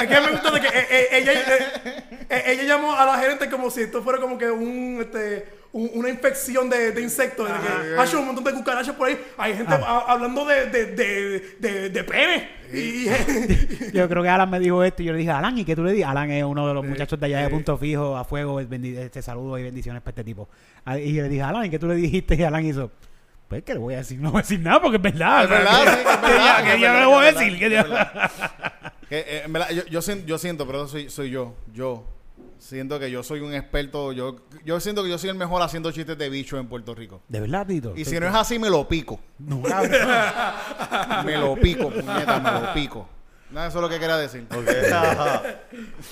Es 0.00 0.06
que 0.08 0.20
me 0.20 0.30
gusta 0.30 0.50
de 0.52 0.60
que 0.60 0.66
eh, 0.68 0.86
eh, 0.90 1.06
ella, 1.12 1.32
ella 2.52 2.62
llamó 2.64 2.94
a 2.94 3.04
la 3.04 3.18
gerente 3.18 3.50
como 3.50 3.70
si 3.70 3.82
esto 3.82 4.02
fuera 4.02 4.20
como 4.20 4.38
que 4.38 4.50
un, 4.50 4.98
este, 5.00 5.59
un- 5.72 5.90
una 5.94 6.08
infección 6.08 6.68
de, 6.68 6.92
de 6.92 7.00
insectos. 7.02 7.48
De 7.48 7.54
que 7.54 8.00
hay 8.00 8.14
un 8.16 8.26
montón 8.26 8.44
de 8.44 8.52
cucarachas 8.52 8.94
por 8.96 9.08
ahí. 9.08 9.18
Hay 9.38 9.54
gente 9.56 9.72
Ah. 9.74 10.04
a- 10.06 10.12
hablando 10.12 10.44
de, 10.44 10.66
de, 10.66 10.86
de, 10.86 11.40
de, 11.58 11.90
de 11.90 12.04
pene. 12.04 12.48
Y, 12.72 13.06
Yo 13.92 14.08
creo 14.08 14.22
que 14.22 14.28
Alan 14.28 14.48
me 14.50 14.60
dijo 14.60 14.82
esto 14.84 15.02
y 15.02 15.06
yo 15.06 15.12
le 15.12 15.18
dije, 15.18 15.30
Alan, 15.30 15.58
¿y 15.58 15.64
qué 15.64 15.74
tú 15.74 15.82
le 15.82 15.92
dices? 15.92 16.06
Alan 16.06 16.30
es 16.30 16.44
uno 16.44 16.68
de 16.68 16.74
los 16.74 16.84
muchachos 16.84 17.18
de 17.18 17.26
allá 17.26 17.40
de 17.42 17.48
Punto 17.48 17.76
Fijo, 17.76 18.16
a 18.16 18.24
fuego, 18.24 18.60
este 18.60 19.22
saludo 19.22 19.58
y 19.58 19.64
bendiciones 19.64 20.02
para 20.02 20.10
este 20.12 20.24
tipo. 20.24 20.48
Ah, 20.84 20.98
Y 20.98 21.12
yo 21.14 21.22
le 21.22 21.28
dije, 21.28 21.42
Alan, 21.42 21.64
¿y 21.64 21.70
qué 21.70 21.78
tú 21.80 21.88
le 21.88 21.96
dijiste? 21.96 22.36
Y 22.36 22.42
Alan 22.44 22.64
hizo, 22.64 22.90
pues 23.48 23.64
que 23.64 23.72
le 23.74 23.80
voy 23.80 23.94
a 23.94 23.98
decir, 23.98 24.20
no 24.20 24.30
voy 24.30 24.38
a 24.38 24.42
decir 24.42 24.60
nada 24.60 24.80
porque 24.80 24.96
es 24.98 25.02
verdad. 25.02 25.42
Es 25.44 25.50
verdad, 25.50 25.78
sí, 25.80 25.84
que 25.84 25.90
es 25.90 26.16
¿Qué 26.20 26.26
verdad, 26.32 26.38
día- 26.44 26.56
que 26.58 26.62
¿Qué 26.68 26.72
es 26.74 26.78
día 26.78 26.92
no 26.92 27.00
le 27.00 27.06
voy 27.06 27.24
a 27.26 27.32
decir? 27.32 27.58
¿Qué 27.58 27.68
verdad, 27.68 27.86
día- 27.88 28.30
que 29.08 29.18
es 29.18 29.52
verdad. 29.52 29.68
Que, 29.68 29.72
eh, 29.72 29.76
yo, 29.76 29.86
yo, 29.86 30.02
sien- 30.02 30.24
yo 30.26 30.38
siento, 30.38 30.64
pero 30.66 30.78
eso 30.84 30.88
soy, 30.88 31.10
soy 31.10 31.30
yo. 31.30 31.54
Yo 31.74 32.04
siento 32.60 32.98
que 32.98 33.10
yo 33.10 33.22
soy 33.22 33.40
un 33.40 33.52
experto. 33.54 34.12
Yo, 34.12 34.36
yo 34.64 34.78
siento 34.80 35.02
que 35.02 35.10
yo 35.10 35.18
soy 35.18 35.30
el 35.30 35.36
mejor 35.36 35.62
haciendo 35.62 35.90
chistes 35.90 36.16
de 36.16 36.28
bicho 36.30 36.58
en 36.58 36.68
Puerto 36.68 36.94
Rico. 36.94 37.22
¿De 37.28 37.40
verdad, 37.40 37.66
Tito? 37.66 37.94
Y 37.96 38.04
si 38.04 38.20
no 38.20 38.28
es 38.28 38.34
así, 38.34 38.58
me 38.58 38.70
lo 38.70 38.86
pico. 38.86 39.18
No, 39.38 39.62
cabrón. 39.62 39.90
Me 41.24 41.36
lo 41.36 41.56
pico, 41.56 41.90
puñeta, 41.90 42.40
me 42.40 42.50
lo 42.52 42.74
pico. 42.74 43.08
Nada, 43.52 43.66
eso 43.66 43.78
es 43.78 43.82
lo 43.82 43.88
que 43.88 43.98
quería 43.98 44.16
decir. 44.16 44.46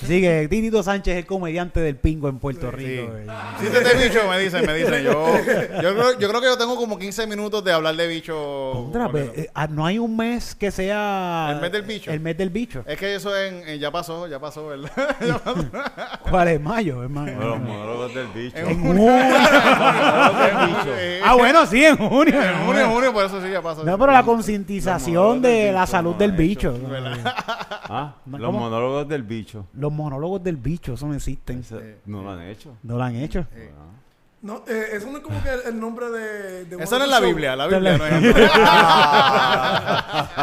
Sigue, 0.05 0.49
Titito 0.51 0.83
Sánchez 0.83 1.13
es 1.15 1.19
el 1.21 1.27
comediante 1.27 1.79
del 1.81 1.95
pingo 1.95 2.29
en 2.29 2.41
Puerto 2.41 2.71
Rico. 2.73 3.13
eh. 3.17 3.27
Chistes 3.61 3.85
de 3.85 4.09
bicho, 4.09 4.29
me 4.29 4.39
dicen, 4.41 4.67
me 4.67 4.75
dicen. 4.75 5.05
Yo, 5.05 5.37
yo, 5.81 5.95
creo, 5.95 6.19
yo 6.19 6.29
creo 6.29 6.41
que 6.41 6.47
yo 6.49 6.59
tengo 6.59 6.75
como 6.75 6.99
15 6.99 7.29
minutos 7.29 7.63
de 7.63 7.73
hablar 7.73 7.95
de 7.95 8.09
bicho. 8.09 8.71
Contra, 8.75 9.05
con 9.05 9.13
pues, 9.13 9.31
eh, 9.37 9.51
ah, 9.55 9.69
no 9.69 9.87
hay 9.87 10.01
un 10.01 10.17
mes 10.17 10.57
que 10.57 10.73
sea... 10.73 11.51
El 11.55 11.61
mes 11.61 11.71
del 11.71 11.83
bicho. 11.83 12.11
El 12.11 12.21
mes 12.21 12.37
del 12.37 12.51
bicho. 12.51 12.83
Es 12.87 12.99
que 12.99 13.15
eso 13.15 13.37
en, 13.37 13.69
en- 13.69 13.79
ya 13.79 13.93
pasó, 13.93 14.27
ya 14.27 14.41
pasó, 14.41 14.67
¿verdad? 14.67 14.91
Ya 15.25 15.39
pasó. 15.39 15.65
¿Cuál 16.29 16.49
es? 16.49 16.61
Mayo, 16.61 17.05
es 17.05 17.11
mayo. 17.11 17.39
Los 17.39 17.61
monólogos 17.61 18.15
del 18.15 18.27
bicho. 18.29 18.57
En 18.57 18.83
junio. 18.83 19.13
Eh, 21.01 21.21
ah, 21.25 21.35
bueno, 21.35 21.67
sí, 21.67 21.85
en 21.85 21.97
junio. 21.97 22.41
En 22.43 22.67
junio, 22.67 22.81
en 22.83 22.91
junio, 22.91 23.13
por 23.13 23.25
eso 23.25 23.43
sí 23.43 23.51
ya 23.51 23.61
pasó. 23.63 23.85
No, 23.85 23.99
pero 23.99 24.13
la 24.13 24.23
concientización 24.23 25.43
de 25.43 25.73
la 25.73 25.87
salud 25.87 26.13
no 26.13 26.19
del 26.19 26.33
bicho. 26.33 26.75
hecho. 26.75 26.89
Ah, 27.91 28.17
No, 28.27 28.39
los 28.39 28.47
¿cómo? 28.49 28.59
monólogos 28.61 29.09
del 29.09 29.23
bicho. 29.23 29.67
Los 29.73 29.91
monólogos 29.93 30.43
del 30.45 30.57
bicho, 30.59 30.93
eso 30.95 31.07
no 31.07 31.15
existen. 31.15 31.61
Ese- 31.61 31.99
No 32.07 32.23
lo 32.23 32.31
han 32.33 32.43
hecho. 32.43 32.77
No 32.83 32.97
lo 32.99 33.03
han 33.05 33.17
hecho. 33.17 33.47
Ah. 33.51 33.87
no, 34.43 34.63
eh, 34.69 34.89
eso 34.93 35.11
no 35.11 35.17
es 35.19 35.25
como 35.25 35.43
que 35.43 35.49
el, 35.51 35.61
el 35.69 35.81
nombre 35.81 36.11
de. 36.11 36.67
uno 36.77 36.85
no 36.99 37.05
es 37.05 37.11
la 37.11 37.21
Biblia, 37.21 37.57
la 37.57 37.67
Biblia 37.67 37.97
no 37.99 38.05
es. 38.07 38.13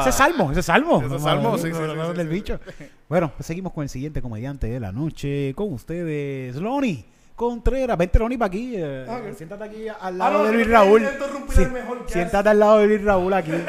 Ese 0.02 0.10
es 0.10 0.16
salmo, 0.16 0.50
ese 0.52 0.60
es 0.62 0.66
salmo. 0.66 1.02
Ese 1.06 1.16
es 1.16 1.22
salmo, 1.22 1.58
sí, 1.58 1.72
sí, 1.72 1.80
Los 1.80 2.08
sí, 2.10 2.14
del 2.18 2.28
sí. 2.28 2.34
bicho. 2.34 2.60
Bueno, 3.08 3.32
pues 3.38 3.46
seguimos 3.46 3.72
con 3.74 3.84
el 3.84 3.90
siguiente 3.90 4.22
comediante 4.22 4.68
de 4.68 4.80
la 4.80 4.92
noche. 4.92 5.54
Con 5.56 5.72
ustedes, 5.74 6.56
Loni 6.56 7.06
Contreras. 7.36 7.98
Vente, 7.98 8.18
Loni, 8.18 8.38
para 8.38 8.48
aquí. 8.48 8.74
eh, 8.76 9.06
Ah. 9.08 9.20
Siéntate 9.38 9.64
aquí 9.66 9.88
al 9.88 9.96
Ah, 10.02 10.12
lado 10.12 10.38
no, 10.40 10.44
de 10.46 10.54
Luis 10.54 10.68
Raúl. 10.70 11.06
Sí, 11.50 11.64
siéntate 12.08 12.50
al 12.50 12.60
lado 12.60 12.78
de 12.80 12.88
Luis 12.88 13.04
Raúl 13.04 13.34
aquí. 13.34 13.52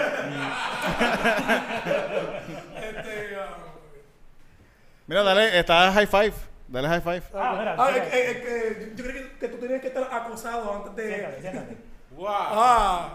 Mira, 5.07 5.23
dale, 5.23 5.59
está 5.59 5.93
high 5.93 6.07
five. 6.07 6.33
Dale 6.69 6.89
high 6.89 7.01
five. 7.01 7.23
Ah, 7.33 7.91
eh, 7.95 7.97
eh, 7.97 8.11
eh, 8.12 8.43
que 8.43 8.97
yo 8.97 9.05
creo 9.05 9.15
que, 9.15 9.39
que 9.39 9.49
tú 9.49 9.57
tenías 9.59 9.81
que 9.81 9.87
estar 9.89 10.03
acosado 10.11 10.85
antes 10.85 10.97
de. 10.97 11.27
Ah, 12.28 13.15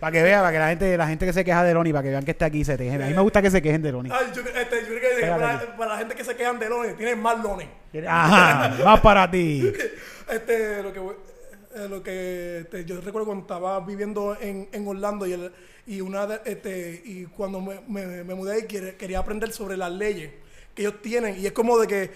Para 0.00 0.12
que 0.12 0.22
vea, 0.22 0.40
para 0.40 0.52
que 0.52 0.58
la 0.58 0.68
gente, 0.68 0.96
la 0.96 1.06
gente 1.08 1.26
que 1.26 1.32
se 1.32 1.44
queja 1.44 1.64
de 1.64 1.74
Loni, 1.74 1.92
para 1.92 2.04
que 2.04 2.10
vean 2.10 2.24
que 2.24 2.30
está 2.30 2.46
aquí, 2.46 2.64
se 2.64 2.78
quejen. 2.78 3.02
A 3.02 3.06
mí 3.06 3.14
me 3.14 3.20
gusta 3.20 3.42
que 3.42 3.50
se 3.50 3.60
quejen 3.60 3.82
de 3.82 3.92
Loni. 3.92 4.10
ay, 4.12 4.26
yo, 4.32 4.42
este, 4.42 4.80
yo 4.82 4.86
creo 4.86 5.16
que 5.16 5.66
para, 5.76 5.88
la 5.88 5.98
gente 5.98 6.14
que 6.14 6.24
se 6.24 6.36
quejan 6.36 6.58
de 6.58 6.68
lones, 6.68 6.96
tienen 6.96 7.20
más 7.20 7.42
lones. 7.42 7.68
Ajá, 8.06 8.74
más 8.84 9.00
para 9.00 9.30
ti. 9.30 9.72
Este, 10.28 10.82
lo 10.82 10.92
que, 10.92 11.00
eh, 11.74 11.86
lo 11.88 12.02
que 12.02 12.60
este, 12.60 12.84
yo 12.84 13.00
recuerdo 13.00 13.26
cuando 13.26 13.42
estaba 13.42 13.80
viviendo 13.80 14.36
en, 14.40 14.68
en 14.72 14.88
Orlando 14.88 15.26
y, 15.26 15.32
el, 15.32 15.52
y 15.86 16.00
una 16.00 16.26
de- 16.26 16.40
este, 16.44 17.02
y 17.04 17.24
cuando 17.26 17.60
me, 17.60 17.80
me- 17.88 18.34
mudé 18.34 18.60
y 18.60 18.62
quería 18.96 19.18
aprender 19.18 19.52
sobre 19.52 19.76
las 19.76 19.92
leyes 19.92 20.32
que 20.74 20.82
ellos 20.82 21.00
tienen 21.02 21.38
y 21.38 21.46
es 21.46 21.52
como 21.52 21.78
de 21.78 21.86
que 21.86 22.10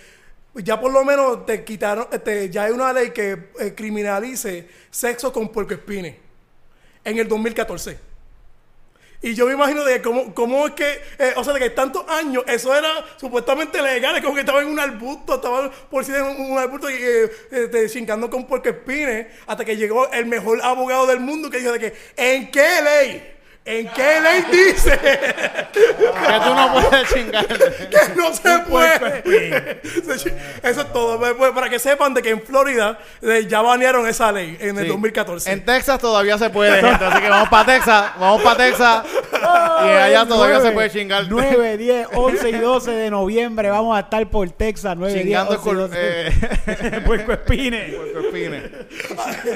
ya 0.55 0.79
por 0.81 0.93
lo 0.93 1.05
menos 1.05 1.47
te 1.47 1.65
quitaron, 1.65 2.07
este, 2.13 2.51
ya 2.51 2.65
hay 2.65 2.73
una 2.73 2.93
ley 2.93 3.11
que 3.11 3.51
eh, 3.59 3.75
criminalice 3.75 4.69
sexo 4.91 5.33
con 5.33 5.49
puercoespines 5.51 6.17
en 7.05 7.19
el 7.19 7.27
2014. 7.29 8.12
Y 9.23 9.35
yo 9.35 9.47
me 9.47 9.53
imagino 9.53 9.85
de 9.85 10.03
cómo, 10.03 10.35
cómo 10.35 10.67
es 10.67 10.73
que, 10.73 11.01
eh, 11.19 11.33
o 11.37 11.45
sea, 11.45 11.53
de 11.55 11.61
que 11.61 11.71
tantos 11.71 12.05
años 12.09 12.43
eso 12.49 12.75
era 12.75 12.91
supuestamente 13.17 13.81
legal, 13.81 14.17
es 14.17 14.23
como 14.23 14.35
que 14.35 14.41
estaba 14.41 14.61
en 14.61 14.69
un 14.69 14.81
arbusto, 14.81 15.37
estaba 15.37 15.71
por 15.71 16.05
si 16.05 16.13
en 16.13 16.23
un, 16.23 16.51
un 16.51 16.59
arbusto 16.59 16.91
y 16.91 16.95
eh, 16.95 17.31
este, 17.51 17.89
chincando 17.89 18.29
con 18.29 18.47
hasta 19.47 19.65
que 19.65 19.77
llegó 19.77 20.11
el 20.11 20.27
mejor 20.27 20.61
abogado 20.63 21.07
del 21.07 21.21
mundo 21.21 21.49
que 21.49 21.59
dijo 21.59 21.73
de 21.73 21.79
que, 21.79 21.95
¿en 22.17 22.51
qué 22.51 22.83
ley? 22.83 23.32
¿En 23.65 23.89
qué 23.91 24.21
ley 24.21 24.45
dice 24.51 24.99
Que 24.99 26.33
tú 26.45 26.55
no 26.55 26.73
puedes 26.73 27.15
chingar. 27.15 27.47
que 27.47 28.15
no 28.17 28.33
se 28.35 28.59
puede? 28.69 29.81
Eso 30.63 30.81
es 30.81 30.93
todo. 30.93 31.21
Para 31.55 31.69
que 31.71 31.79
sepan 31.79 32.13
de 32.13 32.23
que 32.23 32.31
en 32.31 32.43
Florida 32.43 32.99
eh, 33.23 33.47
ya 33.49 33.63
banearon 33.63 34.09
esa 34.09 34.33
ley 34.33 34.57
en 34.61 34.79
el 34.79 34.85
Sí. 34.85 34.89
2014. 34.91 35.53
En 35.53 35.65
Texas 35.65 36.01
todavía 36.01 36.37
se 36.39 36.51
puede, 36.51 36.81
gente. 36.81 37.05
Así 37.05 37.21
que 37.23 37.29
vamos 37.29 37.49
para 37.51 37.65
Texas. 37.73 38.11
Vamos 38.19 38.43
para 38.43 38.57
Texas. 38.57 39.05
Y 39.83 39.85
allá 39.85 40.25
todavía 40.27 40.61
se 40.61 40.71
puede 40.71 40.89
chingar. 40.91 41.25
9, 41.29 41.77
10, 41.77 42.09
11 42.15 42.51
y 42.51 42.53
12 42.53 42.91
de 42.93 43.11
noviembre 43.11 43.69
vamos 43.71 43.97
a 43.97 44.01
estar 44.01 44.25
por 44.31 44.49
Texas. 44.51 44.95
9, 44.97 45.13
10, 45.15 45.25
Chingando 45.25 45.53
11 45.55 45.63
y 45.63 45.65
con. 45.69 45.77
12. 45.79 45.97
Eh, 45.99 47.03
Puerco 47.05 47.33
espine. 47.33 47.95
puercoespines. 48.13 48.63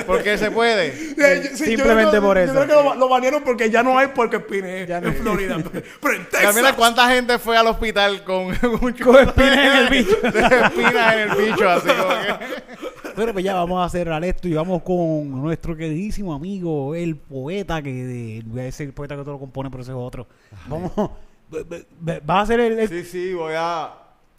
Porque 0.06 0.36
se 0.38 0.50
puede. 0.50 0.88
Eh, 0.88 1.14
yo- 1.16 1.42
sí, 1.42 1.48
yo 1.50 1.66
Simplemente 1.66 2.10
creo 2.10 2.22
que- 2.22 2.26
por 2.26 2.36
yo 2.38 2.42
eso. 2.44 2.52
creo 2.54 2.66
que 2.66 2.72
lo, 2.88 2.94
lo 2.96 3.08
banearon 3.08 3.42
porque 3.44 3.70
ya 3.70 3.82
no 3.84 3.94
hay 3.98 4.08
puercoespines 4.08 4.88
Ya 4.88 5.00
no 5.00 5.08
en 5.08 5.14
hay. 5.14 5.20
Florida. 5.20 5.56
Pero 6.00 6.14
en 6.14 6.24
Texas. 6.28 6.54
Mira 6.54 6.74
cuánta 6.76 7.08
gente 7.08 7.38
fue 7.38 7.56
al 7.56 7.66
hospital 7.66 8.22
con 8.24 8.46
un 8.82 8.92
Con 8.92 9.16
espinas 9.16 9.58
en 9.58 9.76
el 9.76 9.88
bicho. 9.90 10.16
De 10.22 10.38
espinas 10.40 11.14
en 11.14 11.18
el 11.30 11.36
bicho, 11.36 11.68
así 11.70 11.88
como 11.88 12.08
que. 12.08 12.76
Bueno, 13.16 13.32
pues 13.32 13.44
ya 13.44 13.54
vamos 13.54 13.84
a 13.84 13.88
cerrar 13.88 14.22
esto 14.24 14.46
y 14.46 14.52
vamos 14.54 14.82
con 14.82 15.42
nuestro 15.42 15.74
queridísimo 15.76 16.34
amigo, 16.34 16.94
el 16.94 17.16
poeta 17.16 17.80
que 17.80 17.90
de, 17.92 18.42
voy 18.44 18.60
a 18.60 18.64
decir 18.64 18.88
el 18.88 18.92
poeta 18.92 19.16
que 19.16 19.22
todo 19.22 19.32
lo 19.32 19.38
compone, 19.40 19.70
pero 19.70 19.82
ese 19.82 19.92
es 19.92 19.96
otro. 19.98 20.26
Vamos, 20.68 20.92
vas 20.96 22.20
a 22.28 22.40
hacer 22.42 22.60
el, 22.60 22.78
el- 22.78 22.88
Sí, 22.88 23.04
sí, 23.04 23.32
voy 23.34 23.54
a 23.56 23.90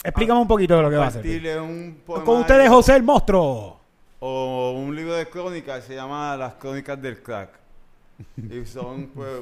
explícame 0.03 0.39
un 0.39 0.47
poquito 0.47 0.75
de 0.77 0.83
lo 0.83 0.89
que 0.91 0.95
va 0.95 1.05
a 1.05 1.07
hacer. 1.07 1.25
un 1.59 2.01
Con 2.05 2.41
ustedes 2.41 2.69
José 2.69 2.95
el 2.95 3.01
monstruo. 3.03 3.81
o 4.19 4.71
un 4.73 4.95
libro 4.95 5.15
de 5.15 5.27
crónicas 5.27 5.81
que 5.81 5.87
se 5.87 5.95
llama 5.95 6.37
Las 6.37 6.53
Crónicas 6.55 7.01
del 7.01 7.21
Crack. 7.23 7.49
y 8.37 8.65
son 8.65 9.07
pues 9.07 9.41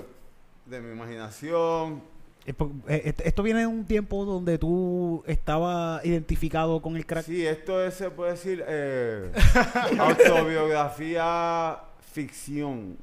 de 0.66 0.82
mi 0.82 0.92
imaginación. 0.92 2.02
Eh, 2.46 3.14
Esto 3.24 3.42
viene 3.42 3.62
de 3.62 3.68
un 3.68 3.86
tiempo 3.86 4.24
donde 4.24 4.58
tú 4.60 5.24
estabas 5.26 6.06
identificado 6.06 6.82
con 6.82 6.96
el 6.96 7.06
crack. 7.06 7.26
Sí, 7.26 7.46
esto 7.46 7.84
es, 7.84 7.96
se 7.96 8.12
puede 8.12 8.32
decir 8.32 8.64
eh, 8.68 9.32
autobiografía 10.00 11.80
ficción. 12.12 12.98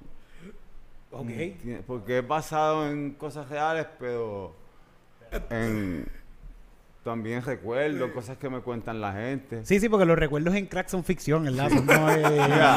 Ok. 1.11 1.31
Porque 1.87 2.19
es 2.19 2.27
basado 2.27 2.89
en 2.89 3.13
cosas 3.13 3.49
reales, 3.49 3.87
pero 3.99 4.55
en, 5.51 6.07
también 7.05 7.43
recuerdo 7.43 8.13
cosas 8.13 8.37
que 8.39 8.49
me 8.49 8.61
cuentan 8.61 9.01
la 9.01 9.13
gente. 9.13 9.65
Sí, 9.67 9.81
sí, 9.81 9.89
porque 9.89 10.05
los 10.07 10.17
recuerdos 10.19 10.55
en 10.55 10.67
crack 10.67 10.89
son 10.89 11.03
ficción, 11.03 11.43
¿verdad? 11.45 11.69
Son 11.69 11.85
no, 11.85 12.11
eh, 12.11 12.23
Mira, 12.49 12.77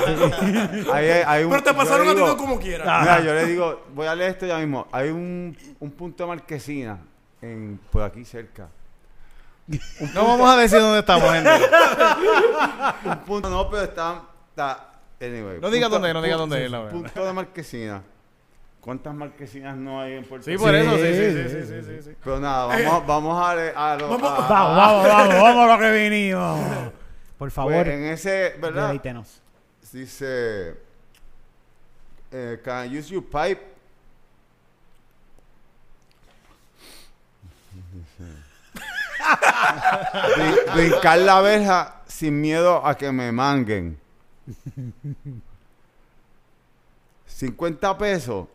hay- 0.94 1.10
hay 1.26 1.44
un- 1.44 1.52
Pero 1.52 1.64
te 1.64 1.74
pasaron 1.74 2.08
a 2.10 2.16
ti 2.16 2.22
como 2.38 2.60
quieras. 2.60 3.02
Mira, 3.02 3.20
yo 3.22 3.34
le 3.36 3.46
digo, 3.46 3.84
voy 3.94 4.08
a 4.08 4.16
leer 4.16 4.32
esto 4.32 4.46
ya 4.48 4.58
mismo. 4.58 4.88
Hay 4.92 5.10
un, 5.10 5.56
un 5.80 5.92
punto 5.92 6.24
de 6.24 6.28
marquesina 6.30 7.00
en, 7.42 7.80
por 7.92 8.02
aquí 8.02 8.26
cerca. 8.26 8.68
No 10.14 10.26
vamos 10.26 10.50
a 10.50 10.58
decir 10.58 10.80
dónde 10.80 11.00
estamos, 11.00 11.32
gente. 11.32 11.50
Un 13.06 13.18
punto, 13.26 13.50
no, 13.50 13.70
pero 13.70 13.84
está. 13.84 14.22
está 14.50 14.90
anyway, 15.22 15.60
No 15.60 15.70
diga 15.72 15.88
punto- 15.88 16.00
dónde, 16.00 16.14
no 16.14 16.22
diga 16.22 16.38
punto- 16.38 16.50
dónde 16.56 16.66
es, 16.66 16.72
la 16.72 16.80
verdad. 16.80 16.92
Punto 16.94 17.26
de 17.26 17.34
marquesina. 17.34 18.02
¿Cuántas 18.86 19.16
marquesinas 19.16 19.76
no 19.76 20.00
hay 20.00 20.14
en 20.14 20.26
Puerto 20.26 20.46
Sí, 20.46 20.52
Rico? 20.52 20.64
por 20.66 20.72
Sí, 20.74 20.78
eso, 20.78 20.96
sí, 20.98 21.02
sí, 21.02 21.32
sí, 21.32 21.50
sí, 21.50 21.66
sí, 21.66 21.82
sí, 21.98 22.04
sí. 22.12 22.16
Pero 22.24 22.40
nada, 22.40 22.68
vamos, 22.68 23.08
vamos 23.08 23.44
a, 23.44 23.52
a 23.94 23.98
lo. 23.98 24.10
Vamos- 24.10 24.32
a- 24.32 24.48
Vamos, 24.48 24.78
vamos, 24.78 25.08
vamos, 25.08 25.42
vamos 25.42 25.70
a 25.70 25.74
lo 25.74 25.80
que 25.82 25.92
vinimos. 26.04 26.60
Por 26.70 26.92
pues, 27.40 27.54
favor, 27.54 27.88
en 27.88 28.04
ese, 28.06 28.56
¿verdad? 28.62 28.94
Dice. 29.92 30.76
eh, 32.32 32.60
can 32.64 32.86
I 32.92 32.98
use 33.00 33.10
your 33.12 33.24
pipe? 33.24 33.60
Brin- 40.36 40.74
Brincar 40.76 41.18
la 41.20 41.42
verja 41.42 42.02
sin 42.08 42.40
miedo 42.40 42.86
a 42.86 42.96
que 42.96 43.12
me 43.12 43.32
manguen. 43.32 43.98
50 47.28 47.98
pesos. 47.98 48.48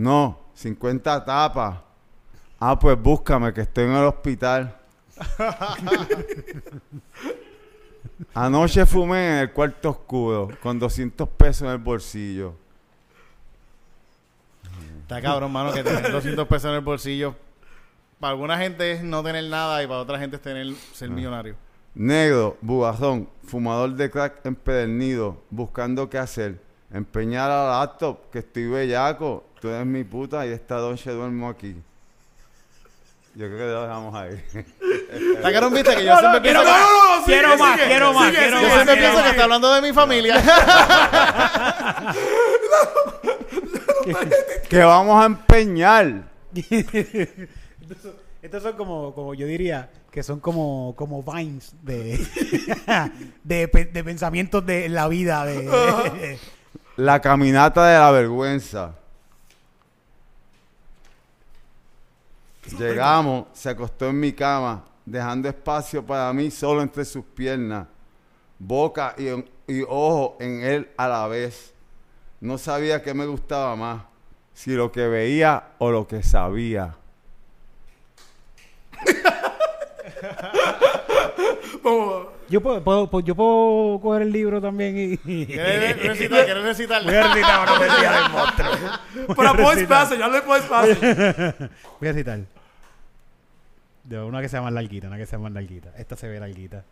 No, 0.00 0.38
50 0.54 1.26
tapas. 1.26 1.78
Ah, 2.58 2.78
pues 2.78 2.98
búscame 2.98 3.52
que 3.52 3.60
estoy 3.60 3.84
en 3.84 3.92
el 3.92 4.04
hospital. 4.04 4.74
Anoche 8.32 8.86
fumé 8.86 9.28
en 9.28 9.36
el 9.40 9.52
cuarto 9.52 9.90
oscuro 9.90 10.48
con 10.62 10.78
200 10.78 11.28
pesos 11.28 11.68
en 11.68 11.72
el 11.74 11.78
bolsillo. 11.78 12.54
Está 15.02 15.20
cabrón, 15.20 15.52
mano, 15.52 15.70
que 15.70 15.84
tener 15.84 16.10
200 16.10 16.48
pesos 16.48 16.70
en 16.70 16.76
el 16.76 16.80
bolsillo. 16.80 17.34
Para 18.18 18.30
alguna 18.30 18.56
gente 18.56 18.92
es 18.92 19.02
no 19.02 19.22
tener 19.22 19.44
nada 19.44 19.82
y 19.82 19.86
para 19.86 20.00
otra 20.00 20.18
gente 20.18 20.36
es 20.36 20.42
tener 20.42 20.74
ser 20.94 21.10
millonario. 21.10 21.56
Negro, 21.94 22.56
bugarrón, 22.62 23.28
fumador 23.44 23.94
de 23.94 24.10
crack 24.10 24.46
empedernido, 24.46 25.42
buscando 25.50 26.08
qué 26.08 26.16
hacer. 26.16 26.58
Empeñar 26.90 27.50
a 27.50 27.64
la 27.64 27.80
laptop, 27.80 28.30
que 28.30 28.38
estoy 28.38 28.66
bellaco. 28.66 29.44
Tú 29.60 29.68
eres 29.68 29.86
mi 29.86 30.04
puta 30.04 30.46
y 30.46 30.52
esta 30.52 30.76
noche 30.76 31.10
duermo 31.10 31.48
aquí. 31.48 31.76
Yo 33.34 33.46
creo 33.46 33.58
que 33.58 33.64
lo 33.64 33.82
dejamos 33.82 34.14
ahí. 34.14 34.42
Está 35.36 35.52
cabrón, 35.52 35.72
viste 35.74 35.94
que 35.94 36.04
yo 36.04 36.16
siempre 36.18 36.40
pienso 36.40 36.64
No, 36.64 36.68
que, 36.68 36.72
no, 36.72 36.78
no, 36.78 37.18
no, 37.20 37.24
Quiero 37.24 37.56
más, 37.56 37.80
quiero 37.80 38.12
más, 38.12 38.30
quiero 38.32 38.56
yo 38.60 38.62
más, 38.62 38.72
siempre 38.74 38.94
sigue, 38.94 39.06
pienso 39.06 39.22
que 39.22 39.30
está 39.30 39.44
hablando 39.44 39.72
de 39.74 39.82
mi 39.82 39.92
familia. 39.92 40.42
que 44.68 44.78
vamos 44.78 45.22
a 45.22 45.26
empeñar. 45.26 46.24
Estos- 48.42 48.62
son 48.62 48.72
como, 48.76 49.14
como 49.14 49.34
yo 49.34 49.46
diría, 49.46 49.90
que 50.10 50.22
son 50.22 50.40
como, 50.40 50.94
como 50.96 51.22
vines 51.22 51.72
de, 51.82 52.18
de, 53.44 53.66
de 53.66 54.04
pensamientos 54.04 54.64
de 54.66 54.88
la 54.88 55.06
vida. 55.08 55.44
De, 55.44 56.38
La 56.96 57.20
caminata 57.20 57.86
de 57.86 57.98
la 57.98 58.10
vergüenza. 58.10 58.94
Llegamos, 62.78 63.46
se 63.52 63.68
acostó 63.70 64.08
en 64.08 64.20
mi 64.20 64.32
cama, 64.32 64.84
dejando 65.04 65.48
espacio 65.48 66.04
para 66.04 66.32
mí 66.32 66.50
solo 66.50 66.82
entre 66.82 67.04
sus 67.04 67.24
piernas, 67.24 67.86
boca 68.58 69.14
y, 69.18 69.26
y 69.72 69.82
ojo 69.88 70.36
en 70.40 70.62
él 70.62 70.90
a 70.96 71.08
la 71.08 71.26
vez. 71.26 71.74
No 72.40 72.56
sabía 72.58 73.02
qué 73.02 73.12
me 73.14 73.26
gustaba 73.26 73.76
más, 73.76 74.02
si 74.54 74.72
lo 74.72 74.90
que 74.92 75.06
veía 75.06 75.64
o 75.78 75.90
lo 75.90 76.06
que 76.06 76.22
sabía. 76.22 76.94
Yo, 82.48 82.60
puedo, 82.60 82.82
puedo- 82.82 83.08
puedo- 83.10 83.24
yo 83.24 83.34
puedo 83.36 84.00
coger 84.00 84.22
el 84.22 84.32
libro 84.32 84.60
también 84.60 85.18
y... 85.24 85.46
¿Quieres 85.46 86.02
recitar? 86.02 86.44
¿Quieres 86.44 86.64
recitar? 86.64 87.04
Voy 87.04 87.14
a 87.14 87.28
recitar 87.28 87.60
una 87.62 87.78
poesía 87.78 88.12
del 88.12 88.30
monstruo. 88.30 88.70
Pero 89.36 89.52
puedo 89.54 89.72
espacio, 89.72 90.16
ya 90.16 90.28
le 90.28 90.42
puedo 90.42 90.60
espacio. 90.62 90.96
Voy 92.00 92.08
a 92.08 92.14
citar. 92.14 92.40
De 94.10 94.20
una 94.20 94.40
que 94.42 94.48
sea 94.48 94.60
más 94.60 94.72
larguita, 94.72 95.06
una 95.06 95.16
que 95.18 95.26
sea 95.26 95.38
más 95.38 95.52
larguita. 95.52 95.92
Esta 95.96 96.16
se 96.16 96.26
ve 96.28 96.40
larguita. 96.40 96.84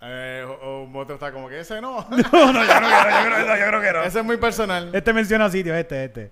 Eh, 0.00 0.44
o, 0.46 0.52
o 0.84 0.98
otro 0.98 1.14
está 1.14 1.32
como 1.32 1.48
que 1.48 1.60
ese 1.60 1.80
no. 1.80 2.06
No, 2.10 2.52
no, 2.52 2.64
yo 2.64 2.80
no 2.80 2.88
quiero, 2.88 3.10
yo 3.10 3.30
creo, 3.30 3.46
no, 3.46 3.56
yo 3.56 3.66
creo 3.68 3.80
que 3.80 3.92
no. 3.92 4.02
ese 4.02 4.18
es 4.18 4.24
muy 4.24 4.36
personal. 4.36 4.90
Este 4.94 5.12
menciona 5.12 5.48
sitios, 5.50 5.76
este, 5.76 6.04
este. 6.04 6.30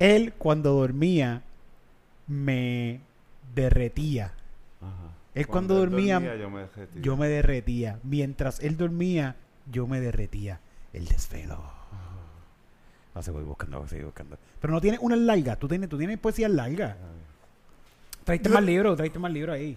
Él, 0.00 0.32
cuando 0.38 0.72
dormía, 0.72 1.42
me 2.26 3.00
derretía. 3.54 4.32
Ajá. 4.80 5.12
Es 5.34 5.46
cuando 5.46 5.74
él 5.82 5.90
dormía- 5.90 6.18
yo 6.36 6.50
me 6.50 6.60
derretía. 6.62 7.02
Yo 7.02 7.16
me 7.16 7.28
derretía. 7.28 7.98
Mientras 8.02 8.60
él 8.60 8.76
dormía, 8.76 9.36
yo 9.70 9.86
me 9.86 10.00
derretía. 10.00 10.58
El 10.92 11.06
desvelo. 11.06 11.73
Va 13.16 13.20
a 13.20 13.22
seguir 13.22 13.42
buscando, 13.42 13.78
va 13.80 13.86
a 13.86 13.88
seguir 13.88 14.04
buscando. 14.06 14.36
Pero 14.60 14.72
no 14.72 14.80
tienes 14.80 15.00
una 15.00 15.14
larga. 15.16 15.56
Tú 15.56 15.68
tienes, 15.68 15.88
tú 15.88 15.96
tienes 15.98 16.18
poesía 16.18 16.48
larga. 16.48 16.96
Traiste 18.24 18.48
más 18.48 18.62
libros, 18.64 18.96
traiste 18.96 19.18
más 19.18 19.30
libros 19.32 19.54
ahí. 19.54 19.76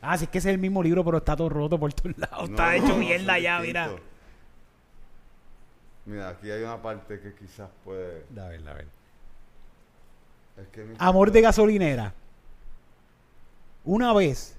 Ah, 0.00 0.16
sí, 0.16 0.24
es 0.24 0.30
que 0.30 0.38
ese 0.38 0.50
es 0.50 0.54
el 0.54 0.60
mismo 0.60 0.82
libro, 0.82 1.04
pero 1.04 1.18
está 1.18 1.34
todo 1.34 1.48
roto 1.48 1.78
por 1.78 1.92
todos 1.92 2.16
lados. 2.18 2.48
No, 2.50 2.54
está 2.54 2.76
hecho 2.76 2.96
mierda 2.96 3.38
ya, 3.38 3.58
mira. 3.60 3.90
Mira, 6.06 6.28
aquí 6.30 6.50
hay 6.50 6.62
una 6.62 6.80
parte 6.80 7.18
que 7.20 7.34
quizás 7.34 7.68
puede. 7.84 8.24
A 8.38 8.48
ver, 8.48 8.68
a 8.68 8.74
ver. 8.74 8.86
Es 10.56 10.68
que 10.68 10.84
mi- 10.84 10.94
Amor 10.98 11.30
de 11.32 11.40
gasolinera. 11.40 12.14
Una 13.84 14.12
vez. 14.12 14.56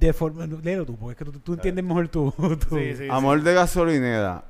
De 0.00 0.12
forma. 0.12 0.46
Léelo 0.46 0.84
tú, 0.86 0.96
porque 0.96 1.12
es 1.12 1.18
que 1.18 1.24
tú, 1.24 1.40
tú 1.40 1.54
entiendes 1.54 1.84
mejor 1.84 2.08
tú. 2.08 2.32
tú. 2.68 2.76
Sí, 2.76 2.96
sí, 2.96 3.08
Amor 3.10 3.42
de 3.42 3.54
gasolinera. 3.54 4.44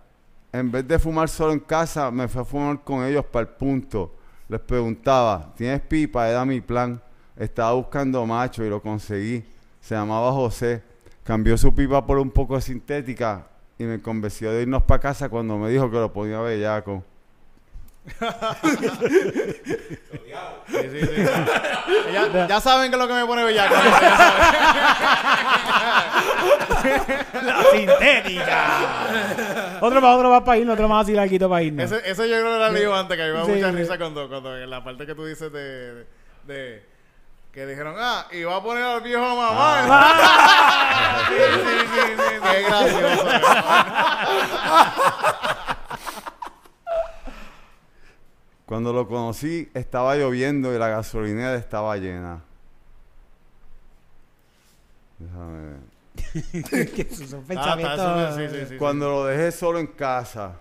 En 0.52 0.70
vez 0.70 0.86
de 0.86 0.98
fumar 0.98 1.28
solo 1.28 1.52
en 1.52 1.60
casa, 1.60 2.10
me 2.10 2.28
fui 2.28 2.40
a 2.40 2.44
fumar 2.44 2.82
con 2.82 3.04
ellos 3.04 3.24
para 3.24 3.42
el 3.42 3.48
punto. 3.48 4.14
Les 4.48 4.60
preguntaba, 4.60 5.52
¿tienes 5.56 5.80
pipa? 5.80 6.28
Era 6.28 6.44
mi 6.44 6.60
plan. 6.60 7.00
Estaba 7.36 7.72
buscando 7.72 8.24
macho 8.24 8.64
y 8.64 8.70
lo 8.70 8.80
conseguí. 8.80 9.44
Se 9.80 9.94
llamaba 9.94 10.32
José. 10.32 10.82
Cambió 11.24 11.58
su 11.58 11.74
pipa 11.74 12.06
por 12.06 12.18
un 12.18 12.30
poco 12.30 12.54
de 12.54 12.62
sintética 12.62 13.46
y 13.78 13.84
me 13.84 14.00
convenció 14.00 14.52
de 14.52 14.62
irnos 14.62 14.84
para 14.84 15.00
casa 15.00 15.28
cuando 15.28 15.58
me 15.58 15.68
dijo 15.70 15.90
que 15.90 15.96
lo 15.96 16.12
ponía 16.12 16.40
bellaco. 16.40 17.02
Sí, 20.68 20.76
sí, 20.90 21.00
sí. 21.00 21.22
ya, 22.12 22.46
ya 22.48 22.60
saben 22.60 22.90
que 22.90 22.96
es 22.96 23.02
lo 23.02 23.08
que 23.08 23.14
me 23.14 23.24
pone 23.24 23.44
bellaco. 23.44 23.74
La 27.42 27.62
sintética. 27.72 29.78
otro 29.80 30.00
más, 30.00 30.16
otro 30.16 30.30
más 30.30 30.42
para 30.42 30.58
irnos, 30.58 30.74
otro 30.74 30.88
más 30.88 31.04
así 31.04 31.12
larguito 31.14 31.48
para 31.48 31.62
irnos. 31.62 31.84
Ese, 31.90 32.10
ese 32.10 32.28
yo 32.28 32.36
creo 32.40 32.50
que 32.50 32.56
era 32.56 32.70
lío 32.70 32.94
antes, 32.94 33.16
que 33.16 33.22
a 33.22 33.26
mí 33.26 33.32
me 33.32 33.38
da 33.38 33.44
Sí, 33.46 33.52
mucha 33.52 33.70
sí. 33.70 33.76
risa 33.76 33.98
cuando, 33.98 34.28
cuando 34.28 34.56
en 34.56 34.68
la 34.70 34.84
parte 34.84 35.06
que 35.06 35.14
tú 35.14 35.24
dices 35.24 35.50
de, 35.52 35.94
de, 35.94 36.06
de- 36.46 36.96
que 37.52 37.66
dijeron, 37.66 37.94
ah, 37.98 38.26
y 38.32 38.42
va 38.44 38.56
a 38.56 38.62
poner 38.62 38.82
al 38.84 39.00
viejo 39.00 39.22
mamá. 39.22 39.86
Ah. 39.88 41.22
sí, 41.28 41.34
sí, 41.54 41.60
sí, 41.94 42.00
sí, 42.16 42.22
Qué 42.42 42.62
gracioso. 42.68 43.26
Cuando 48.64 48.92
lo 48.92 49.06
conocí, 49.06 49.70
estaba 49.74 50.16
lloviendo 50.16 50.74
y 50.74 50.78
la 50.78 50.88
gasolinera 50.88 51.54
estaba 51.54 51.96
llena. 51.98 52.42
Déjame 55.18 55.66
ver. 55.70 55.80
que 56.52 57.08
Ah, 57.56 58.32
sí, 58.36 58.48
sí, 58.48 58.66
sí. 58.70 58.76
Cuando 58.76 59.08
lo 59.10 59.24
dejé 59.26 59.52
solo 59.52 59.78
en 59.78 59.86
casa, 59.88 60.56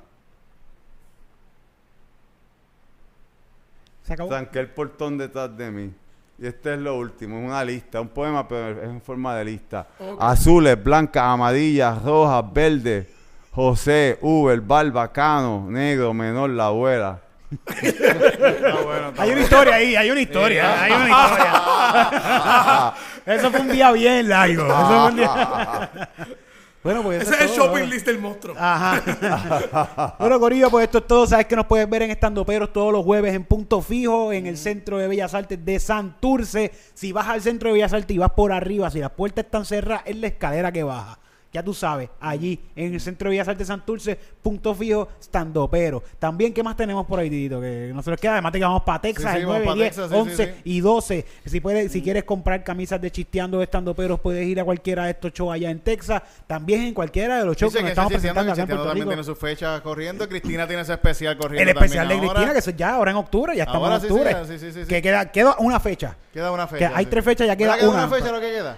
Se 4.03 4.13
acabó. 4.13 4.29
tranqué 4.29 4.59
el 4.59 4.69
portón 4.69 5.17
detrás 5.17 5.55
de 5.57 5.71
mí. 5.71 5.93
Y 6.37 6.47
este 6.47 6.73
es 6.73 6.79
lo 6.79 6.97
último, 6.97 7.39
es 7.39 7.45
una 7.45 7.63
lista, 7.63 8.01
un 8.01 8.09
poema, 8.09 8.45
pero 8.47 8.81
es 8.81 8.89
en 8.89 9.01
forma 9.01 9.35
de 9.37 9.45
lista. 9.45 9.87
Azules, 10.19 10.81
blancas, 10.83 11.23
amarillas, 11.23 12.01
rojas, 12.03 12.43
verdes. 12.53 13.07
José, 13.51 14.19
Uber, 14.21 14.59
Barbacano, 14.59 15.65
negro, 15.69 16.13
menor, 16.13 16.49
la 16.49 16.65
abuela. 16.65 17.21
Bueno, 17.49 19.09
está 19.09 19.21
Hay 19.21 19.31
una 19.31 19.41
historia 19.41 19.75
ahí, 19.75 19.95
hay 19.95 20.11
una 20.11 20.21
historia, 20.21 20.83
hay 20.83 20.91
una 20.91 21.09
historia. 21.09 22.93
Eso 23.35 23.51
fue 23.51 23.59
un 23.61 23.69
día 23.69 23.91
bien 23.91 24.29
largo. 24.29 24.65
Eso 24.65 24.87
fue 24.87 25.05
un 25.09 25.15
día... 25.15 26.19
bueno, 26.83 27.03
pues 27.03 27.23
Ese 27.23 27.35
es 27.35 27.41
el 27.41 27.49
shopping 27.49 27.81
¿no? 27.81 27.85
list 27.87 28.05
del 28.05 28.19
monstruo. 28.19 28.55
Ajá. 28.57 30.15
bueno, 30.19 30.39
Corillo, 30.39 30.69
pues 30.69 30.85
esto 30.85 30.99
es 30.99 31.07
todo. 31.07 31.27
Sabes 31.27 31.45
que 31.45 31.55
nos 31.55 31.65
puedes 31.65 31.89
ver 31.89 32.03
en 32.03 32.11
Estando 32.11 32.45
Peros 32.45 32.73
todos 32.73 32.91
los 32.91 33.03
jueves 33.03 33.33
en 33.33 33.43
Punto 33.43 33.81
Fijo, 33.81 34.31
en 34.31 34.47
el 34.47 34.57
Centro 34.57 34.97
de 34.97 35.07
Bellas 35.07 35.33
Artes 35.33 35.63
de 35.63 35.79
Santurce. 35.79 36.71
Si 36.93 37.11
vas 37.11 37.27
al 37.27 37.41
Centro 37.41 37.69
de 37.69 37.73
Bellas 37.73 37.93
Artes 37.93 38.15
y 38.15 38.19
vas 38.19 38.31
por 38.31 38.51
arriba, 38.51 38.89
si 38.89 38.99
las 38.99 39.11
puertas 39.11 39.45
están 39.45 39.65
cerradas, 39.65 40.03
es 40.05 40.15
la 40.17 40.27
escalera 40.27 40.71
que 40.71 40.83
baja. 40.83 41.19
Ya 41.55 41.63
tú 41.63 41.73
sabes, 41.73 42.09
allí 42.19 42.59
en 42.75 42.93
el 42.95 42.99
Centro 42.99 43.29
de 43.29 43.35
Bellas 43.37 43.47
Artes 43.47 43.67
Santurce, 43.67 44.19
Punto 44.43 44.75
Fijo, 44.75 45.07
Estando 45.21 45.69
Pero. 45.69 46.03
También, 46.19 46.53
¿qué 46.53 46.61
más 46.61 46.75
tenemos 46.75 47.05
por 47.05 47.17
ahí, 47.17 47.29
Tito? 47.29 47.61
Que 47.61 47.91
no 47.95 48.03
se 48.03 48.11
nos 48.11 48.19
queda. 48.19 48.33
Además, 48.33 48.51
te 48.51 48.59
que 48.59 48.65
vamos 48.65 48.83
para 48.83 48.99
Texas, 48.99 49.31
Sí, 49.31 49.37
sí, 49.37 49.39
el 49.39 49.45
vamos 49.45 49.61
9, 49.63 49.65
pa' 49.65 49.75
10, 49.75 49.87
Texas, 49.87 50.09
sí, 50.09 50.15
11 50.17 50.35
sí, 50.35 50.51
sí. 50.53 50.61
y 50.65 50.79
12. 50.81 51.25
Si, 51.45 51.61
puedes, 51.61 51.91
si 51.93 52.01
quieres 52.01 52.25
comprar 52.25 52.61
camisas 52.61 52.99
de 52.99 53.09
Chisteando 53.09 53.61
Estando 53.61 53.95
Peros, 53.95 54.19
puedes 54.19 54.45
ir 54.45 54.59
a 54.59 54.65
cualquiera 54.65 55.05
de 55.05 55.11
estos 55.11 55.31
shows 55.31 55.53
allá 55.53 55.69
en 55.69 55.79
Texas. 55.79 56.21
También 56.45 56.81
en 56.81 56.93
cualquiera 56.93 57.39
de 57.39 57.45
los 57.45 57.55
shows 57.55 57.71
Dice 57.71 57.77
que 57.79 57.83
nos 57.83 57.91
estamos 57.91 58.11
presentando 58.11 58.51
acá 58.51 58.61
en 58.61 58.67
Puerto 58.67 58.83
también 58.87 59.03
Rico. 59.05 59.09
tiene 59.11 59.23
su 59.23 59.35
fecha 59.37 59.81
corriendo. 59.81 60.27
Cristina 60.27 60.67
tiene 60.67 60.81
ese 60.81 60.91
especial 60.91 61.37
corriendo 61.37 61.71
El 61.71 61.77
especial 61.77 62.09
de 62.09 62.19
Cristina, 62.19 62.51
que 62.51 62.59
eso 62.59 62.71
ya 62.71 62.95
ahora 62.95 63.11
en 63.11 63.17
octubre, 63.17 63.55
ya 63.55 63.63
estamos 63.63 63.83
Ahora 63.89 63.95
en 63.95 64.01
sí, 64.01 64.07
sí, 64.07 64.13
octubre. 64.13 64.35
sí, 64.45 64.59
sí, 64.59 64.71
sí, 64.73 64.81
sí. 64.81 64.87
Que 64.89 65.01
queda, 65.01 65.31
queda 65.31 65.55
una 65.59 65.79
fecha. 65.79 66.17
Queda 66.33 66.51
una 66.51 66.67
fecha. 66.67 66.89
Que 66.89 66.95
hay 66.97 67.05
sí. 67.05 67.11
tres 67.11 67.23
fechas, 67.23 67.47
ya 67.47 67.55
queda 67.55 67.71
¿Verdad 67.75 67.79
que 67.85 67.87
una. 67.95 68.05
una 68.07 68.13
fecha 68.17 68.31
lo 68.33 68.41
que 68.41 68.51
queda? 68.51 68.77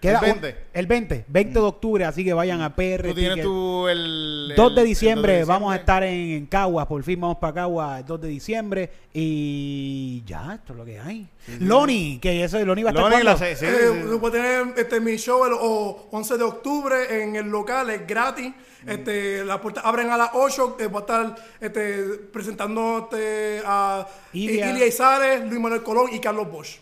Queda 0.00 0.20
el 0.20 0.32
un- 0.32 0.40
20. 0.40 0.56
el 0.74 0.86
20, 0.86 1.24
20 1.26 1.52
de 1.58 1.64
octubre, 1.66 2.04
así 2.04 2.24
que 2.24 2.32
vayan 2.32 2.60
a 2.62 2.76
PR. 2.76 3.08
Tú 3.08 3.14
tienes 3.14 3.30
Ticket. 3.34 3.44
tu 3.44 3.88
el... 3.88 4.52
2 4.56 4.68
el- 4.68 4.74
de 4.76 4.80
el 4.82 4.86
diciembre, 4.86 5.32
2 5.40 5.46
de 5.48 5.52
vamos 5.52 5.70
a 5.72 5.78
diciembre. 5.78 5.80
estar 5.80 6.02
en, 6.04 6.30
en 6.30 6.46
Caguas, 6.46 6.86
por 6.86 7.02
fin 7.02 7.20
vamos 7.20 7.38
para 7.38 7.52
Caguas 7.54 8.00
el 8.00 8.06
2 8.06 8.20
de 8.20 8.28
diciembre 8.28 8.90
y 9.12 10.22
ya, 10.24 10.54
esto 10.54 10.72
es 10.72 10.78
lo 10.78 10.84
que 10.84 11.00
hay. 11.00 11.26
Loni, 11.60 12.18
que 12.20 12.44
eso 12.44 12.64
Loni 12.64 12.82
va 12.84 12.90
a 12.90 12.92
estar 12.92 13.02
Loni, 13.10 13.22
cuando? 13.22 13.30
la 13.32 13.36
sé, 13.38 13.56
sí, 13.56 13.66
sí, 13.66 13.72
Eh, 13.72 14.02
sí. 14.10 14.16
Voy 14.18 14.28
a 14.28 14.32
tener 14.32 14.66
este, 14.76 15.00
mi 15.00 15.16
show 15.16 15.44
el 15.44 15.52
o- 15.54 16.06
11 16.12 16.36
de 16.38 16.44
octubre 16.44 17.22
en 17.22 17.36
el 17.36 17.48
local, 17.48 17.90
es 17.90 18.06
gratis. 18.06 18.52
Este, 18.86 19.44
las 19.44 19.58
puertas 19.58 19.84
abren 19.84 20.08
a 20.10 20.16
las 20.16 20.30
8. 20.34 20.76
eh, 20.78 20.86
voy 20.86 20.98
a 20.98 21.00
estar 21.00 21.34
este, 21.60 22.02
presentando 22.32 23.08
este, 23.10 23.60
a 23.66 24.06
Ilia. 24.32 24.70
Ilia 24.70 24.86
Izares, 24.86 25.44
Luis 25.44 25.60
Manuel 25.60 25.82
Colón 25.82 26.06
y 26.12 26.20
Carlos 26.20 26.50
Bosch. 26.50 26.78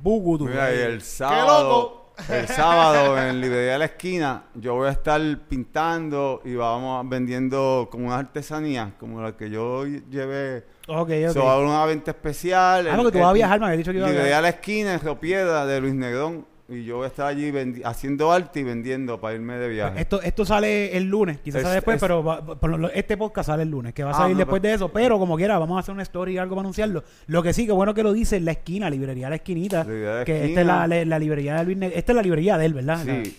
Bugudu. 0.00 0.46
Mira, 0.46 0.72
y 0.72 0.78
el 0.78 0.94
loco! 0.94 1.04
sábado, 1.04 1.99
el 2.28 2.46
sábado 2.48 3.18
en 3.18 3.40
Librería 3.40 3.72
de 3.72 3.78
la 3.78 3.84
Esquina, 3.86 4.44
yo 4.54 4.74
voy 4.74 4.88
a 4.88 4.92
estar 4.92 5.20
pintando 5.48 6.42
y 6.44 6.54
vamos 6.54 7.08
vendiendo 7.08 7.88
como 7.90 8.06
unas 8.06 8.20
artesanías, 8.20 8.90
como 8.98 9.20
la 9.20 9.36
que 9.36 9.50
yo 9.50 9.86
llevé. 9.86 10.64
Ok, 10.86 11.10
ok. 11.28 11.32
So, 11.32 11.44
va 11.44 11.52
a 11.52 11.54
haber 11.54 11.66
una 11.66 11.84
venta 11.86 12.10
especial. 12.10 12.88
Ah, 12.88 12.96
porque 12.96 13.12
tú 13.12 13.18
vas 13.18 13.30
a 13.30 13.32
viajar, 13.32 13.60
me 13.60 13.66
habías 13.66 13.78
dicho 13.78 13.92
que 13.92 13.98
iba 13.98 14.06
a 14.06 14.10
Librería 14.10 14.36
de 14.36 14.42
la 14.42 14.48
Esquina, 14.48 14.94
en 14.94 15.00
Río 15.00 15.18
Piedra, 15.20 15.66
de 15.66 15.80
Luis 15.80 15.94
Negrón. 15.94 16.46
Y 16.70 16.84
yo 16.84 16.98
voy 16.98 17.04
a 17.04 17.08
estar 17.08 17.26
allí 17.26 17.52
haciendo 17.84 18.30
arte 18.30 18.60
y 18.60 18.62
vendiendo 18.62 19.20
para 19.20 19.34
irme 19.34 19.54
de 19.56 19.68
viaje. 19.68 20.00
Esto, 20.00 20.22
esto 20.22 20.44
sale 20.44 20.96
el 20.96 21.04
lunes, 21.04 21.38
quizás 21.40 21.56
Es- 21.58 21.62
sale 21.64 21.74
después, 21.74 21.96
es- 21.96 22.00
pero 22.00 22.22
va- 22.22 22.44
por 22.44 22.90
este 22.94 23.16
podcast 23.16 23.48
sale 23.48 23.64
el 23.64 23.70
lunes, 23.70 23.92
que 23.92 24.04
va 24.04 24.10
a 24.10 24.14
Ah, 24.14 24.16
salir 24.18 24.34
no, 24.34 24.38
después 24.38 24.62
de 24.62 24.74
eso. 24.74 24.88
Pero 24.90 25.18
como 25.18 25.36
quiera, 25.36 25.58
vamos 25.58 25.76
a 25.76 25.80
hacer 25.80 25.92
una 25.92 26.04
story 26.04 26.38
o 26.38 26.42
algo 26.42 26.54
para 26.54 26.62
anunciarlo. 26.62 27.02
Lo 27.26 27.42
que 27.42 27.52
sí, 27.52 27.66
que 27.66 27.72
bueno 27.72 27.92
que 27.92 28.02
lo 28.04 28.12
dice, 28.12 28.38
la 28.40 28.52
esquina, 28.52 28.88
librería 28.88 29.28
La 29.28 29.36
Esquinita. 29.36 29.84
La 29.84 30.24
que 30.24 30.44
esta 30.46 30.60
es 30.60 30.66
la, 30.66 30.86
la- 30.86 31.04
la 31.04 31.18
librería 31.18 31.56
de 31.56 31.64
Luis 31.64 31.76
Neg- 31.76 31.92
Esta 31.94 32.12
es 32.12 32.16
la 32.16 32.22
librería 32.22 32.56
de 32.56 32.66
él, 32.66 32.74
¿verdad? 32.74 33.04
Sí. 33.04 33.36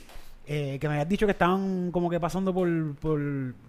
Eh, 0.48 0.78
que 0.82 0.88
me 0.90 0.96
habías 0.96 1.08
dicho 1.08 1.26
que 1.26 1.32
estaban 1.32 1.92
como 1.92 2.10
que 2.10 2.20
pasando 2.20 2.54
por, 2.54 2.68
por... 2.96 3.22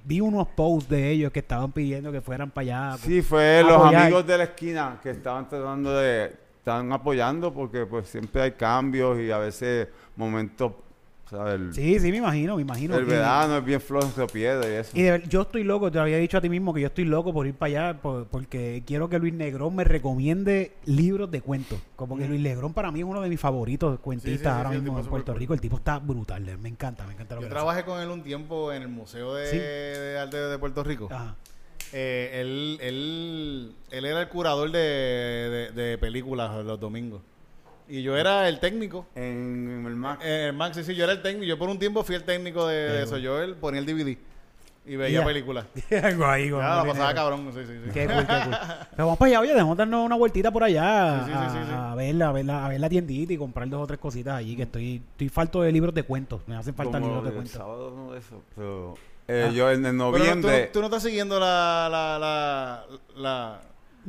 Vi 0.04 0.20
unos 0.20 0.48
posts 0.48 0.88
de 0.90 1.10
ellos 1.10 1.30
que 1.30 1.38
estaban 1.40 1.70
pidiendo 1.70 2.10
que 2.10 2.20
fueran 2.20 2.50
para 2.50 2.90
allá. 2.90 2.98
Sí, 2.98 3.22
fue 3.22 3.62
los 3.62 3.94
amigos 3.94 4.26
de 4.26 4.38
la 4.38 4.44
esquina 4.44 4.98
que 5.00 5.10
estaban 5.10 5.48
tratando 5.48 5.94
de, 5.96 6.32
están 6.62 6.92
apoyando 6.92 7.52
porque 7.52 7.86
pues 7.86 8.06
siempre 8.08 8.40
hay 8.42 8.52
cambios 8.52 9.18
y 9.18 9.32
a 9.32 9.38
veces 9.38 9.88
momentos, 10.14 10.70
¿sabes? 11.28 11.54
El, 11.54 11.74
Sí, 11.74 11.98
sí, 11.98 12.12
me 12.12 12.18
imagino, 12.18 12.54
me 12.54 12.62
imagino. 12.62 12.96
el 12.96 13.02
Y- 13.04 13.08
verano 13.10 13.56
es 13.56 13.64
bien 13.64 13.80
flojo 13.80 14.06
en 14.06 14.14
Río 14.14 14.26
Piedra 14.28 14.68
y 14.70 14.74
eso. 14.74 14.96
Y 14.96 15.02
de 15.02 15.10
ver- 15.10 15.28
yo 15.28 15.42
estoy 15.42 15.64
loco, 15.64 15.90
te 15.90 15.98
había 15.98 16.18
dicho 16.18 16.38
a 16.38 16.40
ti 16.40 16.48
mismo 16.48 16.72
que 16.72 16.80
yo 16.82 16.86
estoy 16.86 17.04
loco 17.04 17.32
por 17.34 17.48
ir 17.48 17.54
para 17.54 17.88
allá 17.90 18.00
por- 18.00 18.28
porque 18.28 18.84
quiero 18.86 19.08
que 19.08 19.18
Luis 19.18 19.34
Negrón 19.34 19.74
me 19.74 19.82
recomiende 19.82 20.74
libros 20.84 21.32
de 21.32 21.40
cuentos. 21.40 21.80
Como 21.96 22.16
que 22.16 22.28
Luis 22.28 22.40
Negrón 22.40 22.72
para 22.72 22.92
mí 22.92 23.00
es 23.00 23.06
uno 23.06 23.20
de 23.22 23.28
mis 23.28 23.40
favoritos 23.40 23.98
cuentistas 23.98 24.32
Sí, 24.38 24.38
sí, 24.38 24.44
sí, 24.44 24.48
ahora 24.56 24.70
sí, 24.70 24.76
mismo 24.80 25.00
en 25.00 25.06
Puerto 25.06 25.34
Rico. 25.34 25.54
El 25.54 25.60
tipo 25.60 25.78
está 25.78 25.98
brutal, 25.98 26.58
me 26.60 26.68
encanta, 26.68 27.04
me 27.08 27.14
encanta 27.14 27.34
lo 27.34 27.40
Yo 27.40 27.48
que 27.48 27.54
trabajé 27.54 27.84
con 27.84 28.00
él 28.00 28.08
un 28.08 28.22
tiempo 28.22 28.72
en 28.72 28.82
el 28.82 28.88
Museo 28.88 29.34
de, 29.34 29.46
Sí. 29.48 29.56
de 29.58 30.16
Arte 30.16 30.36
de 30.36 30.58
Puerto 30.60 30.84
Rico. 30.84 31.08
Ajá. 31.10 31.34
Eh, 31.92 32.40
él, 32.40 32.78
él, 32.80 33.72
él 33.90 34.04
era 34.04 34.20
el 34.22 34.28
curador 34.28 34.70
de, 34.70 34.78
de, 34.78 35.82
de 35.82 35.98
películas 35.98 36.64
los 36.64 36.80
domingos. 36.80 37.20
Y 37.88 38.02
yo 38.02 38.16
era 38.16 38.48
el 38.48 38.58
técnico. 38.60 39.06
En, 39.14 39.80
en 39.80 39.86
el 39.86 39.96
Mac. 39.96 40.20
Eh, 40.22 40.46
el 40.48 40.52
Max, 40.54 40.76
sí, 40.76 40.84
sí, 40.84 40.94
yo 40.94 41.04
era 41.04 41.12
el 41.12 41.20
técnico. 41.22 41.44
Yo 41.44 41.58
por 41.58 41.68
un 41.68 41.78
tiempo 41.78 42.02
fui 42.04 42.14
el 42.14 42.24
técnico 42.24 42.66
de, 42.66 42.76
de 42.76 43.02
eso. 43.02 43.18
Yo 43.18 43.42
él 43.42 43.56
ponía 43.56 43.80
el 43.80 43.86
DVD 43.86 44.16
y 44.84 44.96
veía 44.96 45.24
películas. 45.24 45.66
Algo 46.02 46.24
ahí, 46.26 46.48
lo 46.48 46.56
Luis 46.56 46.92
pasaba 46.92 47.14
cabrón. 47.14 47.50
Sí, 47.52 47.60
sí, 47.66 47.72
sí. 47.84 47.90
Qué 47.92 48.06
cool, 48.06 48.26
qué 48.26 48.34
cool. 48.44 48.56
Pero 48.90 49.04
vamos 49.04 49.18
para 49.18 49.28
allá, 49.28 49.40
oye, 49.40 49.52
dejamos 49.52 49.76
darnos 49.76 50.06
una 50.06 50.16
vueltita 50.16 50.50
por 50.50 50.64
allá 50.64 51.24
Sí, 51.26 51.32
sí, 51.32 51.38
sí, 51.38 51.44
a, 51.44 51.50
sí, 51.50 51.58
sí. 51.66 51.72
a 51.74 51.94
ver, 51.94 52.22
a, 52.22 52.32
ver 52.32 52.44
la, 52.46 52.66
a 52.66 52.68
ver 52.68 52.80
la 52.80 52.88
tiendita 52.88 53.32
y 53.32 53.36
comprar 53.36 53.68
dos 53.68 53.82
o 53.82 53.86
tres 53.86 54.00
cositas 54.00 54.34
allí, 54.34 54.56
que 54.56 54.62
estoy, 54.62 55.02
estoy 55.12 55.28
falto 55.28 55.62
de 55.62 55.70
libros 55.72 55.94
de 55.94 56.02
cuentos. 56.04 56.40
Me 56.46 56.56
hacen 56.56 56.74
falta 56.74 56.98
como 56.98 57.06
libros 57.06 57.24
de 57.24 57.28
el 57.30 57.34
cuentos. 57.34 57.52
sábado 57.56 57.90
no 57.94 58.12
de 58.12 58.18
eso, 58.20 58.42
pero 58.56 58.94
eh, 59.32 59.46
Ah. 59.48 59.52
yo 59.52 59.70
en, 59.70 59.76
en 59.76 59.82
Pero 59.82 60.10
noviembre... 60.10 60.66
tú, 60.66 60.72
tú 60.74 60.80
no 60.80 60.86
estás 60.86 61.02
siguiendo 61.02 61.38
la, 61.40 61.88
la, 61.90 62.18
la, 62.18 62.84
la, 63.16 63.60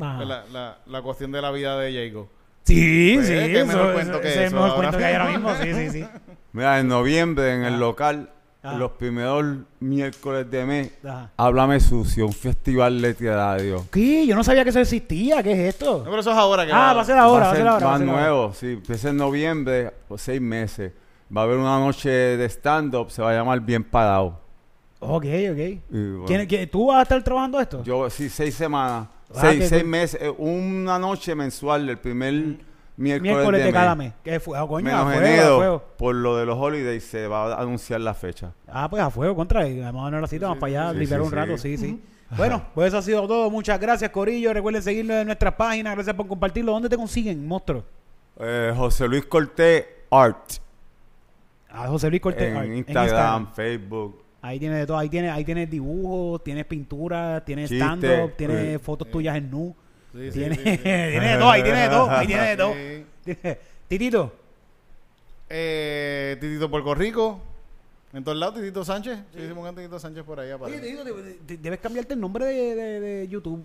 Ajá. 0.08 0.24
la, 0.26 0.44
la, 0.52 0.78
la 0.86 1.02
cuestión 1.02 1.32
de 1.32 1.42
la 1.42 1.52
vida 1.52 1.78
de 1.80 2.10
Jago. 2.10 2.30
Sí, 2.64 3.12
Pues, 3.16 3.28
sí. 3.28 3.34
qué 3.34 3.58
eso- 3.62 3.66
mejor 3.68 3.86
eso- 3.86 3.94
cuento 3.94 4.22
que 4.22 4.28
ese 4.30 4.40
es 4.46 4.48
eso 4.48 4.56
mejor 4.56 4.76
cuento 4.76 4.98
que 4.98 5.06
hay 5.06 5.14
ahora 5.16 5.30
mismo. 5.32 5.50
Sí, 5.62 5.74
sí, 5.74 5.90
sí. 5.90 6.08
Mira, 6.54 6.80
en 6.80 6.88
noviembre 6.88 7.54
en 7.56 7.64
el 7.66 7.80
local, 7.80 8.30
Ah. 8.66 8.76
los 8.78 8.92
primeros 8.92 9.58
miércoles 9.82 10.50
de 10.50 10.66
mes, 10.66 10.92
Ajá. 11.04 11.32
Háblame 11.36 11.82
Sucio, 11.82 12.26
un 12.26 12.32
festival 12.32 13.02
literario. 13.02 13.86
¿Qué? 13.92 14.26
Yo 14.26 14.38
no 14.38 14.44
sabía 14.46 14.64
que 14.64 14.70
eso 14.70 14.80
existía. 14.80 15.44
¿Qué 15.44 15.52
es 15.52 15.58
No, 15.58 15.66
esto? 15.66 16.02
pero 16.06 16.20
eso 16.22 16.32
es 16.32 16.38
ahora 16.38 16.66
que 16.66 16.72
Ah, 16.72 16.94
va 16.94 17.02
a 17.02 17.06
ser 17.06 17.18
ahora, 17.18 17.40
va 17.42 17.48
va 17.48 17.52
a 17.52 17.56
ser 17.58 17.68
ahora. 17.68 17.86
va 17.86 17.92
más 17.92 18.00
ser 18.00 18.10
ahora. 18.10 18.22
nuevo, 18.22 18.54
sí. 18.54 18.68
Empieza 18.72 19.10
en 19.10 19.18
noviembre, 19.18 19.92
o 20.08 20.18
seis 20.18 20.40
meses. 20.40 20.94
Va 21.36 21.42
a 21.42 21.44
haber 21.44 21.58
una 21.58 21.78
noche 21.78 22.10
de 22.10 22.46
stand-up, 22.48 23.12
se 23.12 23.22
va 23.22 23.32
a 23.32 23.34
llamar 23.34 23.60
Bien 23.60 23.84
Parado. 23.84 24.40
Ok, 25.04 25.26
ok. 25.26 25.58
Y, 25.58 25.82
bueno, 25.92 26.26
¿Quién- 26.26 26.48
quién- 26.48 26.70
¿Tú 26.70 26.88
vas 26.88 27.00
a 27.00 27.02
estar 27.04 27.24
trabajando 27.24 27.60
esto? 27.60 27.84
Yo, 27.84 28.10
sí, 28.10 28.30
seis 28.30 28.56
semanas. 28.56 29.08
Ah, 29.36 29.40
seis, 29.42 29.60
qué 29.62 29.68
seis 29.68 29.82
cool. 29.84 29.90
meses. 29.92 30.22
eh, 30.22 30.30
Una 30.38 31.00
noche 31.00 31.34
mensual, 31.36 31.90
el 31.90 31.98
primer 31.98 32.34
miércoles, 32.96 33.22
Miércoles 33.34 33.66
de, 33.66 33.72
cada 33.74 33.96
mes. 33.96 34.14
¿Qué 34.24 34.40
fue? 34.40 34.58
Ah, 34.58 34.66
coño, 34.68 34.88
a 34.88 35.04
Menos 35.04 35.04
fuego, 35.06 35.20
a 35.20 35.28
enero, 35.30 35.58
fuego. 35.58 35.84
por 35.98 36.16
lo 36.16 36.38
de 36.38 36.46
los 36.46 36.58
holidays, 36.58 37.04
se 37.04 37.28
va 37.28 37.54
a 37.54 37.62
anunciar 37.62 38.02
la 38.02 38.14
fecha. 38.14 38.54
Ah, 38.68 38.88
pues 38.90 39.02
a 39.02 39.10
fuego, 39.10 39.36
contra. 39.36 39.68
y 39.68 39.80
Vamos 39.80 40.08
a 40.08 40.12
dar 40.12 40.22
la 40.22 40.28
cita, 40.28 40.46
vamos 40.48 40.60
para 40.60 40.70
allá, 40.84 40.94
sí, 40.94 41.00
liberar 41.00 41.22
sí, 41.22 41.28
un 41.28 41.32
rato, 41.34 41.58
sí. 41.58 41.78
sí, 41.78 41.86
sí. 41.88 42.04
Bueno, 42.38 42.64
pues 42.76 42.88
eso 42.90 42.98
ha 42.98 43.02
sido 43.02 43.28
todo. 43.28 43.50
Muchas 43.50 43.80
gracias, 43.80 44.10
Corillo. 44.12 44.54
Recuerden 44.54 44.82
seguirnos 44.84 45.18
en 45.18 45.26
nuestras 45.28 45.54
páginas. 45.56 45.96
Gracias 45.96 46.16
por 46.16 46.28
compartirlo. 46.28 46.72
¿Dónde 46.72 46.90
te 46.90 46.96
consiguen, 46.98 47.48
monstruo? 47.48 47.84
Eh, 48.40 48.74
José 48.76 49.08
Luis 49.08 49.26
Cortés 49.26 49.86
Art. 50.12 50.54
A 51.70 51.88
José 51.88 52.10
Luis 52.10 52.22
Cortés. 52.22 52.52
en, 52.52 52.58
Art, 52.58 52.68
Instagram, 52.70 53.52
Facebook. 53.54 54.23
Ahí 54.44 54.60
tienes 54.60 54.78
de 54.78 54.86
todo. 54.86 54.98
Ahí 54.98 55.10
tienes, 55.10 55.32
ahí 55.32 55.44
tienes 55.46 55.70
dibujos, 55.72 56.44
tienes 56.44 56.66
pintura, 56.66 57.44
tienes 57.46 57.70
Chiste, 57.70 57.84
stand-up, 57.84 58.34
tienes 58.38 58.58
eh, 58.76 58.78
fotos 58.80 59.10
tuyas 59.10 59.36
en 59.38 59.50
nu. 59.50 59.74
Sí, 60.14 60.32
sí, 60.32 60.40
Tienes, 60.40 60.58
sí, 60.60 60.64
sí. 60.70 60.78
tienes 60.84 61.32
de 61.32 61.38
todo, 61.40 61.50
ahí 61.50 61.64
tienes 61.64 61.82
de 61.82 61.90
todo, 61.96 62.12
ahí 62.12 62.28
tienes 62.28 62.50
de 62.50 62.58
todo. 62.58 62.74
Sí. 62.74 63.34
Titito, 63.88 64.34
Eh, 65.50 66.38
Titito 66.40 66.70
Puerto 66.70 66.94
Rico. 66.96 67.40
En 68.14 68.24
todos 68.24 68.38
lados, 68.38 68.56
Titito 68.56 68.86
Sánchez. 68.86 69.20
Sí, 69.34 69.42
hicimos 69.42 69.68
un 69.68 69.76
Titito 69.76 69.98
Sánchez 70.00 70.24
por 70.24 70.40
ahí. 70.40 70.52
Oye. 70.52 70.80
Titito, 70.80 71.04
de- 71.04 71.38
de- 71.48 71.58
debes 71.58 71.80
cambiarte 71.80 72.14
el 72.14 72.20
nombre 72.20 72.46
de, 72.46 72.76
de- 72.76 73.00
de 73.00 73.28
YouTube. 73.28 73.64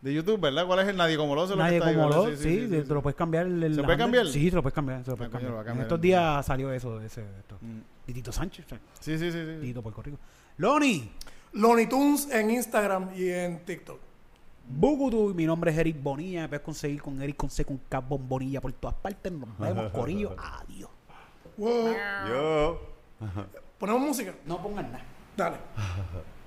De 0.00 0.14
YouTube, 0.14 0.40
¿verdad? 0.40 0.66
¿Cuál 0.66 0.78
es 0.80 0.88
el 0.88 0.96
Nadie 0.96 1.18
como 1.18 1.34
lo 1.34 1.42
lo 1.42 1.48
que 1.52 1.56
Nadie 1.56 1.76
está 1.76 1.88
ahí, 1.90 1.94
como 1.94 2.08
¿verdad? 2.08 2.30
lo, 2.30 2.36
sí, 2.36 2.66
te 2.70 2.82
te 2.82 2.94
lo 2.94 3.02
puedes 3.02 3.16
cambiar. 3.16 3.46
el- 3.46 3.62
el 3.62 3.74
¿Se 3.74 3.82
puede 3.82 3.92
handle. 3.92 4.04
cambiar? 4.04 4.26
Sí, 4.28 4.48
te 4.48 4.56
lo 4.56 4.62
puedes 4.62 4.74
cambiar. 4.74 5.04
Se 5.04 5.10
lo 5.10 5.16
puedes 5.18 5.34
Ah, 5.34 5.36
coño, 5.38 5.48
cambiar. 5.48 5.66
lo 5.66 5.72
En 5.74 5.82
estos 5.82 6.00
días 6.00 6.46
salió 6.46 6.72
eso, 6.72 6.98
de 6.98 7.06
ese, 7.06 7.20
esto. 7.38 7.58
Mm. 7.60 7.80
Titito 8.12 8.32
Sánchez, 8.32 8.66
o 8.66 8.68
sea, 8.70 8.80
Sí, 9.00 9.16
sí, 9.18 9.30
sí. 9.30 9.38
sí. 9.38 9.60
Titito 9.60 9.82
Puerto 9.82 10.02
Rico. 10.02 10.18
Loni, 10.56 11.10
Looney 11.52 11.86
Tunes 11.88 12.28
en 12.30 12.50
Instagram 12.50 13.10
y 13.16 13.28
en 13.30 13.64
TikTok. 13.64 13.98
Bugutu, 14.68 15.32
mi 15.34 15.46
nombre 15.46 15.70
es 15.70 15.78
Eric 15.78 16.02
Bonilla. 16.02 16.42
Me 16.42 16.48
puedes 16.48 16.64
conseguir 16.64 17.00
con 17.02 17.20
Eric 17.22 17.36
con 17.36 17.50
C 17.50 17.64
con 17.64 17.78
K 17.88 18.00
Bonilla 18.00 18.60
por 18.60 18.72
todas 18.72 18.96
partes. 18.96 19.32
Nos 19.32 19.56
vemos, 19.58 19.90
Corillo. 19.92 20.36
Adiós. 20.38 20.90
Wow. 21.56 21.94
Yo. 22.28 22.80
Ponemos 23.78 24.00
música. 24.02 24.34
No 24.46 24.62
pongan 24.62 24.92
nada. 24.92 25.04
Dale. 25.36 25.56